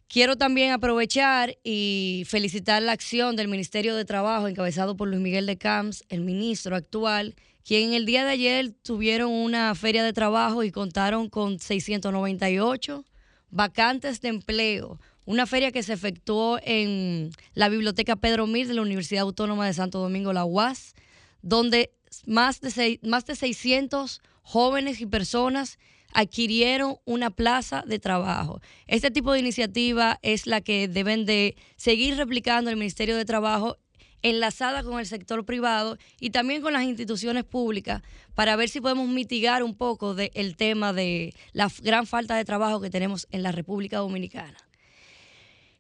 Quiero 0.10 0.36
también 0.36 0.74
aprovechar 0.74 1.58
y 1.64 2.26
felicitar 2.28 2.84
la 2.84 2.92
acción 2.92 3.38
del 3.38 3.48
Ministerio 3.48 3.96
de 3.96 4.04
Trabajo 4.04 4.50
encabezado 4.50 4.98
por 4.98 5.08
Luis 5.08 5.22
Miguel 5.22 5.46
de 5.46 5.58
Camps, 5.58 6.04
el 6.10 6.20
ministro 6.26 6.76
actual, 6.76 7.36
quien 7.64 7.94
el 7.94 8.06
día 8.06 8.26
de 8.26 8.32
ayer 8.32 8.72
tuvieron 8.82 9.32
una 9.32 9.74
feria 9.76 10.04
de 10.04 10.12
trabajo 10.12 10.66
y 10.66 10.72
contaron 10.72 11.30
con 11.30 11.58
698 11.58 13.06
vacantes 13.50 14.20
de 14.20 14.28
empleo. 14.28 15.00
Una 15.24 15.46
feria 15.46 15.72
que 15.72 15.84
se 15.84 15.94
efectuó 15.94 16.60
en 16.64 17.32
la 17.54 17.70
Biblioteca 17.70 18.18
Pedro 18.18 18.46
Mir 18.46 18.68
de 18.68 18.74
la 18.74 18.82
Universidad 18.82 19.22
Autónoma 19.22 19.66
de 19.68 19.74
Santo 19.74 20.00
Domingo, 20.00 20.34
la 20.34 20.44
UAS, 20.44 20.96
donde 21.42 21.92
más 22.26 22.62
de, 22.62 22.72
seis- 22.72 23.00
más 23.04 23.26
de 23.26 23.36
600 23.36 24.22
jóvenes 24.42 25.02
y 25.02 25.06
personas 25.06 25.78
adquirieron 26.14 26.98
una 27.06 27.30
plaza 27.30 27.84
de 27.86 28.00
trabajo. 28.00 28.62
Este 28.88 29.12
tipo 29.12 29.32
de 29.32 29.40
iniciativa 29.40 30.20
es 30.24 30.48
la 30.48 30.62
que 30.62 30.88
deben 30.88 31.26
de 31.26 31.56
seguir 31.76 32.18
replicando 32.18 32.70
el 32.72 32.78
Ministerio 32.78 33.16
de 33.16 33.26
Trabajo 33.26 33.78
enlazada 34.22 34.84
con 34.84 35.00
el 35.00 35.06
sector 35.06 35.46
privado 35.46 35.98
y 36.20 36.32
también 36.32 36.62
con 36.62 36.74
las 36.74 36.84
instituciones 36.84 37.46
públicas 37.46 38.02
para 38.36 38.56
ver 38.58 38.68
si 38.70 38.82
podemos 38.82 39.08
mitigar 39.08 39.64
un 39.64 39.76
poco 39.76 40.14
del 40.14 40.58
tema 40.58 40.92
de 40.94 41.34
la 41.54 41.72
gran 41.84 42.06
falta 42.06 42.36
de 42.36 42.44
trabajo 42.44 42.82
que 42.82 42.90
tenemos 42.90 43.28
en 43.32 43.44
la 43.44 43.52
República 43.54 44.00
Dominicana. 44.00 44.58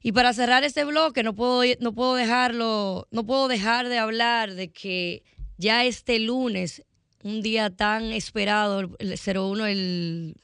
Y 0.01 0.14
para 0.14 0.31
cerrar 0.34 0.64
este 0.64 0.85
bloque, 0.85 1.23
no 1.23 1.35
puedo, 1.35 1.64
no 1.81 1.93
puedo 1.93 2.15
dejarlo, 2.15 3.07
no 3.11 3.26
puedo 3.26 3.49
dejar 3.49 3.89
de 3.89 3.97
hablar 3.97 4.53
de 4.53 4.72
que 4.72 5.23
ya 5.60 5.84
este 5.84 6.19
lunes, 6.19 6.84
un 7.22 7.41
día 7.41 7.69
tan 7.69 8.14
esperado, 8.14 8.80
el 8.98 9.19
01, 9.19 9.65
el 9.65 10.36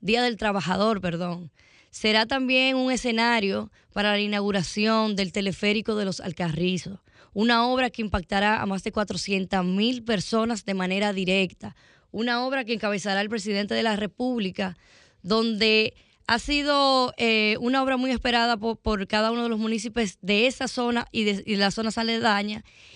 Día 0.00 0.22
del 0.22 0.36
Trabajador, 0.36 1.00
perdón, 1.00 1.50
será 1.90 2.26
también 2.26 2.76
un 2.76 2.92
escenario 2.92 3.72
para 3.94 4.12
la 4.12 4.20
inauguración 4.20 5.16
del 5.16 5.32
teleférico 5.32 5.96
de 5.96 6.04
los 6.04 6.20
Alcarrizos, 6.20 7.00
una 7.32 7.66
obra 7.66 7.88
que 7.88 8.02
impactará 8.02 8.60
a 8.60 8.66
más 8.66 8.84
de 8.84 8.92
400 8.92 9.64
mil 9.64 10.04
personas 10.04 10.66
de 10.66 10.74
manera 10.74 11.14
directa, 11.14 11.74
una 12.10 12.44
obra 12.44 12.64
que 12.64 12.74
encabezará 12.74 13.22
el 13.22 13.30
presidente 13.30 13.72
de 13.72 13.82
la 13.82 13.96
República, 13.96 14.76
donde 15.22 15.94
ha 16.28 16.38
sido 16.38 17.14
eh, 17.16 17.56
una 17.58 17.82
obra 17.82 17.96
muy 17.96 18.10
esperada 18.10 18.58
por, 18.58 19.06
cada 19.06 19.32
uno 19.32 19.44
de 19.44 19.48
los 19.48 19.58
municipios 19.58 20.18
de 20.20 20.46
esa 20.46 20.68
zona 20.68 21.06
y 21.10 21.24
de, 21.24 21.42
y 21.46 21.56
las 21.56 21.74
zonas. 21.74 21.96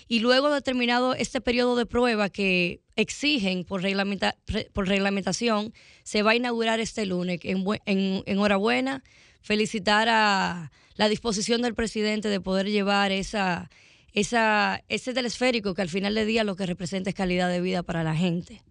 Y 0.07 0.19
luego 0.19 0.51
de 0.51 0.61
terminado 0.61 1.15
este 1.15 1.41
periodo 1.41 1.75
de 1.75 1.87
prueba 1.87 2.29
que 2.29 2.81
exigen 2.95 3.63
por, 3.63 3.81
reglamenta- 3.81 4.35
por 4.71 4.87
reglamentación, 4.87 5.73
se 6.03 6.21
va 6.21 6.31
a 6.31 6.35
inaugurar 6.35 6.79
este 6.79 7.07
lunes. 7.07 7.39
En, 7.41 7.65
en- 7.87 8.21
enhorabuena, 8.27 9.03
felicitar 9.41 10.07
a 10.09 10.71
la 10.95 11.09
disposición 11.09 11.63
del 11.63 11.73
presidente 11.73 12.29
de 12.29 12.39
poder 12.39 12.69
llevar 12.69 13.11
esa, 13.11 13.71
esa, 14.13 14.83
ese 14.89 15.11
telesférico 15.11 15.73
que 15.73 15.81
al 15.81 15.89
final 15.89 16.13
del 16.13 16.27
día 16.27 16.43
lo 16.43 16.55
que 16.55 16.67
representa 16.67 17.09
es 17.09 17.15
calidad 17.15 17.49
de 17.49 17.61
vida 17.61 17.81
para 17.81 18.03
la 18.03 18.15
gente. 18.15 18.61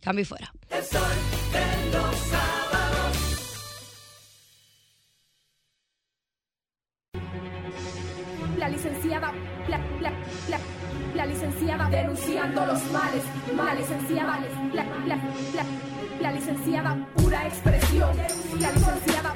Cambio 0.00 0.22
y 0.22 0.26
fuera. 0.26 0.52
El 0.68 0.82
sol 0.84 1.00
de 1.52 1.92
los 1.96 2.32
la, 9.08 9.32
la, 9.68 10.58
la, 11.14 11.26
licenciada 11.26 11.88
denunciando 11.88 12.66
los 12.66 12.92
males, 12.92 13.22
licenciada, 13.74 14.38
la, 14.74 14.84
la, 15.06 15.16
la, 15.16 15.64
la 16.20 16.32
licenciada 16.32 16.96
pura 17.16 17.46
expresión, 17.46 18.10
la 18.60 18.70
licenciada 18.70 19.34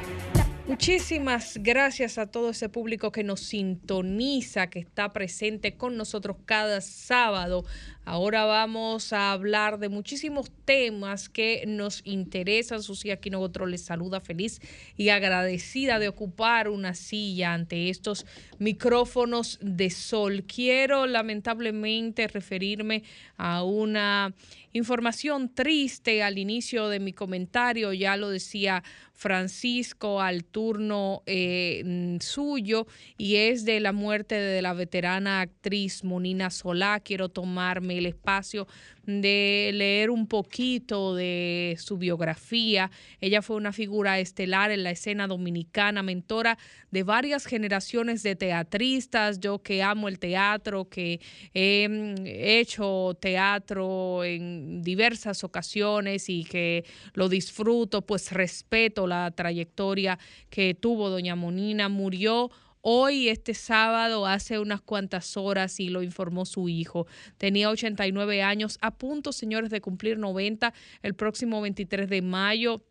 Muchísimas 0.72 1.58
gracias 1.60 2.16
a 2.16 2.28
todo 2.28 2.48
ese 2.48 2.70
público 2.70 3.12
que 3.12 3.22
nos 3.22 3.40
sintoniza, 3.40 4.68
que 4.68 4.78
está 4.78 5.12
presente 5.12 5.76
con 5.76 5.98
nosotros 5.98 6.38
cada 6.46 6.80
sábado. 6.80 7.66
Ahora 8.06 8.46
vamos 8.46 9.12
a 9.12 9.32
hablar 9.32 9.78
de 9.78 9.90
muchísimos 9.90 10.50
temas 10.64 11.28
que 11.28 11.64
nos 11.66 12.00
interesan. 12.04 12.82
Susi 12.82 13.10
Aquino 13.10 13.40
Otro 13.40 13.66
les 13.66 13.82
saluda 13.82 14.22
feliz 14.22 14.62
y 14.96 15.10
agradecida 15.10 15.98
de 15.98 16.08
ocupar 16.08 16.70
una 16.70 16.94
silla 16.94 17.52
ante 17.52 17.90
estos 17.90 18.24
micrófonos 18.58 19.58
de 19.60 19.90
sol. 19.90 20.44
Quiero 20.44 21.06
lamentablemente 21.06 22.26
referirme 22.28 23.02
a 23.36 23.62
una 23.62 24.34
información 24.72 25.52
triste 25.54 26.22
al 26.22 26.38
inicio 26.38 26.88
de 26.88 27.00
mi 27.00 27.12
comentario, 27.12 27.92
ya 27.92 28.16
lo 28.16 28.28
decía 28.28 28.82
Francisco 29.12 30.20
al 30.20 30.44
turno 30.44 31.22
eh, 31.26 31.82
mm, 31.84 32.20
suyo, 32.20 32.86
y 33.16 33.36
es 33.36 33.64
de 33.64 33.80
la 33.80 33.92
muerte 33.92 34.34
de 34.34 34.62
la 34.62 34.72
veterana 34.72 35.40
actriz 35.40 36.04
Monina 36.04 36.50
Solá. 36.50 37.00
Quiero 37.00 37.28
tomarme 37.28 37.98
el 37.98 38.06
espacio 38.06 38.66
de 39.06 39.70
leer 39.74 40.10
un 40.10 40.26
poquito 40.26 41.14
de 41.14 41.76
su 41.78 41.98
biografía. 41.98 42.90
Ella 43.20 43.42
fue 43.42 43.56
una 43.56 43.72
figura 43.72 44.18
estelar 44.18 44.70
en 44.70 44.82
la 44.82 44.90
escena 44.90 45.26
dominicana, 45.26 46.02
mentora 46.02 46.58
de 46.90 47.02
varias 47.02 47.46
generaciones 47.46 48.22
de 48.22 48.36
teatristas. 48.36 49.40
Yo 49.40 49.60
que 49.60 49.82
amo 49.82 50.08
el 50.08 50.18
teatro, 50.18 50.88
que 50.88 51.20
he 51.54 51.88
mm, 51.88 52.26
hecho 52.26 53.16
teatro 53.20 54.24
en 54.24 54.82
diversas 54.82 55.44
ocasiones 55.44 56.28
y 56.28 56.44
que 56.44 56.84
lo 57.14 57.28
disfruto, 57.28 58.02
pues 58.02 58.32
respeto 58.32 59.06
la 59.06 59.30
trayectoria 59.30 60.18
que 60.50 60.74
tuvo 60.74 61.10
doña 61.10 61.36
Monina. 61.36 61.88
Murió 61.88 62.50
Hoy, 62.84 63.28
este 63.28 63.54
sábado, 63.54 64.26
hace 64.26 64.58
unas 64.58 64.80
cuantas 64.80 65.36
horas, 65.36 65.78
y 65.78 65.88
lo 65.88 66.02
informó 66.02 66.44
su 66.44 66.68
hijo. 66.68 67.06
Tenía 67.38 67.70
89 67.70 68.42
años, 68.42 68.76
a 68.80 68.90
punto, 68.90 69.30
señores, 69.30 69.70
de 69.70 69.80
cumplir 69.80 70.18
90 70.18 70.74
el 71.02 71.14
próximo 71.14 71.60
23 71.60 72.10
de 72.10 72.22
mayo. 72.22 72.82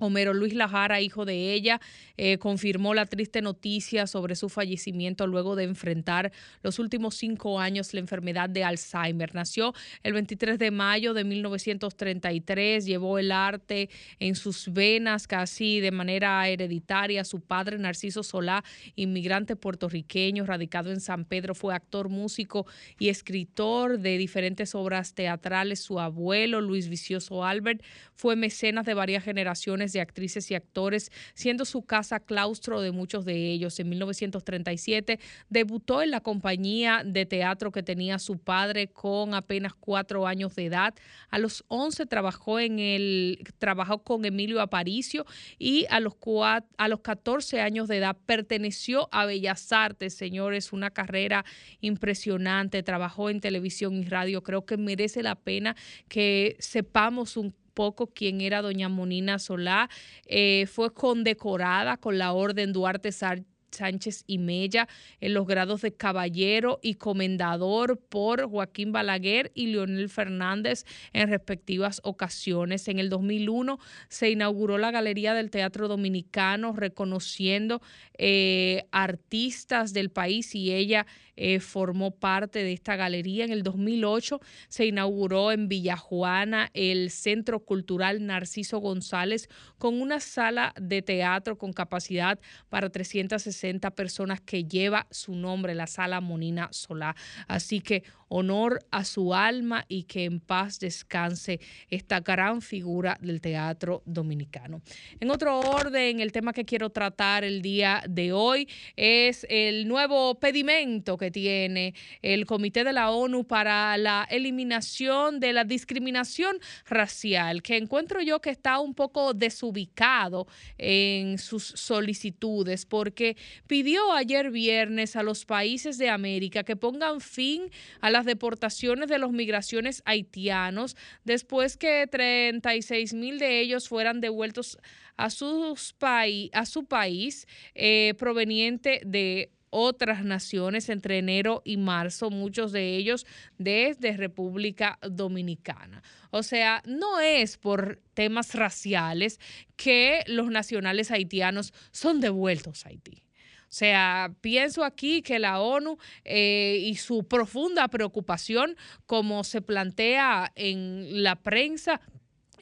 Homero 0.00 0.34
Luis 0.34 0.54
Lajara, 0.54 1.00
hijo 1.00 1.24
de 1.24 1.52
ella, 1.52 1.80
eh, 2.16 2.38
confirmó 2.38 2.94
la 2.94 3.06
triste 3.06 3.42
noticia 3.42 4.06
sobre 4.06 4.34
su 4.34 4.48
fallecimiento 4.48 5.26
luego 5.26 5.56
de 5.56 5.64
enfrentar 5.64 6.32
los 6.62 6.78
últimos 6.78 7.14
cinco 7.14 7.60
años 7.60 7.94
la 7.94 8.00
enfermedad 8.00 8.48
de 8.48 8.64
Alzheimer. 8.64 9.34
Nació 9.34 9.74
el 10.02 10.12
23 10.14 10.58
de 10.58 10.70
mayo 10.70 11.14
de 11.14 11.24
1933, 11.24 12.84
llevó 12.84 13.18
el 13.18 13.30
arte 13.30 13.90
en 14.18 14.34
sus 14.34 14.72
venas 14.72 15.26
casi 15.26 15.80
de 15.80 15.90
manera 15.90 16.48
hereditaria. 16.48 17.24
Su 17.24 17.40
padre, 17.40 17.78
Narciso 17.78 18.22
Solá, 18.22 18.64
inmigrante 18.96 19.56
puertorriqueño, 19.56 20.44
radicado 20.44 20.90
en 20.90 21.00
San 21.00 21.24
Pedro, 21.24 21.54
fue 21.54 21.74
actor, 21.74 22.08
músico 22.08 22.66
y 22.98 23.08
escritor 23.08 23.98
de 23.98 24.18
diferentes 24.18 24.74
obras 24.74 25.14
teatrales. 25.14 25.80
Su 25.80 26.00
abuelo, 26.00 26.60
Luis 26.60 26.88
Vicioso 26.88 27.44
Albert, 27.44 27.82
fue 28.14 28.36
mecenas 28.36 28.86
de 28.86 28.94
varias 28.94 29.24
generaciones 29.24 29.89
de 29.92 30.00
actrices 30.00 30.50
y 30.50 30.54
actores, 30.54 31.10
siendo 31.34 31.64
su 31.64 31.82
casa 31.82 32.20
claustro 32.20 32.80
de 32.80 32.90
muchos 32.92 33.24
de 33.24 33.50
ellos. 33.50 33.78
En 33.80 33.88
1937 33.88 35.18
debutó 35.48 36.02
en 36.02 36.10
la 36.10 36.20
compañía 36.20 37.02
de 37.04 37.26
teatro 37.26 37.72
que 37.72 37.82
tenía 37.82 38.18
su 38.18 38.38
padre 38.38 38.88
con 38.88 39.34
apenas 39.34 39.74
cuatro 39.74 40.26
años 40.26 40.54
de 40.54 40.66
edad. 40.66 40.94
A 41.30 41.38
los 41.38 41.64
11 41.68 42.06
trabajó 42.06 42.58
en 42.60 42.78
el 42.78 43.38
trabajó 43.58 44.02
con 44.02 44.24
Emilio 44.24 44.60
Aparicio 44.60 45.26
y 45.58 45.86
a 45.90 46.00
los 46.00 46.14
cua- 46.14 46.64
a 46.76 46.88
los 46.88 47.00
14 47.00 47.60
años 47.60 47.88
de 47.88 47.98
edad 47.98 48.16
perteneció 48.26 49.08
a 49.12 49.26
Bellas 49.26 49.72
Artes, 49.72 50.14
señores, 50.14 50.72
una 50.72 50.90
carrera 50.90 51.44
impresionante. 51.80 52.82
Trabajó 52.82 53.30
en 53.30 53.40
televisión 53.40 53.94
y 53.96 54.04
radio. 54.04 54.42
Creo 54.42 54.64
que 54.64 54.76
merece 54.76 55.22
la 55.22 55.34
pena 55.34 55.76
que 56.08 56.56
sepamos 56.58 57.36
un 57.36 57.54
poco 57.80 58.08
quién 58.08 58.42
era 58.42 58.60
doña 58.60 58.90
Monina 58.90 59.38
Solá. 59.38 59.88
Eh, 60.26 60.66
fue 60.66 60.92
condecorada 60.92 61.96
con 61.96 62.18
la 62.18 62.32
Orden 62.34 62.74
Duarte 62.74 63.10
Sá- 63.10 63.42
Sánchez 63.70 64.24
y 64.26 64.38
Mella 64.38 64.88
en 65.20 65.34
los 65.34 65.46
grados 65.46 65.82
de 65.82 65.92
caballero 65.92 66.78
y 66.82 66.94
comendador 66.94 67.98
por 67.98 68.48
Joaquín 68.48 68.92
Balaguer 68.92 69.52
y 69.54 69.68
Leonel 69.68 70.08
Fernández 70.08 70.84
en 71.12 71.28
respectivas 71.28 72.00
ocasiones. 72.04 72.88
En 72.88 72.98
el 72.98 73.08
2001 73.08 73.78
se 74.08 74.30
inauguró 74.30 74.78
la 74.78 74.90
Galería 74.90 75.34
del 75.34 75.50
Teatro 75.50 75.88
Dominicano 75.88 76.72
reconociendo 76.72 77.80
eh, 78.18 78.84
artistas 78.90 79.92
del 79.92 80.10
país 80.10 80.54
y 80.54 80.72
ella 80.72 81.06
eh, 81.36 81.60
formó 81.60 82.10
parte 82.10 82.62
de 82.62 82.72
esta 82.72 82.96
galería. 82.96 83.44
En 83.44 83.50
el 83.50 83.62
2008 83.62 84.40
se 84.68 84.84
inauguró 84.84 85.52
en 85.52 85.68
Villajuana 85.68 86.70
el 86.74 87.10
Centro 87.10 87.60
Cultural 87.60 88.26
Narciso 88.26 88.78
González 88.78 89.48
con 89.78 90.00
una 90.00 90.20
sala 90.20 90.74
de 90.78 91.00
teatro 91.00 91.56
con 91.56 91.72
capacidad 91.72 92.38
para 92.68 92.90
360 92.90 93.50
60 93.60 93.90
personas 93.90 94.40
que 94.40 94.64
lleva 94.64 95.06
su 95.10 95.34
nombre, 95.34 95.74
la 95.74 95.86
sala 95.86 96.20
Monina 96.20 96.68
Solá. 96.72 97.14
Así 97.46 97.80
que 97.80 98.02
honor 98.30 98.78
a 98.90 99.04
su 99.04 99.34
alma 99.34 99.84
y 99.88 100.04
que 100.04 100.24
en 100.24 100.40
paz 100.40 100.78
descanse 100.78 101.60
esta 101.88 102.20
gran 102.20 102.62
figura 102.62 103.18
del 103.20 103.40
teatro 103.40 104.02
dominicano. 104.06 104.82
En 105.18 105.30
otro 105.30 105.58
orden, 105.58 106.20
el 106.20 106.30
tema 106.30 106.52
que 106.52 106.64
quiero 106.64 106.90
tratar 106.90 107.42
el 107.42 107.60
día 107.60 108.02
de 108.08 108.32
hoy 108.32 108.68
es 108.96 109.44
el 109.50 109.88
nuevo 109.88 110.38
pedimento 110.38 111.18
que 111.18 111.30
tiene 111.32 111.94
el 112.22 112.46
Comité 112.46 112.84
de 112.84 112.92
la 112.92 113.10
ONU 113.10 113.46
para 113.46 113.96
la 113.98 114.26
eliminación 114.30 115.40
de 115.40 115.52
la 115.52 115.64
discriminación 115.64 116.56
racial, 116.86 117.62
que 117.62 117.76
encuentro 117.76 118.22
yo 118.22 118.40
que 118.40 118.50
está 118.50 118.78
un 118.78 118.94
poco 118.94 119.34
desubicado 119.34 120.46
en 120.78 121.38
sus 121.38 121.64
solicitudes, 121.64 122.86
porque 122.86 123.36
pidió 123.66 124.12
ayer 124.12 124.50
viernes 124.50 125.16
a 125.16 125.22
los 125.22 125.44
países 125.44 125.98
de 125.98 126.08
América 126.10 126.64
que 126.64 126.76
pongan 126.76 127.20
fin 127.20 127.70
a 128.00 128.10
las 128.10 128.24
deportaciones 128.24 129.08
de 129.08 129.18
los 129.18 129.32
migraciones 129.32 130.02
haitianos 130.04 130.96
después 131.24 131.76
que 131.76 132.06
36 132.10 133.14
mil 133.14 133.38
de 133.38 133.60
ellos 133.60 133.88
fueran 133.88 134.20
devueltos 134.20 134.78
a, 135.16 135.30
sus 135.30 135.92
paí- 135.94 136.50
a 136.52 136.64
su 136.66 136.84
país 136.84 137.46
eh, 137.74 138.14
proveniente 138.18 139.00
de 139.04 139.50
otras 139.72 140.24
naciones 140.24 140.88
entre 140.88 141.18
enero 141.18 141.62
y 141.64 141.76
marzo, 141.76 142.28
muchos 142.30 142.72
de 142.72 142.96
ellos 142.96 143.24
desde 143.56 144.16
República 144.16 144.98
Dominicana. 145.00 146.02
O 146.32 146.42
sea, 146.42 146.82
no 146.86 147.20
es 147.20 147.56
por 147.56 148.00
temas 148.14 148.54
raciales 148.54 149.38
que 149.76 150.24
los 150.26 150.50
nacionales 150.50 151.12
haitianos 151.12 151.72
son 151.92 152.20
devueltos 152.20 152.84
a 152.84 152.88
Haití. 152.88 153.22
O 153.70 153.72
sea, 153.72 154.34
pienso 154.40 154.82
aquí 154.82 155.22
que 155.22 155.38
la 155.38 155.60
ONU 155.60 155.96
eh, 156.24 156.78
y 156.82 156.96
su 156.96 157.22
profunda 157.22 157.86
preocupación, 157.86 158.76
como 159.06 159.44
se 159.44 159.62
plantea 159.62 160.50
en 160.56 161.22
la 161.22 161.36
prensa, 161.36 162.00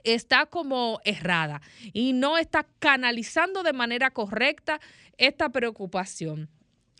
está 0.04 0.44
como 0.44 1.00
errada 1.06 1.62
y 1.94 2.12
no 2.12 2.36
está 2.36 2.66
canalizando 2.78 3.62
de 3.62 3.72
manera 3.72 4.10
correcta 4.10 4.80
esta 5.16 5.48
preocupación. 5.48 6.50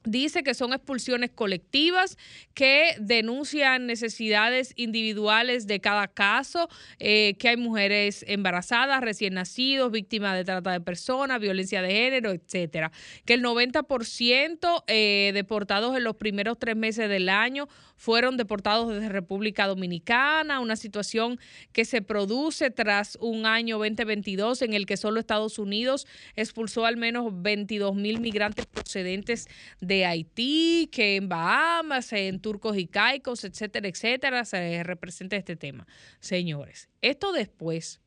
Dice 0.05 0.45
que 0.45 0.55
son 0.55 0.73
expulsiones 0.73 1.31
colectivas 1.31 2.17
que 2.55 2.95
denuncian 3.01 3.87
necesidades 3.87 4.73
individuales 4.77 5.67
de 5.67 5.81
cada 5.81 6.07
caso, 6.07 6.69
eh, 7.01 7.35
que 7.39 7.49
hay 7.49 7.57
mujeres 7.57 8.25
embarazadas, 8.29 9.01
recién 9.01 9.35
nacidos, 9.35 9.91
víctimas 9.91 10.37
de 10.37 10.45
trata 10.45 10.71
de 10.71 10.81
personas, 10.81 11.41
violencia 11.41 11.83
de 11.83 11.91
género, 11.91 12.31
etcétera. 12.31 12.93
Que 13.25 13.35
el 13.35 13.43
90% 13.43 14.85
eh, 14.87 15.33
deportados 15.35 15.97
en 15.97 16.05
los 16.05 16.15
primeros 16.15 16.59
tres 16.59 16.77
meses 16.77 17.09
del 17.09 17.29
año 17.29 17.69
fueron 17.97 18.37
deportados 18.37 18.89
desde 18.95 19.09
República 19.09 19.67
Dominicana, 19.67 20.61
una 20.61 20.77
situación 20.77 21.41
que 21.73 21.85
se 21.85 22.03
produce 22.03 22.71
tras 22.71 23.19
un 23.21 23.47
año 23.47 23.79
2022 23.79 24.63
en 24.63 24.75
el 24.75 24.87
que 24.87 24.97
solo 24.97 25.19
Estados 25.19 25.59
Unidos 25.59 26.07
expulsó 26.37 26.87
al 26.87 26.97
menos 26.97 27.43
22 27.43 27.97
mil 27.97 28.21
migrantes 28.21 28.67
procedentes 28.67 29.49
de 29.81 29.88
Haití, 30.07 30.89
que 30.93 31.17
en 31.17 31.29
Bahamas, 31.29 32.13
en 32.13 32.41
Turcos 32.41 32.77
y 32.77 32.87
Caicos, 32.87 33.45
etcétera, 33.45 33.89
etcétera, 33.89 34.45
se 34.45 34.83
representa 34.83 35.37
este 35.37 35.57
tema. 35.57 35.87
Señores, 36.21 36.89
esto 37.03 37.33
después 37.33 38.01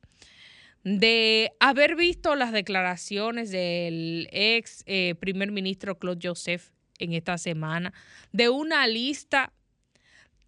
de 0.83 1.51
haber 1.59 1.95
visto 1.95 2.35
las 2.35 2.51
declaraciones 2.51 3.51
del 3.51 4.27
ex 4.31 4.83
eh, 4.87 5.15
primer 5.19 5.51
ministro 5.51 5.97
Claude 5.99 6.27
Joseph 6.29 6.69
en 6.99 7.13
esta 7.13 7.37
semana, 7.37 7.93
de 8.31 8.49
una 8.49 8.87
lista 8.87 9.53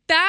tan 0.05 0.19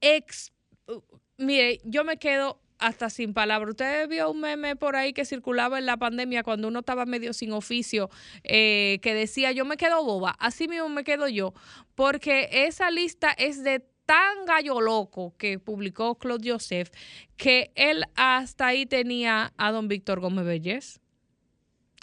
ex... 0.00 0.52
uh, 0.86 1.02
Mire, 1.36 1.80
yo 1.84 2.04
me 2.04 2.18
quedo 2.18 2.60
hasta 2.80 3.10
sin 3.10 3.34
palabras. 3.34 3.70
Usted 3.70 4.08
vio 4.08 4.30
un 4.30 4.40
meme 4.40 4.76
por 4.76 4.96
ahí 4.96 5.12
que 5.12 5.24
circulaba 5.24 5.78
en 5.78 5.86
la 5.86 5.96
pandemia 5.96 6.42
cuando 6.42 6.68
uno 6.68 6.80
estaba 6.80 7.06
medio 7.06 7.32
sin 7.32 7.52
oficio, 7.52 8.10
eh, 8.42 8.98
que 9.02 9.14
decía, 9.14 9.52
yo 9.52 9.64
me 9.64 9.76
quedo 9.76 10.02
boba. 10.02 10.36
Así 10.38 10.66
mismo 10.66 10.88
me 10.88 11.04
quedo 11.04 11.28
yo, 11.28 11.54
porque 11.94 12.48
esa 12.66 12.90
lista 12.90 13.30
es 13.30 13.62
de 13.62 13.84
tan 14.06 14.44
gallo 14.44 14.80
loco 14.80 15.36
que 15.36 15.58
publicó 15.58 16.18
Claude 16.18 16.50
Joseph, 16.50 16.90
que 17.36 17.70
él 17.76 18.04
hasta 18.16 18.66
ahí 18.66 18.84
tenía 18.84 19.52
a 19.56 19.70
don 19.70 19.86
Víctor 19.86 20.18
Gómez 20.18 20.44
Bellés, 20.44 21.00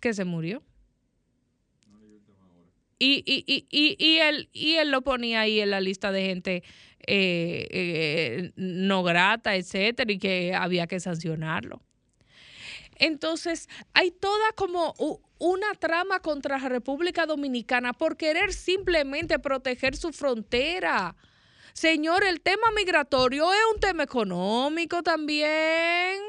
que 0.01 0.13
se 0.13 0.23
murió. 0.23 0.63
Y, 2.99 3.23
y, 3.25 3.43
y, 3.45 3.67
y, 3.69 3.95
y 4.03 4.17
él, 4.19 4.49
y 4.53 4.75
él 4.75 4.89
lo 4.89 5.01
ponía 5.01 5.41
ahí 5.41 5.59
en 5.59 5.69
la 5.69 5.81
lista 5.81 6.11
de 6.11 6.25
gente 6.25 6.63
eh, 7.07 7.67
eh, 7.71 8.51
no 8.55 9.01
grata, 9.03 9.55
etcétera, 9.55 10.11
y 10.11 10.19
que 10.19 10.53
había 10.53 10.87
que 10.87 10.99
sancionarlo. 10.99 11.81
Entonces, 12.99 13.69
hay 13.93 14.11
toda 14.11 14.51
como 14.55 14.93
una 15.39 15.73
trama 15.75 16.19
contra 16.19 16.57
la 16.57 16.69
República 16.69 17.25
Dominicana 17.25 17.93
por 17.93 18.17
querer 18.17 18.53
simplemente 18.53 19.39
proteger 19.39 19.95
su 19.95 20.11
frontera. 20.11 21.15
Señor, 21.73 22.23
el 22.23 22.41
tema 22.41 22.71
migratorio 22.75 23.53
es 23.53 23.59
un 23.73 23.79
tema 23.79 24.03
económico 24.03 25.03
también. 25.03 26.19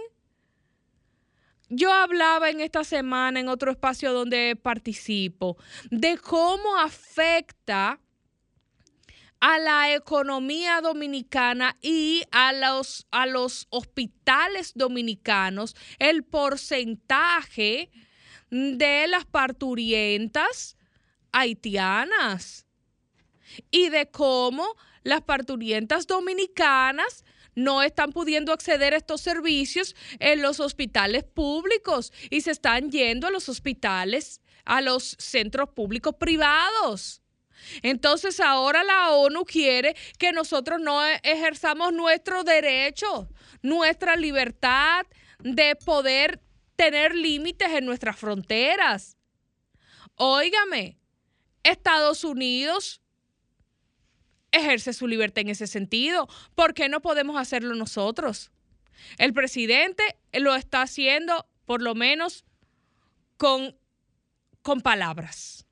Yo 1.71 1.93
hablaba 1.93 2.51
en 2.51 2.61
esta 2.61 2.85
semana 2.85 3.41
en 3.41 3.49
otro 3.49 3.71
espacio 3.71 4.13
donde 4.13 4.57
participo 4.57 5.57
de 5.91 6.19
cómo 6.19 6.79
afecta 6.79 8.01
a 9.40 9.59
la 9.59 9.94
economía 9.94 10.81
dominicana 10.81 11.77
y 11.81 12.23
a 12.31 12.52
los, 12.52 13.06
a 13.10 13.27
los 13.27 13.66
hospitales 13.70 14.73
dominicanos 14.74 15.77
el 15.98 16.24
porcentaje 16.24 17.90
de 18.51 19.06
las 19.06 19.24
parturientas 19.27 20.77
haitianas 21.32 22.66
y 23.70 23.89
de 23.90 24.10
cómo 24.10 24.77
las 25.02 25.23
parturientas 25.23 26.06
dominicanas 26.06 27.24
no 27.55 27.82
están 27.82 28.12
pudiendo 28.12 28.52
acceder 28.52 28.94
a 28.94 28.98
estos 28.98 29.20
servicios 29.20 29.97
en 30.20 30.43
los 30.43 30.60
hospitales 30.60 31.24
públicos 31.24 32.12
y 32.31 32.40
se 32.43 32.52
están 32.52 32.90
yendo 32.90 33.27
a 33.27 33.31
los 33.31 33.48
hospitales, 33.48 34.40
a 34.65 34.81
los 34.81 35.16
centros 35.19 35.70
públicos 35.70 36.15
privados. 36.19 37.23
Entonces 37.82 38.40
ahora 38.40 38.85
la 38.85 39.11
ONU 39.12 39.45
quiere 39.45 39.97
que 40.19 40.32
nosotros 40.32 40.81
no 40.81 41.05
ejerzamos 41.23 41.93
nuestro 41.93 42.45
derecho, 42.45 43.28
nuestra 43.62 44.16
libertad 44.16 45.07
de 45.40 45.77
poder 45.77 46.40
tener 46.77 47.15
límites 47.15 47.70
en 47.70 47.86
nuestras 47.86 48.16
fronteras. 48.16 49.16
Óigame, 50.15 50.99
Estados 51.62 52.24
Unidos 52.24 53.01
ejerce 54.53 54.93
su 54.93 55.07
libertad 55.07 55.43
en 55.43 55.51
ese 55.51 55.66
sentido. 55.66 56.28
¿Por 56.55 56.74
qué 56.74 56.89
no 56.89 57.01
podemos 57.01 57.39
hacerlo 57.39 57.74
nosotros? 57.74 58.51
El 59.19 59.32
presidente 59.32 60.16
lo 60.32 60.55
está 60.55 60.82
haciendo, 60.82 61.49
por 61.65 61.82
lo 61.82 61.95
menos, 61.95 62.45
con, 63.36 63.77
con 64.62 64.81
palabras. 64.81 65.68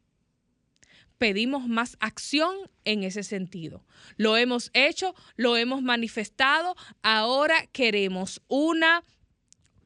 Pedimos 1.18 1.66
más 1.66 1.96
acción 2.00 2.54
en 2.84 3.02
ese 3.02 3.22
sentido. 3.22 3.84
Lo 4.16 4.36
hemos 4.36 4.70
hecho, 4.74 5.14
lo 5.36 5.56
hemos 5.56 5.82
manifestado, 5.82 6.76
ahora 7.02 7.66
queremos 7.72 8.42
una 8.48 9.02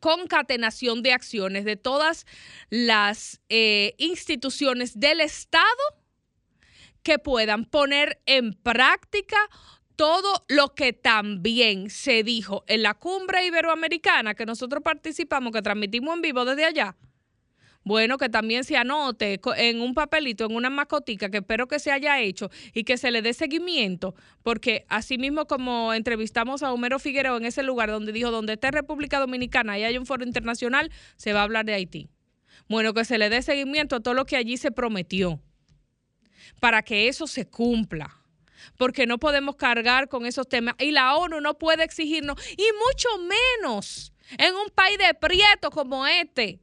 concatenación 0.00 1.02
de 1.02 1.12
acciones 1.12 1.64
de 1.64 1.76
todas 1.76 2.26
las 2.70 3.40
eh, 3.48 3.94
instituciones 3.98 4.98
del 4.98 5.20
Estado 5.20 5.64
que 7.02 7.18
puedan 7.18 7.64
poner 7.64 8.20
en 8.26 8.54
práctica 8.54 9.36
todo 9.96 10.44
lo 10.48 10.74
que 10.74 10.94
también 10.94 11.90
se 11.90 12.22
dijo 12.22 12.64
en 12.66 12.82
la 12.82 12.94
cumbre 12.94 13.44
iberoamericana 13.44 14.34
que 14.34 14.46
nosotros 14.46 14.82
participamos, 14.82 15.52
que 15.52 15.62
transmitimos 15.62 16.14
en 16.14 16.22
vivo 16.22 16.44
desde 16.44 16.64
allá. 16.64 16.96
Bueno, 17.82 18.18
que 18.18 18.28
también 18.28 18.64
se 18.64 18.76
anote 18.76 19.40
en 19.56 19.80
un 19.80 19.94
papelito, 19.94 20.44
en 20.44 20.54
una 20.54 20.68
mascotica, 20.68 21.30
que 21.30 21.38
espero 21.38 21.66
que 21.66 21.78
se 21.78 21.90
haya 21.90 22.20
hecho 22.20 22.50
y 22.74 22.84
que 22.84 22.98
se 22.98 23.10
le 23.10 23.22
dé 23.22 23.32
seguimiento, 23.32 24.14
porque 24.42 24.84
así 24.88 25.16
mismo 25.16 25.46
como 25.46 25.94
entrevistamos 25.94 26.62
a 26.62 26.72
Homero 26.72 26.98
Figueroa 26.98 27.38
en 27.38 27.46
ese 27.46 27.62
lugar 27.62 27.90
donde 27.90 28.12
dijo, 28.12 28.30
donde 28.30 28.52
esté 28.52 28.70
República 28.70 29.18
Dominicana 29.18 29.78
y 29.78 29.84
hay 29.84 29.96
un 29.96 30.04
foro 30.04 30.24
internacional, 30.24 30.92
se 31.16 31.32
va 31.32 31.40
a 31.40 31.44
hablar 31.44 31.64
de 31.64 31.72
Haití. 31.72 32.10
Bueno, 32.68 32.92
que 32.92 33.04
se 33.04 33.16
le 33.16 33.30
dé 33.30 33.40
seguimiento 33.40 33.96
a 33.96 34.00
todo 34.00 34.14
lo 34.14 34.26
que 34.26 34.36
allí 34.36 34.58
se 34.58 34.70
prometió 34.70 35.40
para 36.60 36.82
que 36.82 37.08
eso 37.08 37.26
se 37.26 37.48
cumpla. 37.48 38.16
Porque 38.76 39.06
no 39.06 39.18
podemos 39.18 39.56
cargar 39.56 40.08
con 40.08 40.26
esos 40.26 40.48
temas. 40.48 40.74
Y 40.78 40.90
la 40.90 41.16
ONU 41.16 41.40
no 41.40 41.58
puede 41.58 41.82
exigirnos, 41.82 42.36
y 42.52 42.66
mucho 42.86 43.08
menos 43.18 44.12
en 44.38 44.54
un 44.54 44.68
país 44.68 44.98
de 44.98 45.14
prieto 45.14 45.70
como 45.70 46.06
este, 46.06 46.60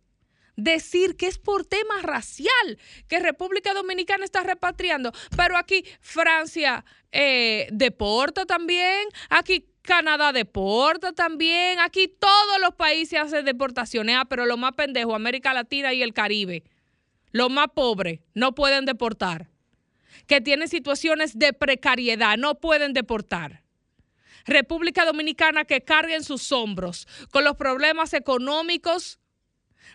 decir 0.58 1.16
que 1.16 1.28
es 1.28 1.38
por 1.38 1.66
tema 1.66 2.02
racial 2.02 2.78
que 3.08 3.20
República 3.20 3.74
Dominicana 3.74 4.26
está 4.26 4.44
repatriando, 4.44 5.14
pero 5.38 5.56
aquí 5.56 5.86
Francia 6.02 6.84
eh, 7.12 7.70
deporta 7.72 8.46
también, 8.46 9.08
aquí 9.30 9.70
Canadá 9.84 10.34
deporta 10.34 11.14
también, 11.14 11.80
aquí 11.80 12.10
todos 12.10 12.60
los 12.60 12.76
países 12.76 13.20
hacen 13.20 13.46
deportaciones, 13.46 14.18
ah, 14.20 14.26
pero 14.26 14.46
lo 14.46 14.58
más 14.58 14.74
pendejo, 14.74 15.16
América 15.16 15.54
Latina 15.54 15.94
y 15.94 16.02
el 16.02 16.14
Caribe, 16.14 16.64
los 17.32 17.50
más 17.50 17.68
pobres, 17.74 18.20
no 18.34 18.54
pueden 18.54 18.84
deportar, 18.86 19.48
que 20.26 20.42
tienen 20.42 20.68
situaciones 20.68 21.40
de 21.40 21.54
precariedad, 21.54 22.36
no 22.36 22.56
pueden 22.56 22.92
deportar. 22.92 23.64
República 24.46 25.06
Dominicana 25.06 25.66
que 25.66 25.82
carga 25.82 26.16
en 26.16 26.24
sus 26.24 26.52
hombros 26.52 27.08
con 27.32 27.44
los 27.44 27.56
problemas 27.58 28.14
económicos, 28.14 29.20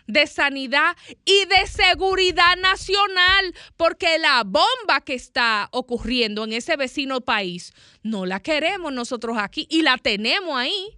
de 0.07 0.27
sanidad 0.27 0.95
y 1.25 1.45
de 1.45 1.67
seguridad 1.67 2.57
nacional, 2.57 3.53
porque 3.77 4.17
la 4.19 4.43
bomba 4.43 5.01
que 5.03 5.13
está 5.13 5.69
ocurriendo 5.71 6.43
en 6.43 6.53
ese 6.53 6.75
vecino 6.75 7.21
país 7.21 7.73
no 8.01 8.25
la 8.25 8.39
queremos 8.39 8.91
nosotros 8.91 9.37
aquí 9.39 9.67
y 9.69 9.81
la 9.81 9.97
tenemos 9.97 10.57
ahí. 10.57 10.97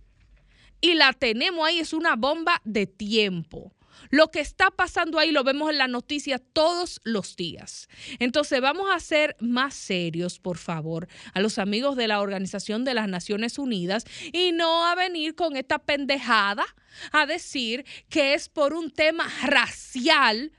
Y 0.82 0.94
la 0.94 1.14
tenemos 1.14 1.66
ahí, 1.66 1.80
es 1.80 1.94
una 1.94 2.16
bomba 2.16 2.62
de 2.64 2.86
tiempo. 2.86 3.75
Lo 4.10 4.30
que 4.32 4.40
está 4.40 4.72
pasando 4.72 5.20
ahí 5.20 5.32
lo 5.32 5.44
vemos 5.44 5.70
en 5.70 5.78
la 5.78 5.88
noticia 5.88 6.40
todos 6.40 7.02
los 7.04 7.36
días. 7.36 7.88
Entonces 8.20 8.62
vamos 8.62 8.88
a 8.94 9.00
ser 9.00 9.36
más 9.40 9.74
serios, 9.74 10.40
por 10.40 10.58
favor, 10.58 11.08
a 11.34 11.40
los 11.40 11.58
amigos 11.60 11.96
de 11.96 12.08
la 12.08 12.22
Organización 12.22 12.84
de 12.84 12.94
las 12.94 13.08
Naciones 13.08 13.58
Unidas 13.60 14.06
y 14.34 14.52
no 14.52 14.86
a 14.86 14.96
venir 14.96 15.36
con 15.36 15.58
esta 15.58 15.80
pendejada 15.80 16.66
a 17.12 17.26
decir 17.26 17.86
que 18.10 18.34
es 18.34 18.50
por 18.50 18.74
un 18.74 18.92
tema 18.92 19.28
racial 19.44 20.52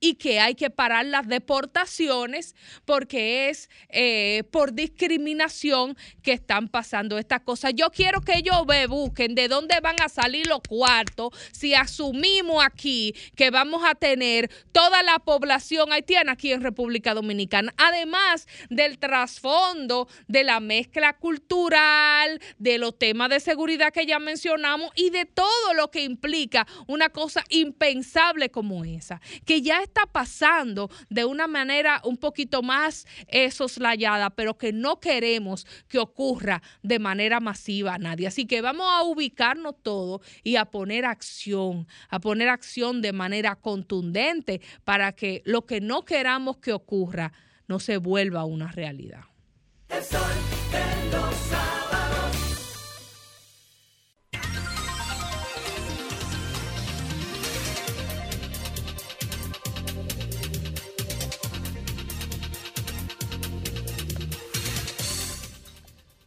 y 0.00 0.14
que 0.14 0.40
hay 0.40 0.54
que 0.54 0.70
parar 0.70 1.06
las 1.06 1.26
deportaciones 1.28 2.54
porque 2.84 3.48
es 3.48 3.70
eh, 3.88 4.44
por 4.50 4.74
discriminación 4.74 5.96
que 6.22 6.32
están 6.32 6.68
pasando 6.68 7.18
estas 7.18 7.40
cosas. 7.40 7.72
Yo 7.74 7.90
quiero 7.90 8.20
que 8.20 8.36
ellos 8.36 8.66
me 8.66 8.86
busquen 8.86 9.34
de 9.34 9.48
dónde 9.48 9.80
van 9.80 9.96
a 10.02 10.08
salir 10.08 10.46
los 10.46 10.60
cuartos 10.68 11.30
si 11.52 11.74
asumimos 11.74 12.64
aquí 12.64 13.14
que 13.36 13.50
vamos 13.50 13.82
a 13.84 13.94
tener 13.94 14.50
toda 14.72 15.02
la 15.02 15.18
población 15.18 15.92
haitiana 15.92 16.32
aquí 16.32 16.52
en 16.52 16.62
República 16.62 17.14
Dominicana, 17.14 17.72
además 17.76 18.46
del 18.70 18.98
trasfondo 18.98 20.08
de 20.28 20.44
la 20.44 20.60
mezcla 20.60 21.16
cultural, 21.16 22.40
de 22.58 22.78
los 22.78 22.98
temas 22.98 23.30
de 23.30 23.40
seguridad 23.40 23.92
que 23.92 24.06
ya 24.06 24.18
mencionamos 24.18 24.90
y 24.96 25.10
de 25.10 25.24
todo 25.24 25.74
lo 25.74 25.90
que 25.90 26.02
implica 26.02 26.66
una 26.86 27.08
cosa 27.08 27.42
impensable 27.48 28.50
como 28.50 28.84
esa, 28.84 29.20
que 29.44 29.62
ya 29.62 29.82
está 29.82 29.93
pasando 30.12 30.90
de 31.08 31.24
una 31.24 31.46
manera 31.46 32.00
un 32.04 32.16
poquito 32.16 32.62
más 32.62 33.06
eh, 33.28 33.50
soslayada, 33.50 34.30
pero 34.30 34.56
que 34.58 34.72
no 34.72 35.00
queremos 35.00 35.66
que 35.88 35.98
ocurra 35.98 36.62
de 36.82 36.98
manera 36.98 37.40
masiva 37.40 37.94
a 37.94 37.98
nadie. 37.98 38.26
Así 38.26 38.46
que 38.46 38.60
vamos 38.60 38.86
a 38.90 39.02
ubicarnos 39.02 39.74
todo 39.82 40.20
y 40.42 40.56
a 40.56 40.66
poner 40.66 41.04
acción, 41.04 41.86
a 42.08 42.20
poner 42.20 42.48
acción 42.48 43.02
de 43.02 43.12
manera 43.12 43.56
contundente 43.56 44.60
para 44.84 45.12
que 45.12 45.42
lo 45.44 45.66
que 45.66 45.80
no 45.80 46.04
queramos 46.04 46.58
que 46.58 46.72
ocurra 46.72 47.32
no 47.66 47.78
se 47.80 47.96
vuelva 47.96 48.44
una 48.44 48.70
realidad. 48.70 49.24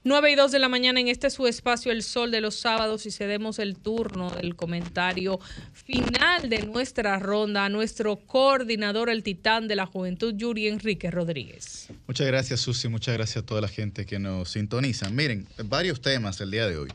9 0.07 0.31
y 0.31 0.35
2 0.35 0.53
de 0.53 0.59
la 0.59 0.69
mañana 0.69 1.01
en 1.01 1.09
este 1.09 1.29
su 1.29 1.47
espacio 1.47 1.91
El 1.91 2.01
Sol 2.01 2.31
de 2.31 2.39
los 2.39 2.55
Sábados 2.55 3.05
y 3.05 3.11
cedemos 3.11 3.59
el 3.59 3.75
turno 3.75 4.29
del 4.31 4.55
comentario 4.55 5.37
final 5.73 6.49
de 6.49 6.65
nuestra 6.65 7.19
ronda 7.19 7.65
a 7.65 7.69
nuestro 7.69 8.15
coordinador, 8.15 9.09
el 9.09 9.21
titán 9.21 9.67
de 9.67 9.75
la 9.75 9.85
juventud, 9.85 10.33
Yuri 10.33 10.69
Enrique 10.69 11.11
Rodríguez. 11.11 11.89
Muchas 12.07 12.25
gracias, 12.25 12.61
Susi. 12.61 12.87
Muchas 12.87 13.15
gracias 13.15 13.43
a 13.43 13.45
toda 13.45 13.59
la 13.59 13.67
gente 13.67 14.05
que 14.05 14.17
nos 14.17 14.49
sintoniza. 14.49 15.09
Miren, 15.09 15.45
varios 15.65 15.99
temas 15.99 16.39
el 16.39 16.51
día 16.51 16.67
de 16.67 16.77
hoy. 16.77 16.89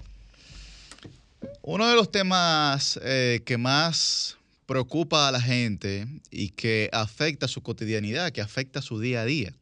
Uno 1.60 1.86
de 1.88 1.94
los 1.94 2.10
temas 2.10 2.98
eh, 3.02 3.42
que 3.44 3.58
más 3.58 4.38
preocupa 4.64 5.28
a 5.28 5.32
la 5.32 5.40
gente 5.42 6.06
y 6.30 6.48
que 6.48 6.88
afecta 6.94 7.46
su 7.46 7.62
cotidianidad, 7.62 8.32
que 8.32 8.40
afecta 8.40 8.80
su 8.80 9.00
día 9.00 9.20
a 9.20 9.26
día, 9.26 9.52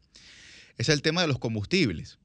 es 0.78 0.88
el 0.88 1.02
tema 1.02 1.22
de 1.22 1.26
los 1.26 1.40
combustibles. 1.40 2.20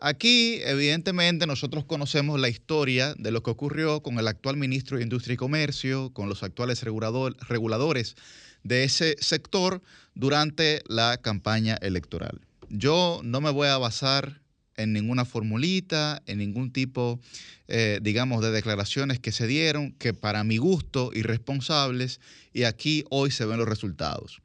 Aquí, 0.00 0.60
evidentemente, 0.62 1.46
nosotros 1.46 1.86
conocemos 1.86 2.38
la 2.38 2.50
historia 2.50 3.14
de 3.16 3.30
lo 3.30 3.42
que 3.42 3.50
ocurrió 3.50 4.02
con 4.02 4.18
el 4.18 4.28
actual 4.28 4.56
ministro 4.58 4.98
de 4.98 5.02
Industria 5.02 5.34
y 5.34 5.38
Comercio, 5.38 6.10
con 6.12 6.28
los 6.28 6.42
actuales 6.42 6.84
regulador- 6.84 7.36
reguladores 7.48 8.14
de 8.62 8.84
ese 8.84 9.16
sector 9.20 9.82
durante 10.14 10.82
la 10.86 11.16
campaña 11.16 11.76
electoral. 11.80 12.40
Yo 12.68 13.20
no 13.24 13.40
me 13.40 13.50
voy 13.50 13.68
a 13.68 13.78
basar 13.78 14.42
en 14.76 14.92
ninguna 14.92 15.24
formulita, 15.24 16.22
en 16.26 16.38
ningún 16.38 16.72
tipo, 16.72 17.18
eh, 17.66 17.98
digamos, 18.02 18.42
de 18.42 18.50
declaraciones 18.50 19.18
que 19.18 19.32
se 19.32 19.46
dieron, 19.46 19.92
que 19.92 20.12
para 20.12 20.44
mi 20.44 20.58
gusto, 20.58 21.10
irresponsables, 21.14 22.20
y 22.52 22.64
aquí 22.64 23.04
hoy 23.08 23.30
se 23.30 23.46
ven 23.46 23.58
los 23.58 23.68
resultados. 23.68 24.42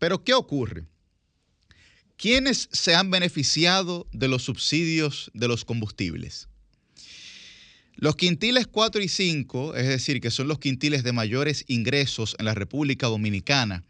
Pero, 0.00 0.24
¿qué 0.24 0.34
ocurre? 0.34 0.86
¿Quiénes 2.20 2.68
se 2.70 2.94
han 2.94 3.10
beneficiado 3.10 4.06
de 4.12 4.28
los 4.28 4.42
subsidios 4.42 5.30
de 5.32 5.48
los 5.48 5.64
combustibles? 5.64 6.48
Los 7.94 8.14
quintiles 8.14 8.66
4 8.66 9.00
y 9.00 9.08
5, 9.08 9.74
es 9.74 9.88
decir, 9.88 10.20
que 10.20 10.30
son 10.30 10.46
los 10.46 10.58
quintiles 10.58 11.02
de 11.02 11.12
mayores 11.12 11.64
ingresos 11.66 12.36
en 12.38 12.44
la 12.44 12.52
República 12.52 13.06
Dominicana, 13.06 13.84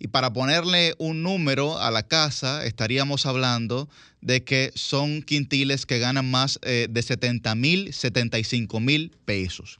y 0.00 0.08
para 0.08 0.32
ponerle 0.32 0.96
un 0.98 1.22
número 1.22 1.78
a 1.80 1.92
la 1.92 2.02
casa, 2.02 2.66
estaríamos 2.66 3.26
hablando 3.26 3.88
de 4.20 4.42
que 4.42 4.72
son 4.74 5.22
quintiles 5.22 5.86
que 5.86 6.00
ganan 6.00 6.28
más 6.28 6.58
eh, 6.62 6.88
de 6.90 7.00
70 7.00 7.54
mil, 7.54 7.92
75 7.92 8.80
mil 8.80 9.12
pesos. 9.24 9.78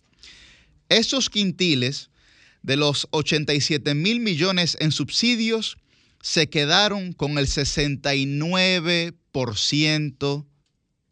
Esos 0.89 1.31
quintiles 1.31 2.11
de 2.63 2.77
los 2.77 3.09
87 3.11 3.97
mil 3.97 4.21
millones 4.21 4.77
en 4.79 4.93
subsidios 4.93 5.79
se 6.21 6.49
quedaron 6.49 7.13
con 7.13 7.39
el 7.39 7.47
69% 7.47 10.47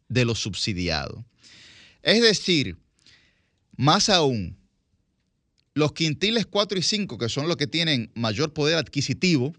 de 0.09 0.25
lo 0.25 0.35
subsidiado. 0.35 1.25
Es 2.01 2.21
decir, 2.21 2.77
más 3.75 4.09
aún, 4.09 4.57
los 5.73 5.93
quintiles 5.93 6.45
4 6.45 6.79
y 6.79 6.81
5, 6.81 7.17
que 7.17 7.29
son 7.29 7.47
los 7.47 7.55
que 7.57 7.67
tienen 7.67 8.11
mayor 8.15 8.53
poder 8.53 8.77
adquisitivo, 8.77 9.53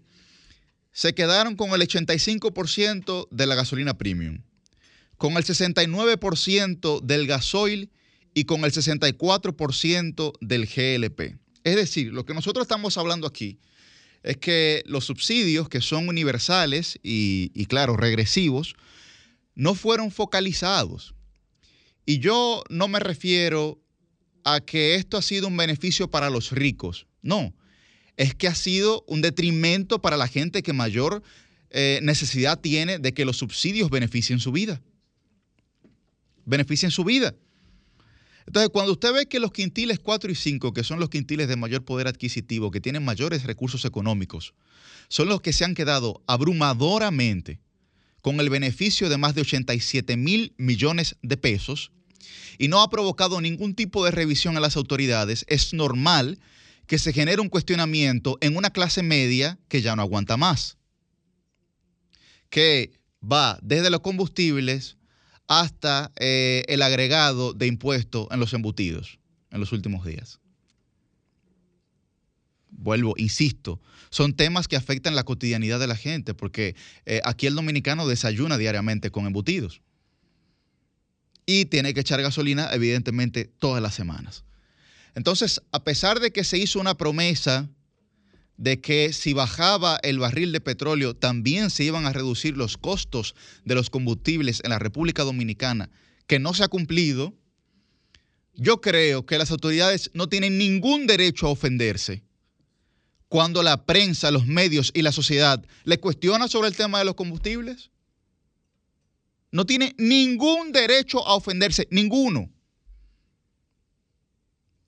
se 0.91 1.13
quedaron 1.13 1.55
con 1.55 1.71
el 1.71 1.81
85% 1.81 3.27
de 3.31 3.45
la 3.45 3.55
gasolina 3.55 3.97
premium, 3.97 4.41
con 5.17 5.37
el 5.37 5.45
69% 5.45 7.01
del 7.01 7.27
gasoil 7.27 7.91
y 8.33 8.45
con 8.45 8.65
el 8.65 8.71
64% 8.71 10.33
del 10.41 10.65
GLP. 10.65 11.37
Es 11.63 11.75
decir, 11.75 12.11
lo 12.11 12.25
que 12.25 12.33
nosotros 12.33 12.63
estamos 12.63 12.97
hablando 12.97 13.27
aquí 13.27 13.59
es 14.23 14.37
que 14.37 14.83
los 14.85 15.05
subsidios, 15.05 15.69
que 15.69 15.81
son 15.81 16.09
universales 16.09 16.99
y, 17.03 17.65
claro, 17.67 17.95
regresivos, 17.95 18.75
no 19.55 19.75
fueron 19.75 20.11
focalizados. 20.11 21.15
Y 22.05 22.19
yo 22.19 22.63
no 22.69 22.87
me 22.87 22.99
refiero 22.99 23.81
a 24.43 24.59
que 24.61 24.95
esto 24.95 25.17
ha 25.17 25.21
sido 25.21 25.47
un 25.47 25.57
beneficio 25.57 26.09
para 26.09 26.29
los 26.29 26.51
ricos. 26.51 27.07
No, 27.21 27.53
es 28.17 28.33
que 28.33 28.47
ha 28.47 28.55
sido 28.55 29.03
un 29.07 29.21
detrimento 29.21 30.01
para 30.01 30.17
la 30.17 30.27
gente 30.27 30.63
que 30.63 30.73
mayor 30.73 31.21
eh, 31.69 31.99
necesidad 32.01 32.59
tiene 32.59 32.99
de 32.99 33.13
que 33.13 33.25
los 33.25 33.37
subsidios 33.37 33.89
beneficien 33.89 34.39
su 34.39 34.51
vida. 34.51 34.81
Beneficien 36.45 36.91
su 36.91 37.03
vida. 37.03 37.35
Entonces, 38.49 38.71
cuando 38.71 38.93
usted 38.93 39.13
ve 39.13 39.27
que 39.27 39.39
los 39.39 39.51
quintiles 39.51 39.99
4 39.99 40.31
y 40.31 40.33
5, 40.33 40.73
que 40.73 40.83
son 40.83 40.99
los 40.99 41.11
quintiles 41.11 41.47
de 41.47 41.55
mayor 41.55 41.85
poder 41.85 42.07
adquisitivo, 42.07 42.71
que 42.71 42.81
tienen 42.81 43.05
mayores 43.05 43.43
recursos 43.43 43.85
económicos, 43.85 44.55
son 45.07 45.29
los 45.29 45.39
que 45.41 45.53
se 45.53 45.65
han 45.65 45.75
quedado 45.75 46.23
abrumadoramente 46.25 47.59
con 48.23 48.39
el 48.39 48.49
beneficio 48.49 49.07
de 49.07 49.19
más 49.19 49.35
de 49.35 49.41
87 49.41 50.17
mil 50.17 50.55
millones 50.57 51.15
de 51.21 51.37
pesos 51.37 51.91
y 52.57 52.69
no 52.69 52.81
ha 52.81 52.89
provocado 52.89 53.39
ningún 53.39 53.75
tipo 53.75 54.03
de 54.03 54.09
revisión 54.09 54.57
a 54.57 54.61
las 54.61 54.77
autoridades, 54.77 55.45
es 55.47 55.75
normal 55.75 56.39
que 56.87 56.97
se 56.97 57.13
genere 57.13 57.43
un 57.43 57.49
cuestionamiento 57.49 58.39
en 58.41 58.57
una 58.57 58.71
clase 58.71 59.03
media 59.03 59.59
que 59.67 59.83
ya 59.83 59.95
no 59.95 60.01
aguanta 60.01 60.37
más, 60.37 60.79
que 62.49 62.93
va 63.21 63.59
desde 63.61 63.91
los 63.91 63.99
combustibles 63.99 64.97
hasta 65.49 66.11
eh, 66.19 66.63
el 66.67 66.81
agregado 66.83 67.53
de 67.53 67.67
impuestos 67.67 68.27
en 68.31 68.39
los 68.39 68.53
embutidos 68.53 69.19
en 69.51 69.59
los 69.59 69.73
últimos 69.73 70.05
días. 70.05 70.39
vuelvo, 72.71 73.15
insisto, 73.17 73.81
son 74.11 74.35
temas 74.35 74.67
que 74.67 74.75
afectan 74.75 75.15
la 75.15 75.23
cotidianidad 75.23 75.79
de 75.79 75.87
la 75.87 75.95
gente, 75.95 76.35
porque 76.35 76.75
eh, 77.05 77.19
aquí 77.25 77.47
el 77.47 77.55
dominicano 77.55 78.07
desayuna 78.07 78.57
diariamente 78.59 79.09
con 79.09 79.25
embutidos. 79.25 79.81
Y 81.47 81.65
tiene 81.65 81.95
que 81.95 82.01
echar 82.01 82.21
gasolina, 82.21 82.69
evidentemente, 82.71 83.45
todas 83.57 83.81
las 83.81 83.95
semanas. 83.95 84.45
Entonces, 85.15 85.61
a 85.71 85.83
pesar 85.83 86.19
de 86.19 86.31
que 86.31 86.43
se 86.43 86.59
hizo 86.59 86.79
una 86.79 86.95
promesa 86.95 87.67
de 88.59 88.81
que 88.81 89.13
si 89.13 89.31
bajaba 89.31 89.99
el 90.03 90.19
barril 90.19 90.51
de 90.51 90.59
petróleo, 90.59 91.15
también 91.15 91.69
se 91.69 91.85
iban 91.85 92.05
a 92.05 92.11
reducir 92.11 92.57
los 92.57 92.77
costos 92.77 93.33
de 93.63 93.73
los 93.73 93.89
combustibles 93.89 94.59
en 94.65 94.71
la 94.71 94.79
República 94.79 95.23
Dominicana, 95.23 95.89
que 96.27 96.39
no 96.39 96.53
se 96.53 96.65
ha 96.65 96.67
cumplido, 96.67 97.33
yo 98.53 98.81
creo 98.81 99.25
que 99.25 99.37
las 99.37 99.51
autoridades 99.51 100.11
no 100.13 100.27
tienen 100.27 100.57
ningún 100.57 101.07
derecho 101.07 101.47
a 101.47 101.51
ofenderse 101.51 102.21
cuando 103.29 103.63
la 103.63 103.85
prensa, 103.85 104.29
los 104.29 104.45
medios 104.45 104.91
y 104.93 105.03
la 105.03 105.13
sociedad 105.13 105.65
le 105.85 106.01
cuestiona 106.01 106.49
sobre 106.49 106.67
el 106.67 106.75
tema 106.75 106.99
de 106.99 107.05
los 107.05 107.15
combustibles. 107.15 107.91
No 109.51 109.65
tiene 109.65 109.95
ningún 109.97 110.73
derecho 110.73 111.25
a 111.25 111.35
ofenderse, 111.35 111.87
ninguno. 111.91 112.51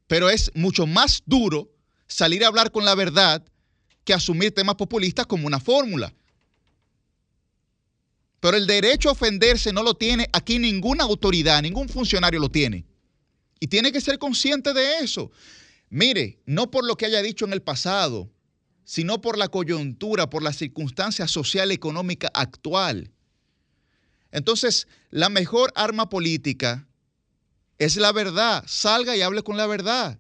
Pero 0.07 0.30
es 0.30 0.52
mucho 0.56 0.88
más 0.88 1.23
duro 1.26 1.72
salir 2.07 2.43
a 2.43 2.48
hablar 2.48 2.72
con 2.72 2.84
la 2.84 2.95
verdad 2.95 3.45
que 4.03 4.14
asumir 4.14 4.53
temas 4.53 4.76
populistas 4.76 5.26
como 5.26 5.48
una 5.48 5.60
fórmula. 5.60 6.14
Pero 8.40 8.57
el 8.57 8.65
derecho 8.65 9.10
a 9.10 9.11
ofenderse 9.11 9.72
no 9.72 9.84
lo 9.84 9.94
tiene 9.94 10.28
aquí 10.34 10.57
ninguna 10.57 11.03
autoridad, 11.03 11.61
ningún 11.61 11.88
funcionario 11.88 12.40
lo 12.40 12.49
tiene. 12.49 12.86
Y 13.60 13.68
tiene 13.68 13.91
que 13.91 14.02
ser 14.02 14.18
consciente 14.18 14.73
de 14.73 14.99
eso. 14.99 15.32
Mire, 15.90 16.40
no 16.45 16.72
por 16.72 16.84
lo 16.86 16.95
que 16.95 17.06
haya 17.06 17.22
dicho 17.22 17.45
en 17.45 17.53
el 17.53 17.61
pasado, 17.61 18.32
sino 18.84 19.22
por 19.22 19.38
la 19.38 19.49
coyuntura, 19.49 20.30
por 20.30 20.41
la 20.41 20.53
circunstancia 20.53 21.28
social 21.28 21.72
y 21.72 21.76
económica 21.76 22.32
actual. 22.34 23.11
Entonces, 24.32 24.88
la 25.11 25.30
mejor 25.30 25.72
arma 25.76 26.10
política 26.10 26.88
es 27.78 27.98
la 27.98 28.11
verdad. 28.11 28.64
Salga 28.65 29.15
y 29.15 29.22
hable 29.22 29.44
con 29.44 29.57
la 29.57 29.68
verdad. 29.68 30.19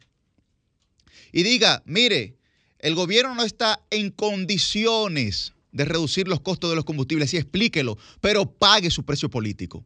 Y 1.31 1.43
diga, 1.43 1.81
mire, 1.85 2.37
el 2.81 2.95
gobierno 2.95 3.35
no 3.35 3.43
está 3.43 3.79
en 3.91 4.09
condiciones 4.09 5.53
de 5.71 5.85
reducir 5.85 6.27
los 6.27 6.41
costos 6.41 6.71
de 6.71 6.75
los 6.75 6.83
combustibles 6.83 7.31
y 7.33 7.37
explíquelo, 7.37 7.97
pero 8.19 8.51
pague 8.51 8.89
su 8.89 9.05
precio 9.05 9.29
político. 9.29 9.85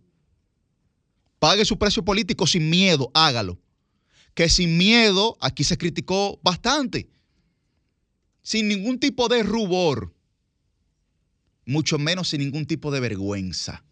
Pague 1.38 1.66
su 1.66 1.78
precio 1.78 2.06
político 2.06 2.48
sin 2.48 2.70
miedo, 2.70 3.12
hágalo. 3.14 3.60
Que 4.34 4.48
sin 4.48 4.78
miedo, 4.78 5.38
aquí 5.42 5.66
se 5.66 5.78
criticó 5.78 6.40
bastante, 6.42 7.10
sin 8.42 8.68
ningún 8.70 9.00
tipo 9.00 9.28
de 9.28 9.44
rubor, 9.44 10.14
mucho 11.66 11.98
menos 12.00 12.30
sin 12.30 12.40
ningún 12.40 12.66
tipo 12.66 12.92
de 12.92 13.02
vergüenza. 13.02 13.84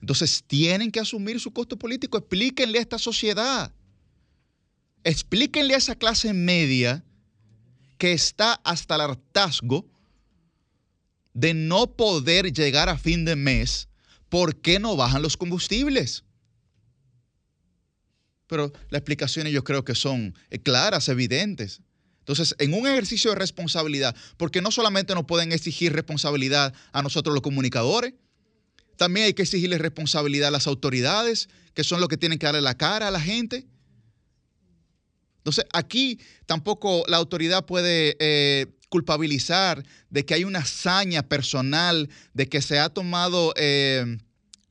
Entonces 0.00 0.44
tienen 0.46 0.92
que 0.92 1.00
asumir 1.00 1.40
su 1.40 1.52
costo 1.52 1.76
político. 1.76 2.16
Explíquenle 2.16 2.78
a 2.78 2.82
esta 2.82 2.98
sociedad. 2.98 3.74
Explíquenle 5.04 5.74
a 5.74 5.78
esa 5.78 5.94
clase 5.94 6.32
media 6.32 7.04
que 8.00 8.12
está 8.14 8.54
hasta 8.64 8.94
el 8.94 9.02
hartazgo 9.02 9.86
de 11.34 11.52
no 11.52 11.96
poder 11.96 12.50
llegar 12.50 12.88
a 12.88 12.96
fin 12.96 13.26
de 13.26 13.36
mes, 13.36 13.88
¿por 14.30 14.56
qué 14.56 14.78
no 14.80 14.96
bajan 14.96 15.20
los 15.20 15.36
combustibles? 15.36 16.24
Pero 18.46 18.72
las 18.88 19.00
explicaciones 19.00 19.52
yo 19.52 19.62
creo 19.64 19.84
que 19.84 19.94
son 19.94 20.34
eh, 20.48 20.58
claras, 20.58 21.10
evidentes. 21.10 21.82
Entonces, 22.20 22.56
en 22.58 22.72
un 22.72 22.86
ejercicio 22.86 23.32
de 23.32 23.36
responsabilidad, 23.36 24.16
porque 24.38 24.62
no 24.62 24.70
solamente 24.70 25.14
nos 25.14 25.26
pueden 25.26 25.52
exigir 25.52 25.92
responsabilidad 25.92 26.72
a 26.92 27.02
nosotros 27.02 27.34
los 27.34 27.42
comunicadores, 27.42 28.14
también 28.96 29.26
hay 29.26 29.34
que 29.34 29.42
exigirle 29.42 29.76
responsabilidad 29.76 30.48
a 30.48 30.52
las 30.52 30.66
autoridades, 30.66 31.50
que 31.74 31.84
son 31.84 32.00
los 32.00 32.08
que 32.08 32.16
tienen 32.16 32.38
que 32.38 32.46
darle 32.46 32.62
la 32.62 32.78
cara 32.78 33.08
a 33.08 33.10
la 33.10 33.20
gente. 33.20 33.66
Entonces, 35.50 35.68
aquí 35.72 36.20
tampoco 36.46 37.02
la 37.08 37.16
autoridad 37.16 37.66
puede 37.66 38.16
eh, 38.20 38.66
culpabilizar 38.88 39.84
de 40.08 40.24
que 40.24 40.34
hay 40.34 40.44
una 40.44 40.60
hazaña 40.60 41.24
personal, 41.24 42.08
de 42.34 42.48
que 42.48 42.62
se 42.62 42.78
ha 42.78 42.88
tomado, 42.88 43.52
eh, 43.56 44.18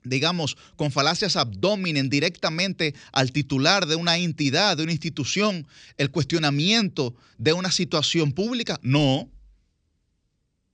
digamos, 0.06 0.56
con 0.78 0.94
falacias 0.94 1.36
abdominen 1.36 2.10
directamente 2.10 2.96
al 3.12 3.34
titular 3.34 3.88
de 3.88 3.98
una 3.98 4.18
entidad, 4.20 4.78
de 4.78 4.84
una 4.84 4.94
institución, 4.94 5.68
el 5.98 6.12
cuestionamiento 6.12 7.14
de 7.38 7.52
una 7.52 7.72
situación 7.72 8.32
pública. 8.32 8.80
No, 8.82 9.30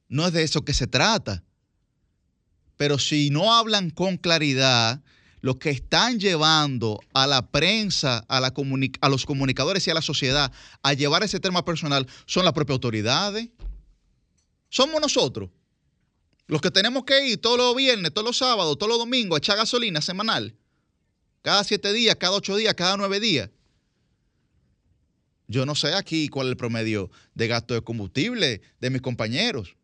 no 0.08 0.28
es 0.28 0.34
de 0.34 0.44
eso 0.44 0.64
que 0.64 0.74
se 0.74 0.86
trata. 0.86 1.44
Pero 2.78 3.00
si 3.00 3.32
no 3.32 3.56
hablan 3.56 3.90
con 3.90 4.18
claridad, 4.18 5.02
los 5.46 5.58
que 5.58 5.70
están 5.70 6.20
llevando 6.20 7.00
a 7.14 7.28
la 7.28 7.52
prensa, 7.52 8.26
a, 8.28 8.40
los 8.40 9.26
comunicadores 9.28 9.86
y 9.86 9.92
a 9.92 9.94
la 9.94 10.02
sociedad 10.02 10.52
a 10.82 10.94
llevar 10.94 11.22
ese 11.22 11.40
tema 11.40 11.64
personal 11.64 12.08
son 12.26 12.46
las 12.46 12.54
propias 12.56 12.74
autoridades. 12.74 13.50
Somos 14.70 15.00
nosotros. 15.00 15.52
Los 16.48 16.62
que 16.62 16.72
tenemos 16.72 17.04
que 17.04 17.28
ir 17.28 17.40
todos 17.40 17.60
los 17.60 17.76
viernes, 17.76 18.12
todos 18.12 18.26
los 18.26 18.38
sábados, 18.40 18.76
todos 18.80 18.90
los 18.90 18.98
domingos 18.98 19.36
a 19.36 19.38
echar 19.38 19.56
gasolina 19.56 20.02
semanal. 20.02 20.56
Cada 21.44 21.64
siete 21.64 21.94
días, 21.94 22.16
cada 22.16 22.38
ocho 22.38 22.56
días, 22.56 22.74
cada 22.74 22.98
nueve 22.98 23.20
días. 23.20 23.52
Yo 25.48 25.68
no 25.68 25.76
sé 25.76 25.94
aquí 25.94 26.28
cuál 26.28 26.48
es 26.48 26.52
el 26.54 26.58
promedio 26.58 27.12
de 27.36 27.48
gasto 27.48 27.76
de 27.76 27.84
combustible 27.84 28.64
de 28.80 28.90
mis 28.90 29.04
compañeros. 29.04 29.76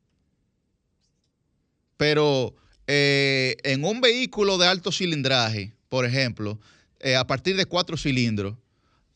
Pero 1.98 2.56
eh, 2.94 3.56
en 3.64 3.86
un 3.86 4.02
vehículo 4.02 4.58
de 4.58 4.68
alto 4.68 4.92
cilindraje, 4.92 5.74
por 5.88 6.06
ejemplo, 6.06 6.60
eh, 7.00 7.16
a 7.16 7.26
partir 7.26 7.56
de 7.56 7.66
cuatro 7.66 7.96
cilindros, 7.96 8.58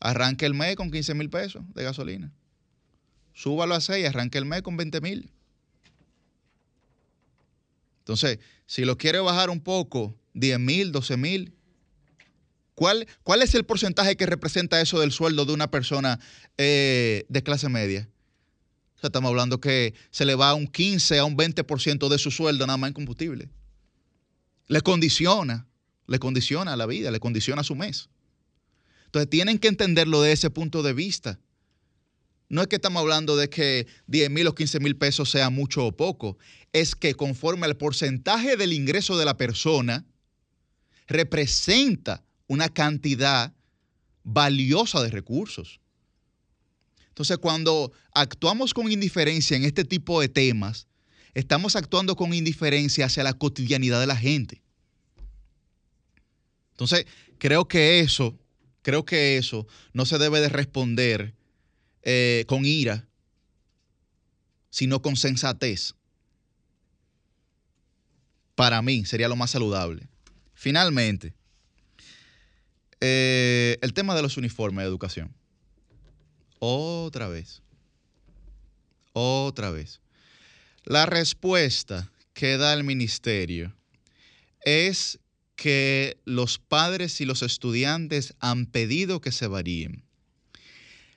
arranque 0.00 0.46
el 0.46 0.54
mes 0.54 0.76
con 0.76 0.90
15 0.90 1.12
mil 1.12 1.28
pesos 1.28 1.62
de 1.74 1.84
gasolina. 1.84 2.32
Súbalo 3.34 3.74
a 3.74 3.82
6 3.82 4.02
y 4.02 4.06
arranque 4.06 4.38
el 4.38 4.46
mes 4.46 4.62
con 4.62 4.78
20 4.78 5.02
mil. 5.02 5.30
Entonces, 7.98 8.38
si 8.64 8.86
lo 8.86 8.96
quiere 8.96 9.18
bajar 9.18 9.50
un 9.50 9.60
poco, 9.60 10.18
10 10.32 10.58
mil, 10.58 10.90
12 10.90 11.18
mil, 11.18 11.52
¿cuál, 12.74 13.06
¿cuál 13.24 13.42
es 13.42 13.54
el 13.54 13.66
porcentaje 13.66 14.16
que 14.16 14.24
representa 14.24 14.80
eso 14.80 15.00
del 15.00 15.12
sueldo 15.12 15.44
de 15.44 15.52
una 15.52 15.70
persona 15.70 16.18
eh, 16.56 17.26
de 17.28 17.42
clase 17.42 17.68
media? 17.68 18.08
O 18.96 19.00
sea, 19.00 19.08
estamos 19.08 19.28
hablando 19.28 19.60
que 19.60 19.92
se 20.10 20.24
le 20.24 20.34
va 20.34 20.54
un 20.54 20.66
15 20.66 21.18
a 21.18 21.26
un 21.26 21.36
20% 21.36 22.08
de 22.08 22.16
su 22.18 22.30
sueldo 22.30 22.66
nada 22.66 22.78
más 22.78 22.88
en 22.88 22.94
combustible 22.94 23.50
le 24.68 24.80
condiciona, 24.80 25.66
le 26.06 26.18
condiciona 26.18 26.76
la 26.76 26.86
vida, 26.86 27.10
le 27.10 27.20
condiciona 27.20 27.62
su 27.62 27.74
mes. 27.74 28.08
Entonces 29.06 29.30
tienen 29.30 29.58
que 29.58 29.68
entenderlo 29.68 30.22
de 30.22 30.32
ese 30.32 30.50
punto 30.50 30.82
de 30.82 30.92
vista. 30.92 31.38
No 32.48 32.62
es 32.62 32.68
que 32.68 32.76
estamos 32.76 33.00
hablando 33.00 33.36
de 33.36 33.48
que 33.48 33.86
10 34.06 34.30
mil 34.30 34.46
o 34.46 34.54
15 34.54 34.80
mil 34.80 34.96
pesos 34.96 35.30
sea 35.30 35.50
mucho 35.50 35.86
o 35.86 35.96
poco, 35.96 36.38
es 36.72 36.94
que 36.94 37.14
conforme 37.14 37.66
al 37.66 37.76
porcentaje 37.76 38.56
del 38.56 38.72
ingreso 38.72 39.18
de 39.18 39.24
la 39.24 39.36
persona, 39.36 40.04
representa 41.08 42.24
una 42.46 42.68
cantidad 42.68 43.54
valiosa 44.22 45.02
de 45.02 45.10
recursos. 45.10 45.80
Entonces, 47.08 47.38
cuando 47.38 47.92
actuamos 48.12 48.74
con 48.74 48.92
indiferencia 48.92 49.56
en 49.56 49.64
este 49.64 49.84
tipo 49.84 50.20
de 50.20 50.28
temas, 50.28 50.86
estamos 51.36 51.76
actuando 51.76 52.16
con 52.16 52.32
indiferencia 52.32 53.04
hacia 53.04 53.22
la 53.22 53.34
cotidianidad 53.34 54.00
de 54.00 54.06
la 54.06 54.16
gente. 54.16 54.62
Entonces, 56.70 57.06
creo 57.38 57.68
que 57.68 58.00
eso, 58.00 58.38
creo 58.80 59.04
que 59.04 59.36
eso 59.36 59.66
no 59.92 60.06
se 60.06 60.16
debe 60.16 60.40
de 60.40 60.48
responder 60.48 61.34
eh, 62.02 62.46
con 62.48 62.64
ira, 62.64 63.06
sino 64.70 65.02
con 65.02 65.16
sensatez. 65.16 65.94
Para 68.54 68.80
mí 68.80 69.04
sería 69.04 69.28
lo 69.28 69.36
más 69.36 69.50
saludable. 69.50 70.08
Finalmente, 70.54 71.34
eh, 73.00 73.76
el 73.82 73.92
tema 73.92 74.14
de 74.14 74.22
los 74.22 74.38
uniformes 74.38 74.84
de 74.84 74.88
educación. 74.88 75.34
Otra 76.60 77.28
vez. 77.28 77.60
Otra 79.12 79.70
vez. 79.70 80.00
La 80.88 81.04
respuesta 81.04 82.12
que 82.32 82.56
da 82.58 82.72
el 82.72 82.84
ministerio 82.84 83.74
es 84.64 85.18
que 85.56 86.16
los 86.24 86.60
padres 86.60 87.20
y 87.20 87.24
los 87.24 87.42
estudiantes 87.42 88.34
han 88.38 88.66
pedido 88.66 89.20
que 89.20 89.32
se 89.32 89.48
varíen. 89.48 90.04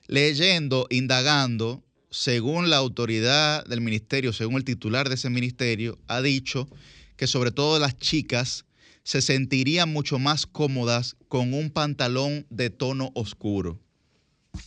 Leyendo, 0.08 0.88
indagando, 0.90 1.84
según 2.10 2.72
la 2.72 2.78
autoridad 2.78 3.64
del 3.66 3.82
ministerio, 3.82 4.34
según 4.34 4.56
el 4.56 4.64
titular 4.64 5.08
de 5.08 5.14
ese 5.14 5.30
ministerio, 5.30 6.00
ha 6.08 6.20
dicho 6.24 6.68
que 7.16 7.28
sobre 7.28 7.52
todo 7.52 7.78
las 7.78 7.96
chicas 7.96 8.66
se 9.04 9.22
sentirían 9.22 9.94
mucho 9.94 10.18
más 10.18 10.48
cómodas 10.48 11.16
con 11.28 11.54
un 11.54 11.70
pantalón 11.70 12.48
de 12.50 12.72
tono 12.72 13.12
oscuro. 13.14 13.80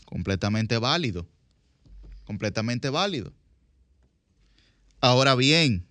Completamente 0.04 0.78
válido. 0.78 1.26
completamente 2.24 2.88
válido. 2.88 3.32
Ahora 5.04 5.34
bien, 5.34 5.84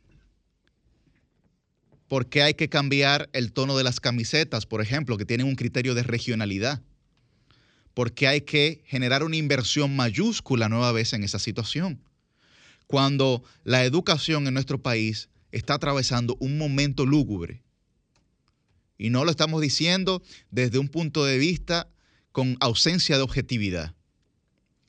¿por 2.08 2.30
qué 2.30 2.44
hay 2.44 2.54
que 2.54 2.70
cambiar 2.70 3.30
el 3.34 3.52
tono 3.52 3.76
de 3.78 3.84
las 3.84 4.00
camisetas, 4.00 4.66
por 4.66 4.80
ejemplo, 4.82 5.18
que 5.18 5.26
tienen 5.26 5.48
un 5.48 5.58
criterio 5.58 5.94
de 5.96 6.04
regionalidad? 6.04 6.82
¿Por 7.94 8.14
qué 8.14 8.30
hay 8.30 8.40
que 8.40 8.82
generar 8.86 9.24
una 9.24 9.36
inversión 9.36 9.98
mayúscula 9.98 10.70
nueva 10.70 10.94
vez 10.94 11.12
en 11.12 11.26
esa 11.26 11.40
situación? 11.40 12.02
Cuando 12.88 13.44
la 13.66 13.84
educación 13.84 14.48
en 14.48 14.54
nuestro 14.54 14.82
país 14.82 15.28
está 15.52 15.74
atravesando 15.74 16.38
un 16.40 16.58
momento 16.58 17.06
lúgubre. 17.06 17.62
Y 18.98 19.10
no 19.10 19.26
lo 19.26 19.32
estamos 19.32 19.62
diciendo 19.62 20.24
desde 20.52 20.80
un 20.80 20.88
punto 20.88 21.26
de 21.26 21.38
vista 21.38 21.90
con 22.32 22.56
ausencia 22.62 23.18
de 23.18 23.24
objetividad. 23.24 23.94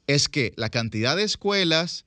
Es 0.06 0.28
que 0.28 0.52
la 0.54 0.70
cantidad 0.70 1.16
de 1.16 1.24
escuelas 1.24 2.04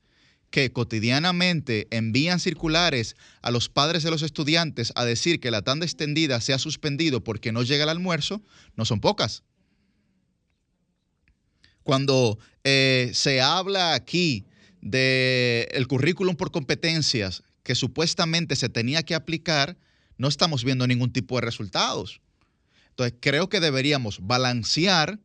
que 0.55 0.71
cotidianamente 0.71 1.85
envían 1.91 2.39
circulares 2.39 3.17
a 3.41 3.51
los 3.51 3.67
padres 3.67 4.03
de 4.03 4.09
los 4.09 4.21
estudiantes 4.21 4.93
a 4.95 5.03
decir 5.03 5.41
que 5.41 5.51
la 5.51 5.63
tanda 5.63 5.85
extendida 5.85 6.39
se 6.39 6.53
ha 6.53 6.59
suspendido 6.59 7.21
porque 7.21 7.51
no 7.51 7.61
llega 7.61 7.83
el 7.83 7.89
almuerzo, 7.89 8.41
no 8.77 8.85
son 8.85 9.01
pocas. 9.01 9.43
Cuando 11.83 12.39
eh, 12.63 13.11
se 13.13 13.41
habla 13.41 13.95
aquí 13.95 14.45
del 14.79 15.67
el 15.71 15.87
currículum 15.89 16.37
por 16.37 16.51
competencias 16.51 17.43
que 17.63 17.75
supuestamente 17.75 18.55
se 18.55 18.69
tenía 18.69 19.03
que 19.03 19.13
aplicar, 19.13 19.77
no 20.17 20.29
estamos 20.29 20.63
viendo 20.63 20.87
ningún 20.87 21.11
tipo 21.11 21.35
de 21.35 21.41
resultados. 21.41 22.21
Entonces, 22.91 23.17
creo 23.19 23.49
que 23.49 23.59
deberíamos 23.59 24.25
balancear 24.25 25.19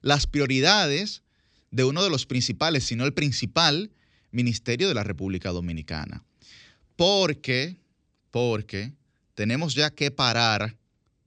las 0.00 0.26
prioridades 0.26 1.22
de 1.70 1.84
uno 1.84 2.02
de 2.02 2.10
los 2.10 2.26
principales, 2.26 2.82
si 2.82 2.96
no 2.96 3.04
el 3.04 3.14
principal, 3.14 3.92
ministerio 4.30 4.88
de 4.88 4.94
la 4.94 5.04
República 5.04 5.50
Dominicana. 5.50 6.24
Porque, 6.96 7.76
porque 8.30 8.92
tenemos 9.34 9.74
ya 9.74 9.90
que 9.90 10.10
parar, 10.10 10.76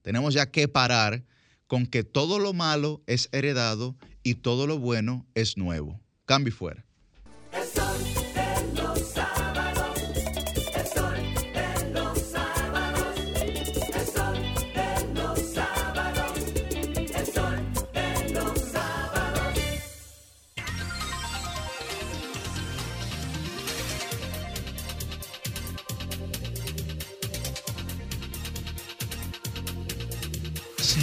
tenemos 0.01 0.33
ya 0.33 0.51
que 0.51 0.67
parar 0.67 1.23
con 1.67 1.87
que 1.87 2.03
todo 2.03 2.39
lo 2.39 2.53
malo 2.53 3.01
es 3.07 3.29
heredado 3.31 3.95
y 4.21 4.35
todo 4.35 4.67
lo 4.67 4.77
bueno 4.77 5.25
es 5.33 5.57
nuevo. 5.57 5.99
Cambio 6.25 6.53
fuera. 6.53 6.85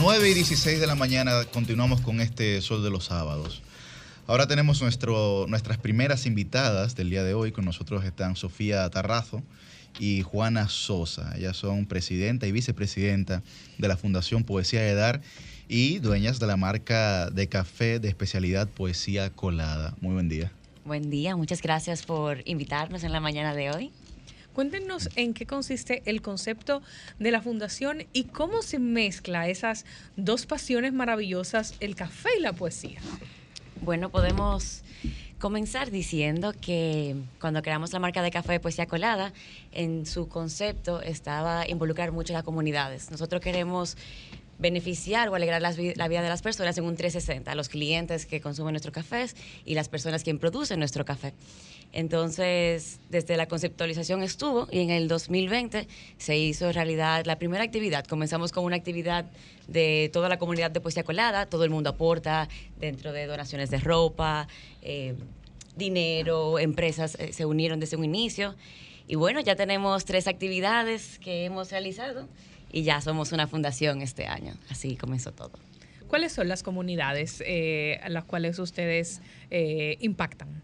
9 0.01 0.31
y 0.31 0.33
16 0.33 0.81
de 0.81 0.87
la 0.87 0.95
mañana 0.95 1.45
continuamos 1.53 2.01
con 2.01 2.23
este 2.23 2.63
Sol 2.63 2.83
de 2.83 2.89
los 2.89 3.05
Sábados. 3.05 3.61
Ahora 4.27 4.47
tenemos 4.47 4.81
nuestro, 4.81 5.45
nuestras 5.47 5.77
primeras 5.77 6.25
invitadas 6.25 6.97
del 6.97 7.11
día 7.11 7.23
de 7.23 7.35
hoy. 7.35 7.53
Con 7.53 7.67
nosotros 7.67 8.03
están 8.07 8.35
Sofía 8.35 8.89
Tarrazo 8.89 9.43
y 9.99 10.23
Juana 10.23 10.71
Sosa. 10.71 11.35
Ellas 11.37 11.59
son 11.59 11.85
presidenta 11.85 12.47
y 12.47 12.53
vicepresidenta 12.53 13.43
de 13.77 13.89
la 13.89 13.99
Fundación 13.99 14.43
Poesía 14.43 14.81
de 14.81 14.95
Dar 14.95 15.21
y 15.69 15.99
dueñas 15.99 16.41
de 16.41 16.47
la 16.47 16.57
marca 16.57 17.29
de 17.29 17.49
café 17.49 17.99
de 17.99 18.09
especialidad 18.09 18.69
Poesía 18.69 19.29
Colada. 19.29 19.95
Muy 20.01 20.15
buen 20.15 20.31
día. 20.31 20.51
Buen 20.87 21.11
día, 21.11 21.37
muchas 21.37 21.61
gracias 21.61 22.07
por 22.07 22.41
invitarnos 22.47 23.05
en 23.05 23.13
la 23.13 23.21
mañana 23.21 23.55
de 23.55 23.71
hoy. 23.71 23.93
Cuéntenos 24.55 25.09
en 25.17 25.33
qué 25.33 25.47
consiste 25.47 26.03
el 26.07 26.23
concepto 26.23 26.83
de 27.19 27.31
la 27.31 27.41
fundación 27.41 28.07
y 28.13 28.25
cómo 28.25 28.63
se 28.63 28.79
mezcla 28.79 29.49
esas 29.49 29.85
dos 30.17 30.47
pasiones 30.47 30.93
maravillosas, 30.93 31.75
el 31.81 31.95
café 31.95 32.31
y 32.37 32.43
la 32.43 32.53
poesía. 32.53 33.01
Bueno, 33.83 34.11
podemos 34.11 34.83
comenzar 35.39 35.91
diciendo 35.91 36.53
que 36.61 37.17
cuando 37.41 37.63
creamos 37.63 37.93
la 37.93 37.99
marca 37.99 38.23
de 38.23 38.31
café 38.31 38.53
de 38.53 38.61
poesía 38.61 38.87
colada, 38.87 39.33
en 39.73 40.05
su 40.05 40.29
concepto 40.29 41.01
estaba 41.01 41.67
involucrar 41.69 42.13
mucho 42.13 42.35
a 42.35 42.39
las 42.39 42.45
comunidades. 42.45 43.11
Nosotros 43.11 43.41
queremos 43.41 43.97
beneficiar 44.59 45.31
o 45.31 45.35
alegrar 45.35 45.63
la 45.63 46.09
vida 46.09 46.23
de 46.23 46.29
las 46.29 46.43
personas 46.43 46.77
en 46.77 46.85
un 46.85 46.95
360, 46.95 47.55
los 47.55 47.71
clientes 47.71 48.27
que 48.27 48.43
consumen 48.43 48.75
nuestros 48.75 48.93
cafés 48.93 49.35
y 49.65 49.75
las 49.75 49.89
personas 49.89 50.23
que 50.23 50.35
producen 50.35 50.79
nuestro 50.79 51.07
café. 51.07 51.33
Entonces, 51.93 53.01
desde 53.09 53.37
la 53.37 53.47
conceptualización 53.47 54.23
estuvo 54.23 54.69
y 54.71 54.81
en 54.81 54.91
el 54.91 55.09
2020 55.09 55.89
se 56.19 56.39
hizo 56.39 56.71
realidad 56.71 57.25
la 57.27 57.37
primera 57.37 57.65
actividad. 57.65 58.05
Comenzamos 58.05 58.53
con 58.53 58.65
una 58.65 58.77
actividad 58.77 59.27
de 59.67 60.09
toda 60.13 60.29
la 60.29 60.39
comunidad 60.39 60.71
de 60.71 60.81
Poesía 60.81 61.03
Colada, 61.03 61.47
todo 61.47 61.65
el 61.65 61.71
mundo 61.71 61.91
aporta 61.91 62.49
dentro 62.79 63.13
de 63.13 63.27
donaciones 63.27 63.71
de 63.71 63.79
ropa, 63.79 64.47
eh, 64.83 65.15
dinero, 65.77 66.61
empresas 66.61 67.17
eh, 67.19 67.33
se 67.33 67.45
unieron 67.45 67.81
desde 67.81 67.97
un 67.97 68.05
inicio. 68.05 68.55
Y 69.09 69.17
bueno, 69.17 69.41
ya 69.41 69.57
tenemos 69.57 70.05
tres 70.05 70.29
actividades 70.29 71.19
que 71.19 71.45
hemos 71.45 71.73
realizado 71.73 72.29
y 72.71 72.85
ya 72.85 73.01
somos 73.01 73.33
una 73.33 73.49
fundación 73.49 74.01
este 74.01 74.27
año. 74.27 74.55
Así 74.69 74.97
comenzó 74.97 75.33
todo. 75.33 75.59
¿Cuáles 76.07 76.33
son 76.33 76.47
las 76.47 76.63
comunidades 76.63 77.43
eh, 77.45 77.99
a 78.03 78.09
las 78.09 78.25
cuales 78.25 78.61
ustedes 78.61 79.21
impactan? 79.51 80.63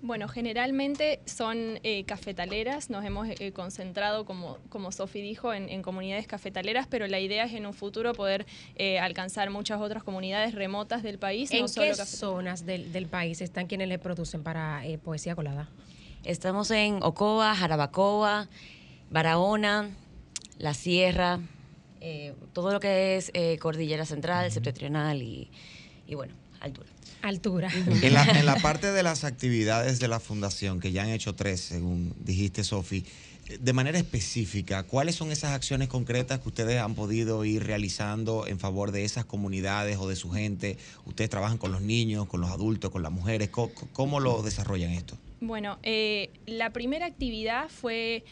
Bueno, 0.00 0.28
generalmente 0.28 1.18
son 1.26 1.80
eh, 1.82 2.04
cafetaleras, 2.04 2.88
nos 2.88 3.04
hemos 3.04 3.28
eh, 3.28 3.52
concentrado, 3.52 4.24
como, 4.24 4.58
como 4.68 4.92
Sofi 4.92 5.20
dijo, 5.20 5.52
en, 5.52 5.68
en 5.68 5.82
comunidades 5.82 6.28
cafetaleras, 6.28 6.86
pero 6.86 7.08
la 7.08 7.18
idea 7.18 7.44
es 7.44 7.52
en 7.52 7.66
un 7.66 7.74
futuro 7.74 8.12
poder 8.12 8.46
eh, 8.76 9.00
alcanzar 9.00 9.50
muchas 9.50 9.80
otras 9.80 10.04
comunidades 10.04 10.54
remotas 10.54 11.02
del 11.02 11.18
país. 11.18 11.50
¿En 11.50 11.62
no 11.62 11.68
solo 11.68 11.88
qué 11.88 12.06
zonas 12.06 12.64
del, 12.64 12.92
del 12.92 13.06
país 13.06 13.40
están 13.40 13.66
quienes 13.66 13.88
le 13.88 13.98
producen 13.98 14.44
para 14.44 14.86
eh, 14.86 14.98
poesía 14.98 15.34
colada? 15.34 15.68
Estamos 16.24 16.70
en 16.70 17.02
Ocoa, 17.02 17.56
Jarabacoa, 17.56 18.48
Barahona, 19.10 19.90
La 20.58 20.74
Sierra, 20.74 21.40
eh, 22.00 22.34
todo 22.52 22.72
lo 22.72 22.78
que 22.78 23.16
es 23.16 23.32
eh, 23.34 23.58
Cordillera 23.58 24.04
Central, 24.04 24.52
Septentrional 24.52 25.22
y, 25.22 25.50
y 26.06 26.14
bueno, 26.14 26.34
altura. 26.60 26.88
Altura. 27.22 27.70
En 27.74 28.14
la, 28.14 28.24
en 28.24 28.46
la 28.46 28.56
parte 28.56 28.92
de 28.92 29.02
las 29.02 29.24
actividades 29.24 29.98
de 29.98 30.08
la 30.08 30.20
fundación, 30.20 30.80
que 30.80 30.92
ya 30.92 31.02
han 31.02 31.10
hecho 31.10 31.34
tres, 31.34 31.60
según 31.60 32.14
dijiste, 32.20 32.64
Sofi, 32.64 33.04
de 33.60 33.72
manera 33.72 33.98
específica, 33.98 34.82
¿cuáles 34.82 35.14
son 35.14 35.32
esas 35.32 35.52
acciones 35.52 35.88
concretas 35.88 36.40
que 36.40 36.48
ustedes 36.48 36.80
han 36.80 36.94
podido 36.94 37.44
ir 37.44 37.64
realizando 37.64 38.46
en 38.46 38.58
favor 38.58 38.92
de 38.92 39.04
esas 39.04 39.24
comunidades 39.24 39.96
o 39.96 40.08
de 40.08 40.16
su 40.16 40.30
gente? 40.30 40.76
Ustedes 41.06 41.30
trabajan 41.30 41.56
con 41.56 41.72
los 41.72 41.80
niños, 41.80 42.26
con 42.26 42.40
los 42.40 42.50
adultos, 42.50 42.90
con 42.90 43.02
las 43.02 43.12
mujeres. 43.12 43.48
¿Cómo, 43.48 43.72
cómo 43.92 44.20
lo 44.20 44.42
desarrollan 44.42 44.90
esto? 44.90 45.16
Bueno, 45.40 45.78
eh, 45.82 46.30
la 46.46 46.72
primera 46.72 47.06
actividad 47.06 47.68
fue 47.68 48.24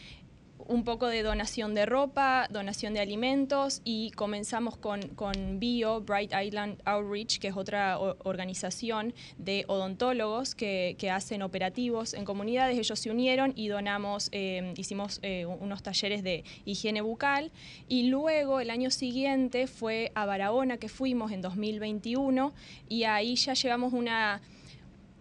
un 0.67 0.83
poco 0.83 1.07
de 1.07 1.23
donación 1.23 1.73
de 1.75 1.85
ropa, 1.85 2.47
donación 2.49 2.93
de 2.93 2.99
alimentos 2.99 3.81
y 3.83 4.11
comenzamos 4.11 4.77
con, 4.77 5.01
con 5.09 5.59
Bio, 5.59 6.01
Bright 6.01 6.33
Island 6.33 6.81
Outreach, 6.85 7.39
que 7.39 7.47
es 7.47 7.55
otra 7.55 7.97
organización 7.99 9.13
de 9.37 9.65
odontólogos 9.67 10.55
que, 10.55 10.95
que 10.97 11.09
hacen 11.09 11.41
operativos 11.41 12.13
en 12.13 12.25
comunidades. 12.25 12.77
Ellos 12.77 12.99
se 12.99 13.09
unieron 13.09 13.53
y 13.55 13.67
donamos, 13.67 14.29
eh, 14.31 14.73
hicimos 14.77 15.19
eh, 15.21 15.45
unos 15.45 15.83
talleres 15.83 16.23
de 16.23 16.43
higiene 16.65 17.01
bucal 17.01 17.51
y 17.87 18.09
luego 18.09 18.59
el 18.59 18.69
año 18.69 18.91
siguiente 18.91 19.67
fue 19.67 20.11
a 20.15 20.25
Barahona 20.25 20.77
que 20.77 20.89
fuimos 20.89 21.31
en 21.31 21.41
2021 21.41 22.53
y 22.89 23.03
ahí 23.03 23.35
ya 23.35 23.53
llevamos 23.53 23.93
una 23.93 24.41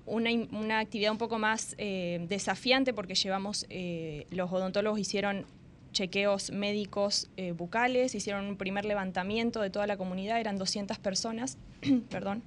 una, 0.06 0.30
una 0.52 0.78
actividad 0.78 1.12
un 1.12 1.18
poco 1.18 1.38
más 1.38 1.74
eh, 1.78 2.24
desafiante 2.28 2.94
porque 2.94 3.14
llevamos, 3.14 3.66
eh, 3.68 4.26
los 4.30 4.50
odontólogos 4.52 4.98
hicieron 5.00 5.44
chequeos 5.92 6.50
médicos 6.50 7.28
eh, 7.36 7.52
bucales, 7.52 8.14
hicieron 8.14 8.46
un 8.46 8.56
primer 8.56 8.84
levantamiento 8.84 9.60
de 9.60 9.70
toda 9.70 9.86
la 9.86 9.96
comunidad, 9.96 10.38
eran 10.40 10.58
200 10.58 10.98
personas, 10.98 11.58
perdón. 12.10 12.42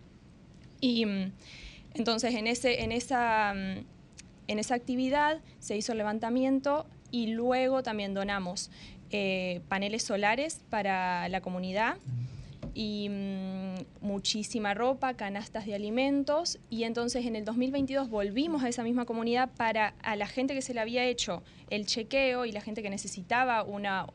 Y 0.80 1.06
mm, 1.06 1.32
entonces 1.96 2.36
en, 2.36 2.48
ese, 2.48 2.84
en, 2.84 2.92
esa, 2.92 3.54
mm, 3.54 3.86
en 4.48 4.60
esa 4.60 4.76
actividad 4.76 5.40
se 5.60 5.76
hizo 5.76 5.92
el 5.92 5.98
levantamiento 5.98 6.86
y 7.12 7.28
luego 7.28 7.84
también 7.84 8.14
donamos 8.14 8.72
paneles 9.68 10.04
solares 10.04 10.62
para 10.70 11.28
la 11.30 11.42
comunidad 11.42 11.98
y 12.80 13.10
mm, 13.10 13.76
muchísima 14.00 14.74
ropa, 14.74 15.14
canastas 15.14 15.66
de 15.66 15.76
alimentos. 15.76 16.60
Y 16.70 16.86
entonces 16.86 17.26
en 17.26 17.36
el 17.36 17.44
2022 17.44 18.10
volvimos 18.10 18.64
a 18.64 18.70
esa 18.70 18.84
misma 18.84 19.04
comunidad 19.04 19.50
para 19.58 19.96
a 20.02 20.16
la 20.16 20.28
gente 20.28 20.54
que 20.54 20.62
se 20.62 20.74
le 20.74 20.80
había 20.80 21.04
hecho 21.04 21.44
el 21.70 21.86
chequeo 21.86 22.46
y 22.46 22.54
la 22.54 22.62
gente 22.62 22.82
que 22.82 22.90
necesitaba 22.90 23.64
una 23.64 24.08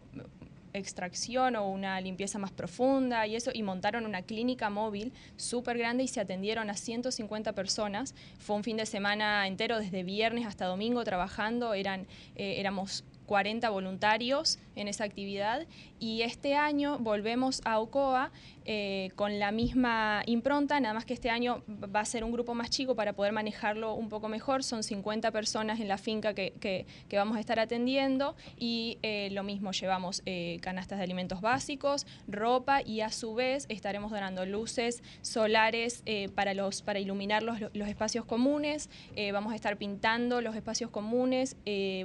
extracción 0.72 1.56
o 1.56 1.68
una 1.68 2.00
limpieza 2.00 2.38
más 2.38 2.52
profunda 2.52 3.26
y 3.26 3.36
eso, 3.36 3.50
y 3.52 3.62
montaron 3.62 4.06
una 4.06 4.22
clínica 4.22 4.70
móvil 4.70 5.12
súper 5.36 5.76
grande 5.76 6.02
y 6.02 6.08
se 6.08 6.20
atendieron 6.20 6.70
a 6.70 6.74
150 6.74 7.52
personas. 7.52 8.14
Fue 8.38 8.56
un 8.56 8.64
fin 8.64 8.78
de 8.78 8.86
semana 8.86 9.46
entero, 9.46 9.78
desde 9.78 10.04
viernes 10.04 10.46
hasta 10.46 10.64
domingo 10.64 11.04
trabajando, 11.04 11.74
eran, 11.74 12.06
eh, 12.34 12.54
éramos 12.56 13.04
40 13.26 13.68
voluntarios 13.70 14.58
en 14.76 14.88
esa 14.88 15.04
actividad. 15.04 15.66
Y 15.98 16.22
este 16.22 16.54
año 16.54 16.98
volvemos 16.98 17.62
a 17.64 17.78
Ocoa 17.78 18.30
eh, 18.64 19.10
con 19.16 19.38
la 19.38 19.52
misma 19.52 20.22
impronta, 20.26 20.80
nada 20.80 20.94
más 20.94 21.04
que 21.04 21.14
este 21.14 21.30
año 21.30 21.62
va 21.68 22.00
a 22.00 22.04
ser 22.04 22.24
un 22.24 22.32
grupo 22.32 22.54
más 22.54 22.70
chico 22.70 22.94
para 22.94 23.12
poder 23.12 23.32
manejarlo 23.32 23.94
un 23.94 24.08
poco 24.08 24.28
mejor, 24.28 24.64
son 24.64 24.82
50 24.82 25.30
personas 25.30 25.80
en 25.80 25.88
la 25.88 25.98
finca 25.98 26.34
que, 26.34 26.86
vamos 27.12 27.36
a 27.36 27.40
estar 27.40 27.60
atendiendo 27.60 28.34
y 28.58 28.98
eh, 29.02 29.28
lo 29.30 29.44
mismo, 29.44 29.70
llevamos 29.70 30.22
eh, 30.26 30.58
canastas 30.62 30.98
de 30.98 31.04
alimentos 31.04 31.40
básicos, 31.40 32.06
ropa 32.26 32.82
y 32.82 33.02
a 33.02 33.10
su 33.10 33.34
vez 33.34 33.66
estaremos 33.68 34.10
donando 34.10 34.44
luces 34.46 35.02
solares 35.22 36.02
para, 36.34 36.54
los, 36.54 36.82
para 36.82 36.98
iluminar 36.98 37.42
los, 37.42 37.60
los 37.72 37.88
espacios 37.88 38.24
comunes, 38.24 38.90
vamos 39.32 39.52
a 39.52 39.56
estar 39.56 39.76
pintando 39.76 40.40
los 40.40 40.56
espacios 40.56 40.90
comunes, 40.90 41.56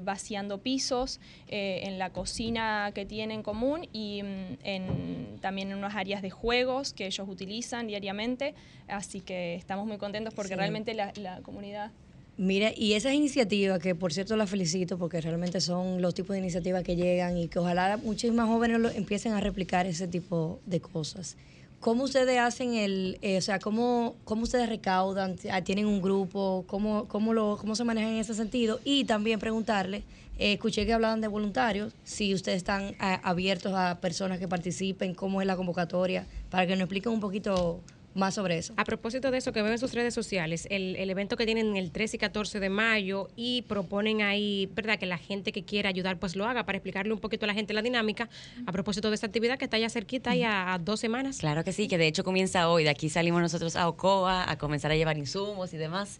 vaciando 0.03 0.59
pisos 0.59 1.19
en 1.47 1.97
la 1.97 2.11
cocina 2.11 2.91
que 2.93 3.05
tienen 3.05 3.43
común 3.43 3.87
y 3.91 4.21
mm, 4.23 4.57
en, 4.63 5.37
también 5.41 5.71
en 5.71 5.77
unas 5.77 5.95
áreas 5.95 6.21
de 6.21 6.29
juegos 6.49 6.93
que 6.93 7.05
ellos 7.05 7.27
utilizan 7.29 7.85
diariamente, 7.85 8.55
así 8.87 9.21
que 9.21 9.53
estamos 9.53 9.85
muy 9.85 9.97
contentos 9.99 10.33
porque 10.33 10.49
Sí. 10.53 10.55
realmente 10.55 10.95
la, 10.95 11.13
la 11.15 11.41
comunidad... 11.41 11.91
Mira, 12.37 12.71
y 12.75 12.93
esas 12.93 13.13
iniciativas, 13.13 13.79
que 13.79 13.93
por 13.93 14.11
cierto 14.13 14.35
las 14.35 14.49
felicito 14.49 14.97
porque 14.97 15.21
realmente 15.21 15.59
son 15.61 16.01
los 16.01 16.15
tipos 16.15 16.33
de 16.33 16.39
iniciativas 16.39 16.81
que 16.83 16.95
llegan 16.95 17.37
y 17.37 17.49
que 17.49 17.59
ojalá 17.59 17.97
muchísimas 17.97 18.47
jóvenes 18.47 18.79
lo- 18.79 18.89
empiecen 18.89 19.33
a 19.33 19.41
replicar 19.41 19.85
ese 19.85 20.07
tipo 20.07 20.59
de 20.65 20.79
cosas. 20.79 21.37
¿Cómo 21.81 22.03
ustedes 22.05 22.39
hacen 22.39 22.73
el, 22.73 23.19
eh, 23.21 23.37
o 23.37 23.41
sea, 23.41 23.59
cómo, 23.59 24.15
cómo 24.23 24.41
ustedes 24.43 24.67
recaudan? 24.69 25.35
Ah, 25.51 25.61
¿Tienen 25.63 25.85
un 25.85 26.01
grupo? 26.01 26.63
¿Cómo, 26.67 27.07
cómo, 27.07 27.33
lo, 27.33 27.57
¿Cómo 27.61 27.75
se 27.75 27.83
manejan 27.83 28.13
en 28.13 28.19
ese 28.19 28.33
sentido? 28.33 28.79
Y 28.83 29.03
también 29.05 29.39
preguntarle, 29.39 29.97
eh, 30.37 30.53
escuché 30.53 30.85
que 30.85 30.93
hablaban 30.93 31.19
de 31.21 31.27
voluntarios, 31.27 31.93
si 32.05 32.33
ustedes 32.33 32.57
están 32.57 32.95
ah, 32.99 33.19
abiertos 33.23 33.73
a 33.75 33.99
personas 34.01 34.39
que 34.39 34.47
participen, 34.47 35.13
cómo 35.13 35.41
es 35.41 35.47
la 35.47 35.55
convocatoria, 35.57 36.25
para 36.49 36.65
que 36.67 36.73
nos 36.73 36.81
expliquen 36.81 37.11
un 37.13 37.19
poquito 37.19 37.81
más 38.15 38.33
sobre 38.33 38.57
eso. 38.57 38.73
A 38.75 38.83
propósito 38.85 39.29
de 39.29 39.37
eso, 39.37 39.53
que 39.53 39.61
veo 39.61 39.71
en 39.71 39.77
sus 39.77 39.93
redes 39.93 40.15
sociales, 40.15 40.67
el, 40.71 40.95
el 40.95 41.09
evento 41.11 41.37
que 41.37 41.45
tienen 41.45 41.77
el 41.77 41.91
13 41.91 42.15
y 42.15 42.19
14 42.19 42.59
de 42.59 42.69
mayo 42.69 43.29
y 43.35 43.61
proponen 43.61 44.23
ahí, 44.23 44.67
¿verdad? 44.73 44.97
Que 44.97 45.05
la 45.05 45.19
gente 45.19 45.51
que 45.51 45.63
quiera 45.63 45.89
ayudar 45.89 46.17
pues 46.19 46.35
lo 46.35 46.45
haga 46.45 46.65
para 46.65 46.79
explicarle 46.79 47.13
un 47.13 47.19
poquito 47.19 47.45
a 47.45 47.47
la 47.47 47.53
gente 47.53 47.73
la 47.73 47.83
dinámica. 47.83 48.27
A 48.65 48.71
propósito 48.71 49.09
de 49.09 49.15
esta 49.15 49.27
actividad 49.27 49.59
que 49.59 49.65
está 49.65 49.77
ya 49.77 49.89
cerquita, 49.91 50.35
ya 50.35 50.73
a 50.73 50.79
dos 50.79 50.99
semanas. 50.99 51.37
Claro 51.37 51.63
que 51.63 51.71
sí, 51.71 51.87
que 51.87 51.99
de 51.99 52.07
hecho 52.07 52.23
comienza 52.23 52.67
hoy. 52.67 52.83
De 52.83 52.89
aquí 52.89 53.09
salimos 53.09 53.41
nosotros 53.41 53.75
a 53.75 53.87
Ocoa 53.87 54.49
a 54.51 54.57
comenzar 54.57 54.91
a 54.91 54.95
llevar 54.95 55.17
insumos 55.17 55.71
y 55.73 55.77
demás. 55.77 56.17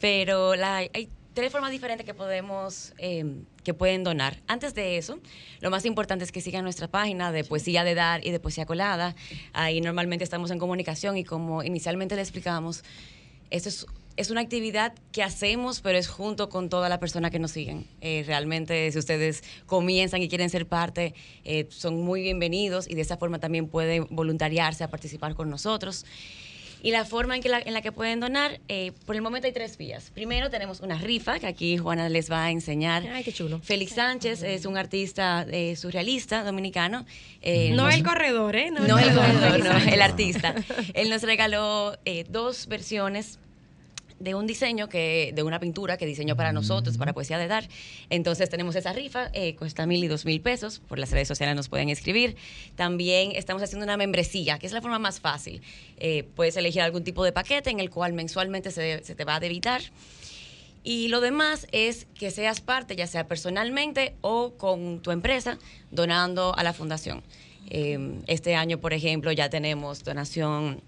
Pero 0.00 0.54
la- 0.54 0.76
hay 0.76 1.08
tres 1.34 1.52
formas 1.52 1.70
diferentes 1.70 2.04
que 2.04 2.14
podemos, 2.14 2.92
eh, 2.98 3.24
que 3.64 3.74
pueden 3.74 4.04
donar. 4.04 4.38
Antes 4.46 4.74
de 4.74 4.98
eso, 4.98 5.18
lo 5.60 5.70
más 5.70 5.84
importante 5.84 6.24
es 6.24 6.32
que 6.32 6.40
sigan 6.40 6.64
nuestra 6.64 6.88
página 6.88 7.32
de 7.32 7.44
Poesía 7.44 7.84
de 7.84 7.94
Dar 7.94 8.26
y 8.26 8.30
de 8.30 8.40
Poesía 8.40 8.66
Colada. 8.66 9.14
Ahí 9.52 9.80
normalmente 9.80 10.24
estamos 10.24 10.50
en 10.50 10.58
comunicación 10.58 11.16
y 11.16 11.24
como 11.24 11.62
inicialmente 11.62 12.14
le 12.16 12.22
explicamos, 12.22 12.84
esto 13.50 13.68
es, 13.68 13.86
es 14.16 14.30
una 14.30 14.40
actividad 14.40 14.94
que 15.10 15.22
hacemos, 15.22 15.80
pero 15.80 15.98
es 15.98 16.08
junto 16.08 16.48
con 16.48 16.68
toda 16.68 16.88
la 16.88 17.00
persona 17.00 17.30
que 17.30 17.38
nos 17.38 17.52
siguen. 17.52 17.86
Eh, 18.00 18.24
realmente, 18.26 18.90
si 18.92 18.98
ustedes 18.98 19.42
comienzan 19.66 20.22
y 20.22 20.28
quieren 20.28 20.50
ser 20.50 20.66
parte, 20.66 21.14
eh, 21.44 21.66
son 21.70 22.00
muy 22.00 22.22
bienvenidos 22.22 22.88
y 22.88 22.94
de 22.94 23.02
esa 23.02 23.16
forma 23.16 23.38
también 23.38 23.68
pueden 23.68 24.06
voluntariarse 24.10 24.84
a 24.84 24.88
participar 24.88 25.34
con 25.34 25.48
nosotros. 25.48 26.04
Y 26.84 26.90
la 26.90 27.04
forma 27.04 27.36
en, 27.36 27.42
que 27.42 27.48
la, 27.48 27.60
en 27.60 27.74
la 27.74 27.80
que 27.80 27.92
pueden 27.92 28.18
donar, 28.18 28.60
eh, 28.68 28.90
por 29.06 29.14
el 29.14 29.22
momento 29.22 29.46
hay 29.46 29.52
tres 29.52 29.76
vías. 29.78 30.10
Primero 30.12 30.50
tenemos 30.50 30.80
una 30.80 30.98
rifa, 30.98 31.38
que 31.38 31.46
aquí 31.46 31.78
Juana 31.78 32.08
les 32.08 32.28
va 32.30 32.44
a 32.46 32.50
enseñar. 32.50 33.04
Ay, 33.06 33.22
qué 33.22 33.32
chulo. 33.32 33.60
Félix 33.60 33.92
Sánchez 33.92 34.42
es 34.42 34.66
un 34.66 34.76
artista 34.76 35.46
eh, 35.48 35.76
surrealista 35.76 36.42
dominicano. 36.42 37.06
Eh, 37.40 37.70
No 37.70 37.84
nos- 37.84 37.94
el 37.94 38.02
corredor, 38.02 38.56
¿eh? 38.56 38.70
no, 38.72 38.84
el 38.98 39.14
corredor, 39.14 39.60
no, 39.64 39.76
el 39.92 40.02
artista. 40.02 40.54
Él 40.94 41.08
nos 41.08 41.22
regaló 41.22 41.96
eh, 42.04 42.24
dos 42.28 42.66
versiones 42.66 43.38
de 44.22 44.36
un 44.36 44.46
diseño 44.46 44.88
que 44.88 45.32
de 45.34 45.42
una 45.42 45.58
pintura 45.58 45.96
que 45.96 46.06
diseñó 46.06 46.36
para 46.36 46.52
nosotros 46.52 46.96
para 46.96 47.12
poesía 47.12 47.38
de 47.38 47.48
dar. 47.48 47.68
Entonces 48.08 48.48
tenemos 48.48 48.76
esa 48.76 48.92
rifa 48.92 49.30
eh, 49.32 49.56
cuesta 49.56 49.84
mil 49.84 50.02
y 50.04 50.06
dos 50.06 50.24
mil 50.24 50.40
pesos 50.40 50.80
por 50.88 50.98
las 50.98 51.10
redes 51.10 51.26
sociales 51.26 51.56
nos 51.56 51.68
pueden 51.68 51.88
escribir. 51.88 52.36
También 52.76 53.32
estamos 53.32 53.62
haciendo 53.62 53.84
una 53.84 53.96
membresía 53.96 54.58
que 54.58 54.66
es 54.66 54.72
la 54.72 54.80
forma 54.80 55.00
más 55.00 55.18
fácil. 55.20 55.60
Eh, 55.96 56.24
puedes 56.36 56.56
elegir 56.56 56.82
algún 56.82 57.02
tipo 57.02 57.24
de 57.24 57.32
paquete 57.32 57.70
en 57.70 57.80
el 57.80 57.90
cual 57.90 58.12
mensualmente 58.12 58.70
se, 58.70 59.00
te 59.00 59.24
va 59.24 59.36
a 59.36 59.40
debitar. 59.40 59.82
Y 60.84 61.08
lo 61.08 61.20
demás 61.20 61.66
es 61.72 62.06
que 62.14 62.30
seas 62.30 62.60
parte, 62.60 62.94
ya 62.96 63.06
sea 63.06 63.26
personalmente 63.26 64.14
o 64.20 64.54
con 64.54 65.00
tu 65.00 65.10
empresa, 65.10 65.58
donando 65.90 66.56
a 66.56 66.62
la 66.62 66.72
fundación. 66.72 67.22
Eh, 67.70 68.20
este 68.26 68.54
año, 68.54 68.78
por 68.78 68.92
ejemplo, 68.92 69.32
ya 69.32 69.48
tenemos 69.48 70.02
donación 70.04 70.80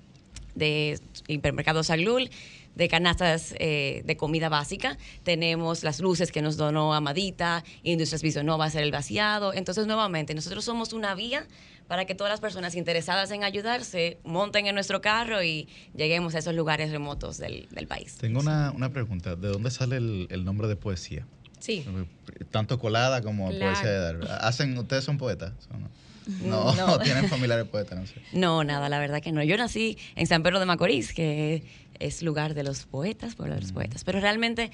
de 0.54 0.98
Hipermercado 1.26 1.82
Saglul, 1.82 2.30
de 2.74 2.88
canastas 2.88 3.54
eh, 3.58 4.02
de 4.04 4.16
comida 4.16 4.48
básica. 4.48 4.98
Tenemos 5.22 5.82
las 5.84 6.00
luces 6.00 6.32
que 6.32 6.42
nos 6.42 6.56
donó 6.56 6.94
Amadita, 6.94 7.64
Industrias 7.82 8.22
Bisonó 8.22 8.58
va 8.58 8.64
a 8.64 8.68
hacer 8.68 8.82
el 8.82 8.90
vaciado. 8.90 9.52
Entonces, 9.52 9.86
nuevamente, 9.86 10.34
nosotros 10.34 10.64
somos 10.64 10.92
una 10.92 11.14
vía 11.14 11.46
para 11.86 12.06
que 12.06 12.14
todas 12.14 12.30
las 12.30 12.40
personas 12.40 12.74
interesadas 12.76 13.30
en 13.30 13.44
ayudar 13.44 13.84
se 13.84 14.18
monten 14.24 14.66
en 14.66 14.74
nuestro 14.74 15.00
carro 15.02 15.42
y 15.42 15.68
lleguemos 15.94 16.34
a 16.34 16.38
esos 16.38 16.54
lugares 16.54 16.90
remotos 16.90 17.36
del, 17.38 17.68
del 17.70 17.86
país. 17.86 18.16
Tengo 18.16 18.40
una, 18.40 18.70
una 18.70 18.90
pregunta. 18.90 19.36
¿De 19.36 19.48
dónde 19.48 19.70
sale 19.70 19.96
el, 19.98 20.26
el 20.30 20.44
nombre 20.44 20.66
de 20.66 20.76
poesía? 20.76 21.26
Sí. 21.58 21.84
Tanto 22.50 22.78
colada 22.78 23.22
como 23.22 23.48
Claro. 23.50 23.72
poesía 23.72 23.90
de 23.90 23.98
dar. 23.98 24.38
¿Hacen, 24.42 24.76
¿Ustedes 24.78 25.04
son 25.04 25.18
poetas? 25.18 25.52
¿O 25.72 25.78
no? 25.78 25.88
No, 26.42 26.74
No. 26.74 26.98
tienen 27.02 27.28
familiares 27.28 27.66
poetas, 27.66 27.98
no 27.98 28.06
sé. 28.06 28.14
No, 28.32 28.64
nada, 28.64 28.88
la 28.88 28.98
verdad 28.98 29.20
que 29.20 29.32
no. 29.32 29.42
Yo 29.42 29.56
nací 29.56 29.98
en 30.16 30.26
San 30.26 30.42
Pedro 30.42 30.60
de 30.60 30.66
Macorís, 30.66 31.12
que 31.12 31.62
es 31.98 32.22
lugar 32.22 32.54
de 32.54 32.62
los 32.64 32.84
poetas, 32.84 33.34
pueblo 33.34 33.54
de 33.54 33.60
los 33.60 33.72
poetas. 33.72 34.04
Pero 34.04 34.20
realmente 34.20 34.70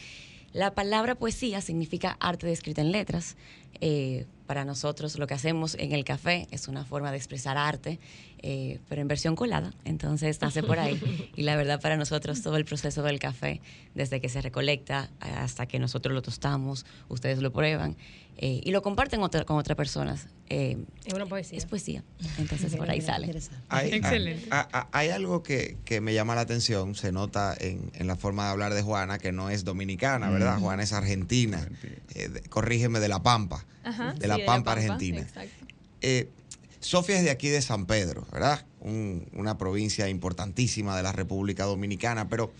la 0.52 0.74
palabra 0.74 1.14
poesía 1.14 1.60
significa 1.60 2.16
arte 2.20 2.46
de 2.46 2.52
escrita 2.52 2.80
en 2.80 2.92
letras. 2.92 3.36
Eh, 3.80 4.26
para 4.46 4.64
nosotros 4.64 5.16
lo 5.16 5.28
que 5.28 5.34
hacemos 5.34 5.76
en 5.76 5.92
el 5.92 6.02
café 6.04 6.48
es 6.50 6.66
una 6.66 6.84
forma 6.84 7.12
de 7.12 7.16
expresar 7.16 7.56
arte, 7.56 8.00
eh, 8.42 8.80
pero 8.88 9.00
en 9.00 9.06
versión 9.06 9.36
colada. 9.36 9.72
Entonces 9.84 10.40
nace 10.40 10.64
por 10.64 10.80
ahí. 10.80 11.00
Y 11.36 11.44
la 11.44 11.54
verdad 11.54 11.80
para 11.80 11.96
nosotros 11.96 12.42
todo 12.42 12.56
el 12.56 12.64
proceso 12.64 13.02
del 13.04 13.20
café, 13.20 13.60
desde 13.94 14.20
que 14.20 14.28
se 14.28 14.40
recolecta 14.40 15.08
hasta 15.20 15.66
que 15.66 15.78
nosotros 15.78 16.12
lo 16.12 16.20
tostamos, 16.20 16.84
ustedes 17.08 17.38
lo 17.38 17.52
prueban 17.52 17.96
eh, 18.42 18.60
y 18.64 18.70
lo 18.70 18.80
comparten 18.80 19.20
otra- 19.22 19.44
con 19.44 19.58
otras 19.58 19.76
personas. 19.76 20.28
eh, 20.48 20.78
Es 21.04 21.12
una 21.14 21.26
poesía. 21.26 21.58
es 21.58 21.66
poesía. 21.66 22.02
Entonces 22.38 22.74
por 22.74 22.88
ahí 22.90 23.00
sale. 23.02 23.38
Hay, 23.68 23.90
Excelente. 23.92 24.46
a- 24.50 24.66
a- 24.72 24.88
hay 24.92 25.10
algo 25.10 25.42
que, 25.42 25.76
que 25.84 26.00
me 26.00 26.14
llama 26.14 26.34
la 26.34 26.40
atención, 26.40 26.94
se 26.94 27.12
nota 27.12 27.54
en, 27.60 27.90
en 27.94 28.06
la 28.06 28.16
forma 28.16 28.44
de 28.46 28.50
hablar 28.52 28.72
de 28.74 28.80
Juana, 28.82 29.18
que 29.18 29.30
no 29.30 29.50
es 29.50 29.64
dominicana, 29.64 30.30
¿verdad? 30.30 30.56
Mm. 30.58 30.62
Juana 30.62 30.82
es 30.82 30.92
argentina. 30.94 31.68
Eh, 32.14 32.28
de- 32.28 32.40
corrígeme, 32.48 32.98
de 32.98 33.08
La 33.08 33.22
Pampa. 33.22 33.64
Ajá, 33.84 34.14
de 34.14 34.20
sí, 34.22 34.26
La 34.26 34.34
de 34.36 34.40
La 34.40 34.46
Pampa, 34.46 34.70
Pampa, 34.70 34.72
Argentina. 34.72 35.20
exacto. 35.20 35.66
Eh, 36.00 36.30
Sofía 36.80 37.18
es 37.18 37.24
de 37.24 37.30
aquí 37.30 37.48
de 37.48 37.60
San 37.60 37.84
Pedro, 37.84 38.26
¿verdad? 38.32 38.64
Un- 38.80 39.28
una 39.34 39.58
provincia 39.58 40.08
importantísima 40.08 40.96
de 40.96 41.02
la 41.02 41.12
República 41.12 41.64
Dominicana, 41.66 42.30
pero 42.30 42.52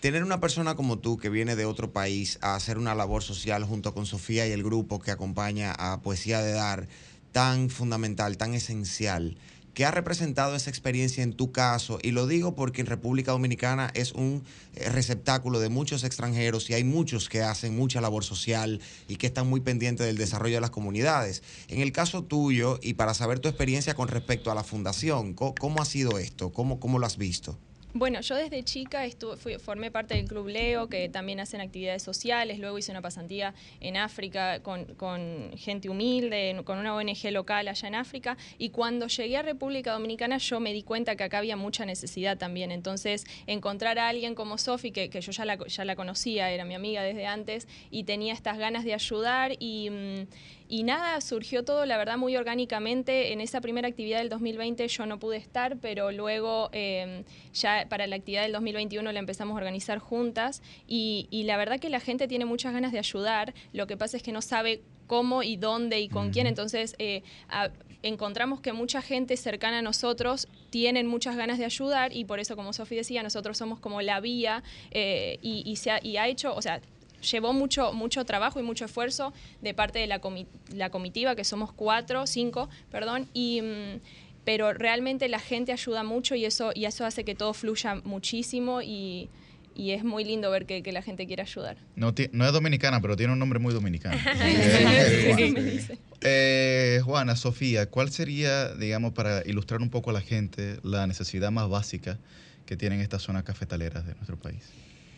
tener 0.00 0.22
una 0.22 0.40
persona 0.40 0.74
como 0.76 0.98
tú 0.98 1.16
que 1.16 1.28
viene 1.28 1.56
de 1.56 1.64
otro 1.64 1.92
país 1.92 2.38
a 2.40 2.54
hacer 2.54 2.78
una 2.78 2.94
labor 2.94 3.22
social 3.22 3.64
junto 3.64 3.94
con 3.94 4.06
Sofía 4.06 4.46
y 4.46 4.52
el 4.52 4.62
grupo 4.62 5.00
que 5.00 5.10
acompaña 5.10 5.72
a 5.72 6.00
Poesía 6.02 6.40
de 6.40 6.52
Dar, 6.52 6.88
tan 7.32 7.68
fundamental, 7.68 8.36
tan 8.36 8.54
esencial, 8.54 9.36
¿qué 9.74 9.84
ha 9.84 9.90
representado 9.90 10.54
esa 10.56 10.70
experiencia 10.70 11.22
en 11.22 11.32
tu 11.32 11.52
caso? 11.52 11.98
Y 12.02 12.12
lo 12.12 12.26
digo 12.26 12.54
porque 12.54 12.80
en 12.80 12.86
República 12.86 13.32
Dominicana 13.32 13.90
es 13.94 14.12
un 14.12 14.44
eh, 14.74 14.88
receptáculo 14.88 15.58
de 15.60 15.68
muchos 15.68 16.04
extranjeros 16.04 16.70
y 16.70 16.74
hay 16.74 16.84
muchos 16.84 17.28
que 17.28 17.42
hacen 17.42 17.76
mucha 17.76 18.00
labor 18.00 18.24
social 18.24 18.80
y 19.08 19.16
que 19.16 19.26
están 19.26 19.48
muy 19.48 19.60
pendientes 19.60 20.06
del 20.06 20.16
desarrollo 20.16 20.54
de 20.56 20.60
las 20.62 20.70
comunidades. 20.70 21.42
En 21.68 21.80
el 21.80 21.92
caso 21.92 22.22
tuyo, 22.24 22.78
y 22.82 22.94
para 22.94 23.14
saber 23.14 23.40
tu 23.40 23.48
experiencia 23.48 23.94
con 23.94 24.08
respecto 24.08 24.50
a 24.50 24.54
la 24.54 24.64
fundación, 24.64 25.34
¿co- 25.34 25.54
¿cómo, 25.58 25.82
ha 25.82 25.84
sido 25.84 26.18
esto? 26.18 26.50
¿Cómo, 26.52 26.80
cómo 26.80 26.98
lo 26.98 27.06
has 27.06 27.16
visto? 27.18 27.58
Bueno, 27.94 28.20
yo 28.20 28.36
desde 28.36 28.62
chica 28.62 29.06
estuve, 29.06 29.36
fui- 29.38 29.58
formé 29.58 29.90
parte 29.90 30.14
del 30.14 30.26
Club 30.26 30.48
Leo, 30.48 30.88
que 30.88 31.08
también 31.08 31.40
hacen 31.40 31.62
actividades 31.62 32.02
sociales. 32.02 32.58
Luego 32.58 32.76
hice 32.78 32.92
una 32.92 33.00
pasantía 33.00 33.54
en 33.80 33.96
África 33.96 34.60
con, 34.62 34.84
con 34.94 35.50
gente 35.56 35.88
humilde, 35.88 36.60
con 36.64 36.78
una 36.78 36.94
ONG 36.94 37.30
local 37.32 37.66
allá 37.66 37.88
en 37.88 37.94
África. 37.94 38.36
Y 38.58 38.68
cuando 38.70 39.06
llegué 39.06 39.38
a 39.38 39.42
República 39.42 39.92
Dominicana, 39.92 40.36
yo 40.36 40.60
me 40.60 40.74
di 40.74 40.82
cuenta 40.82 41.16
que 41.16 41.24
acá 41.24 41.38
había 41.38 41.56
mucha 41.56 41.86
necesidad 41.86 42.36
también. 42.36 42.72
Entonces, 42.72 43.24
encontrar 43.46 43.98
a 43.98 44.08
alguien 44.08 44.34
como 44.34 44.58
Sofi, 44.58 44.92
que, 44.92 45.08
yo 45.08 45.32
ya 45.32 45.44
la, 45.46 45.56
ya 45.66 45.84
la 45.86 45.96
conocía, 45.96 46.50
era 46.50 46.66
mi 46.66 46.74
amiga 46.74 47.02
desde 47.02 47.26
antes, 47.26 47.66
y 47.90 48.04
tenía 48.04 48.34
estas 48.34 48.58
ganas 48.58 48.84
de 48.84 48.92
ayudar. 48.92 49.52
Y, 49.58 49.88
mm, 49.90 50.26
y 50.68 50.82
nada, 50.82 51.20
surgió 51.20 51.64
todo, 51.64 51.86
la 51.86 51.96
verdad, 51.96 52.18
muy 52.18 52.36
orgánicamente. 52.36 53.32
En 53.32 53.40
esa 53.40 53.60
primera 53.60 53.88
actividad 53.88 54.18
del 54.18 54.28
2020 54.28 54.86
yo 54.88 55.06
no 55.06 55.18
pude 55.18 55.36
estar, 55.38 55.78
pero 55.78 56.12
luego 56.12 56.68
eh, 56.72 57.24
ya 57.54 57.86
para 57.88 58.06
la 58.06 58.16
actividad 58.16 58.42
del 58.42 58.52
2021 58.52 59.10
la 59.12 59.18
empezamos 59.18 59.54
a 59.54 59.58
organizar 59.58 59.98
juntas. 59.98 60.62
Y, 60.86 61.26
y 61.30 61.44
la 61.44 61.56
verdad 61.56 61.78
que 61.80 61.88
la 61.88 62.00
gente 62.00 62.28
tiene 62.28 62.44
muchas 62.44 62.72
ganas 62.72 62.92
de 62.92 62.98
ayudar. 62.98 63.54
Lo 63.72 63.86
que 63.86 63.96
pasa 63.96 64.16
es 64.18 64.22
que 64.22 64.32
no 64.32 64.42
sabe 64.42 64.82
cómo 65.06 65.42
y 65.42 65.56
dónde 65.56 66.00
y 66.00 66.08
con 66.08 66.30
quién. 66.30 66.46
Entonces, 66.46 66.94
eh, 66.98 67.22
a- 67.48 67.70
encontramos 68.02 68.60
que 68.60 68.72
mucha 68.72 69.00
gente 69.02 69.36
cercana 69.36 69.78
a 69.78 69.82
nosotros 69.82 70.46
tienen 70.70 71.06
muchas 71.06 71.34
ganas 71.36 71.58
de 71.58 71.64
ayudar 71.64 72.12
y 72.14 72.24
por 72.26 72.38
eso, 72.40 72.54
como 72.56 72.72
Sofi 72.72 72.94
decía, 72.94 73.22
nosotros 73.22 73.56
somos 73.58 73.80
como 73.80 74.02
la 74.02 74.20
vía 74.20 74.62
eh, 74.90 75.38
y, 75.42 75.62
y 75.64 75.76
se 75.76 75.90
ha, 75.90 76.00
y 76.04 76.16
ha 76.16 76.28
hecho, 76.28 76.54
o 76.54 76.62
sea, 76.62 76.80
llevó 77.20 77.52
mucho, 77.52 77.92
mucho 77.92 78.24
trabajo 78.24 78.60
y 78.60 78.62
mucho 78.62 78.84
esfuerzo 78.84 79.32
de 79.60 79.74
parte 79.74 79.98
de 79.98 80.06
la, 80.06 80.20
comi- 80.20 80.46
la 80.72 80.90
comitiva, 80.90 81.34
que 81.36 81.44
somos 81.44 81.72
cuatro, 81.72 82.26
cinco, 82.26 82.68
perdón, 82.90 83.28
y... 83.34 83.60
mm, 83.62 84.00
pero 84.44 84.72
realmente 84.72 85.28
la 85.28 85.40
gente 85.40 85.72
ayuda 85.72 86.02
mucho 86.04 86.34
y 86.34 86.46
eso, 86.46 86.70
y 86.74 86.86
eso 86.86 87.04
hace 87.04 87.22
que 87.22 87.34
todo 87.34 87.52
fluya 87.52 87.96
muchísimo 87.96 88.80
y, 88.80 89.28
y 89.76 89.90
es 89.90 90.04
muy 90.04 90.24
lindo 90.24 90.50
ver 90.50 90.64
que, 90.64 90.82
que 90.82 90.90
la 90.90 91.02
gente 91.02 91.26
quiere 91.26 91.42
ayudar. 91.42 91.76
No, 91.96 92.14
no 92.32 92.46
es 92.46 92.52
dominicana, 92.54 93.02
pero 93.02 93.14
tiene 93.14 93.34
un 93.34 93.38
nombre 93.38 93.58
muy 93.58 93.74
dominicano. 93.74 94.16
Eh, 96.20 97.00
Juana, 97.04 97.36
Sofía, 97.36 97.86
¿cuál 97.90 98.10
sería, 98.10 98.74
digamos, 98.74 99.12
para 99.12 99.42
ilustrar 99.46 99.80
un 99.82 99.90
poco 99.90 100.10
a 100.10 100.12
la 100.14 100.20
gente, 100.20 100.78
la 100.82 101.06
necesidad 101.06 101.50
más 101.50 101.68
básica 101.68 102.18
que 102.66 102.76
tienen 102.76 103.00
estas 103.00 103.22
zonas 103.22 103.44
cafetaleras 103.44 104.06
de 104.06 104.14
nuestro 104.14 104.36
país? 104.38 104.64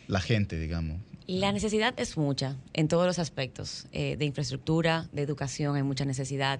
La 0.07 0.19
gente, 0.19 0.59
digamos. 0.59 0.99
La 1.31 1.53
necesidad 1.53 1.93
es 1.97 2.17
mucha 2.17 2.57
en 2.73 2.89
todos 2.89 3.05
los 3.05 3.17
aspectos, 3.17 3.87
eh, 3.93 4.17
de 4.17 4.25
infraestructura, 4.25 5.07
de 5.13 5.21
educación, 5.21 5.77
hay 5.77 5.81
mucha 5.83 6.03
necesidad. 6.03 6.59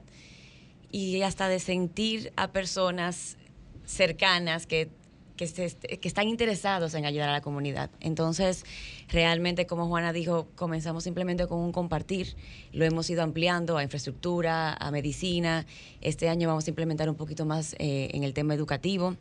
Y 0.89 1.21
hasta 1.23 1.49
de 1.49 1.59
sentir 1.59 2.31
a 2.37 2.53
personas 2.53 3.35
cercanas 3.83 4.67
que, 4.67 4.87
que, 5.35 5.47
se- 5.47 5.75
están 6.03 6.29
interesados 6.29 6.93
en 6.93 7.05
ayudar 7.05 7.27
a 7.27 7.33
la 7.33 7.41
comunidad. 7.41 7.89
Entonces, 7.99 8.63
realmente, 9.09 9.65
como 9.67 9.87
Juana 9.89 10.13
dijo, 10.13 10.47
comenzamos 10.55 11.03
simplemente 11.03 11.47
con 11.47 11.59
un 11.59 11.73
compartir. 11.73 12.37
Lo 12.71 12.85
hemos 12.85 13.09
ido 13.09 13.23
ampliando 13.23 13.75
a 13.77 13.83
infraestructura, 13.83 14.73
a 14.73 14.89
medicina. 14.89 15.65
Este 15.99 16.29
año 16.29 16.47
vamos 16.47 16.65
a 16.67 16.69
implementar 16.69 17.09
un 17.09 17.17
poquito 17.17 17.45
más 17.45 17.75
eh, 17.77 18.09
en 18.13 18.23
el 18.23 18.33
tema 18.33 18.53
educativo. 18.53 19.17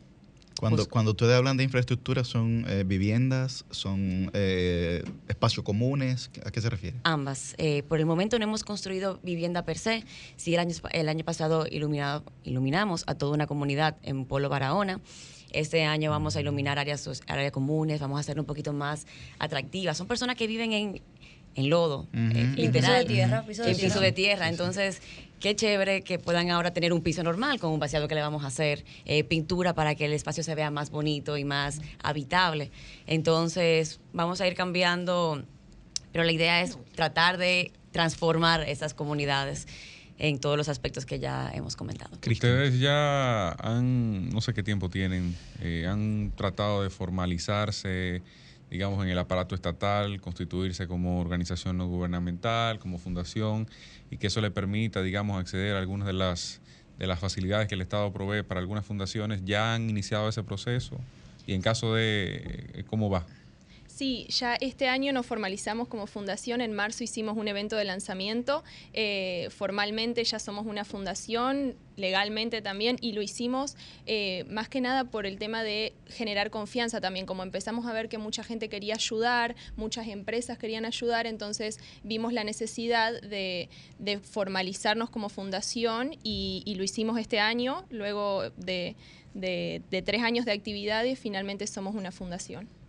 Cuando, 0.60 0.86
cuando 0.90 1.12
ustedes 1.12 1.34
hablan 1.34 1.56
de 1.56 1.64
infraestructura, 1.64 2.22
¿son 2.22 2.66
eh, 2.68 2.84
viviendas? 2.86 3.64
¿Son 3.70 4.30
eh, 4.34 5.02
espacios 5.26 5.64
comunes? 5.64 6.30
¿A 6.44 6.50
qué 6.50 6.60
se 6.60 6.68
refiere? 6.68 6.98
Ambas. 7.04 7.54
Eh, 7.56 7.82
por 7.84 7.98
el 7.98 8.04
momento 8.04 8.38
no 8.38 8.44
hemos 8.44 8.62
construido 8.62 9.18
vivienda 9.22 9.64
per 9.64 9.78
se. 9.78 10.04
Sí, 10.36 10.52
el 10.52 10.60
año, 10.60 10.74
el 10.92 11.08
año 11.08 11.24
pasado 11.24 11.66
iluminado, 11.70 12.24
iluminamos 12.44 13.04
a 13.06 13.14
toda 13.14 13.32
una 13.32 13.46
comunidad 13.46 13.96
en 14.02 14.26
Polo 14.26 14.50
Barahona. 14.50 15.00
Este 15.50 15.84
año 15.84 16.10
vamos 16.10 16.36
a 16.36 16.40
iluminar 16.40 16.78
áreas, 16.78 17.08
áreas 17.26 17.52
comunes, 17.52 17.98
vamos 17.98 18.18
a 18.18 18.20
hacerlo 18.20 18.42
un 18.42 18.46
poquito 18.46 18.74
más 18.74 19.06
atractivas. 19.38 19.96
Son 19.96 20.06
personas 20.06 20.36
que 20.36 20.46
viven 20.46 20.72
en, 20.74 21.02
en 21.55 21.68
lodo, 21.70 22.09
eh, 22.12 22.52
piso 22.55 22.56
literal. 22.56 22.98
de 23.06 23.14
tierra, 23.14 23.44
piso 23.47 23.62
de 23.62 23.70
En 23.70 23.77
piso 23.77 23.86
tierra. 23.89 24.01
de 24.06 24.12
tierra. 24.12 24.48
Entonces, 24.48 25.02
qué 25.40 25.56
chévere 25.56 26.02
que 26.02 26.18
puedan 26.18 26.51
ahora 26.51 26.72
tener 26.72 26.93
un 26.93 27.02
piso 27.02 27.22
normal 27.22 27.59
con 27.59 27.72
un 27.72 27.81
vaciado 27.81 28.06
que 28.09 28.14
le 28.14 28.20
vamos 28.20 28.44
a 28.44 28.48
hacer, 28.48 28.85
eh, 29.05 29.24
pintura 29.24 29.74
para 29.74 29.94
que 29.94 30.05
el 30.05 30.12
espacio 30.12 30.43
se 30.43 30.55
vea 30.55 30.70
más 30.70 30.90
bonito 30.90 31.36
y 31.36 31.44
más 31.44 31.81
habitable. 32.02 32.70
Entonces, 33.06 34.01
vamos 34.12 34.40
a 34.40 34.47
ir 34.47 34.55
cambiando, 34.55 35.43
pero 36.12 36.24
la 36.24 36.32
idea 36.32 36.62
es 36.62 36.78
tratar 36.94 37.36
de 37.39 37.72
transformar 37.93 38.62
esas 38.68 38.94
comunidades 38.94 39.66
en 40.18 40.39
todos 40.39 40.56
los 40.56 40.68
aspectos 40.68 41.06
que 41.06 41.18
ya 41.18 41.51
hemos 41.55 41.77
comentado. 41.77 42.10
Ustedes 42.31 42.78
ya 42.78 43.51
han, 43.52 44.28
no 44.28 44.40
sé 44.43 44.52
qué 44.52 44.62
tiempo 44.62 44.90
tienen, 44.90 45.35
eh, 45.60 45.86
han 45.89 46.32
tratado 46.36 46.82
de 46.82 46.90
formalizarse, 46.90 48.22
digamos, 48.70 49.05
en 49.05 49.10
el 49.10 49.18
aparato 49.18 49.55
estatal, 49.55 50.20
constituirse 50.20 50.86
como 50.86 51.20
organización 51.20 51.76
no 51.76 51.88
gubernamental, 51.88 52.78
como 52.78 52.98
fundación, 52.98 53.68
y 54.10 54.16
que 54.16 54.28
eso 54.28 54.40
le 54.40 54.51
permita, 54.51 55.02
digamos, 55.02 55.40
acceder 55.40 55.74
a 55.74 55.80
algunas 55.80 56.06
de 56.06 56.12
las, 56.12 56.60
de 56.98 57.06
las 57.06 57.18
facilidades 57.18 57.66
que 57.68 57.74
el 57.74 57.80
Estado 57.80 58.12
provee 58.12 58.42
para 58.42 58.60
algunas 58.60 58.86
fundaciones. 58.86 59.44
¿Ya 59.44 59.74
han 59.74 59.90
iniciado 59.90 60.28
ese 60.28 60.42
proceso? 60.44 60.98
Y 61.47 61.55
en 61.55 61.62
caso 61.62 61.94
de, 61.94 62.84
¿cómo 62.88 63.10
va? 63.10 63.26
Sí, 64.01 64.27
ya 64.31 64.55
este 64.55 64.89
año 64.89 65.12
nos 65.12 65.27
formalizamos 65.27 65.86
como 65.86 66.06
fundación. 66.06 66.62
En 66.62 66.72
marzo 66.72 67.05
hicimos 67.05 67.36
un 67.36 67.48
evento 67.48 67.77
de 67.77 67.85
lanzamiento. 67.85 68.64
Eh, 68.94 69.48
formalmente 69.51 70.24
ya 70.24 70.39
somos 70.39 70.64
una 70.64 70.86
fundación, 70.86 71.77
legalmente 71.98 72.62
también, 72.62 72.97
y 73.02 73.12
lo 73.12 73.20
hicimos 73.20 73.77
eh, 74.06 74.47
más 74.48 74.70
que 74.70 74.81
nada 74.81 75.05
por 75.05 75.27
el 75.27 75.36
tema 75.36 75.62
de 75.62 75.93
generar 76.06 76.48
confianza 76.48 77.02
también. 77.02 77.27
Como 77.27 77.43
empezamos 77.43 77.85
a 77.85 77.93
ver 77.93 78.09
que 78.09 78.16
mucha 78.16 78.43
gente 78.43 78.70
quería 78.70 78.94
ayudar, 78.94 79.55
muchas 79.77 80.09
empresas 80.09 80.56
querían 80.56 80.86
ayudar, 80.86 81.27
entonces 81.27 81.78
vimos 82.02 82.32
la 82.32 82.43
necesidad 82.43 83.20
de, 83.20 83.68
formalizarnos 84.22 85.10
como 85.10 85.28
fundación 85.28 86.16
y, 86.22 86.74
lo 86.74 86.85
hicimos 86.85 87.18
este 87.18 87.39
año. 87.39 87.85
Luego 87.90 88.48
de 88.56 88.97
tres 89.35 90.22
años 90.22 90.47
de 90.47 90.52
actividades, 90.52 91.18
finalmente 91.18 91.66
somos 91.66 91.94
una 91.94 92.12
fundación. 92.12 92.80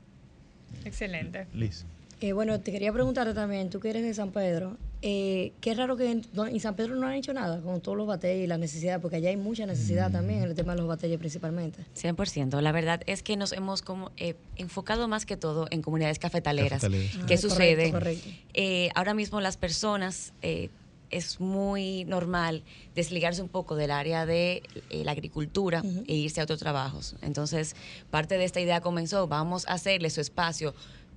Excelente. 0.85 1.47
Liz. 1.53 1.85
Eh, 2.21 2.33
bueno, 2.33 2.59
te 2.59 2.71
quería 2.71 2.93
preguntarte 2.93 3.33
también, 3.33 3.71
tú 3.71 3.79
que 3.79 3.89
eres 3.89 4.03
de 4.03 4.13
San 4.13 4.29
Pedro, 4.31 4.77
eh, 5.01 5.53
qué 5.59 5.73
raro 5.73 5.97
que 5.97 6.11
en, 6.11 6.59
San 6.59 6.75
Pedro 6.75 6.95
no 6.95 7.07
han 7.07 7.13
hecho 7.15 7.33
nada 7.33 7.59
con 7.61 7.81
todos 7.81 7.97
los 7.97 8.05
batalles 8.05 8.43
y 8.43 8.45
la 8.45 8.59
necesidad, 8.59 9.01
porque 9.01 9.15
allá 9.15 9.29
hay 9.29 9.37
mucha 9.37 9.65
necesidad 9.65 10.11
también 10.11 10.43
en 10.43 10.49
el 10.49 10.53
tema 10.55 10.73
de 10.73 10.77
los 10.81 10.87
batalles 10.87 11.17
principalmente. 11.17 11.83
100%. 11.95 12.61
La 12.61 12.71
verdad 12.71 13.01
es 13.07 13.23
que 13.23 13.35
nos 13.37 13.53
hemos 13.53 13.81
como 13.81 14.11
eh, 14.17 14.35
enfocado 14.55 15.07
más 15.07 15.25
que 15.25 15.35
todo 15.35 15.65
en 15.71 15.81
comunidades 15.81 16.19
cafetaleras. 16.19 16.81
Cafetaleras. 16.81 17.25
¿Qué 17.25 17.33
Ah, 17.33 17.37
sucede? 17.37 17.89
correcto, 17.91 18.21
correcto. 18.23 18.29
Eh, 18.53 18.89
ahora 18.93 19.15
mismo 19.15 19.41
las 19.41 19.57
personas 19.57 20.33
eh, 20.43 20.69
es 21.11 21.39
muy 21.39 22.05
normal 22.05 22.63
desligarse 22.95 23.41
un 23.41 23.49
poco 23.49 23.75
del 23.75 23.91
área 23.91 24.25
de 24.25 24.63
eh, 24.89 25.03
la 25.03 25.11
agricultura 25.11 25.83
e 26.07 26.15
irse 26.15 26.41
a 26.41 26.43
otros 26.43 26.59
trabajos. 26.59 27.15
Entonces, 27.21 27.75
parte 28.09 28.37
de 28.37 28.45
esta 28.45 28.59
idea 28.59 28.81
comenzó, 28.81 29.27
vamos 29.27 29.67
a 29.67 29.73
hacerle 29.73 30.09
su 30.09 30.21
espacio 30.21 30.73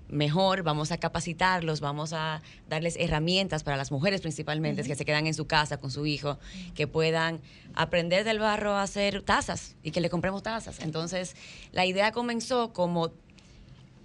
mejor, 0.08 0.62
vamos 0.62 0.92
a 0.92 0.98
capacitarlos, 0.98 1.80
vamos 1.80 2.12
a 2.12 2.42
darles 2.68 2.96
herramientas 2.98 3.62
para 3.62 3.76
las 3.76 3.90
mujeres 3.90 4.20
principalmente, 4.20 4.82
que 4.82 4.94
se 4.94 5.04
quedan 5.04 5.26
en 5.26 5.34
su 5.34 5.46
casa 5.46 5.78
con 5.78 5.90
su 5.90 6.06
hijo, 6.06 6.38
que 6.74 6.86
puedan 6.86 7.40
aprender 7.74 8.24
del 8.24 8.38
barro 8.38 8.72
a 8.72 8.82
hacer 8.82 9.22
tazas 9.22 9.76
y 9.82 9.90
que 9.90 10.00
le 10.00 10.10
compremos 10.10 10.42
tazas. 10.42 10.80
Entonces, 10.80 11.36
la 11.72 11.86
idea 11.86 12.12
comenzó 12.12 12.72
como 12.72 13.12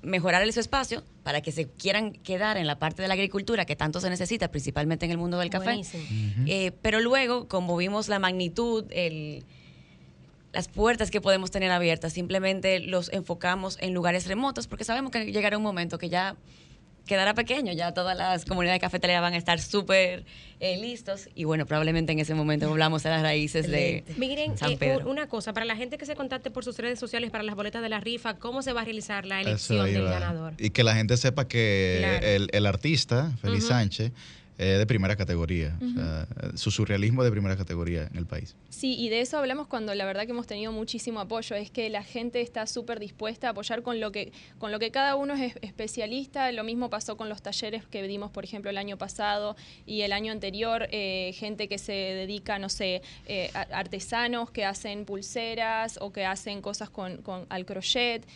mejorar 0.01 0.51
su 0.51 0.59
espacio 0.59 1.03
para 1.23 1.41
que 1.41 1.51
se 1.51 1.67
quieran 1.67 2.13
quedar 2.13 2.57
en 2.57 2.67
la 2.67 2.79
parte 2.79 3.01
de 3.01 3.07
la 3.07 3.13
agricultura 3.13 3.65
que 3.65 3.75
tanto 3.75 3.99
se 3.99 4.09
necesita, 4.09 4.49
principalmente 4.49 5.05
en 5.05 5.11
el 5.11 5.17
mundo 5.17 5.37
del 5.37 5.49
café. 5.49 5.81
Eh, 6.47 6.71
pero 6.81 6.99
luego, 6.99 7.47
como 7.47 7.75
vimos 7.77 8.07
la 8.07 8.19
magnitud, 8.19 8.85
el, 8.89 9.43
las 10.53 10.67
puertas 10.67 11.11
que 11.11 11.21
podemos 11.21 11.51
tener 11.51 11.71
abiertas, 11.71 12.13
simplemente 12.13 12.79
los 12.79 13.11
enfocamos 13.13 13.77
en 13.81 13.93
lugares 13.93 14.27
remotos 14.27 14.67
porque 14.67 14.83
sabemos 14.83 15.11
que 15.11 15.31
llegará 15.31 15.57
un 15.57 15.63
momento 15.63 15.97
que 15.97 16.09
ya 16.09 16.35
quedará 17.05 17.33
pequeño, 17.33 17.73
ya 17.73 17.93
todas 17.93 18.15
las 18.17 18.45
comunidades 18.45 18.79
cafetaleras 18.81 19.21
van 19.21 19.33
a 19.33 19.37
estar 19.37 19.59
súper 19.59 20.25
eh, 20.59 20.77
listos 20.77 21.29
y 21.35 21.43
bueno, 21.45 21.65
probablemente 21.65 22.11
en 22.11 22.19
ese 22.19 22.33
momento 22.35 22.69
volvamos 22.69 23.05
a 23.05 23.09
las 23.09 23.21
raíces 23.21 23.67
de 23.67 24.03
Miren, 24.17 24.57
San 24.57 24.71
eh, 24.73 24.77
Pedro. 24.77 25.09
una 25.09 25.27
cosa, 25.27 25.53
para 25.53 25.65
la 25.65 25.75
gente 25.75 25.97
que 25.97 26.05
se 26.05 26.15
contacte 26.15 26.51
por 26.51 26.63
sus 26.63 26.77
redes 26.77 26.99
sociales 26.99 27.31
para 27.31 27.43
las 27.43 27.55
boletas 27.55 27.81
de 27.81 27.89
la 27.89 27.99
rifa, 27.99 28.35
¿cómo 28.35 28.61
se 28.61 28.73
va 28.73 28.81
a 28.81 28.85
realizar 28.85 29.25
la 29.25 29.41
elección 29.41 29.85
del 29.91 30.03
ganador? 30.03 30.53
Y 30.57 30.69
que 30.71 30.83
la 30.83 30.93
gente 30.95 31.17
sepa 31.17 31.47
que 31.47 31.97
Claro. 31.99 32.25
el, 32.27 32.49
el 32.51 32.65
artista, 32.65 33.31
Ujú. 33.43 33.59
Sánchez, 33.61 34.11
eh, 34.59 34.77
de 34.77 34.85
primera 34.85 35.15
categoría. 35.15 35.75
O 35.81 35.85
Ujú. 35.85 35.95
sea, 35.95 36.27
su 36.55 36.69
surrealismo 36.69 37.23
de 37.23 37.31
primera 37.31 37.57
categoría 37.57 38.03
en 38.11 38.17
el 38.17 38.25
país. 38.27 38.55
Sí, 38.69 38.95
y 38.99 39.09
de 39.09 39.21
eso 39.21 39.37
hablamos 39.39 39.65
cuando 39.67 39.95
la 39.95 40.05
verdad 40.05 40.25
que 40.25 40.31
hemos 40.31 40.45
tenido 40.45 40.71
muchísimo 40.71 41.19
apoyo, 41.19 41.55
es 41.55 41.71
que 41.71 41.89
la 41.89 42.03
gente 42.03 42.41
está 42.41 42.67
súper 42.67 42.99
dispuesta 42.99 43.47
a 43.47 43.51
apoyar 43.51 43.81
con 43.81 43.99
lo 43.99 44.11
que 44.11 44.31
con 44.59 44.71
lo 44.71 44.77
que 44.79 44.91
cada 44.91 45.15
uno 45.15 45.33
es 45.33 45.55
es- 45.55 45.55
especialista. 45.63 46.51
Lo 46.51 46.63
mismo 46.63 46.89
pasó 46.89 47.15
con 47.17 47.29
los 47.29 47.41
talleres 47.41 47.85
que 47.87 48.03
dimos, 48.03 48.29
por 48.31 48.43
ejemplo, 48.43 48.69
el 48.69 48.77
año 48.77 48.97
pasado 48.97 49.55
y 49.85 50.01
el 50.01 50.11
año 50.11 50.31
anterior, 50.33 50.87
eh, 50.91 51.31
gente 51.35 51.67
que 51.69 51.77
se 51.77 51.93
dedica, 51.93 52.59
no 52.59 52.67
sé, 52.69 53.01
eh, 53.27 53.49
artesanos 53.71 54.51
que 54.51 54.65
hacen 54.65 55.05
pulseras 55.05 55.97
o 56.01 56.11
que 56.11 56.25
hacen 56.25 56.61
cosas 56.61 56.89
con, 56.89 57.17
con- 57.21 57.45
al 57.49 57.65
crochet, 57.65 58.27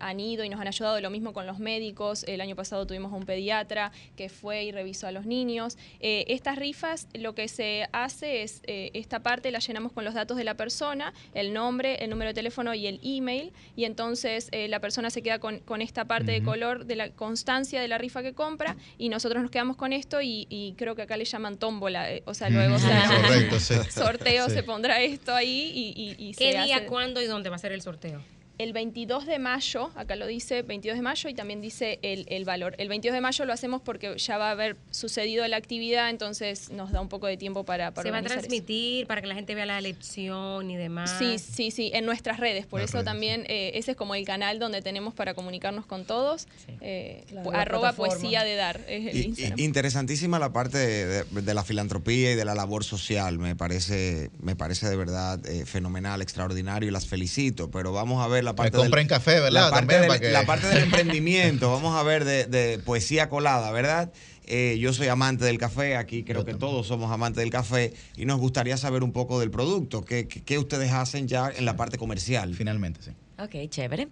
han 0.00 0.18
ido 0.18 0.42
y 0.44 0.48
nos 0.48 0.60
han 0.60 0.66
ayudado, 0.68 1.00
lo 1.00 1.10
mismo 1.10 1.32
con 1.32 1.46
los 1.46 1.58
médicos. 1.60 2.24
El 2.24 2.40
año 2.40 2.56
pasado 2.56 2.86
tuvimos 2.86 3.12
un 3.12 3.24
pediatra 3.24 3.92
que 4.16 4.28
fue 4.28 4.64
y 4.64 4.72
revisó 4.72 5.06
a 5.06 5.12
los 5.12 5.24
niños. 5.24 5.51
Eh, 6.00 6.24
estas 6.28 6.56
rifas, 6.56 7.08
lo 7.14 7.34
que 7.34 7.48
se 7.48 7.86
hace 7.92 8.42
es, 8.42 8.60
eh, 8.66 8.90
esta 8.94 9.20
parte 9.20 9.50
la 9.50 9.58
llenamos 9.58 9.92
con 9.92 10.04
los 10.04 10.14
datos 10.14 10.36
de 10.36 10.44
la 10.44 10.54
persona, 10.54 11.12
el 11.34 11.52
nombre, 11.52 11.96
el 12.04 12.10
número 12.10 12.28
de 12.30 12.34
teléfono 12.34 12.74
y 12.74 12.86
el 12.86 13.00
email, 13.02 13.52
y 13.76 13.84
entonces 13.84 14.48
eh, 14.52 14.68
la 14.68 14.80
persona 14.80 15.10
se 15.10 15.22
queda 15.22 15.38
con, 15.38 15.58
con 15.60 15.82
esta 15.82 16.04
parte 16.06 16.32
de 16.32 16.42
color 16.42 16.84
de 16.86 16.96
la 16.96 17.10
constancia 17.10 17.80
de 17.80 17.88
la 17.88 17.98
rifa 17.98 18.22
que 18.22 18.32
compra, 18.34 18.76
y 18.98 19.08
nosotros 19.08 19.42
nos 19.42 19.50
quedamos 19.50 19.76
con 19.76 19.92
esto, 19.92 20.20
y, 20.20 20.46
y 20.50 20.74
creo 20.76 20.94
que 20.94 21.02
acá 21.02 21.16
le 21.16 21.24
llaman 21.24 21.56
tómbola, 21.58 22.10
eh, 22.12 22.22
o 22.26 22.34
sea, 22.34 22.48
luego 22.50 22.76
Correcto, 22.76 23.60
sí. 23.60 23.74
sorteo, 23.90 24.48
Sí. 24.48 24.54
se 24.54 24.62
pondrá 24.62 25.00
esto 25.00 25.34
ahí 25.34 25.70
y, 25.74 26.00
y, 26.00 26.28
y 26.28 26.34
¿Qué 26.34 26.52
se 26.52 26.62
día, 26.64 26.76
hace- 26.76 26.86
cuándo 26.86 27.20
y 27.22 27.26
dónde 27.26 27.50
va 27.50 27.56
a 27.56 27.58
ser 27.58 27.72
el 27.72 27.82
sorteo? 27.82 28.22
El 28.58 28.72
22 28.72 29.26
de 29.26 29.38
mayo, 29.38 29.90
acá 29.96 30.14
lo 30.16 30.26
dice 30.26 30.62
22 30.62 30.96
de 30.98 31.02
mayo 31.02 31.28
y 31.28 31.34
también 31.34 31.60
dice 31.60 31.98
el, 32.02 32.26
el 32.28 32.44
valor. 32.44 32.74
El 32.78 32.88
22 32.88 33.14
de 33.14 33.20
mayo 33.20 33.44
lo 33.44 33.52
hacemos 33.52 33.80
porque 33.82 34.16
ya 34.18 34.38
va 34.38 34.48
a 34.48 34.50
haber 34.52 34.76
sucedido 34.90 35.46
la 35.48 35.56
actividad, 35.56 36.10
entonces 36.10 36.70
nos 36.70 36.92
da 36.92 37.00
un 37.00 37.08
poco 37.08 37.26
de 37.26 37.36
tiempo 37.36 37.64
para, 37.64 37.92
para 37.92 38.06
Se 38.06 38.10
va 38.10 38.18
a 38.18 38.20
eso. 38.20 38.28
transmitir 38.28 39.06
para 39.06 39.20
que 39.20 39.26
la 39.26 39.34
gente 39.34 39.54
vea 39.54 39.66
la 39.66 39.78
elección 39.78 40.70
y 40.70 40.76
demás. 40.76 41.14
Sí, 41.18 41.38
sí, 41.38 41.70
sí, 41.70 41.90
en 41.94 42.04
nuestras 42.06 42.38
redes. 42.38 42.66
Por 42.66 42.80
Las 42.80 42.90
eso 42.90 42.98
redes, 42.98 43.06
también 43.06 43.44
eh, 43.48 43.72
ese 43.74 43.92
es 43.92 43.96
como 43.96 44.14
el 44.14 44.24
canal 44.24 44.58
donde 44.58 44.82
tenemos 44.82 45.14
para 45.14 45.34
comunicarnos 45.34 45.86
con 45.86 46.04
todos. 46.04 46.46
Eh, 46.80 47.24
arroba 47.52 47.92
poesía 47.92 48.44
de 48.44 48.54
dar 48.56 48.80
es 48.88 49.06
el 49.08 49.16
Y- 49.16 49.22
Instagram. 49.24 49.58
y- 49.58 49.64
interesantísima 49.64 50.38
la 50.38 50.52
parte 50.52 50.78
de, 50.78 51.24
de- 51.24 51.42
de 51.42 51.54
la 51.54 51.64
filantropía 51.64 52.32
y 52.32 52.34
de 52.34 52.44
la 52.44 52.54
labor 52.54 52.84
social. 52.84 53.38
Me 53.38 53.56
parece, 53.56 54.30
me 54.40 54.56
parece 54.56 54.88
de 54.88 54.96
verdad 54.96 55.44
eh, 55.46 55.64
fenomenal, 55.66 56.22
extraordinario 56.22 56.88
y 56.88 56.92
las 56.92 57.06
felicito. 57.06 57.70
Pero 57.70 57.92
vamos 57.92 58.22
a 58.24 58.28
ver 58.28 58.41
la 58.42 58.54
parte. 58.54 58.76
compren 58.76 59.06
café, 59.06 59.40
¿verdad? 59.40 59.50
La 59.52 59.70
parte, 59.70 59.76
También 59.80 60.00
del, 60.02 60.08
para 60.08 60.20
que- 60.20 60.30
la 60.30 60.46
parte 60.46 60.66
del 60.68 60.82
emprendimiento. 60.84 61.70
Vamos 61.72 61.96
a 61.96 62.02
ver 62.02 62.24
de, 62.24 62.44
de 62.46 62.78
poesía 62.78 63.28
colada, 63.28 63.70
¿verdad? 63.72 64.12
Eh, 64.44 64.76
yo 64.80 64.92
soy 64.92 65.06
amante 65.08 65.44
del 65.44 65.56
café, 65.58 65.96
aquí 65.96 66.24
creo 66.24 66.44
que 66.44 66.54
todos 66.54 66.86
somos 66.86 67.10
amantes 67.12 67.40
del 67.42 67.50
café 67.50 67.92
y 68.16 68.24
nos 68.26 68.40
gustaría 68.40 68.76
saber 68.76 69.02
un 69.04 69.12
poco 69.12 69.38
del 69.38 69.50
producto. 69.50 70.02
¿Qué, 70.04 70.26
qué- 70.26 70.42
qué 70.42 70.58
ustedes 70.58 70.90
hacen 70.92 71.28
ya 71.28 71.50
en 71.56 71.64
la 71.64 71.76
parte 71.76 71.96
comercial? 71.96 72.54
Finalmente, 72.54 73.00
sí. 73.02 73.10
Ok, 73.38 73.68
chévere. 73.70 74.08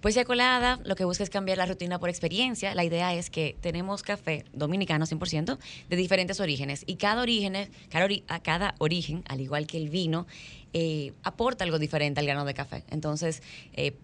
Poesía 0.00 0.24
colada, 0.24 0.78
lo 0.84 0.94
que 0.94 1.04
busca 1.04 1.24
es 1.24 1.30
cambiar 1.30 1.58
la 1.58 1.66
rutina 1.66 1.98
por 1.98 2.08
experiencia. 2.08 2.72
La 2.76 2.84
idea 2.84 3.14
es 3.14 3.30
que 3.30 3.56
tenemos 3.60 4.02
café 4.04 4.44
dominicano 4.52 5.06
100% 5.06 5.58
de 5.88 5.96
diferentes 5.96 6.38
orígenes 6.38 6.84
y 6.86 6.94
cada 6.96 7.20
origen, 7.22 7.68
cada, 7.90 8.06
ori- 8.06 8.22
a 8.28 8.38
cada 8.40 8.76
origen, 8.78 9.24
al 9.28 9.40
igual 9.40 9.66
que 9.66 9.76
el 9.76 9.88
vino, 9.88 10.28
eh, 10.72 11.12
aporta 11.22 11.64
algo 11.64 11.78
diferente 11.78 12.20
al 12.20 12.26
grano 12.26 12.44
de 12.44 12.54
café. 12.54 12.84
Entonces, 12.90 13.42
eh, 13.74 13.94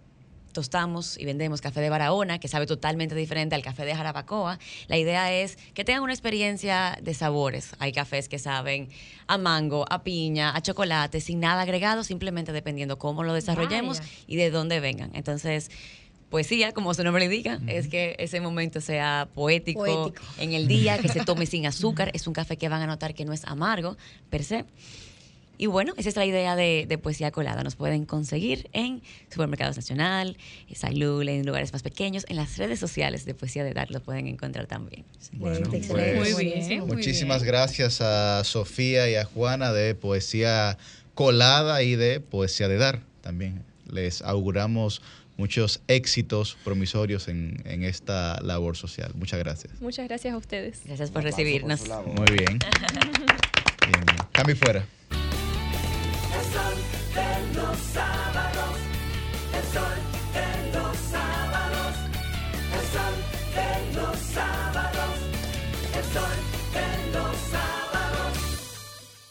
tostamos 0.52 1.18
y 1.18 1.24
vendemos 1.26 1.60
café 1.60 1.80
de 1.80 1.90
Barahona, 1.90 2.38
que 2.38 2.48
sabe 2.48 2.66
totalmente 2.66 3.14
diferente 3.14 3.54
al 3.54 3.62
café 3.62 3.84
de 3.84 3.94
Jarabacoa. 3.94 4.58
La 4.86 4.96
idea 4.96 5.32
es 5.32 5.58
que 5.74 5.84
tengan 5.84 6.02
una 6.02 6.12
experiencia 6.12 6.96
de 7.02 7.12
sabores. 7.12 7.72
Hay 7.80 7.92
cafés 7.92 8.28
que 8.28 8.38
saben 8.38 8.88
a 9.26 9.36
mango, 9.36 9.84
a 9.90 10.02
piña, 10.04 10.56
a 10.56 10.62
chocolate, 10.62 11.20
sin 11.20 11.40
nada 11.40 11.62
agregado, 11.62 12.04
simplemente 12.04 12.52
dependiendo 12.52 12.98
cómo 12.98 13.24
lo 13.24 13.34
desarrollemos 13.34 13.98
Vaya. 13.98 14.10
y 14.28 14.36
de 14.36 14.50
dónde 14.50 14.80
vengan. 14.80 15.10
Entonces, 15.14 15.70
poesía, 16.30 16.72
como 16.72 16.94
su 16.94 17.04
nombre 17.04 17.24
indica, 17.24 17.60
es 17.66 17.88
que 17.88 18.14
ese 18.18 18.40
momento 18.40 18.80
sea 18.80 19.28
poético, 19.34 19.80
Poético. 19.84 20.24
en 20.38 20.52
el 20.52 20.68
día, 20.68 20.98
que 20.98 21.08
se 21.08 21.24
tome 21.24 21.46
sin 21.46 21.66
azúcar. 21.66 22.10
Es 22.14 22.26
un 22.26 22.32
café 22.32 22.56
que 22.56 22.68
van 22.68 22.80
a 22.80 22.86
notar 22.86 23.14
que 23.14 23.24
no 23.24 23.32
es 23.32 23.44
amargo 23.44 23.96
per 24.30 24.44
se. 24.44 24.64
Y 25.58 25.66
bueno, 25.66 25.92
esa 25.96 26.08
es 26.08 26.16
la 26.16 26.26
idea 26.26 26.56
de, 26.56 26.86
de 26.88 26.98
Poesía 26.98 27.30
Colada. 27.30 27.62
Nos 27.62 27.76
pueden 27.76 28.04
conseguir 28.06 28.68
en 28.72 29.02
Supermercados 29.30 29.76
Nacional, 29.76 30.36
en 30.68 30.76
Salud, 30.76 31.22
en 31.28 31.46
lugares 31.46 31.72
más 31.72 31.82
pequeños, 31.82 32.24
en 32.28 32.36
las 32.36 32.56
redes 32.56 32.78
sociales 32.78 33.24
de 33.24 33.34
Poesía 33.34 33.64
de 33.64 33.72
Dar 33.72 33.90
lo 33.90 34.00
pueden 34.00 34.26
encontrar 34.26 34.66
también. 34.66 35.04
Bueno, 35.32 35.68
pues, 35.70 35.88
Muy 35.88 36.44
bien, 36.44 36.80
muy 36.80 36.96
muchísimas 36.96 37.42
gracias 37.42 38.00
a 38.00 38.42
Sofía 38.44 39.08
y 39.08 39.14
a 39.14 39.24
Juana 39.24 39.72
de 39.72 39.94
Poesía 39.94 40.78
Colada 41.14 41.82
y 41.82 41.96
de 41.96 42.20
Poesía 42.20 42.68
de 42.68 42.76
Dar 42.76 43.00
también. 43.20 43.62
Les 43.90 44.22
auguramos 44.22 45.02
muchos 45.36 45.80
éxitos 45.88 46.56
promisorios 46.64 47.28
en, 47.28 47.62
en 47.64 47.84
esta 47.84 48.40
labor 48.42 48.76
social. 48.76 49.12
Muchas 49.14 49.38
gracias. 49.38 49.80
Muchas 49.80 50.06
gracias 50.08 50.34
a 50.34 50.36
ustedes. 50.36 50.82
Gracias 50.84 51.10
por 51.10 51.22
recibirnos. 51.22 51.88
Muy 51.88 52.30
bien. 52.36 52.58
Bien, 54.46 54.56
fuera. 54.56 54.86
El 56.54 56.60
sol 56.60 56.76
de 57.14 57.54
los 57.56 57.76
sábados, 57.92 58.78
el 59.54 59.64
sol 59.74 59.98
de 60.32 60.72
los 60.72 60.96
sábados, 61.10 61.94
el 62.72 62.84
sol 62.94 63.14
de 63.56 63.70
los 63.96 64.16
sábados, 64.20 65.18
el 65.96 66.04
sol 66.12 66.36
de 66.72 67.12
los 67.12 67.36
sábados. 67.50 68.38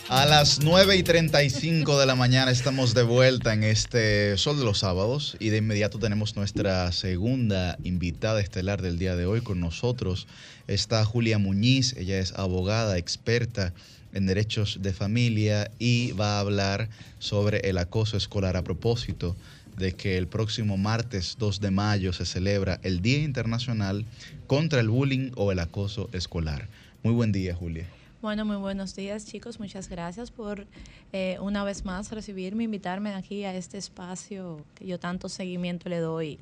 A 0.10 0.26
las 0.26 0.60
9 0.60 0.98
y 0.98 1.04
35 1.04 1.98
de 1.98 2.06
la 2.06 2.16
mañana 2.16 2.52
estamos 2.52 2.94
de 2.94 3.04
vuelta 3.04 3.54
en 3.54 3.64
este 3.64 4.38
Sol 4.38 4.60
de 4.60 4.66
los 4.66 4.80
Sábados 4.80 5.38
y 5.40 5.48
de 5.48 5.60
inmediato 5.60 6.00
tenemos 6.00 6.36
nuestra 6.36 6.92
segunda 6.92 7.78
invitada 7.86 8.42
estelar 8.42 8.82
del 8.82 9.00
día 9.00 9.16
de 9.16 9.28
hoy 9.28 9.40
con 9.40 9.62
nosotros. 9.62 10.28
Está 10.68 11.06
Julia 11.06 11.38
Muñiz, 11.38 11.96
ella 11.96 12.20
es 12.20 12.34
abogada 12.34 12.98
experta 12.98 13.74
en 14.14 14.26
derechos 14.26 14.80
de 14.82 14.94
familia 14.94 15.72
y 15.80 16.12
va 16.14 16.38
a 16.38 16.40
hablar 16.40 16.90
sobre 17.20 17.60
el 17.70 17.78
acoso 17.78 18.18
escolar 18.18 18.56
a 18.56 18.64
propósito 18.64 19.36
de 19.78 19.94
que 19.94 20.18
el 20.18 20.28
próximo 20.28 20.78
martes 20.78 21.36
2 21.40 21.60
de 21.60 21.72
mayo 21.72 22.14
se 22.14 22.26
celebra 22.26 22.80
el 22.84 23.02
Día 23.02 23.20
Internacional 23.20 24.06
contra 24.48 24.80
el 24.80 24.90
Bullying 24.90 25.32
o 25.36 25.52
el 25.52 25.60
Acoso 25.60 26.10
Escolar. 26.14 26.68
Muy 27.02 27.14
buen 27.14 27.32
día, 27.32 27.56
Julia. 27.56 27.86
Bueno, 28.22 28.46
muy 28.46 28.56
buenos 28.56 28.96
días 28.96 29.26
chicos. 29.26 29.60
Muchas 29.60 29.90
gracias 29.90 30.32
por 30.32 30.66
eh, 31.12 31.38
una 31.42 31.64
vez 31.66 31.84
más 31.84 32.10
recibirme, 32.12 32.64
invitarme 32.64 33.14
aquí 33.14 33.44
a 33.44 33.54
este 33.54 33.78
espacio 33.78 34.64
que 34.76 34.86
yo 34.88 34.98
tanto 35.00 35.28
seguimiento 35.28 35.90
le 35.90 36.00
doy 36.00 36.40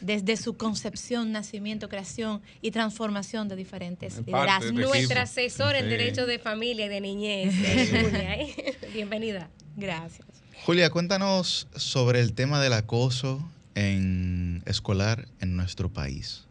desde 0.00 0.36
su 0.36 0.56
concepción, 0.56 1.32
nacimiento, 1.32 1.88
creación 1.88 2.42
y 2.60 2.70
transformación 2.70 3.48
de 3.48 3.56
diferentes 3.56 4.18
liderazgos. 4.26 4.72
Nuestra 4.72 5.22
asesora 5.22 5.78
en 5.78 5.84
Sí. 5.84 5.90
Derecho 5.90 6.26
de 6.26 6.38
Familia 6.38 6.86
y 6.86 6.88
de 6.88 7.00
Niñez, 7.00 7.54
eh, 7.54 8.02
Julia, 8.04 8.34
¿eh? 8.34 8.76
Bienvenida. 8.92 9.48
Gracias. 9.76 10.26
Julia, 10.64 10.90
cuéntanos 10.90 11.68
sobre 11.76 12.20
el 12.20 12.32
tema 12.32 12.60
del 12.60 12.72
acoso 12.72 13.40
en 13.74 14.62
escolar 14.66 15.28
en 15.40 15.56
nuestro 15.56 15.88
país. 15.92 16.42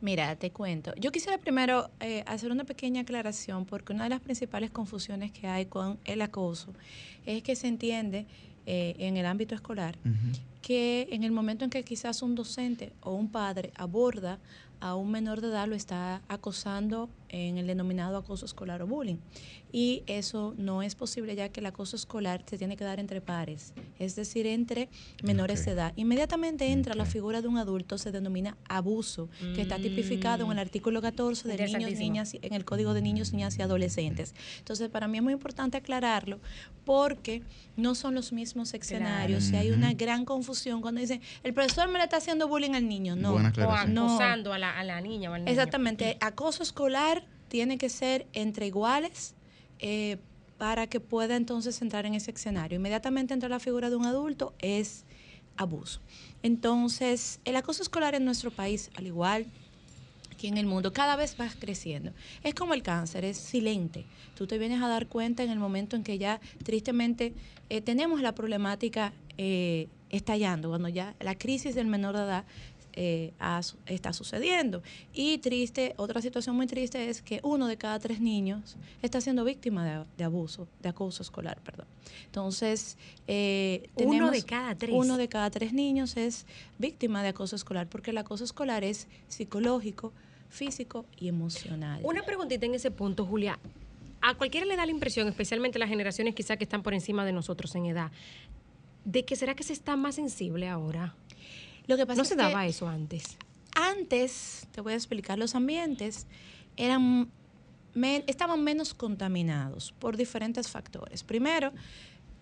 Mira, 0.00 0.34
te 0.36 0.50
cuento. 0.50 0.94
Yo 0.98 1.12
quisiera 1.12 1.36
primero 1.36 1.90
eh, 2.00 2.24
hacer 2.26 2.50
una 2.50 2.64
pequeña 2.64 3.02
aclaración 3.02 3.66
porque 3.66 3.92
una 3.92 4.04
de 4.04 4.10
las 4.10 4.20
principales 4.20 4.70
confusiones 4.70 5.30
que 5.30 5.46
hay 5.46 5.66
con 5.66 5.98
el 6.06 6.22
acoso 6.22 6.72
es 7.26 7.42
que 7.42 7.54
se 7.54 7.68
entiende 7.68 8.24
eh, 8.64 8.94
en 8.98 9.18
el 9.18 9.26
ámbito 9.26 9.54
escolar 9.54 9.96
que 10.70 11.08
en 11.10 11.24
el 11.24 11.32
momento 11.32 11.64
en 11.64 11.70
que 11.70 11.82
quizás 11.82 12.22
un 12.22 12.36
docente 12.36 12.92
o 13.00 13.10
un 13.10 13.28
padre 13.32 13.72
aborda 13.74 14.38
a 14.78 14.94
un 14.94 15.10
menor 15.10 15.40
de 15.40 15.48
edad 15.48 15.66
lo 15.66 15.74
está 15.74 16.22
acosando 16.28 17.10
en 17.30 17.58
el 17.58 17.66
denominado 17.66 18.18
acoso 18.18 18.44
escolar 18.44 18.82
o 18.82 18.86
bullying. 18.86 19.16
Y 19.72 20.02
eso 20.06 20.54
no 20.58 20.82
es 20.82 20.94
posible 20.96 21.34
ya 21.36 21.48
que 21.48 21.60
el 21.60 21.66
acoso 21.66 21.94
escolar 21.96 22.42
se 22.46 22.58
tiene 22.58 22.76
que 22.76 22.84
dar 22.84 22.98
entre 22.98 23.20
pares, 23.20 23.72
es 23.98 24.16
decir, 24.16 24.46
entre 24.46 24.88
menores 25.22 25.64
de 25.64 25.72
edad. 25.72 25.92
Inmediatamente 25.96 26.66
entra 26.72 26.94
la 26.94 27.04
figura 27.04 27.40
de 27.40 27.48
un 27.48 27.56
adulto, 27.56 27.96
se 27.96 28.10
denomina 28.10 28.56
abuso, 28.68 29.28
que 29.54 29.62
está 29.62 29.76
tipificado 29.76 30.44
en 30.44 30.52
el 30.52 30.58
artículo 30.58 31.00
14 31.00 31.46
de 31.48 31.66
niños, 31.66 31.92
niñas, 31.98 32.34
en 32.42 32.52
el 32.54 32.64
Código 32.64 32.94
de 32.94 33.02
Niños, 33.02 33.32
Niñas 33.32 33.56
y 33.58 33.62
Adolescentes. 33.62 34.34
Entonces, 34.58 34.88
para 34.88 35.06
mí 35.06 35.18
es 35.18 35.22
muy 35.24 35.32
importante 35.32 35.76
aclararlo 35.76 36.40
porque 36.84 37.42
no 37.76 37.94
son 37.94 38.14
los 38.14 38.32
mismos 38.32 38.74
escenarios 38.74 39.50
y 39.50 39.56
hay 39.56 39.70
una 39.70 39.94
gran 39.94 40.24
confusión 40.24 40.80
cuando 40.80 41.00
dicen, 41.00 41.20
el 41.44 41.54
profesor 41.54 41.88
me 41.88 41.98
le 41.98 42.04
está 42.04 42.16
haciendo 42.16 42.48
bullying 42.48 42.74
al 42.74 42.88
niño. 42.88 43.14
No, 43.14 43.34
O 43.34 43.38
no. 43.38 43.48
acosando 43.48 44.52
a 44.52 44.58
la, 44.58 44.76
a 44.76 44.82
la 44.82 45.00
niña 45.00 45.30
o 45.30 45.34
al 45.34 45.42
niño. 45.44 45.52
Exactamente. 45.52 46.16
Acoso 46.20 46.62
escolar 46.62 47.19
tiene 47.50 47.76
que 47.76 47.88
ser 47.90 48.26
entre 48.32 48.68
iguales 48.68 49.34
eh, 49.80 50.18
para 50.56 50.86
que 50.86 51.00
pueda 51.00 51.36
entonces 51.36 51.82
entrar 51.82 52.06
en 52.06 52.14
ese 52.14 52.30
escenario. 52.30 52.76
Inmediatamente 52.76 53.34
entra 53.34 53.48
la 53.48 53.58
figura 53.58 53.90
de 53.90 53.96
un 53.96 54.06
adulto, 54.06 54.54
es 54.60 55.04
abuso. 55.56 56.00
Entonces, 56.42 57.40
el 57.44 57.56
acoso 57.56 57.82
escolar 57.82 58.14
en 58.14 58.24
nuestro 58.24 58.50
país, 58.50 58.90
al 58.94 59.06
igual 59.06 59.46
aquí 60.30 60.46
en 60.46 60.58
el 60.58 60.66
mundo, 60.66 60.92
cada 60.92 61.16
vez 61.16 61.36
va 61.38 61.48
creciendo. 61.58 62.12
Es 62.44 62.54
como 62.54 62.72
el 62.72 62.82
cáncer, 62.82 63.24
es 63.24 63.36
silente. 63.36 64.06
Tú 64.36 64.46
te 64.46 64.56
vienes 64.56 64.80
a 64.80 64.88
dar 64.88 65.08
cuenta 65.08 65.42
en 65.42 65.50
el 65.50 65.58
momento 65.58 65.96
en 65.96 66.04
que 66.04 66.18
ya 66.18 66.40
tristemente 66.62 67.34
eh, 67.68 67.80
tenemos 67.80 68.20
la 68.22 68.34
problemática 68.34 69.12
eh, 69.38 69.88
estallando, 70.08 70.68
cuando 70.68 70.88
ya 70.88 71.14
la 71.20 71.36
crisis 71.36 71.74
del 71.74 71.88
menor 71.88 72.16
de 72.16 72.22
edad 72.22 72.44
eh, 72.94 73.32
ha 73.38 73.60
está 73.86 74.12
sucediendo. 74.12 74.82
Y 75.12 75.38
triste, 75.38 75.94
otra 75.96 76.20
situación 76.20 76.56
muy 76.56 76.66
triste 76.66 77.08
es 77.08 77.22
que 77.22 77.40
uno 77.42 77.66
de 77.66 77.76
cada 77.76 77.98
tres 77.98 78.20
niños 78.20 78.76
está 79.02 79.20
siendo 79.20 79.44
víctima 79.44 79.84
de, 79.84 80.04
de 80.16 80.24
abuso, 80.24 80.68
de 80.82 80.88
acoso 80.88 81.22
escolar, 81.22 81.60
perdón. 81.62 81.86
Entonces, 82.26 82.96
eh, 83.26 83.88
Uno 83.96 84.10
tenemos- 84.10 84.32
de 84.32 84.42
cada 84.42 84.74
tres. 84.74 84.94
Uno 84.94 85.16
de 85.16 85.28
cada 85.28 85.50
tres 85.50 85.72
niños 85.72 86.16
es 86.16 86.46
víctima 86.78 87.22
de 87.22 87.28
acoso 87.30 87.56
escolar, 87.56 87.86
porque 87.88 88.10
el 88.10 88.18
acoso 88.18 88.44
escolar 88.44 88.84
es 88.84 89.06
psicológico, 89.28 90.12
físico 90.48 91.04
y 91.18 91.28
emocional. 91.28 92.00
Una 92.02 92.22
preguntita 92.22 92.66
en 92.66 92.74
ese 92.74 92.90
punto, 92.90 93.24
Julia. 93.26 93.58
A 94.22 94.34
cualquiera 94.34 94.66
le 94.66 94.76
da 94.76 94.84
la 94.84 94.92
impresión, 94.92 95.28
especialmente 95.28 95.78
las 95.78 95.88
generaciones 95.88 96.34
quizá 96.34 96.56
que 96.56 96.64
están 96.64 96.82
por 96.82 96.92
encima 96.92 97.24
de 97.24 97.32
nosotros 97.32 97.74
en 97.74 97.86
edad, 97.86 98.10
de 99.04 99.24
que 99.24 99.34
será 99.34 99.54
que 99.54 99.62
se 99.62 99.72
está 99.72 99.96
más 99.96 100.16
sensible 100.16 100.68
ahora. 100.68 101.14
Lo 101.90 101.96
que 101.96 102.06
pasa 102.06 102.16
no 102.16 102.22
es 102.22 102.28
se 102.28 102.36
que- 102.36 102.42
daba 102.42 102.66
eso 102.66 102.88
antes. 102.88 103.36
Antes, 103.74 104.66
te 104.72 104.80
voy 104.80 104.92
a 104.94 104.96
explicar, 104.96 105.38
los 105.38 105.54
ambientes 105.54 106.26
eran 106.76 107.30
men- 107.94 108.24
estaban 108.26 108.62
menos 108.64 108.94
contaminados 108.94 109.92
por 109.98 110.16
diferentes 110.16 110.68
factores. 110.68 111.22
Primero, 111.24 111.72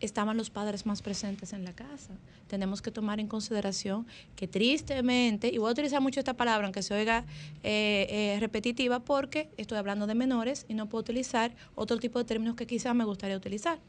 estaban 0.01 0.37
los 0.37 0.49
padres 0.51 0.87
más 0.87 1.03
presentes 1.03 1.53
en 1.53 1.65
la 1.65 1.73
casa. 1.75 2.15
Tenemos 2.47 2.83
que 2.83 2.91
tomar 2.91 3.19
en 3.21 3.27
consideración 3.27 4.07
que 4.37 4.47
tristemente, 4.47 5.49
y 5.53 5.59
voy 5.59 5.69
a 5.69 5.73
utilizar 5.73 6.01
mucho 6.01 6.21
esta 6.21 6.35
palabra, 6.35 6.67
aunque 6.67 6.83
se 6.83 6.95
oiga 6.95 7.25
eh, 7.63 8.07
eh, 8.09 8.37
repetitiva, 8.41 9.01
porque 9.01 9.51
estoy 9.57 9.77
hablando 9.79 10.07
de 10.07 10.15
menores 10.15 10.67
y 10.69 10.75
no 10.75 10.89
puedo 10.89 11.01
utilizar 11.01 11.55
otro 11.75 11.99
tipo 11.99 12.19
de 12.21 12.25
términos 12.27 12.55
que 12.55 12.67
quizás 12.67 12.95
me 12.95 13.05
gustaría 13.05 13.37
utilizar. 13.37 13.81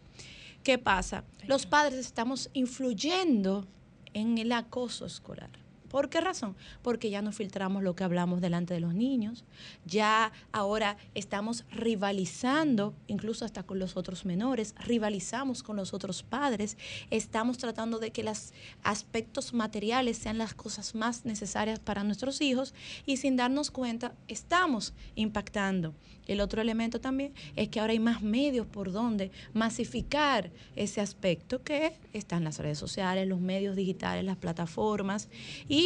¿Qué 0.64 0.78
pasa? 0.78 1.24
Los 1.48 1.66
padres 1.68 2.00
estamos 2.00 2.50
influyendo 2.54 3.66
en 4.14 4.38
el 4.38 4.52
acoso 4.52 5.06
escolar. 5.06 5.50
¿Por 5.90 6.10
qué 6.10 6.22
razón? 6.22 6.56
Porque 6.82 7.10
ya 7.10 7.22
no 7.22 7.32
filtramos 7.32 7.84
lo 7.84 7.96
que 7.96 8.04
hablamos 8.04 8.42
delante 8.42 8.74
de 8.74 8.80
los 8.80 8.94
niños, 8.94 9.44
ya 9.86 10.32
ahora 10.52 10.98
estamos 11.16 11.66
rivalizando, 11.72 12.94
incluso 13.08 13.44
hasta 13.44 13.64
con 13.64 13.80
los 13.80 13.98
otros 13.98 14.26
menores, 14.26 14.76
rivalizamos 14.80 15.64
con 15.64 15.76
los 15.76 15.94
otros 15.94 16.24
padres, 16.24 16.78
estamos 17.10 17.58
tratando 17.58 18.00
de 18.00 18.12
que 18.12 18.24
los 18.24 18.54
aspectos 18.84 19.54
materiales 19.54 20.18
sean 20.18 20.38
las 20.38 20.54
cosas 20.54 20.96
más 20.96 21.26
necesarias 21.26 21.80
para 21.80 22.04
nuestros 22.04 22.40
hijos 22.42 22.74
y 23.06 23.18
sin 23.18 23.36
darnos 23.36 23.72
cuenta 23.72 24.14
estamos 24.28 24.94
impactando. 25.16 25.94
El 26.28 26.42
otro 26.42 26.62
elemento 26.62 27.02
también 27.02 27.34
es 27.56 27.70
que 27.70 27.80
ahora 27.80 27.94
hay 27.94 28.00
más 28.00 28.22
medios 28.22 28.68
por 28.68 28.92
donde 28.92 29.32
masificar 29.54 30.52
ese 30.76 31.02
aspecto 31.02 31.64
que 31.64 31.94
están 32.14 32.44
las 32.44 32.60
redes 32.60 32.78
sociales, 32.78 33.28
los 33.28 33.40
medios 33.40 33.76
digitales, 33.76 34.24
las 34.24 34.38
plataformas 34.38 35.28
y 35.68 35.79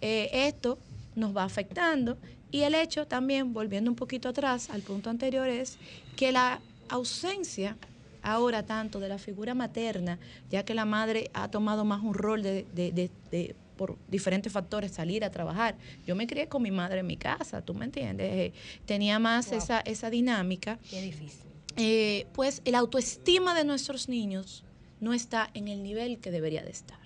eh, 0.00 0.28
esto 0.32 0.78
nos 1.14 1.36
va 1.36 1.44
afectando 1.44 2.18
y 2.50 2.62
el 2.62 2.74
hecho 2.74 3.06
también, 3.06 3.52
volviendo 3.52 3.90
un 3.90 3.96
poquito 3.96 4.28
atrás 4.28 4.70
al 4.70 4.82
punto 4.82 5.10
anterior, 5.10 5.48
es 5.48 5.78
que 6.16 6.32
la 6.32 6.60
ausencia 6.88 7.76
ahora 8.22 8.64
tanto 8.64 9.00
de 9.00 9.08
la 9.08 9.18
figura 9.18 9.54
materna, 9.54 10.18
ya 10.50 10.64
que 10.64 10.74
la 10.74 10.84
madre 10.84 11.30
ha 11.34 11.50
tomado 11.50 11.84
más 11.84 12.02
un 12.02 12.14
rol 12.14 12.42
de, 12.42 12.66
de- 12.72 12.92
de- 12.92 13.10
de, 13.30 13.54
por 13.76 13.96
diferentes 14.08 14.52
factores, 14.52 14.90
salir 14.92 15.24
a 15.24 15.30
trabajar. 15.30 15.76
Yo 16.06 16.16
me 16.16 16.26
crié 16.26 16.48
con 16.48 16.62
mi 16.62 16.70
madre 16.72 17.00
en 17.00 17.06
mi 17.06 17.16
casa, 17.16 17.62
¿tú 17.62 17.74
me 17.74 17.84
entiendes? 17.84 18.30
Eh, 18.32 18.52
tenía 18.86 19.18
más 19.20 19.46
Wow. 19.50 19.58
esa, 19.58 19.80
esa 19.80 20.10
dinámica. 20.10 20.78
Qué 20.90 21.00
difícil. 21.00 21.46
Eh, 21.76 22.26
pues 22.32 22.60
la 22.64 22.78
autoestima 22.78 23.54
de 23.54 23.64
nuestros 23.64 24.08
niños 24.08 24.64
no 25.00 25.12
está 25.14 25.48
en 25.54 25.68
el 25.68 25.82
nivel 25.84 26.18
que 26.18 26.32
debería 26.32 26.62
de 26.64 26.70
estar. 26.70 26.98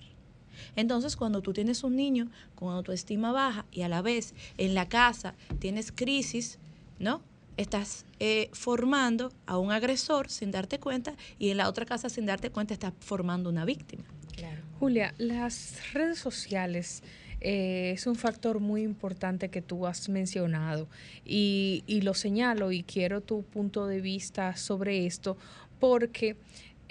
Entonces, 0.75 1.15
cuando 1.15 1.41
tú 1.41 1.53
tienes 1.53 1.83
un 1.83 1.95
niño 1.95 2.29
con 2.55 2.73
autoestima 2.73 3.31
baja 3.31 3.65
y 3.71 3.81
a 3.81 3.89
la 3.89 4.01
vez 4.01 4.33
en 4.57 4.73
la 4.73 4.87
casa 4.87 5.35
tienes 5.59 5.91
crisis, 5.91 6.59
¿no? 6.99 7.21
Estás 7.55 8.05
eh, 8.19 8.49
formando 8.51 9.31
a 9.45 9.57
un 9.57 9.71
agresor 9.71 10.29
sin 10.29 10.51
darte 10.51 10.79
cuenta 10.79 11.13
y 11.37 11.49
en 11.49 11.57
la 11.57 11.69
otra 11.69 11.85
casa 11.85 12.09
sin 12.09 12.25
darte 12.25 12.49
cuenta 12.49 12.73
estás 12.73 12.93
formando 12.99 13.49
una 13.49 13.65
víctima. 13.65 14.03
Julia, 14.79 15.13
las 15.17 15.93
redes 15.93 16.19
sociales 16.19 17.03
eh, 17.39 17.91
es 17.93 18.07
un 18.07 18.15
factor 18.15 18.59
muy 18.59 18.81
importante 18.81 19.49
que 19.49 19.61
tú 19.61 19.85
has 19.85 20.09
mencionado 20.09 20.87
y, 21.25 21.83
y 21.87 22.01
lo 22.01 22.13
señalo 22.13 22.71
y 22.71 22.83
quiero 22.83 23.21
tu 23.21 23.43
punto 23.43 23.87
de 23.87 24.01
vista 24.01 24.55
sobre 24.55 25.05
esto 25.05 25.37
porque 25.79 26.37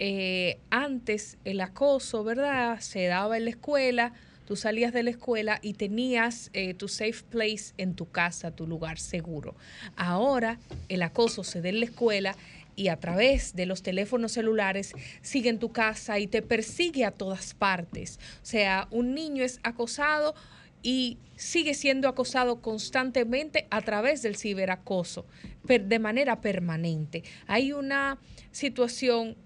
eh, 0.05 0.59
antes 0.71 1.39
el 1.45 1.61
acoso, 1.61 2.25
¿verdad? 2.25 2.81
Se 2.81 3.07
daba 3.07 3.37
en 3.37 3.45
la 3.45 3.51
escuela, 3.51 4.13
tú 4.47 4.57
salías 4.57 4.93
de 4.93 5.05
la 5.05 5.11
escuela 5.11 5.61
y 5.63 5.75
tenías 5.75 6.51
eh, 6.55 6.75
tu 6.75 6.89
safe 6.89 7.23
place 7.31 7.73
en 7.79 7.95
tu 7.95 8.11
casa, 8.11 8.51
tu 8.51 8.67
lugar 8.67 8.99
seguro. 8.99 9.55
Ahora 9.95 10.59
el 10.89 11.03
acoso 11.03 11.45
se 11.45 11.63
da 11.63 11.69
en 11.69 11.79
la 11.79 11.87
escuela 11.87 12.35
y 12.75 12.89
a 12.89 12.97
través 12.99 13.55
de 13.55 13.65
los 13.65 13.85
teléfonos 13.85 14.33
celulares 14.33 14.93
sigue 15.21 15.51
en 15.51 15.61
tu 15.61 15.71
casa 15.71 16.19
y 16.19 16.27
te 16.27 16.43
persigue 16.43 17.05
a 17.05 17.13
todas 17.13 17.55
partes. 17.55 18.19
O 18.43 18.47
sea, 18.47 18.89
un 18.91 19.15
niño 19.15 19.45
es 19.45 19.61
acosado 19.63 20.35
y 20.83 21.19
sigue 21.37 21.75
siendo 21.75 22.09
acosado 22.09 22.61
constantemente 22.61 23.69
a 23.71 23.81
través 23.83 24.21
del 24.23 24.35
ciberacoso, 24.35 25.27
de 25.63 25.99
manera 26.01 26.41
permanente. 26.41 27.23
Hay 27.47 27.73
una 27.73 28.19
situación 28.51 29.37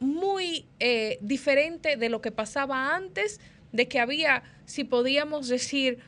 muy 0.00 0.66
eh, 0.80 1.18
diferente 1.20 1.96
de 1.96 2.08
lo 2.08 2.20
que 2.20 2.32
pasaba 2.32 2.94
antes, 2.94 3.40
de 3.72 3.88
que 3.88 4.00
había, 4.00 4.42
si 4.66 4.84
podíamos 4.84 5.48
decir, 5.48 5.98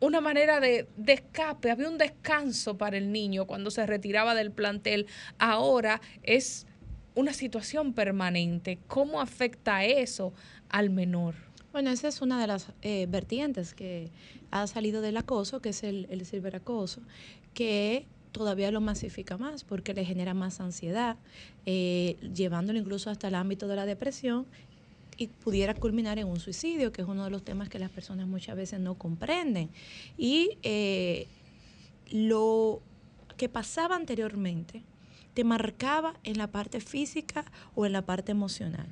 una 0.00 0.20
manera 0.20 0.60
de, 0.60 0.86
escape, 1.06 1.70
había 1.70 1.88
un 1.88 1.98
descanso 1.98 2.76
para 2.76 2.96
el 2.96 3.12
niño 3.12 3.46
cuando 3.46 3.70
se 3.70 3.86
retiraba 3.86 4.34
del 4.34 4.50
plantel. 4.50 5.06
Ahora 5.38 6.00
es 6.22 6.66
una 7.14 7.32
situación 7.32 7.94
permanente. 7.94 8.78
¿Cómo 8.86 9.20
afecta 9.20 9.84
eso 9.84 10.34
al 10.68 10.90
menor? 10.90 11.34
Bueno, 11.72 11.90
esa 11.90 12.08
es 12.08 12.20
una 12.22 12.40
de 12.40 12.46
las 12.46 12.72
eh, 12.82 13.06
vertientes 13.08 13.74
que 13.74 14.10
ha 14.50 14.66
salido 14.66 15.00
del 15.00 15.16
acoso, 15.16 15.60
que 15.60 15.70
es 15.70 15.82
el, 15.82 16.06
el 16.10 16.24
ciberacoso, 16.26 17.00
que 17.54 18.06
todavía 18.34 18.72
lo 18.72 18.80
masifica 18.80 19.38
más 19.38 19.62
porque 19.62 19.94
le 19.94 20.04
genera 20.04 20.34
más 20.34 20.60
ansiedad, 20.60 21.16
eh, 21.66 22.16
llevándolo 22.34 22.78
incluso 22.80 23.08
hasta 23.08 23.28
el 23.28 23.36
ámbito 23.36 23.68
de 23.68 23.76
la 23.76 23.86
depresión 23.86 24.44
y 25.16 25.28
pudiera 25.28 25.72
culminar 25.72 26.18
en 26.18 26.26
un 26.26 26.40
suicidio, 26.40 26.92
que 26.92 27.02
es 27.02 27.08
uno 27.08 27.22
de 27.24 27.30
los 27.30 27.44
temas 27.44 27.68
que 27.68 27.78
las 27.78 27.90
personas 27.90 28.26
muchas 28.26 28.56
veces 28.56 28.80
no 28.80 28.96
comprenden. 28.96 29.70
Y 30.18 30.58
eh, 30.64 31.28
lo 32.10 32.82
que 33.36 33.48
pasaba 33.48 33.94
anteriormente 33.94 34.82
te 35.34 35.44
marcaba 35.44 36.14
en 36.24 36.36
la 36.36 36.48
parte 36.48 36.80
física 36.80 37.44
o 37.76 37.86
en 37.86 37.92
la 37.92 38.02
parte 38.02 38.32
emocional, 38.32 38.88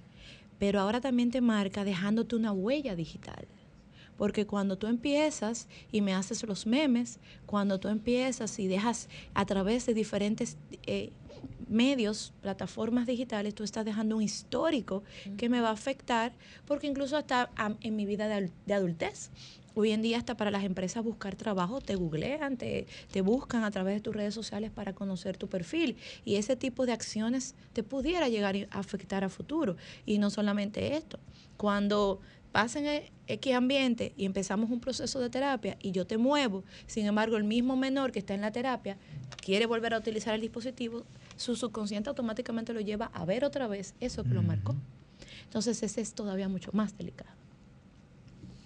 pero 0.61 0.79
ahora 0.79 1.01
también 1.01 1.33
te 1.33 1.41
marca 1.41 1.83
dejándote 1.83 2.37
una 2.37 2.53
huella 2.53 2.95
digital. 2.95 3.45
Porque 4.17 4.47
cuando 4.47 4.77
tú 4.77 4.87
empiezas 4.87 5.69
y 5.91 6.01
me 6.01 6.15
haces 6.15 6.43
los 6.45 6.67
memes, 6.67 7.19
cuando 7.47 7.81
tú 7.81 7.89
empiezas 7.89 8.59
y 8.59 8.67
dejas 8.67 9.09
a 9.35 9.45
través 9.47 9.87
de 9.87 9.95
diferentes 9.95 10.57
eh, 10.87 11.13
medios, 11.69 12.33
plataformas 12.43 13.07
digitales, 13.07 13.55
tú 13.55 13.65
estás 13.65 13.85
dejando 13.85 14.17
un 14.17 14.23
histórico 14.23 15.03
que 15.37 15.49
me 15.49 15.61
va 15.61 15.71
a 15.71 15.73
afectar, 15.73 16.33
porque 16.67 16.87
incluso 16.87 17.17
hasta 17.17 17.51
en 17.81 17.97
mi 17.97 18.07
vida 18.07 18.29
de 18.29 18.75
adultez. 18.75 19.31
Hoy 19.75 19.93
en 19.93 20.03
día 20.03 20.19
hasta 20.19 20.37
para 20.37 20.51
las 20.51 20.65
empresas 20.65 21.03
buscar 21.03 21.35
trabajo 21.35 21.81
te 21.81 21.95
googlean, 21.95 22.59
te, 22.59 22.87
te 23.11 23.23
buscan 23.23 23.65
a 23.65 23.71
través 23.71 23.95
de 23.95 24.01
tus 24.01 24.15
redes 24.15 24.35
sociales 24.35 24.71
para 24.71 24.93
conocer 24.93 25.39
tu 25.39 25.49
perfil 25.49 25.97
y 26.27 26.35
ese 26.35 26.57
tipo 26.57 26.85
de 26.85 26.93
acciones 26.93 27.55
te 27.73 27.83
pudiera 27.83 28.29
llegar 28.29 28.55
a 28.71 28.79
afectar 28.79 29.25
a 29.25 29.31
futuro. 29.31 29.77
Y 30.05 30.19
no 30.19 30.29
solamente 30.29 30.95
esto, 30.95 31.19
cuando 31.57 32.21
pasen 32.53 32.87
e- 32.87 33.13
X 33.27 33.55
ambiente 33.55 34.13
y 34.17 34.27
empezamos 34.27 34.71
un 34.71 34.81
proceso 34.81 35.19
de 35.19 35.31
terapia 35.31 35.77
y 35.81 35.93
yo 35.93 36.07
te 36.07 36.19
muevo, 36.19 36.65
sin 36.87 37.07
embargo 37.07 37.37
el 37.37 37.45
mismo 37.45 37.77
menor 37.77 38.13
que 38.13 38.19
está 38.19 38.35
en 38.35 38.43
la 38.43 38.53
terapia 38.53 38.99
quiere 39.41 39.67
volver 39.67 39.95
a 39.95 39.99
utilizar 39.99 40.35
el 40.35 40.41
dispositivo, 40.43 41.05
su 41.37 41.57
subconsciente 41.57 42.11
automáticamente 42.11 42.73
lo 42.73 42.81
lleva 42.81 43.07
a 43.15 43.25
ver 43.25 43.45
otra 43.45 43.67
vez 43.67 43.95
eso 44.01 44.23
que 44.23 44.35
lo 44.35 44.43
marcó. 44.43 44.77
Entonces 45.45 45.83
ese 45.83 46.01
es 46.01 46.15
todavía 46.15 46.49
mucho 46.49 46.71
más 46.73 46.97
delicado. 46.97 47.31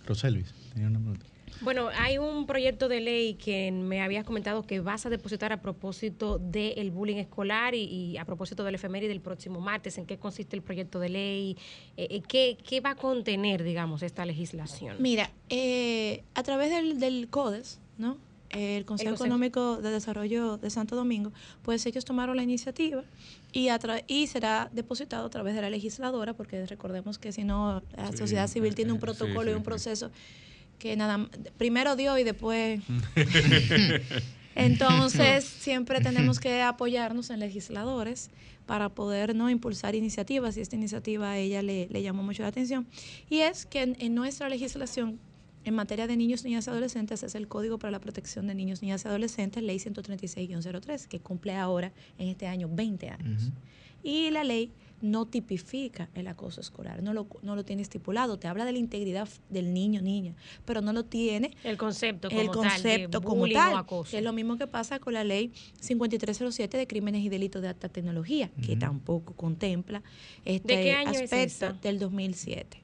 Roselvis, 0.06 0.52
tenía 0.72 0.88
una 0.88 0.98
pregunta. 1.00 1.26
Bueno, 1.60 1.88
hay 1.98 2.18
un 2.18 2.46
proyecto 2.46 2.88
de 2.88 3.00
ley 3.00 3.34
que 3.34 3.72
me 3.72 4.02
habías 4.02 4.24
comentado 4.24 4.62
que 4.62 4.80
vas 4.80 5.06
a 5.06 5.10
depositar 5.10 5.52
a 5.52 5.60
propósito 5.62 6.38
del 6.38 6.90
bullying 6.90 7.16
escolar 7.16 7.74
y, 7.74 7.84
y 7.84 8.18
a 8.18 8.24
propósito 8.24 8.64
del 8.64 8.74
efeméride 8.74 9.08
del 9.08 9.20
próximo 9.20 9.60
martes. 9.60 9.98
¿En 9.98 10.06
qué 10.06 10.18
consiste 10.18 10.56
el 10.56 10.62
proyecto 10.62 11.00
de 11.00 11.08
ley? 11.08 11.56
Eh, 11.96 12.08
eh, 12.10 12.22
¿qué, 12.26 12.58
qué 12.62 12.80
va 12.80 12.90
a 12.90 12.96
contener, 12.96 13.62
digamos, 13.62 14.02
esta 14.02 14.26
legislación? 14.26 14.96
Mira, 15.00 15.30
eh, 15.48 16.24
a 16.34 16.42
través 16.42 16.70
del, 16.70 16.98
del 17.00 17.28
CODES, 17.28 17.80
¿no? 17.98 18.18
el 18.50 18.84
Consejo 18.84 19.10
Consejo. 19.10 19.24
Económico 19.24 19.76
de 19.78 19.90
Desarrollo 19.90 20.56
de 20.56 20.70
Santo 20.70 20.96
Domingo, 20.96 21.32
pues 21.62 21.84
ellos 21.86 22.04
tomaron 22.04 22.36
la 22.36 22.42
iniciativa 22.42 23.02
y, 23.52 23.68
será 24.26 24.70
depositado 24.72 25.26
a 25.26 25.30
través 25.30 25.54
de 25.54 25.62
la 25.62 25.70
legisladora, 25.70 26.34
porque 26.34 26.64
recordemos 26.66 27.18
que 27.18 27.32
si 27.32 27.44
no, 27.44 27.82
la 27.96 28.10
Sí, 28.12 28.18
sociedad 28.18 28.48
civil 28.48 28.74
tiene 28.74 28.92
un 28.92 28.98
sí, 28.98 29.02
protocolo 29.02 29.50
y 29.50 29.54
un 29.54 29.60
sí. 29.60 29.64
proceso 29.64 30.10
que 30.78 30.96
nada 30.96 31.28
primero 31.56 31.96
dio 31.96 32.18
y 32.18 32.24
después 32.24 32.80
entonces, 34.56 35.44
siempre 35.44 36.00
tenemos 36.00 36.40
que 36.40 36.62
apoyarnos 36.62 37.30
en 37.30 37.40
legisladores 37.40 38.30
para 38.64 38.88
poder 38.88 39.34
no 39.34 39.50
impulsar 39.50 39.94
iniciativas 39.94 40.56
y 40.56 40.60
esta 40.60 40.76
iniciativa 40.76 41.32
a 41.32 41.38
ella 41.38 41.62
le, 41.62 41.88
le 41.88 42.02
llamó 42.02 42.22
mucho 42.22 42.42
la 42.42 42.48
atención. 42.48 42.86
Y 43.28 43.40
es 43.40 43.66
que 43.66 43.82
en, 43.82 43.96
en 44.00 44.14
nuestra 44.14 44.48
legislación 44.48 45.20
en 45.66 45.74
materia 45.74 46.06
de 46.06 46.16
niños, 46.16 46.44
niñas 46.44 46.66
y 46.66 46.70
adolescentes 46.70 47.22
es 47.24 47.34
el 47.34 47.48
Código 47.48 47.76
para 47.78 47.90
la 47.90 47.98
Protección 47.98 48.46
de 48.46 48.54
Niños, 48.54 48.82
Niñas 48.82 49.04
y 49.04 49.08
Adolescentes, 49.08 49.62
Ley 49.62 49.78
136-03, 49.78 51.06
que 51.06 51.18
cumple 51.18 51.56
ahora 51.56 51.92
en 52.18 52.28
este 52.28 52.46
año 52.46 52.68
20 52.70 53.10
años. 53.10 53.50
Y 54.04 54.30
la 54.30 54.44
ley 54.44 54.70
no 55.00 55.26
tipifica 55.26 56.08
el 56.14 56.26
acoso 56.26 56.60
escolar, 56.60 57.02
no 57.02 57.12
lo, 57.12 57.26
no 57.42 57.54
lo 57.54 57.64
tiene 57.64 57.82
estipulado, 57.82 58.38
te 58.38 58.48
habla 58.48 58.64
de 58.64 58.72
la 58.72 58.78
integridad 58.78 59.28
del 59.50 59.74
niño, 59.74 60.00
niña, 60.00 60.34
pero 60.64 60.80
no 60.80 60.92
lo 60.92 61.04
tiene 61.04 61.52
El 61.64 61.76
concepto 61.76 62.28
el 62.28 62.48
como 62.48 62.62
tal, 62.62 62.82
de 62.82 62.90
concepto 62.90 63.22
como 63.22 63.48
tal, 63.48 63.74
o 63.74 63.76
acoso. 63.78 64.10
que 64.10 64.18
es 64.18 64.24
lo 64.24 64.32
mismo 64.32 64.56
que 64.56 64.66
pasa 64.66 64.98
con 64.98 65.14
la 65.14 65.24
ley 65.24 65.52
5307 65.80 66.78
de 66.78 66.86
crímenes 66.86 67.22
y 67.22 67.28
delitos 67.28 67.62
de 67.62 67.68
alta 67.68 67.88
tecnología, 67.88 68.50
que 68.64 68.76
tampoco 68.76 69.34
contempla 69.34 70.02
este 70.44 70.76
¿De 70.76 70.82
qué 70.82 70.92
año 70.92 71.12
es 71.12 71.32
aspecto 71.32 71.72
del 71.82 71.98
2007. 71.98 72.82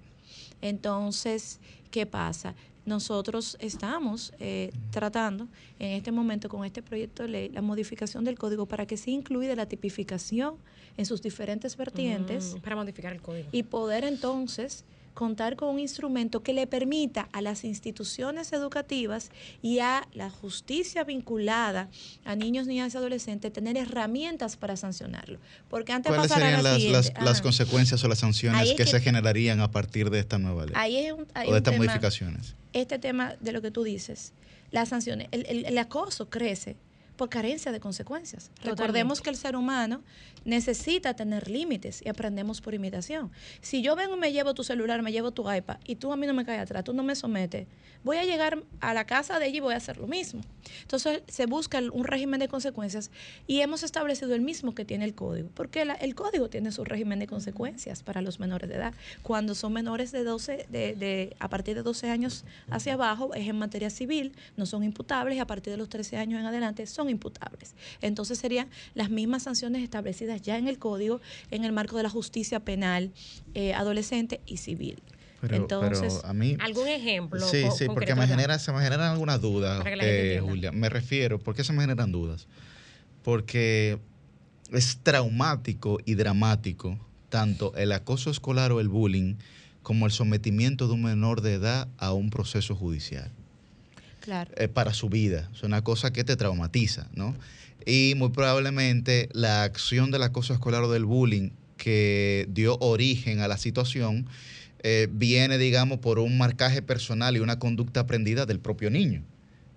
Entonces, 0.61 1.61
¿qué 1.91 2.07
pasa? 2.07 2.55
Nosotros 2.85 3.57
estamos 3.61 4.33
eh, 4.41 4.73
tratando 4.91 5.47
en 5.79 5.93
este 5.93 6.11
momento 6.11 6.49
con 6.49 6.65
este 6.65 6.83
proyecto 6.83 7.23
de 7.23 7.29
ley 7.29 7.49
la 7.51 7.63
modificación 7.63 8.25
del 8.25 8.37
código 8.39 8.67
para 8.67 8.87
que 8.87 8.97
se 8.97 9.11
incluya 9.11 9.55
la 9.55 9.67
tipificación 9.67 10.57
en 10.97 11.07
sus 11.07 11.23
diferentes 11.23 11.77
vertientes 11.77 12.55
Mm, 12.57 12.61
para 12.61 12.77
modificar 12.77 13.13
el 13.13 13.23
código. 13.23 13.49
y 13.53 13.63
poder 13.63 14.05
entonces 14.05 14.85
contar 15.15 15.57
con 15.57 15.69
un 15.69 15.79
instrumento 15.79 16.43
que 16.43 16.53
le 16.53 16.67
permita 16.67 17.29
a 17.33 17.43
las 17.43 17.65
instituciones 17.65 18.53
educativas 18.53 19.31
y 19.61 19.79
a 19.81 20.07
la 20.15 20.31
justicia 20.31 21.05
vinculada 21.05 21.89
a 22.25 22.35
niños, 22.37 22.67
niñas 22.67 22.95
y 22.95 22.97
adolescentes 22.97 23.53
tener 23.53 23.77
herramientas 23.77 24.57
para 24.57 24.77
sancionarlo. 24.77 25.39
Porque 25.69 25.93
antes 25.93 26.11
¿Cuáles 26.11 26.33
serían 26.33 26.63
la 26.63 26.79
las, 27.23 27.41
consecuencias 27.43 28.03
o 28.05 28.09
las 28.09 28.19
sanciones 28.21 28.71
que, 28.71 28.77
que- 28.77 28.87
se 28.87 29.01
generarían 29.01 29.61
a 29.61 29.71
partir 29.71 30.11
de 30.11 30.19
esta 30.21 30.39
nueva 30.39 30.65
ley? 30.67 30.75
Ahí 30.77 30.97
es 30.97 31.13
un, 31.13 31.21
o 31.23 31.25
de 31.53 31.59
estas 31.59 31.63
tema- 31.63 31.77
modificaciones. 31.85 32.55
Este 32.73 32.99
tema 32.99 33.35
de 33.41 33.53
lo 33.53 33.61
que 33.61 33.71
tú 33.71 33.83
dices, 33.83 34.33
las 34.71 34.89
sanciones, 34.89 35.29
el, 35.31 35.45
el- 35.47 35.67
el 35.67 35.79
acoso 35.79 36.31
crece 36.31 36.77
por 37.17 37.29
carencia 37.29 37.73
de 37.73 37.81
consecuencias. 37.81 38.51
Recordemos 38.65 39.21
que 39.21 39.31
el 39.31 39.37
ser 39.37 39.55
humano 39.57 40.03
necesita 40.45 41.15
tener 41.15 41.49
límites 41.49 42.03
y 42.05 42.09
aprendemos 42.09 42.61
por 42.61 42.75
imitación. 42.75 43.31
Si 43.61 43.83
yo 43.83 43.95
vengo 43.97 44.17
y 44.17 44.19
me 44.19 44.33
llevo 44.33 44.55
tu 44.55 44.65
celular, 44.65 45.03
me 45.03 45.13
llevo 45.13 45.31
tu 45.31 45.51
iPad 45.51 45.79
y 45.85 45.97
tú 45.97 46.13
a 46.13 46.17
mí 46.17 46.27
no 46.27 46.35
me 46.35 46.45
caes 46.45 46.63
atrás, 46.63 46.85
tú 46.85 46.93
no 46.93 47.03
me 47.03 47.15
sometes, 47.15 47.67
voy 48.05 48.17
a 48.17 48.25
llegar 48.25 48.63
a 48.81 48.93
la 48.95 49.05
casa 49.07 49.39
de 49.39 49.47
ella 49.47 49.59
y 49.59 49.61
voy 49.61 49.75
a 49.75 49.77
hacer 49.77 49.99
lo 49.99 50.07
mismo. 50.09 50.41
Entonces 50.83 51.23
se 51.29 51.47
busca 51.47 51.79
un 51.93 52.05
régimen 52.05 52.41
de 52.41 52.49
consecuencias 52.49 53.11
y 53.47 53.61
hemos 53.61 53.83
establecido 53.85 54.35
el 54.35 54.41
mismo 54.41 54.75
que 54.75 54.85
tiene 54.85 55.05
el 55.05 55.15
código, 55.15 55.49
porque 55.55 55.85
la- 55.85 55.95
el 55.95 56.15
código 56.15 56.49
tiene 56.49 56.73
su 56.73 56.85
régimen 56.85 57.19
de 57.21 57.27
consecuencias 57.29 58.03
para 58.03 58.21
los 58.21 58.41
menores 58.41 58.69
de 58.69 58.77
edad. 58.77 58.95
Cuando 59.23 59.55
son 59.55 59.73
menores 59.73 60.11
de 60.13 60.25
12, 60.25 60.67
de, 60.71 60.97
de- 60.97 61.37
a 61.39 61.49
partir 61.49 61.77
de 61.77 61.83
12 61.83 62.11
años 62.11 62.45
hacia 62.71 62.95
abajo 62.95 63.33
es 63.35 63.47
en 63.49 63.57
materia 63.59 63.91
civil, 63.91 64.33
no 64.57 64.67
son 64.67 64.83
imputables 64.83 65.37
y 65.37 65.39
a 65.41 65.47
partir 65.47 65.71
de 65.73 65.77
los 65.77 65.89
13 65.89 66.17
años 66.17 66.41
en 66.41 66.47
adelante 66.47 66.87
son 66.87 67.02
imputables. 67.11 67.75
Entonces 68.01 68.39
serían 68.39 68.69
las 68.95 69.11
mismas 69.11 69.45
sanciones 69.45 69.83
establecidas 69.83 70.43
ya 70.43 70.59
en 70.59 70.69
el 70.69 70.79
código 70.79 71.21
en 71.51 71.65
el 71.65 71.73
marco 71.73 71.97
de 71.97 72.03
la 72.03 72.11
justicia 72.11 72.61
penal 72.61 73.13
eh, 73.55 73.75
adolescente 73.75 74.41
y 74.47 74.59
civil. 74.59 75.03
Pero, 75.41 75.57
Entonces, 75.57 76.19
pero 76.21 76.31
a 76.31 76.35
mí... 76.35 76.57
¿Algún 76.61 76.87
ejemplo? 76.87 77.47
Sí, 77.49 77.65
sí, 77.77 77.87
porque 77.87 78.15
me 78.15 78.29
genera, 78.29 78.61
se 78.61 78.73
me 78.73 78.81
generan 78.81 79.13
algunas 79.13 79.41
dudas, 79.41 79.85
eh. 79.85 80.41
Julia. 80.41 80.71
Me 80.71 80.89
refiero, 80.89 81.41
¿por 81.41 81.57
qué 81.57 81.65
se 81.65 81.73
me 81.73 81.81
generan 81.81 82.13
dudas? 82.13 82.47
Porque 83.25 83.99
es 84.71 84.99
traumático 85.03 85.99
y 86.05 86.15
dramático 86.15 86.99
tanto 87.29 87.75
el 87.77 87.91
acoso 87.93 88.31
escolar 88.31 88.71
o 88.71 88.79
el 88.79 88.89
bullying 88.89 89.35
como 89.83 90.07
el 90.07 90.13
sometimiento 90.13 90.87
de 90.87 90.95
un 90.95 91.03
menor 91.03 91.41
de 91.41 91.55
edad 91.55 91.89
a 91.99 92.13
un 92.13 92.31
proceso 92.31 92.77
judicial 92.77 93.33
claro. 94.23 94.51
eh, 94.57 94.69
para 94.69 94.95
su 94.95 95.09
vida. 95.09 95.51
Es 95.55 95.63
una 95.63 95.83
cosa 95.85 96.13
que 96.13 96.25
te 96.25 96.37
traumatiza, 96.37 97.09
¿no? 97.15 97.35
Y 97.85 98.15
muy 98.17 98.31
probablemente 98.31 99.29
la 99.33 99.65
acción 99.65 100.11
del 100.11 100.23
acoso 100.23 100.55
escolar 100.55 100.83
o 100.83 100.91
del 100.91 101.05
bullying 101.05 101.51
que 101.77 102.47
dio 102.51 102.79
origen 102.79 103.41
a 103.41 103.49
la 103.49 103.59
situación 103.59 104.27
eh, 104.85 105.09
viene, 105.11 105.59
digamos, 105.59 105.99
por 105.99 106.19
un 106.19 106.39
marcaje 106.39 106.83
personal 106.83 107.37
y 107.37 107.41
una 107.41 107.59
conducta 107.59 108.01
aprendida 108.01 108.47
del 108.47 108.59
propio 108.59 108.91
niño, 108.91 109.23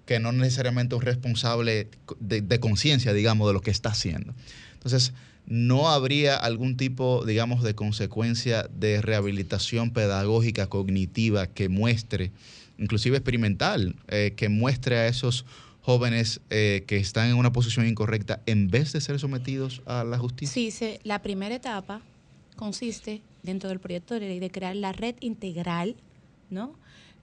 que 0.06 0.20
no 0.20 0.32
necesariamente 0.32 0.96
es 0.96 1.04
responsable 1.04 1.90
de, 2.20 2.42
de 2.42 2.60
conciencia, 2.60 3.14
digamos, 3.14 3.48
de 3.48 3.54
lo 3.54 3.62
que 3.62 3.72
está 3.72 3.90
haciendo. 3.90 4.34
Entonces, 4.74 5.14
no 5.48 5.90
habría 5.90 6.36
algún 6.36 6.76
tipo, 6.76 7.24
digamos, 7.26 7.64
de 7.64 7.76
consecuencia 7.76 8.68
de 8.80 9.02
rehabilitación 9.02 9.92
pedagógica 9.92 10.68
cognitiva 10.68 11.48
que 11.48 11.70
muestre, 11.70 12.32
inclusive 12.78 13.18
experimental, 13.18 13.96
eh, 14.08 14.34
que 14.36 14.50
muestre 14.50 14.98
a 14.98 15.08
esos 15.08 15.46
jóvenes 15.82 16.42
eh, 16.50 16.84
que 16.88 16.98
están 16.98 17.30
en 17.30 17.36
una 17.36 17.52
posición 17.52 17.88
incorrecta 17.88 18.42
en 18.48 18.68
vez 18.70 18.92
de 18.94 19.02
ser 19.02 19.20
sometidos 19.20 19.82
a 19.86 20.04
la 20.04 20.18
justicia. 20.18 20.54
Sí, 20.54 20.72
se- 20.72 21.00
la 21.04 21.22
primera 21.22 21.54
etapa 21.56 22.02
consiste 22.56 23.22
dentro 23.44 23.70
del 23.70 23.80
proyecto 23.80 24.14
de 24.16 24.22
ley 24.22 24.40
de 24.40 24.50
crear 24.50 24.76
la 24.76 24.92
red 24.94 25.16
integral, 25.20 25.96
¿no? 26.50 26.74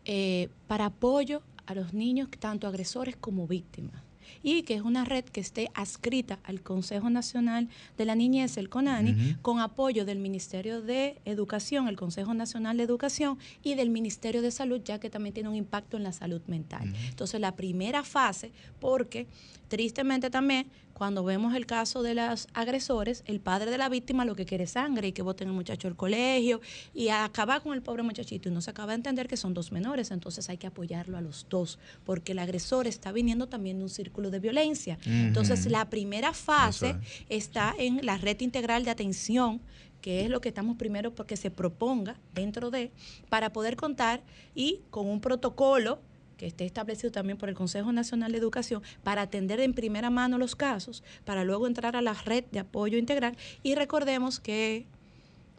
Eh, 0.04 0.48
para 0.68 0.86
apoyo 0.86 1.42
a 1.66 1.74
los 1.74 1.92
niños, 1.92 2.28
tanto 2.38 2.66
agresores 2.66 3.16
como 3.16 3.46
víctimas. 3.46 4.02
Y 4.42 4.62
que 4.62 4.74
es 4.74 4.82
una 4.82 5.04
red 5.04 5.24
que 5.24 5.40
esté 5.40 5.70
adscrita 5.74 6.38
al 6.44 6.62
Consejo 6.62 7.10
Nacional 7.10 7.68
de 7.96 8.04
la 8.04 8.14
Niñez, 8.14 8.56
el 8.56 8.68
CONANI, 8.68 9.36
con 9.42 9.60
apoyo 9.60 10.04
del 10.04 10.18
Ministerio 10.18 10.82
de 10.82 11.20
Educación, 11.24 11.88
el 11.88 11.96
Consejo 11.96 12.34
Nacional 12.34 12.76
de 12.76 12.84
Educación, 12.84 13.38
y 13.62 13.74
del 13.74 13.90
Ministerio 13.90 14.42
de 14.42 14.50
Salud, 14.50 14.80
ya 14.84 14.98
que 14.98 15.10
también 15.10 15.34
tiene 15.34 15.48
un 15.48 15.56
impacto 15.56 15.96
en 15.96 16.02
la 16.02 16.12
salud 16.12 16.42
mental. 16.46 16.92
Entonces, 17.08 17.40
la 17.40 17.56
primera 17.56 18.02
fase, 18.02 18.52
porque 18.80 19.26
tristemente 19.68 20.30
también, 20.30 20.66
cuando 20.94 21.24
vemos 21.24 21.54
el 21.54 21.66
caso 21.66 22.02
de 22.02 22.14
los 22.14 22.48
agresores, 22.54 23.22
el 23.26 23.40
padre 23.40 23.70
de 23.70 23.78
la 23.78 23.88
víctima 23.88 24.24
lo 24.24 24.34
que 24.34 24.44
quiere 24.44 24.64
es 24.64 24.72
sangre 24.72 25.08
y 25.08 25.12
que 25.12 25.22
voten 25.22 25.48
el 25.48 25.54
muchacho 25.54 25.88
al 25.88 25.96
colegio 25.96 26.60
y 26.94 27.08
acabar 27.08 27.62
con 27.62 27.74
el 27.74 27.82
pobre 27.82 28.02
muchachito. 28.02 28.48
Y 28.48 28.52
no 28.52 28.60
se 28.60 28.70
acaba 28.70 28.92
de 28.92 28.96
entender 28.96 29.28
que 29.28 29.36
son 29.36 29.54
dos 29.54 29.72
menores, 29.72 30.10
entonces 30.10 30.48
hay 30.48 30.58
que 30.58 30.66
apoyarlo 30.66 31.16
a 31.16 31.20
los 31.20 31.46
dos, 31.48 31.78
porque 32.04 32.32
el 32.32 32.38
agresor 32.38 32.86
está 32.86 33.12
viniendo 33.12 33.48
también 33.48 33.78
de 33.78 33.84
un 33.84 33.90
círculo 33.90 34.30
de 34.30 34.38
violencia. 34.38 34.98
Entonces, 35.04 35.66
la 35.66 35.88
primera 35.90 36.32
fase 36.32 36.96
está 37.28 37.74
en 37.78 38.04
la 38.04 38.18
red 38.18 38.40
integral 38.40 38.84
de 38.84 38.90
atención 38.90 39.60
que 40.02 40.24
es 40.24 40.28
lo 40.28 40.40
que 40.40 40.48
estamos 40.48 40.76
primero 40.76 41.14
porque 41.14 41.36
se 41.36 41.50
proponga 41.50 42.16
dentro 42.34 42.70
de, 42.70 42.90
para 43.28 43.52
poder 43.52 43.76
contar 43.76 44.20
y 44.54 44.80
con 44.90 45.06
un 45.06 45.20
protocolo 45.20 46.00
que 46.42 46.48
esté 46.48 46.64
establecido 46.64 47.12
también 47.12 47.38
por 47.38 47.50
el 47.50 47.54
Consejo 47.54 47.92
Nacional 47.92 48.32
de 48.32 48.38
Educación 48.38 48.82
para 49.04 49.22
atender 49.22 49.60
en 49.60 49.74
primera 49.74 50.10
mano 50.10 50.38
los 50.38 50.56
casos, 50.56 51.04
para 51.24 51.44
luego 51.44 51.68
entrar 51.68 51.94
a 51.94 52.02
la 52.02 52.14
red 52.14 52.42
de 52.50 52.58
apoyo 52.58 52.98
integral. 52.98 53.36
Y 53.62 53.76
recordemos 53.76 54.40
que 54.40 54.86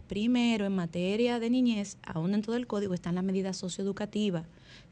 primero 0.10 0.66
en 0.66 0.76
materia 0.76 1.40
de 1.40 1.50
niñez, 1.50 1.96
aún 2.04 2.34
dentro 2.34 2.52
del 2.52 2.68
código, 2.68 2.94
están 2.94 3.16
las 3.16 3.24
medidas 3.24 3.56
socioeducativas. 3.56 4.46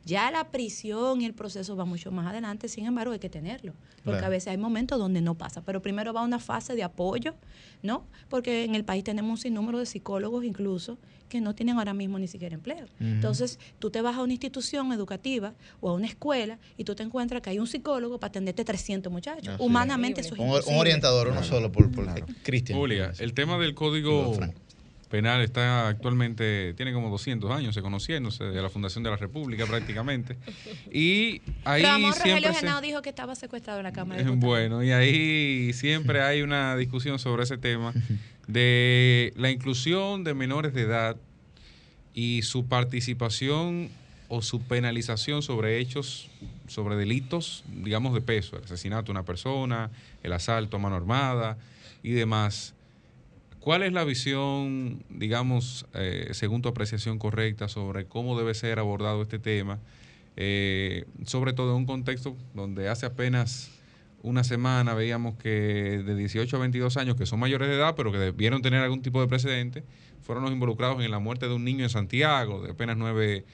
Ya 0.06 0.32
la 0.32 0.50
prisión 0.52 1.22
y 1.22 1.26
el 1.26 1.34
proceso 1.34 1.76
va 1.76 1.86
mucho 1.86 2.12
más 2.12 2.28
adelante, 2.28 2.68
sin 2.68 2.86
embargo, 2.86 3.14
hay 3.14 3.20
que 3.20 3.30
tenerlo, 3.30 3.74
porque 4.04 4.12
Claro. 4.20 4.26
a 4.26 4.30
veces 4.30 4.48
hay 4.48 4.58
momentos 4.58 4.98
donde 4.98 5.22
no 5.22 5.36
pasa, 5.36 5.62
pero 5.64 5.82
primero 5.82 6.12
va 6.14 6.24
una 6.24 6.40
fase 6.40 6.76
de 6.76 6.84
apoyo, 6.84 7.36
¿no? 7.84 8.06
Porque 8.30 8.64
en 8.64 8.74
el 8.76 8.84
país 8.84 9.04
tenemos 9.04 9.30
un 9.32 9.38
sinnúmero 9.38 9.78
de 9.80 9.86
psicólogos 9.86 10.44
incluso 10.44 10.98
que 11.30 11.40
no 11.40 11.56
tienen 11.56 11.78
ahora 11.78 11.94
mismo 11.94 12.20
ni 12.20 12.28
siquiera 12.28 12.56
empleo. 12.56 12.88
Entonces, 13.00 13.58
tú 13.80 13.90
te 13.90 14.02
vas 14.02 14.18
a 14.18 14.22
una 14.24 14.34
institución 14.34 14.92
educativa 14.92 15.54
o 15.80 15.90
a 15.90 15.94
una 15.94 16.08
escuela 16.08 16.60
y 16.78 16.84
tú 16.84 16.94
te 16.94 17.04
encuentras 17.04 17.42
que 17.42 17.52
hay 17.52 17.60
un 17.60 17.68
psicólogo 17.68 18.20
para 18.20 18.30
atenderte 18.30 18.66
300 18.66 19.10
muchachos. 19.14 19.48
Así 19.48 19.56
es. 19.56 19.60
Humanamente 19.66 20.20
eso 20.22 20.34
es 20.36 20.68
Un, 20.68 20.76
orientador, 20.76 21.30
uno 21.30 21.42
solo, 21.44 21.72
por, 21.72 21.90
por 21.92 22.06
Cristian. 22.44 22.78
Julia, 22.78 23.14
el 23.20 23.34
tema 23.34 23.58
del 23.58 23.76
código 23.76 24.38
penal 25.12 25.42
está 25.42 25.90
actualmente, 25.90 26.74
tiene 26.76 26.94
como 26.94 27.10
200 27.10 27.52
años, 27.52 27.76
se 27.76 27.82
conociéndose 27.82 28.46
de 28.46 28.62
la 28.62 28.70
Fundación 28.70 29.04
de 29.04 29.10
la 29.12 29.18
República 29.18 29.66
prácticamente. 29.68 30.38
Y 30.92 31.42
ahí 31.66 31.84
Ramón 31.84 32.14
siempre 32.14 32.32
Rogelio 32.36 32.54
se- 32.54 32.60
Genao 32.62 32.82
dijo 32.82 33.02
que 33.02 33.10
estaba 33.10 33.36
secuestrado 33.36 33.80
en 33.80 33.84
la 33.84 33.94
Cámara 33.94 34.18
de 34.24 34.24
Diputados. 34.30 34.42
Bueno, 34.50 34.84
y 34.84 34.92
ahí 34.92 35.74
siempre 35.74 36.22
hay 36.24 36.42
una 36.42 36.76
discusión 36.78 37.20
sobre 37.20 37.44
ese 37.44 37.58
tema 37.58 37.94
de 38.48 39.34
la 39.36 39.52
inclusión 39.52 40.24
de 40.24 40.34
menores 40.34 40.74
de 40.74 40.82
edad 40.84 41.18
y 42.14 42.42
su 42.42 42.66
participación 42.66 43.90
o 44.28 44.42
su 44.42 44.62
penalización 44.62 45.42
sobre 45.42 45.80
hechos, 45.80 46.30
sobre 46.68 46.96
delitos, 46.96 47.64
digamos, 47.84 48.14
de 48.14 48.22
peso, 48.22 48.58
el 48.58 48.64
asesinato 48.64 49.06
de 49.08 49.12
una 49.12 49.24
persona, 49.24 49.90
el 50.24 50.32
asalto 50.34 50.78
a 50.78 50.80
mano 50.80 50.96
armada 50.96 51.58
y 52.02 52.12
demás. 52.12 52.74
¿Cuál 53.62 53.84
es 53.84 53.94
la 53.94 54.04
visión, 54.04 55.04
digamos, 55.10 55.86
eh, 55.94 56.30
según 56.32 56.64
tu 56.64 56.70
apreciación 56.70 57.20
correcta 57.20 57.68
sobre 57.68 58.06
cómo 58.06 58.36
debe 58.36 58.56
ser 58.56 58.80
abordado 58.80 59.22
este 59.22 59.38
tema? 59.38 59.80
Eh, 60.36 61.06
sobre 61.26 61.54
todo 61.54 61.72
en 61.72 61.78
un 61.78 61.86
contexto 61.86 62.36
donde 62.56 62.90
hace 62.90 63.06
apenas 63.06 63.70
una 64.24 64.44
semana 64.44 64.96
veíamos 64.96 65.36
que 65.36 66.02
de 66.04 66.16
18 66.16 66.56
a 66.56 66.60
22 66.60 66.98
años, 66.98 67.16
que 67.16 67.28
son 67.28 67.40
mayores 67.40 67.68
de 67.68 67.76
edad, 67.76 67.94
pero 67.96 68.12
que 68.12 68.18
debieron 68.18 68.64
tener 68.64 68.82
algún 68.82 69.04
tipo 69.04 69.22
de 69.22 69.28
precedente, 69.28 69.84
fueron 70.24 70.44
los 70.44 70.52
involucrados 70.52 71.04
en 71.04 71.12
la 71.12 71.20
muerte 71.20 71.48
de 71.48 71.54
un 71.54 71.64
niño 71.64 71.84
en 71.84 71.90
Santiago 71.90 72.64
de 72.64 72.72
apenas 72.72 72.98
9, 72.98 73.46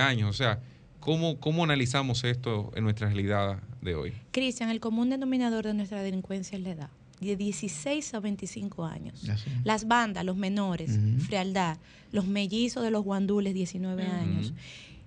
años. 0.00 0.28
O 0.28 0.32
sea, 0.32 0.60
¿cómo, 0.98 1.38
¿cómo 1.38 1.62
analizamos 1.62 2.24
esto 2.24 2.72
en 2.74 2.82
nuestra 2.82 3.06
realidad 3.06 3.62
de 3.80 3.94
hoy? 3.94 4.12
Cristian, 4.32 4.70
el 4.70 4.80
común 4.80 5.10
denominador 5.10 5.66
de 5.66 5.74
nuestra 5.74 6.02
delincuencia 6.02 6.58
es 6.58 6.64
la 6.64 6.70
edad, 6.70 6.90
de 7.22 7.36
16 7.36 8.14
a 8.14 8.20
25 8.20 8.84
años. 8.84 9.22
Las 9.64 9.86
bandas, 9.88 10.24
los 10.24 10.36
menores, 10.36 10.98
frialdad, 11.26 11.78
los 12.12 12.26
mellizos 12.26 12.82
de 12.82 12.90
los 12.90 13.02
guandules, 13.04 13.54
19 13.54 14.02
años. 14.04 14.52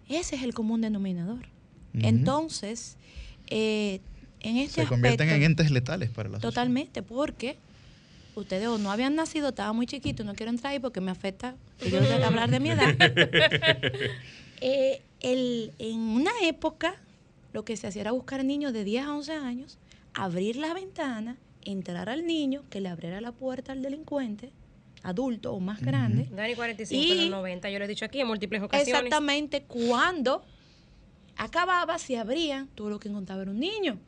Ese 0.09 0.35
es 0.35 0.43
el 0.43 0.53
común 0.53 0.81
denominador. 0.81 1.45
Entonces, 1.93 2.97
eh, 3.47 4.01
en 4.41 4.57
este 4.57 4.81
Se 4.83 4.87
convierten 4.87 5.27
aspecto- 5.29 5.35
en 5.45 5.51
entes 5.51 5.71
letales 5.71 6.09
para 6.09 6.29
la 6.29 6.35
sociedad. 6.37 6.51
Totalmente, 6.51 7.01
porque 7.03 7.57
ustedes 8.35 8.67
o 8.67 8.77
no 8.77 8.91
habían 8.91 9.15
nacido, 9.15 9.49
estaba 9.49 9.71
muy 9.73 9.87
chiquito, 9.87 10.23
no 10.23 10.33
quiero 10.35 10.51
entrar 10.51 10.73
ahí 10.73 10.79
porque 10.79 10.99
me 11.01 11.09
afecta 11.11 11.55
yo 11.89 11.99
tenga 11.99 12.17
que 12.17 12.23
hablar 12.23 12.49
de 12.51 12.59
mi 12.59 12.69
edad. 12.69 12.95
Eh, 14.61 15.01
el- 15.19 15.71
en 15.79 15.99
una 15.99 16.31
época, 16.43 16.95
lo 17.53 17.65
que 17.65 17.75
se 17.77 17.87
hacía 17.87 18.01
era 18.01 18.11
buscar 18.11 18.43
niños 18.45 18.71
de 18.73 18.83
10 18.85 19.05
a 19.05 19.13
11 19.15 19.33
años, 19.33 19.77
abrir 20.13 20.55
la 20.55 20.73
ventana, 20.73 21.35
entrar 21.65 22.09
al 22.09 22.25
niño, 22.25 22.63
que 22.69 22.79
le 22.81 22.89
abriera 22.89 23.19
la 23.21 23.31
puerta 23.31 23.71
al 23.73 23.81
delincuente, 23.81 24.51
adulto 25.03 25.53
o 25.53 25.59
más 25.59 25.81
grande. 25.81 26.27
Dani 26.31 26.55
45 26.55 27.03
Y- 27.03 27.11
en 27.11 27.17
los 27.17 27.29
90, 27.31 27.69
yo 27.69 27.79
lo 27.79 27.85
he 27.85 27.87
dicho 27.87 28.05
aquí 28.05 28.21
en 28.21 28.27
múltiples 28.27 28.61
ocasiones. 28.61 28.87
Exactamente, 29.05 29.63
cuando 29.63 30.43
acababa, 31.37 31.97
si 31.99 32.15
abrían, 32.15 32.67
tú 32.75 32.89
lo 32.89 32.99
que 32.99 33.09
encontraba 33.09 33.41
era 33.41 33.51
un 33.51 33.59
niño. 33.59 33.99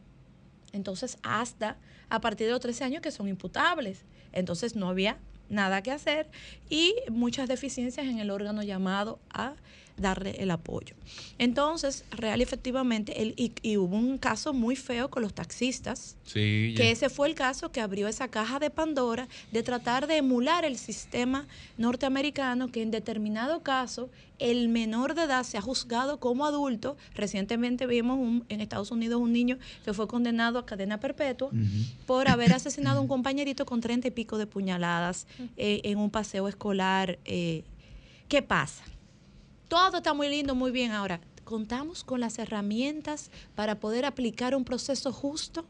Entonces, 0.73 1.17
hasta 1.23 1.77
a 2.09 2.21
partir 2.21 2.47
de 2.47 2.51
los 2.51 2.61
13 2.61 2.83
años 2.83 3.01
que 3.01 3.11
son 3.11 3.27
imputables. 3.27 4.05
Entonces, 4.31 4.75
no 4.75 4.87
había 4.89 5.17
nada 5.49 5.81
que 5.81 5.91
hacer 5.91 6.29
y 6.69 6.93
muchas 7.09 7.47
deficiencias 7.47 8.05
en 8.07 8.19
el 8.19 8.29
órgano 8.31 8.63
llamado 8.63 9.19
a 9.29 9.55
darle 9.97 10.31
el 10.39 10.51
apoyo. 10.51 10.95
Entonces, 11.37 12.05
real 12.11 12.39
y 12.39 12.43
efectivamente, 12.43 13.21
el- 13.21 13.33
y, 13.37 13.51
y 13.61 13.77
hubo 13.77 13.95
un 13.95 14.17
caso 14.17 14.53
muy 14.53 14.75
feo 14.75 15.09
con 15.09 15.23
los 15.23 15.33
taxistas, 15.33 16.15
Sí, 16.23 16.73
que 16.75 16.91
ese 16.91 17.09
fue 17.09 17.27
el 17.29 17.35
caso 17.35 17.71
que 17.71 17.81
abrió 17.81 18.07
esa 18.07 18.27
caja 18.27 18.59
de 18.59 18.69
Pandora 18.69 19.27
de 19.51 19.63
tratar 19.63 20.07
de 20.07 20.17
emular 20.17 20.65
el 20.65 20.77
sistema 20.77 21.47
norteamericano 21.77 22.67
que 22.71 22.81
en 22.81 22.91
determinado 22.91 23.63
caso 23.63 24.09
el 24.39 24.69
menor 24.69 25.15
de 25.15 25.23
edad 25.23 25.43
se 25.43 25.57
ha 25.57 25.61
juzgado 25.61 26.19
como 26.19 26.45
adulto. 26.45 26.95
Recientemente 27.15 27.87
vimos 27.87 28.19
un- 28.19 28.45
en 28.49 28.61
Estados 28.61 28.91
Unidos 28.91 29.19
un 29.21 29.31
niño 29.33 29.57
que 29.83 29.93
fue 29.93 30.07
condenado 30.07 30.59
a 30.59 30.65
cadena 30.65 30.99
perpetua 30.99 31.49
por 32.05 32.27
haber 32.27 32.53
asesinado 32.53 32.99
a 32.99 33.01
un 33.01 33.07
compañerito 33.07 33.65
con 33.65 33.81
treinta 33.81 34.07
y 34.09 34.11
pico 34.11 34.37
de 34.37 34.45
puñaladas 34.45 35.25
eh, 35.57 35.81
en 35.85 35.97
un 35.97 36.11
paseo 36.11 36.47
escolar. 36.47 37.17
eh. 37.25 37.63
¿Qué 38.27 38.41
pasa? 38.41 38.83
Todo 39.67 39.97
está 39.97 40.13
muy 40.13 40.29
lindo, 40.29 40.55
muy 40.55 40.71
bien. 40.71 40.91
Ahora, 40.91 41.19
¿contamos 41.43 42.03
con 42.03 42.19
las 42.19 42.39
herramientas 42.39 43.31
para 43.55 43.79
poder 43.79 44.05
aplicar 44.05 44.55
un 44.55 44.63
proceso 44.63 45.11
justo? 45.11 45.65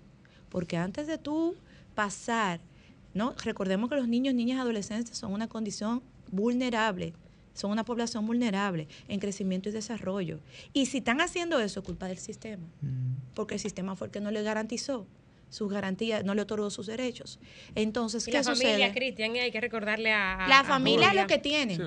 Porque 0.49 0.78
antes 0.78 1.07
de 1.07 1.18
tú 1.18 1.56
pasar, 1.95 2.60
¿no? 3.14 3.34
Recordemos 3.44 3.90
que 3.90 3.95
los 3.95 4.07
niños, 4.07 4.36
niñas 4.36 4.57
y 4.57 4.61
adolescentes 4.61 5.18
son 5.18 5.34
una 5.34 5.48
condición 5.48 6.03
vulnerable, 6.32 7.14
son 7.53 7.72
una 7.72 7.84
población 7.84 8.26
vulnerable 8.28 8.88
en 9.07 9.19
crecimiento 9.19 9.69
y 9.69 9.72
desarrollo. 9.72 10.40
Y 10.74 10.86
si 10.86 10.99
están 10.99 11.19
haciendo 11.22 11.60
eso, 11.60 11.80
es 11.80 11.86
culpa 11.86 12.07
del 12.07 12.19
sistema, 12.19 12.68
porque 13.34 13.56
el 13.56 13.60
sistema 13.60 13.95
fue 13.95 14.07
el 14.07 14.11
que 14.11 14.22
no 14.22 14.30
le 14.30 14.44
garantizó 14.44 15.07
sus 15.49 15.72
garantías, 15.72 16.24
no 16.24 16.36
le 16.36 16.41
otorgó 16.44 16.69
sus 16.69 16.88
derechos. 16.88 17.40
Entonces, 17.74 18.28
Y 18.28 18.32
¿qué 18.32 18.38
la 18.38 18.44
familia? 18.44 18.94
Cristian, 18.94 19.36
hay 19.38 19.49
que 19.49 19.61
recordarle 19.61 20.11
a... 20.11 20.45
La 20.48 20.60
a 20.60 20.64
familia 20.64 21.10
es 21.10 21.15
lo 21.15 21.26
que 21.26 21.38
tiene. 21.38 21.78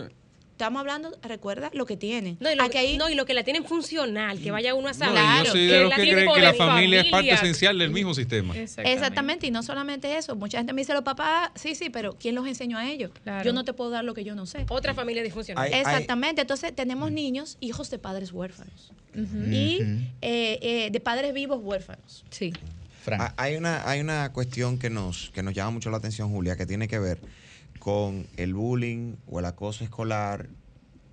Estamos 0.60 0.80
hablando, 0.80 1.10
recuerda 1.22 1.70
lo 1.72 1.86
que 1.86 1.96
tienen. 1.96 2.36
No 2.38 2.52
y, 2.52 2.54
lo, 2.54 2.64
Aquí 2.64 2.76
hay- 2.76 2.98
no, 2.98 3.08
y 3.08 3.14
lo 3.14 3.24
que 3.24 3.32
la 3.32 3.44
tienen 3.44 3.64
funcional, 3.64 4.38
que 4.42 4.50
vaya 4.50 4.74
uno 4.74 4.88
a 4.88 4.92
No, 4.92 4.98
saber. 4.98 5.22
y 5.42 5.46
yo 5.46 5.52
soy 5.52 5.66
de 5.66 5.80
los 5.84 5.94
que 5.94 6.02
tiene 6.02 6.22
cree 6.24 6.34
que 6.34 6.40
la 6.42 6.52
familia 6.52 7.00
es 7.00 7.10
parte 7.10 7.30
esencial 7.32 7.78
del 7.78 7.90
mismo 7.90 8.12
sistema. 8.12 8.54
Exactamente. 8.54 9.46
y 9.46 9.50
no 9.50 9.62
solamente 9.62 10.14
eso. 10.18 10.36
Mucha 10.36 10.58
gente 10.58 10.74
me 10.74 10.82
dice, 10.82 10.92
los 10.92 11.02
papás, 11.02 11.50
sí, 11.54 11.74
sí, 11.74 11.88
pero 11.88 12.14
¿quién 12.20 12.34
los 12.34 12.46
enseñó 12.46 12.76
a 12.76 12.86
ellos? 12.90 13.10
Yo 13.42 13.54
no 13.54 13.64
te 13.64 13.72
puedo 13.72 13.88
dar 13.88 14.04
lo 14.04 14.12
que 14.12 14.22
yo 14.22 14.34
no 14.34 14.44
sé. 14.44 14.66
Otra 14.68 14.92
familia 14.92 15.22
disfuncional. 15.22 15.64
Hay- 15.64 15.72
hay- 15.72 15.80
Exactamente. 15.80 16.42
Entonces, 16.42 16.76
tenemos 16.76 17.10
niños, 17.10 17.56
hijos 17.60 17.88
de 17.88 17.98
padres 17.98 18.30
huérfanos. 18.32 18.92
Y 19.50 19.78
eh, 20.20 20.58
eh, 20.60 20.88
de 20.92 21.00
padres 21.00 21.32
vivos 21.32 21.60
huérfanos. 21.62 22.22
Sí. 22.28 22.52
Ah, 23.12 23.32
Hay 23.38 23.56
una, 23.56 23.88
hay 23.88 24.00
una 24.00 24.30
cuestión 24.34 24.78
que 24.78 24.90
nos, 24.90 25.30
que 25.30 25.42
nos 25.42 25.54
llama 25.54 25.70
mucho 25.70 25.88
la 25.90 25.96
atención, 25.96 26.30
Julia, 26.30 26.56
que 26.56 26.66
tiene 26.66 26.86
que 26.86 26.98
ver 26.98 27.18
con 27.80 28.28
el 28.36 28.54
bullying 28.54 29.14
o 29.26 29.40
el 29.40 29.46
acoso 29.46 29.82
escolar 29.82 30.48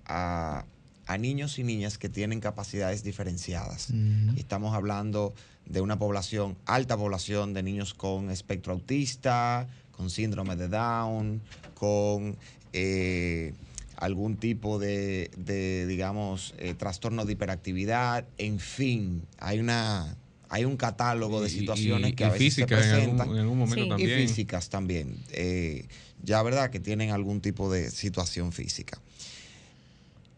a, 0.06 0.64
a 1.06 1.18
niños 1.18 1.58
y 1.58 1.64
niñas 1.64 1.98
que 1.98 2.08
tienen 2.08 2.38
capacidades 2.40 3.02
diferenciadas. 3.02 3.88
Estamos 4.36 4.74
hablando 4.74 5.34
de 5.66 5.80
una 5.80 5.98
población, 5.98 6.56
alta 6.66 6.96
población 6.96 7.54
de 7.54 7.62
niños 7.64 7.94
con 7.94 8.30
espectro 8.30 8.74
autista, 8.74 9.66
con 9.90 10.10
síndrome 10.10 10.54
de 10.56 10.68
Down, 10.68 11.40
con 11.74 12.36
eh, 12.72 13.54
algún 13.96 14.36
tipo 14.36 14.78
de, 14.78 15.30
de, 15.36 15.86
digamos, 15.86 16.54
eh, 16.58 16.74
trastorno 16.74 17.24
de 17.24 17.32
hiperactividad, 17.32 18.26
en 18.36 18.60
fin, 18.60 19.22
hay 19.38 19.58
una... 19.58 20.16
Hay 20.50 20.64
un 20.64 20.78
catálogo 20.78 21.42
de 21.42 21.50
Y- 21.50 21.52
y- 21.52 21.58
situaciones 21.58 22.14
que 22.14 22.24
a 22.24 22.28
y 22.28 22.30
veces 22.30 22.54
se 22.54 22.62
físicas 22.62 22.86
en 22.86 22.92
algún- 22.94 23.16
presentan. 23.16 23.30
en 23.36 23.42
algún 23.42 23.58
momento 23.58 23.98
Sí. 23.98 24.04
Y 24.04 24.06
físicas 24.06 24.70
también. 24.70 25.18
Eh, 25.32 25.86
ya 26.22 26.42
verdad 26.42 26.70
que 26.70 26.80
tienen 26.80 27.10
algún 27.10 27.40
tipo 27.40 27.70
de 27.70 27.90
situación 27.90 28.52
física. 28.52 29.00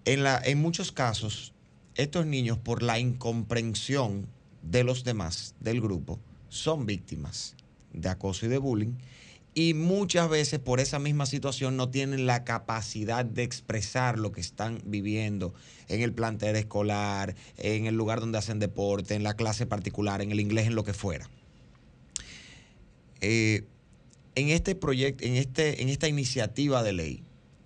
En, 0.05 0.23
la, 0.23 0.41
en 0.45 0.59
muchos 0.59 0.93
casos, 0.93 1.53
estos 1.95 2.27
niños, 2.27 2.59
por 2.59 2.83
la 2.83 2.99
incomprensión 2.99 4.27
de 4.63 4.85
los 4.85 5.05
demás, 5.05 5.55
del 5.61 5.81
grupo, 5.81 6.19
son 6.49 6.87
víctimas 6.87 7.55
de 7.93 8.09
acoso 8.09 8.47
y 8.47 8.49
de 8.49 8.59
bullying. 8.59 8.95
Y 9.53 9.75
muchas 9.75 10.29
veces 10.31 10.61
por 10.61 10.79
esa 10.79 11.01
misma 11.01 11.27
situación 11.27 11.77
no 11.77 11.91
tienen 11.91 12.25
la 12.27 12.45
capacidad 12.45 13.25
de 13.25 13.43
expresar 13.43 14.19
lo 14.19 14.31
que 14.31 14.41
están 14.41 14.81
viviendo 14.85 15.53
en 15.89 16.03
el 16.03 16.13
plantel 16.13 16.55
escolar, 16.55 17.35
en 17.57 17.87
el 17.87 17.97
lugar 17.97 18.21
donde 18.21 18.39
hacen 18.39 18.61
deporte, 18.61 19.15
en 19.15 19.25
la 19.25 19.35
clase 19.35 19.67
particular, 19.67 20.23
en 20.23 20.31
el 20.31 20.39
inglés, 20.39 20.69
en 20.69 20.77
lo 20.77 20.85
que 20.85 20.95
fuera. 20.95 21.29
Eh, 23.21 23.65
en 24.35 24.49
este 24.51 24.75
proyecto, 24.75 25.25
en, 25.25 25.37
este, 25.37 25.83
en 25.83 25.89
esta 25.89 26.09
iniciativa 26.09 26.83
de 26.83 26.93
ley, 26.93 27.23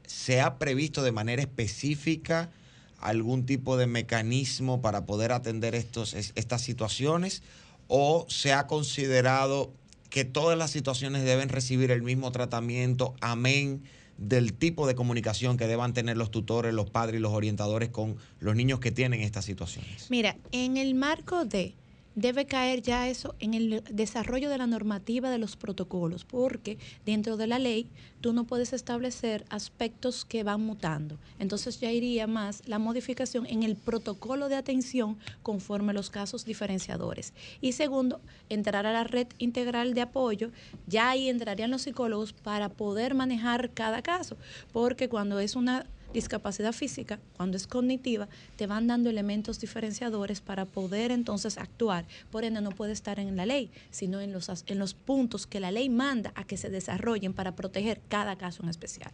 ¿se 0.06 0.40
ha 0.40 0.58
previsto 0.58 1.02
de 1.02 1.12
manera 1.12 1.42
específica 1.42 2.50
algún 2.98 3.44
tipo 3.46 3.76
de 3.76 3.86
mecanismo 3.86 4.80
para 4.80 5.04
poder 5.06 5.32
atender 5.32 5.74
estos, 5.74 6.14
es- 6.14 6.32
estas 6.36 6.62
situaciones? 6.62 7.42
¿O 7.88 8.24
se 8.28 8.52
ha 8.52 8.66
considerado 8.66 9.72
que 10.08 10.24
todas 10.24 10.56
las 10.56 10.70
situaciones 10.70 11.24
deben 11.24 11.48
recibir 11.48 11.90
el 11.90 12.02
mismo 12.02 12.32
tratamiento, 12.32 13.14
amén 13.20 13.82
del 14.16 14.52
tipo 14.54 14.86
de 14.86 14.94
comunicación 14.94 15.56
que 15.56 15.66
deban 15.66 15.92
tener 15.92 16.16
los 16.16 16.30
tutores, 16.30 16.72
los 16.72 16.88
padres 16.88 17.18
y 17.18 17.20
los 17.20 17.32
orientadores 17.32 17.88
con 17.88 18.16
los 18.38 18.54
niños 18.54 18.78
que 18.78 18.92
tienen 18.92 19.20
estas 19.22 19.44
situaciones? 19.44 20.08
Mira, 20.08 20.36
en 20.52 20.76
el 20.76 20.94
marco 20.94 21.44
de 21.44 21.74
debe 22.14 22.46
caer 22.46 22.82
ya 22.82 23.08
eso 23.08 23.34
en 23.40 23.54
el 23.54 23.82
desarrollo 23.90 24.48
de 24.50 24.58
la 24.58 24.66
normativa 24.66 25.30
de 25.30 25.38
los 25.38 25.56
protocolos, 25.56 26.24
porque 26.24 26.78
dentro 27.04 27.36
de 27.36 27.46
la 27.46 27.58
ley 27.58 27.88
tú 28.20 28.32
no 28.32 28.44
puedes 28.44 28.72
establecer 28.72 29.44
aspectos 29.50 30.24
que 30.24 30.44
van 30.44 30.60
mutando. 30.60 31.18
Entonces 31.38 31.80
ya 31.80 31.90
iría 31.90 32.26
más 32.26 32.66
la 32.66 32.78
modificación 32.78 33.46
en 33.46 33.62
el 33.62 33.76
protocolo 33.76 34.48
de 34.48 34.56
atención 34.56 35.18
conforme 35.42 35.92
los 35.92 36.10
casos 36.10 36.44
diferenciadores. 36.44 37.34
Y 37.60 37.72
segundo, 37.72 38.20
entrar 38.48 38.86
a 38.86 38.92
la 38.92 39.04
red 39.04 39.26
integral 39.38 39.94
de 39.94 40.00
apoyo, 40.02 40.50
ya 40.86 41.10
ahí 41.10 41.28
entrarían 41.28 41.70
los 41.70 41.82
psicólogos 41.82 42.32
para 42.32 42.68
poder 42.68 43.14
manejar 43.14 43.70
cada 43.70 44.02
caso, 44.02 44.36
porque 44.72 45.08
cuando 45.08 45.38
es 45.38 45.56
una 45.56 45.86
discapacidad 46.14 46.72
física, 46.72 47.18
cuando 47.36 47.58
es 47.58 47.66
cognitiva, 47.66 48.28
te 48.56 48.66
van 48.66 48.86
dando 48.86 49.10
elementos 49.10 49.60
diferenciadores 49.60 50.40
para 50.40 50.64
poder 50.64 51.10
entonces 51.10 51.58
actuar. 51.58 52.06
Por 52.30 52.44
ende, 52.44 52.62
no 52.62 52.70
puede 52.70 52.92
estar 52.92 53.18
en 53.18 53.36
la 53.36 53.44
ley, 53.44 53.70
sino 53.90 54.20
en 54.20 54.32
los, 54.32 54.48
en 54.66 54.78
los 54.78 54.94
puntos 54.94 55.46
que 55.46 55.60
la 55.60 55.70
ley 55.70 55.90
manda 55.90 56.32
a 56.36 56.44
que 56.44 56.56
se 56.56 56.70
desarrollen 56.70 57.34
para 57.34 57.54
proteger 57.54 58.00
cada 58.08 58.36
caso 58.36 58.62
en 58.62 58.70
especial. 58.70 59.12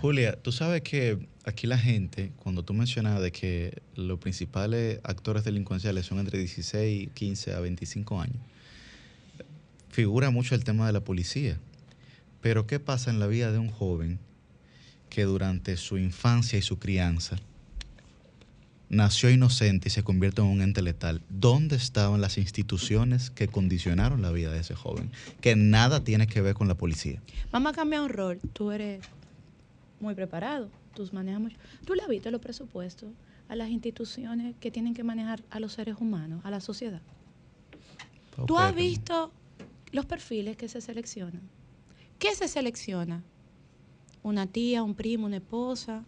Julia, 0.00 0.40
tú 0.40 0.52
sabes 0.52 0.82
que 0.82 1.28
aquí 1.44 1.66
la 1.66 1.78
gente, 1.78 2.32
cuando 2.42 2.64
tú 2.64 2.74
mencionas 2.74 3.20
de 3.20 3.32
que 3.32 3.82
los 3.94 4.18
principales 4.18 5.00
actores 5.04 5.44
delincuenciales 5.44 6.06
son 6.06 6.18
entre 6.18 6.38
16, 6.38 7.10
15 7.12 7.52
a 7.52 7.60
25 7.60 8.20
años, 8.20 8.38
figura 9.90 10.30
mucho 10.30 10.54
el 10.54 10.64
tema 10.64 10.86
de 10.86 10.92
la 10.92 11.00
policía. 11.00 11.58
Pero 12.40 12.66
¿qué 12.66 12.78
pasa 12.78 13.10
en 13.10 13.18
la 13.18 13.26
vida 13.26 13.50
de 13.50 13.58
un 13.58 13.70
joven 13.70 14.18
que 15.08 15.24
durante 15.24 15.76
su 15.76 15.98
infancia 15.98 16.58
y 16.58 16.62
su 16.62 16.78
crianza 16.78 17.36
nació 18.88 19.30
inocente 19.30 19.88
y 19.88 19.90
se 19.90 20.02
convierte 20.02 20.42
en 20.42 20.48
un 20.48 20.62
ente 20.62 20.82
letal? 20.82 21.22
¿Dónde 21.28 21.76
estaban 21.76 22.20
las 22.20 22.38
instituciones 22.38 23.30
que 23.30 23.48
condicionaron 23.48 24.22
la 24.22 24.30
vida 24.30 24.52
de 24.52 24.60
ese 24.60 24.74
joven? 24.74 25.10
Que 25.40 25.56
nada 25.56 26.04
tiene 26.04 26.26
que 26.26 26.40
ver 26.40 26.54
con 26.54 26.68
la 26.68 26.76
policía. 26.76 27.20
Vamos 27.50 27.72
a 27.72 27.74
cambiar 27.74 28.02
un 28.02 28.10
rol. 28.10 28.40
Tú 28.52 28.70
eres 28.70 29.04
muy 30.00 30.14
preparado, 30.14 30.70
tú 30.94 31.08
manejas 31.12 31.40
mucho. 31.40 31.56
Tú 31.84 31.94
le 31.94 32.02
has 32.02 32.08
visto 32.08 32.30
los 32.30 32.40
presupuestos 32.40 33.10
a 33.48 33.56
las 33.56 33.70
instituciones 33.70 34.54
que 34.60 34.70
tienen 34.70 34.94
que 34.94 35.04
manejar 35.04 35.42
a 35.50 35.60
los 35.60 35.72
seres 35.72 35.96
humanos, 36.00 36.40
a 36.44 36.50
la 36.50 36.60
sociedad. 36.60 37.02
Tú 38.46 38.58
has 38.58 38.74
visto 38.74 39.32
los 39.92 40.04
perfiles 40.04 40.56
que 40.56 40.68
se 40.68 40.80
seleccionan. 40.80 41.42
¿Qué 42.18 42.34
se 42.34 42.48
selecciona? 42.48 43.22
Una 44.26 44.48
tía, 44.48 44.82
un 44.82 44.96
primo, 44.96 45.26
una 45.26 45.36
esposa. 45.36 46.04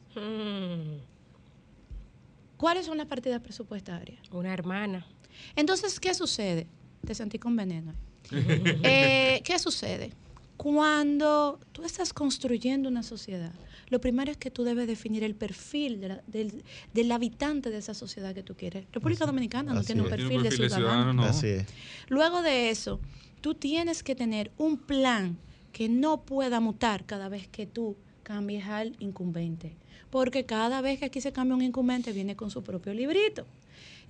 ¿Cuáles 2.57 2.87
son 2.87 2.99
las 2.99 3.07
partidas 3.07 3.41
presupuestarias? 3.41 4.19
Una 4.33 4.53
hermana. 4.53 5.07
Entonces, 5.55 6.01
¿qué 6.01 6.13
sucede? 6.15 6.67
Te 7.07 7.15
sentí 7.15 7.39
con 7.39 7.55
veneno. 7.55 7.95
Eh, 8.83 9.41
¿Qué 9.45 9.57
sucede? 9.61 10.11
Cuando 10.57 11.61
tú 11.71 11.85
estás 11.85 12.13
construyendo 12.13 12.89
una 12.89 13.05
sociedad, 13.05 13.53
lo 13.89 14.01
primero 14.01 14.33
es 14.33 14.37
que 14.37 14.51
tú 14.51 14.65
debes 14.65 14.89
definir 14.89 15.23
el 15.23 15.37
perfil 15.37 16.01
de 16.01 16.09
la- 16.09 16.23
del, 16.27 16.65
del 16.93 17.13
habitante 17.13 17.71
de 17.71 17.79
esa 17.79 17.95
sociedad 17.95 18.35
que 18.35 18.43
tú 18.43 18.57
quieres. 18.57 18.85
República 18.93 19.27
Dominicana 19.27 19.73
no 19.73 19.83
tiene 19.85 20.03
un 20.03 20.09
perfil, 20.09 20.43
de 20.43 20.51
ciudadano. 20.51 21.23
Así 21.23 21.47
es. 21.47 21.67
Luego 22.09 22.43
de 22.43 22.71
eso, 22.71 22.99
tú 23.41 23.55
tienes 23.55 24.03
que 24.03 24.17
tener 24.17 24.51
un 24.59 24.77
plan 24.77 25.39
que 25.73 25.89
no 25.89 26.23
pueda 26.23 26.59
mutar 26.59 27.07
cada 27.07 27.29
vez 27.29 27.47
que 27.47 27.65
tú 27.67 27.97
cambies 28.29 28.67
al 28.67 28.95
incumbente. 29.01 29.75
Porque 30.11 30.45
cada 30.45 30.83
vez 30.83 30.99
que 30.99 31.07
aquí 31.07 31.21
se 31.23 31.33
cambia 31.33 31.57
un 31.57 31.63
incumbente 31.63 32.13
viene 32.13 32.37
con 32.37 32.51
su 32.51 32.63
propio 32.63 32.93
librito. 32.93 33.47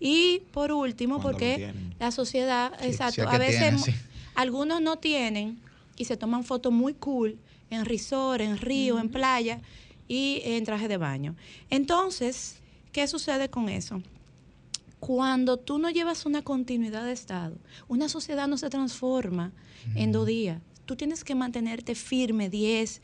Y 0.01 0.41
por 0.53 0.73
último, 0.73 1.15
Cuando 1.17 1.33
porque 1.33 1.73
la 2.01 2.11
sociedad, 2.11 2.73
Sí, 2.81 2.87
exacto, 2.89 3.29
a 3.29 3.39
veces 3.39 3.81
sí. 3.83 3.93
algunos 4.35 4.81
no 4.83 4.97
tienen 4.97 5.61
y 5.97 6.05
se 6.05 6.17
toman 6.17 6.43
fotos 6.43 6.73
muy 6.73 6.95
cool 6.95 7.39
en 7.71 7.85
resort, 7.85 8.41
en 8.41 8.57
río, 8.59 8.99
en 8.99 9.09
playa 9.09 9.61
y 10.09 10.41
en 10.45 10.65
traje 10.65 10.89
de 10.89 10.97
baño. 10.97 11.37
Entonces, 11.71 12.57
¿qué 12.93 13.07
sucede 13.07 13.49
con 13.51 13.69
eso? 13.69 14.03
Cuando 14.99 15.59
tú 15.59 15.79
no 15.79 15.91
llevas 15.91 16.27
una 16.27 16.43
continuidad 16.43 17.05
de 17.05 17.13
Estado, 17.13 17.57
una 17.87 18.09
sociedad 18.09 18.49
no 18.49 18.59
se 18.59 18.69
transforma 18.69 19.53
en 19.95 20.11
dos 20.11 20.27
días. 20.27 20.61
Tú 20.87 20.97
tienes 20.97 21.23
que 21.23 21.35
mantenerte 21.35 21.95
firme 21.95 22.49
10, 22.49 23.03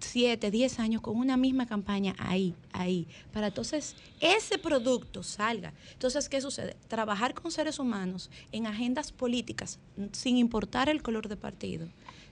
7, 0.00 0.50
10 0.50 0.78
años 0.78 1.00
con 1.00 1.16
una 1.16 1.36
misma 1.36 1.66
campaña 1.66 2.14
ahí, 2.18 2.54
ahí, 2.72 3.06
para 3.32 3.48
entonces 3.48 3.96
ese 4.20 4.58
producto 4.58 5.22
salga. 5.22 5.72
Entonces, 5.92 6.28
¿qué 6.28 6.40
sucede? 6.40 6.76
Trabajar 6.88 7.34
con 7.34 7.50
seres 7.50 7.78
humanos 7.78 8.30
en 8.52 8.66
agendas 8.66 9.12
políticas, 9.12 9.78
sin 10.12 10.36
importar 10.36 10.88
el 10.88 11.02
color 11.02 11.28
de 11.28 11.36
partido, 11.36 11.88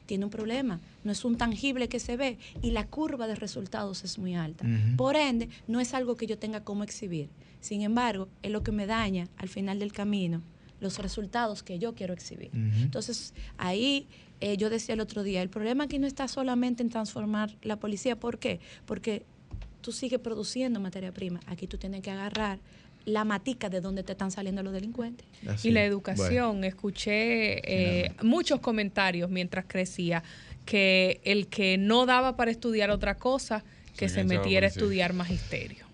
tiene 0.07 0.25
un 0.25 0.31
problema. 0.31 0.81
No 1.03 1.13
es 1.13 1.25
un 1.25 1.37
tangible 1.37 1.89
que 1.89 2.01
se 2.01 2.17
ve 2.17 2.39
y 2.63 2.71
la 2.71 2.87
curva 2.87 3.27
de 3.27 3.35
resultados 3.35 4.05
es 4.05 4.19
muy 4.19 4.35
alta. 4.35 4.65
Por 4.97 5.17
ende, 5.17 5.49
no 5.67 5.81
es 5.81 5.95
algo 5.95 6.17
que 6.17 6.27
yo 6.27 6.39
tenga 6.39 6.63
como 6.63 6.85
exhibir. 6.85 7.29
Sin 7.61 7.83
embargo, 7.83 8.29
es 8.43 8.51
lo 8.51 8.63
que 8.63 8.73
me 8.73 8.87
daña 8.87 9.29
al 9.39 9.49
final 9.49 9.79
del 9.79 9.93
camino 9.93 10.43
los 10.85 10.99
resultados 10.99 11.65
que 11.65 11.81
yo 11.81 11.95
quiero 11.95 12.15
exhibir. 12.15 12.51
Entonces, 12.53 13.35
ahí 13.59 14.07
eh, 14.41 14.57
yo 14.57 14.71
decía 14.71 14.95
el 14.95 15.01
otro 15.01 15.23
día, 15.23 15.43
el 15.43 15.49
problema 15.49 15.85
aquí 15.85 15.99
no 15.99 16.07
está 16.07 16.29
solamente 16.29 16.83
en 16.83 16.91
transformar 16.91 17.51
la 17.63 17.77
policía. 17.77 18.15
¿Por 18.15 18.39
qué? 18.39 18.61
Porque 18.87 19.25
tú 19.81 19.91
sigues 19.91 20.21
produciendo 20.21 20.79
materia 20.79 21.13
prima. 21.13 21.41
Aquí 21.47 21.67
tú 21.67 21.79
tienes 21.79 22.03
que 22.03 22.11
agarrar 22.11 22.59
la 23.07 23.25
matica 23.25 23.69
de 23.69 23.81
donde 23.81 24.03
te 24.03 24.13
están 24.13 24.31
saliendo 24.31 24.63
los 24.63 24.73
delincuentes. 24.73 25.27
Y 25.63 25.71
la 25.71 25.85
educación, 25.85 26.65
escuché 26.65 28.05
eh, 28.05 28.13
muchos 28.23 28.61
comentarios 28.61 29.31
mientras 29.31 29.65
crecía 29.67 30.23
que 30.65 31.21
el 31.25 31.49
que 31.49 31.77
no 31.77 32.07
daba 32.07 32.37
para 32.37 32.51
estudiar 32.51 32.91
otra 32.91 33.17
cosa, 33.17 33.65
que 33.97 34.09
Se 34.09 34.25
metiera 34.25 34.67
a 34.67 34.69
estudiar 34.69 35.13
magisterio. 35.13 35.85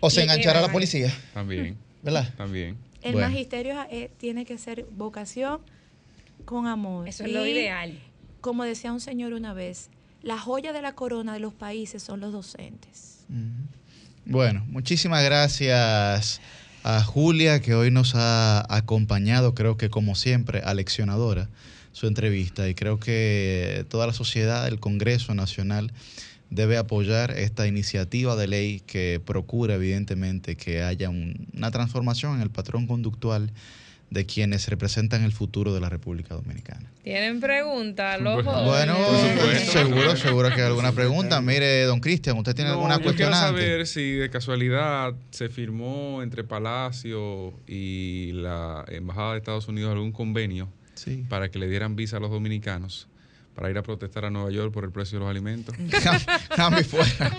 O 0.00 0.08
se 0.08 0.22
enganchara 0.22 0.60
a 0.60 0.62
la 0.62 0.68
eh, 0.68 0.72
policía. 0.72 1.12
También. 1.34 1.76
¿Verdad? 2.02 2.32
También. 2.36 2.76
El 3.02 3.16
magisterio 3.16 3.74
eh, 3.90 4.10
tiene 4.18 4.44
que 4.44 4.58
ser 4.58 4.86
vocación 4.90 5.60
con 6.44 6.66
amor. 6.66 7.08
Eso 7.08 7.24
es 7.24 7.32
lo 7.32 7.46
ideal. 7.46 7.98
Como 8.40 8.64
decía 8.64 8.92
un 8.92 9.00
señor 9.00 9.32
una 9.32 9.52
vez, 9.52 9.90
la 10.22 10.38
joya 10.38 10.72
de 10.72 10.82
la 10.82 10.94
corona 10.94 11.32
de 11.32 11.40
los 11.40 11.54
países 11.54 12.02
son 12.02 12.20
los 12.20 12.32
docentes. 12.32 13.24
Bueno, 14.24 14.64
muchísimas 14.68 15.24
gracias 15.24 16.40
a 16.82 17.02
Julia 17.02 17.60
que 17.60 17.74
hoy 17.74 17.90
nos 17.90 18.14
ha 18.14 18.64
acompañado, 18.74 19.54
creo 19.54 19.76
que 19.76 19.90
como 19.90 20.14
siempre, 20.14 20.60
aleccionadora 20.60 21.48
su 21.92 22.06
entrevista 22.06 22.68
y 22.68 22.74
creo 22.74 23.00
que 23.00 23.84
toda 23.88 24.06
la 24.06 24.12
sociedad, 24.12 24.66
el 24.68 24.78
Congreso 24.78 25.34
Nacional 25.34 25.92
debe 26.50 26.76
apoyar 26.76 27.30
esta 27.32 27.66
iniciativa 27.66 28.34
de 28.36 28.48
ley 28.48 28.80
que 28.86 29.20
procura 29.24 29.74
evidentemente 29.76 30.56
que 30.56 30.82
haya 30.82 31.08
un- 31.08 31.46
una 31.54 31.70
transformación 31.70 32.34
en 32.36 32.42
el 32.42 32.50
patrón 32.50 32.86
conductual 32.86 33.50
de 34.10 34.26
quienes 34.26 34.66
representan 34.68 35.22
el 35.22 35.30
futuro 35.30 35.72
de 35.72 35.78
la 35.80 35.88
República 35.88 36.34
Dominicana. 36.34 36.90
¿Tienen 37.04 37.38
preguntas, 37.40 38.20
jóvenes? 38.20 38.44
Bueno, 38.66 38.96
seguro, 39.72 40.16
seguro 40.16 40.48
que 40.48 40.56
hay 40.56 40.66
alguna 40.66 40.90
pregunta. 40.90 41.40
Mire, 41.40 41.84
don 41.84 42.00
Cristian, 42.00 42.36
¿usted 42.36 42.54
tiene 42.56 42.70
No, 42.70 42.76
alguna 42.78 42.96
yo 42.96 43.04
cuestión 43.04 43.30
quiero 43.30 43.46
saber 43.46 43.86
si 43.86 44.12
de 44.14 44.28
casualidad 44.28 45.14
se 45.30 45.48
firmó 45.48 46.22
entre 46.24 46.42
Palacio 46.42 47.54
y 47.68 48.32
la 48.32 48.84
Embajada 48.88 49.32
de 49.32 49.38
Estados 49.38 49.68
Unidos 49.68 49.92
algún 49.92 50.10
convenio 50.10 50.68
para 51.28 51.48
que 51.48 51.60
le 51.60 51.68
dieran 51.68 51.94
visa 51.94 52.16
a 52.16 52.20
los 52.20 52.30
dominicanos 52.32 53.06
para 53.60 53.70
ir 53.70 53.76
a 53.76 53.82
protestar 53.82 54.24
a 54.24 54.30
Nueva 54.30 54.50
York 54.50 54.72
por 54.72 54.84
el 54.84 54.90
precio 54.90 55.18
de 55.18 55.20
los 55.20 55.30
alimentos. 55.30 55.74
Fuera. 56.82 57.30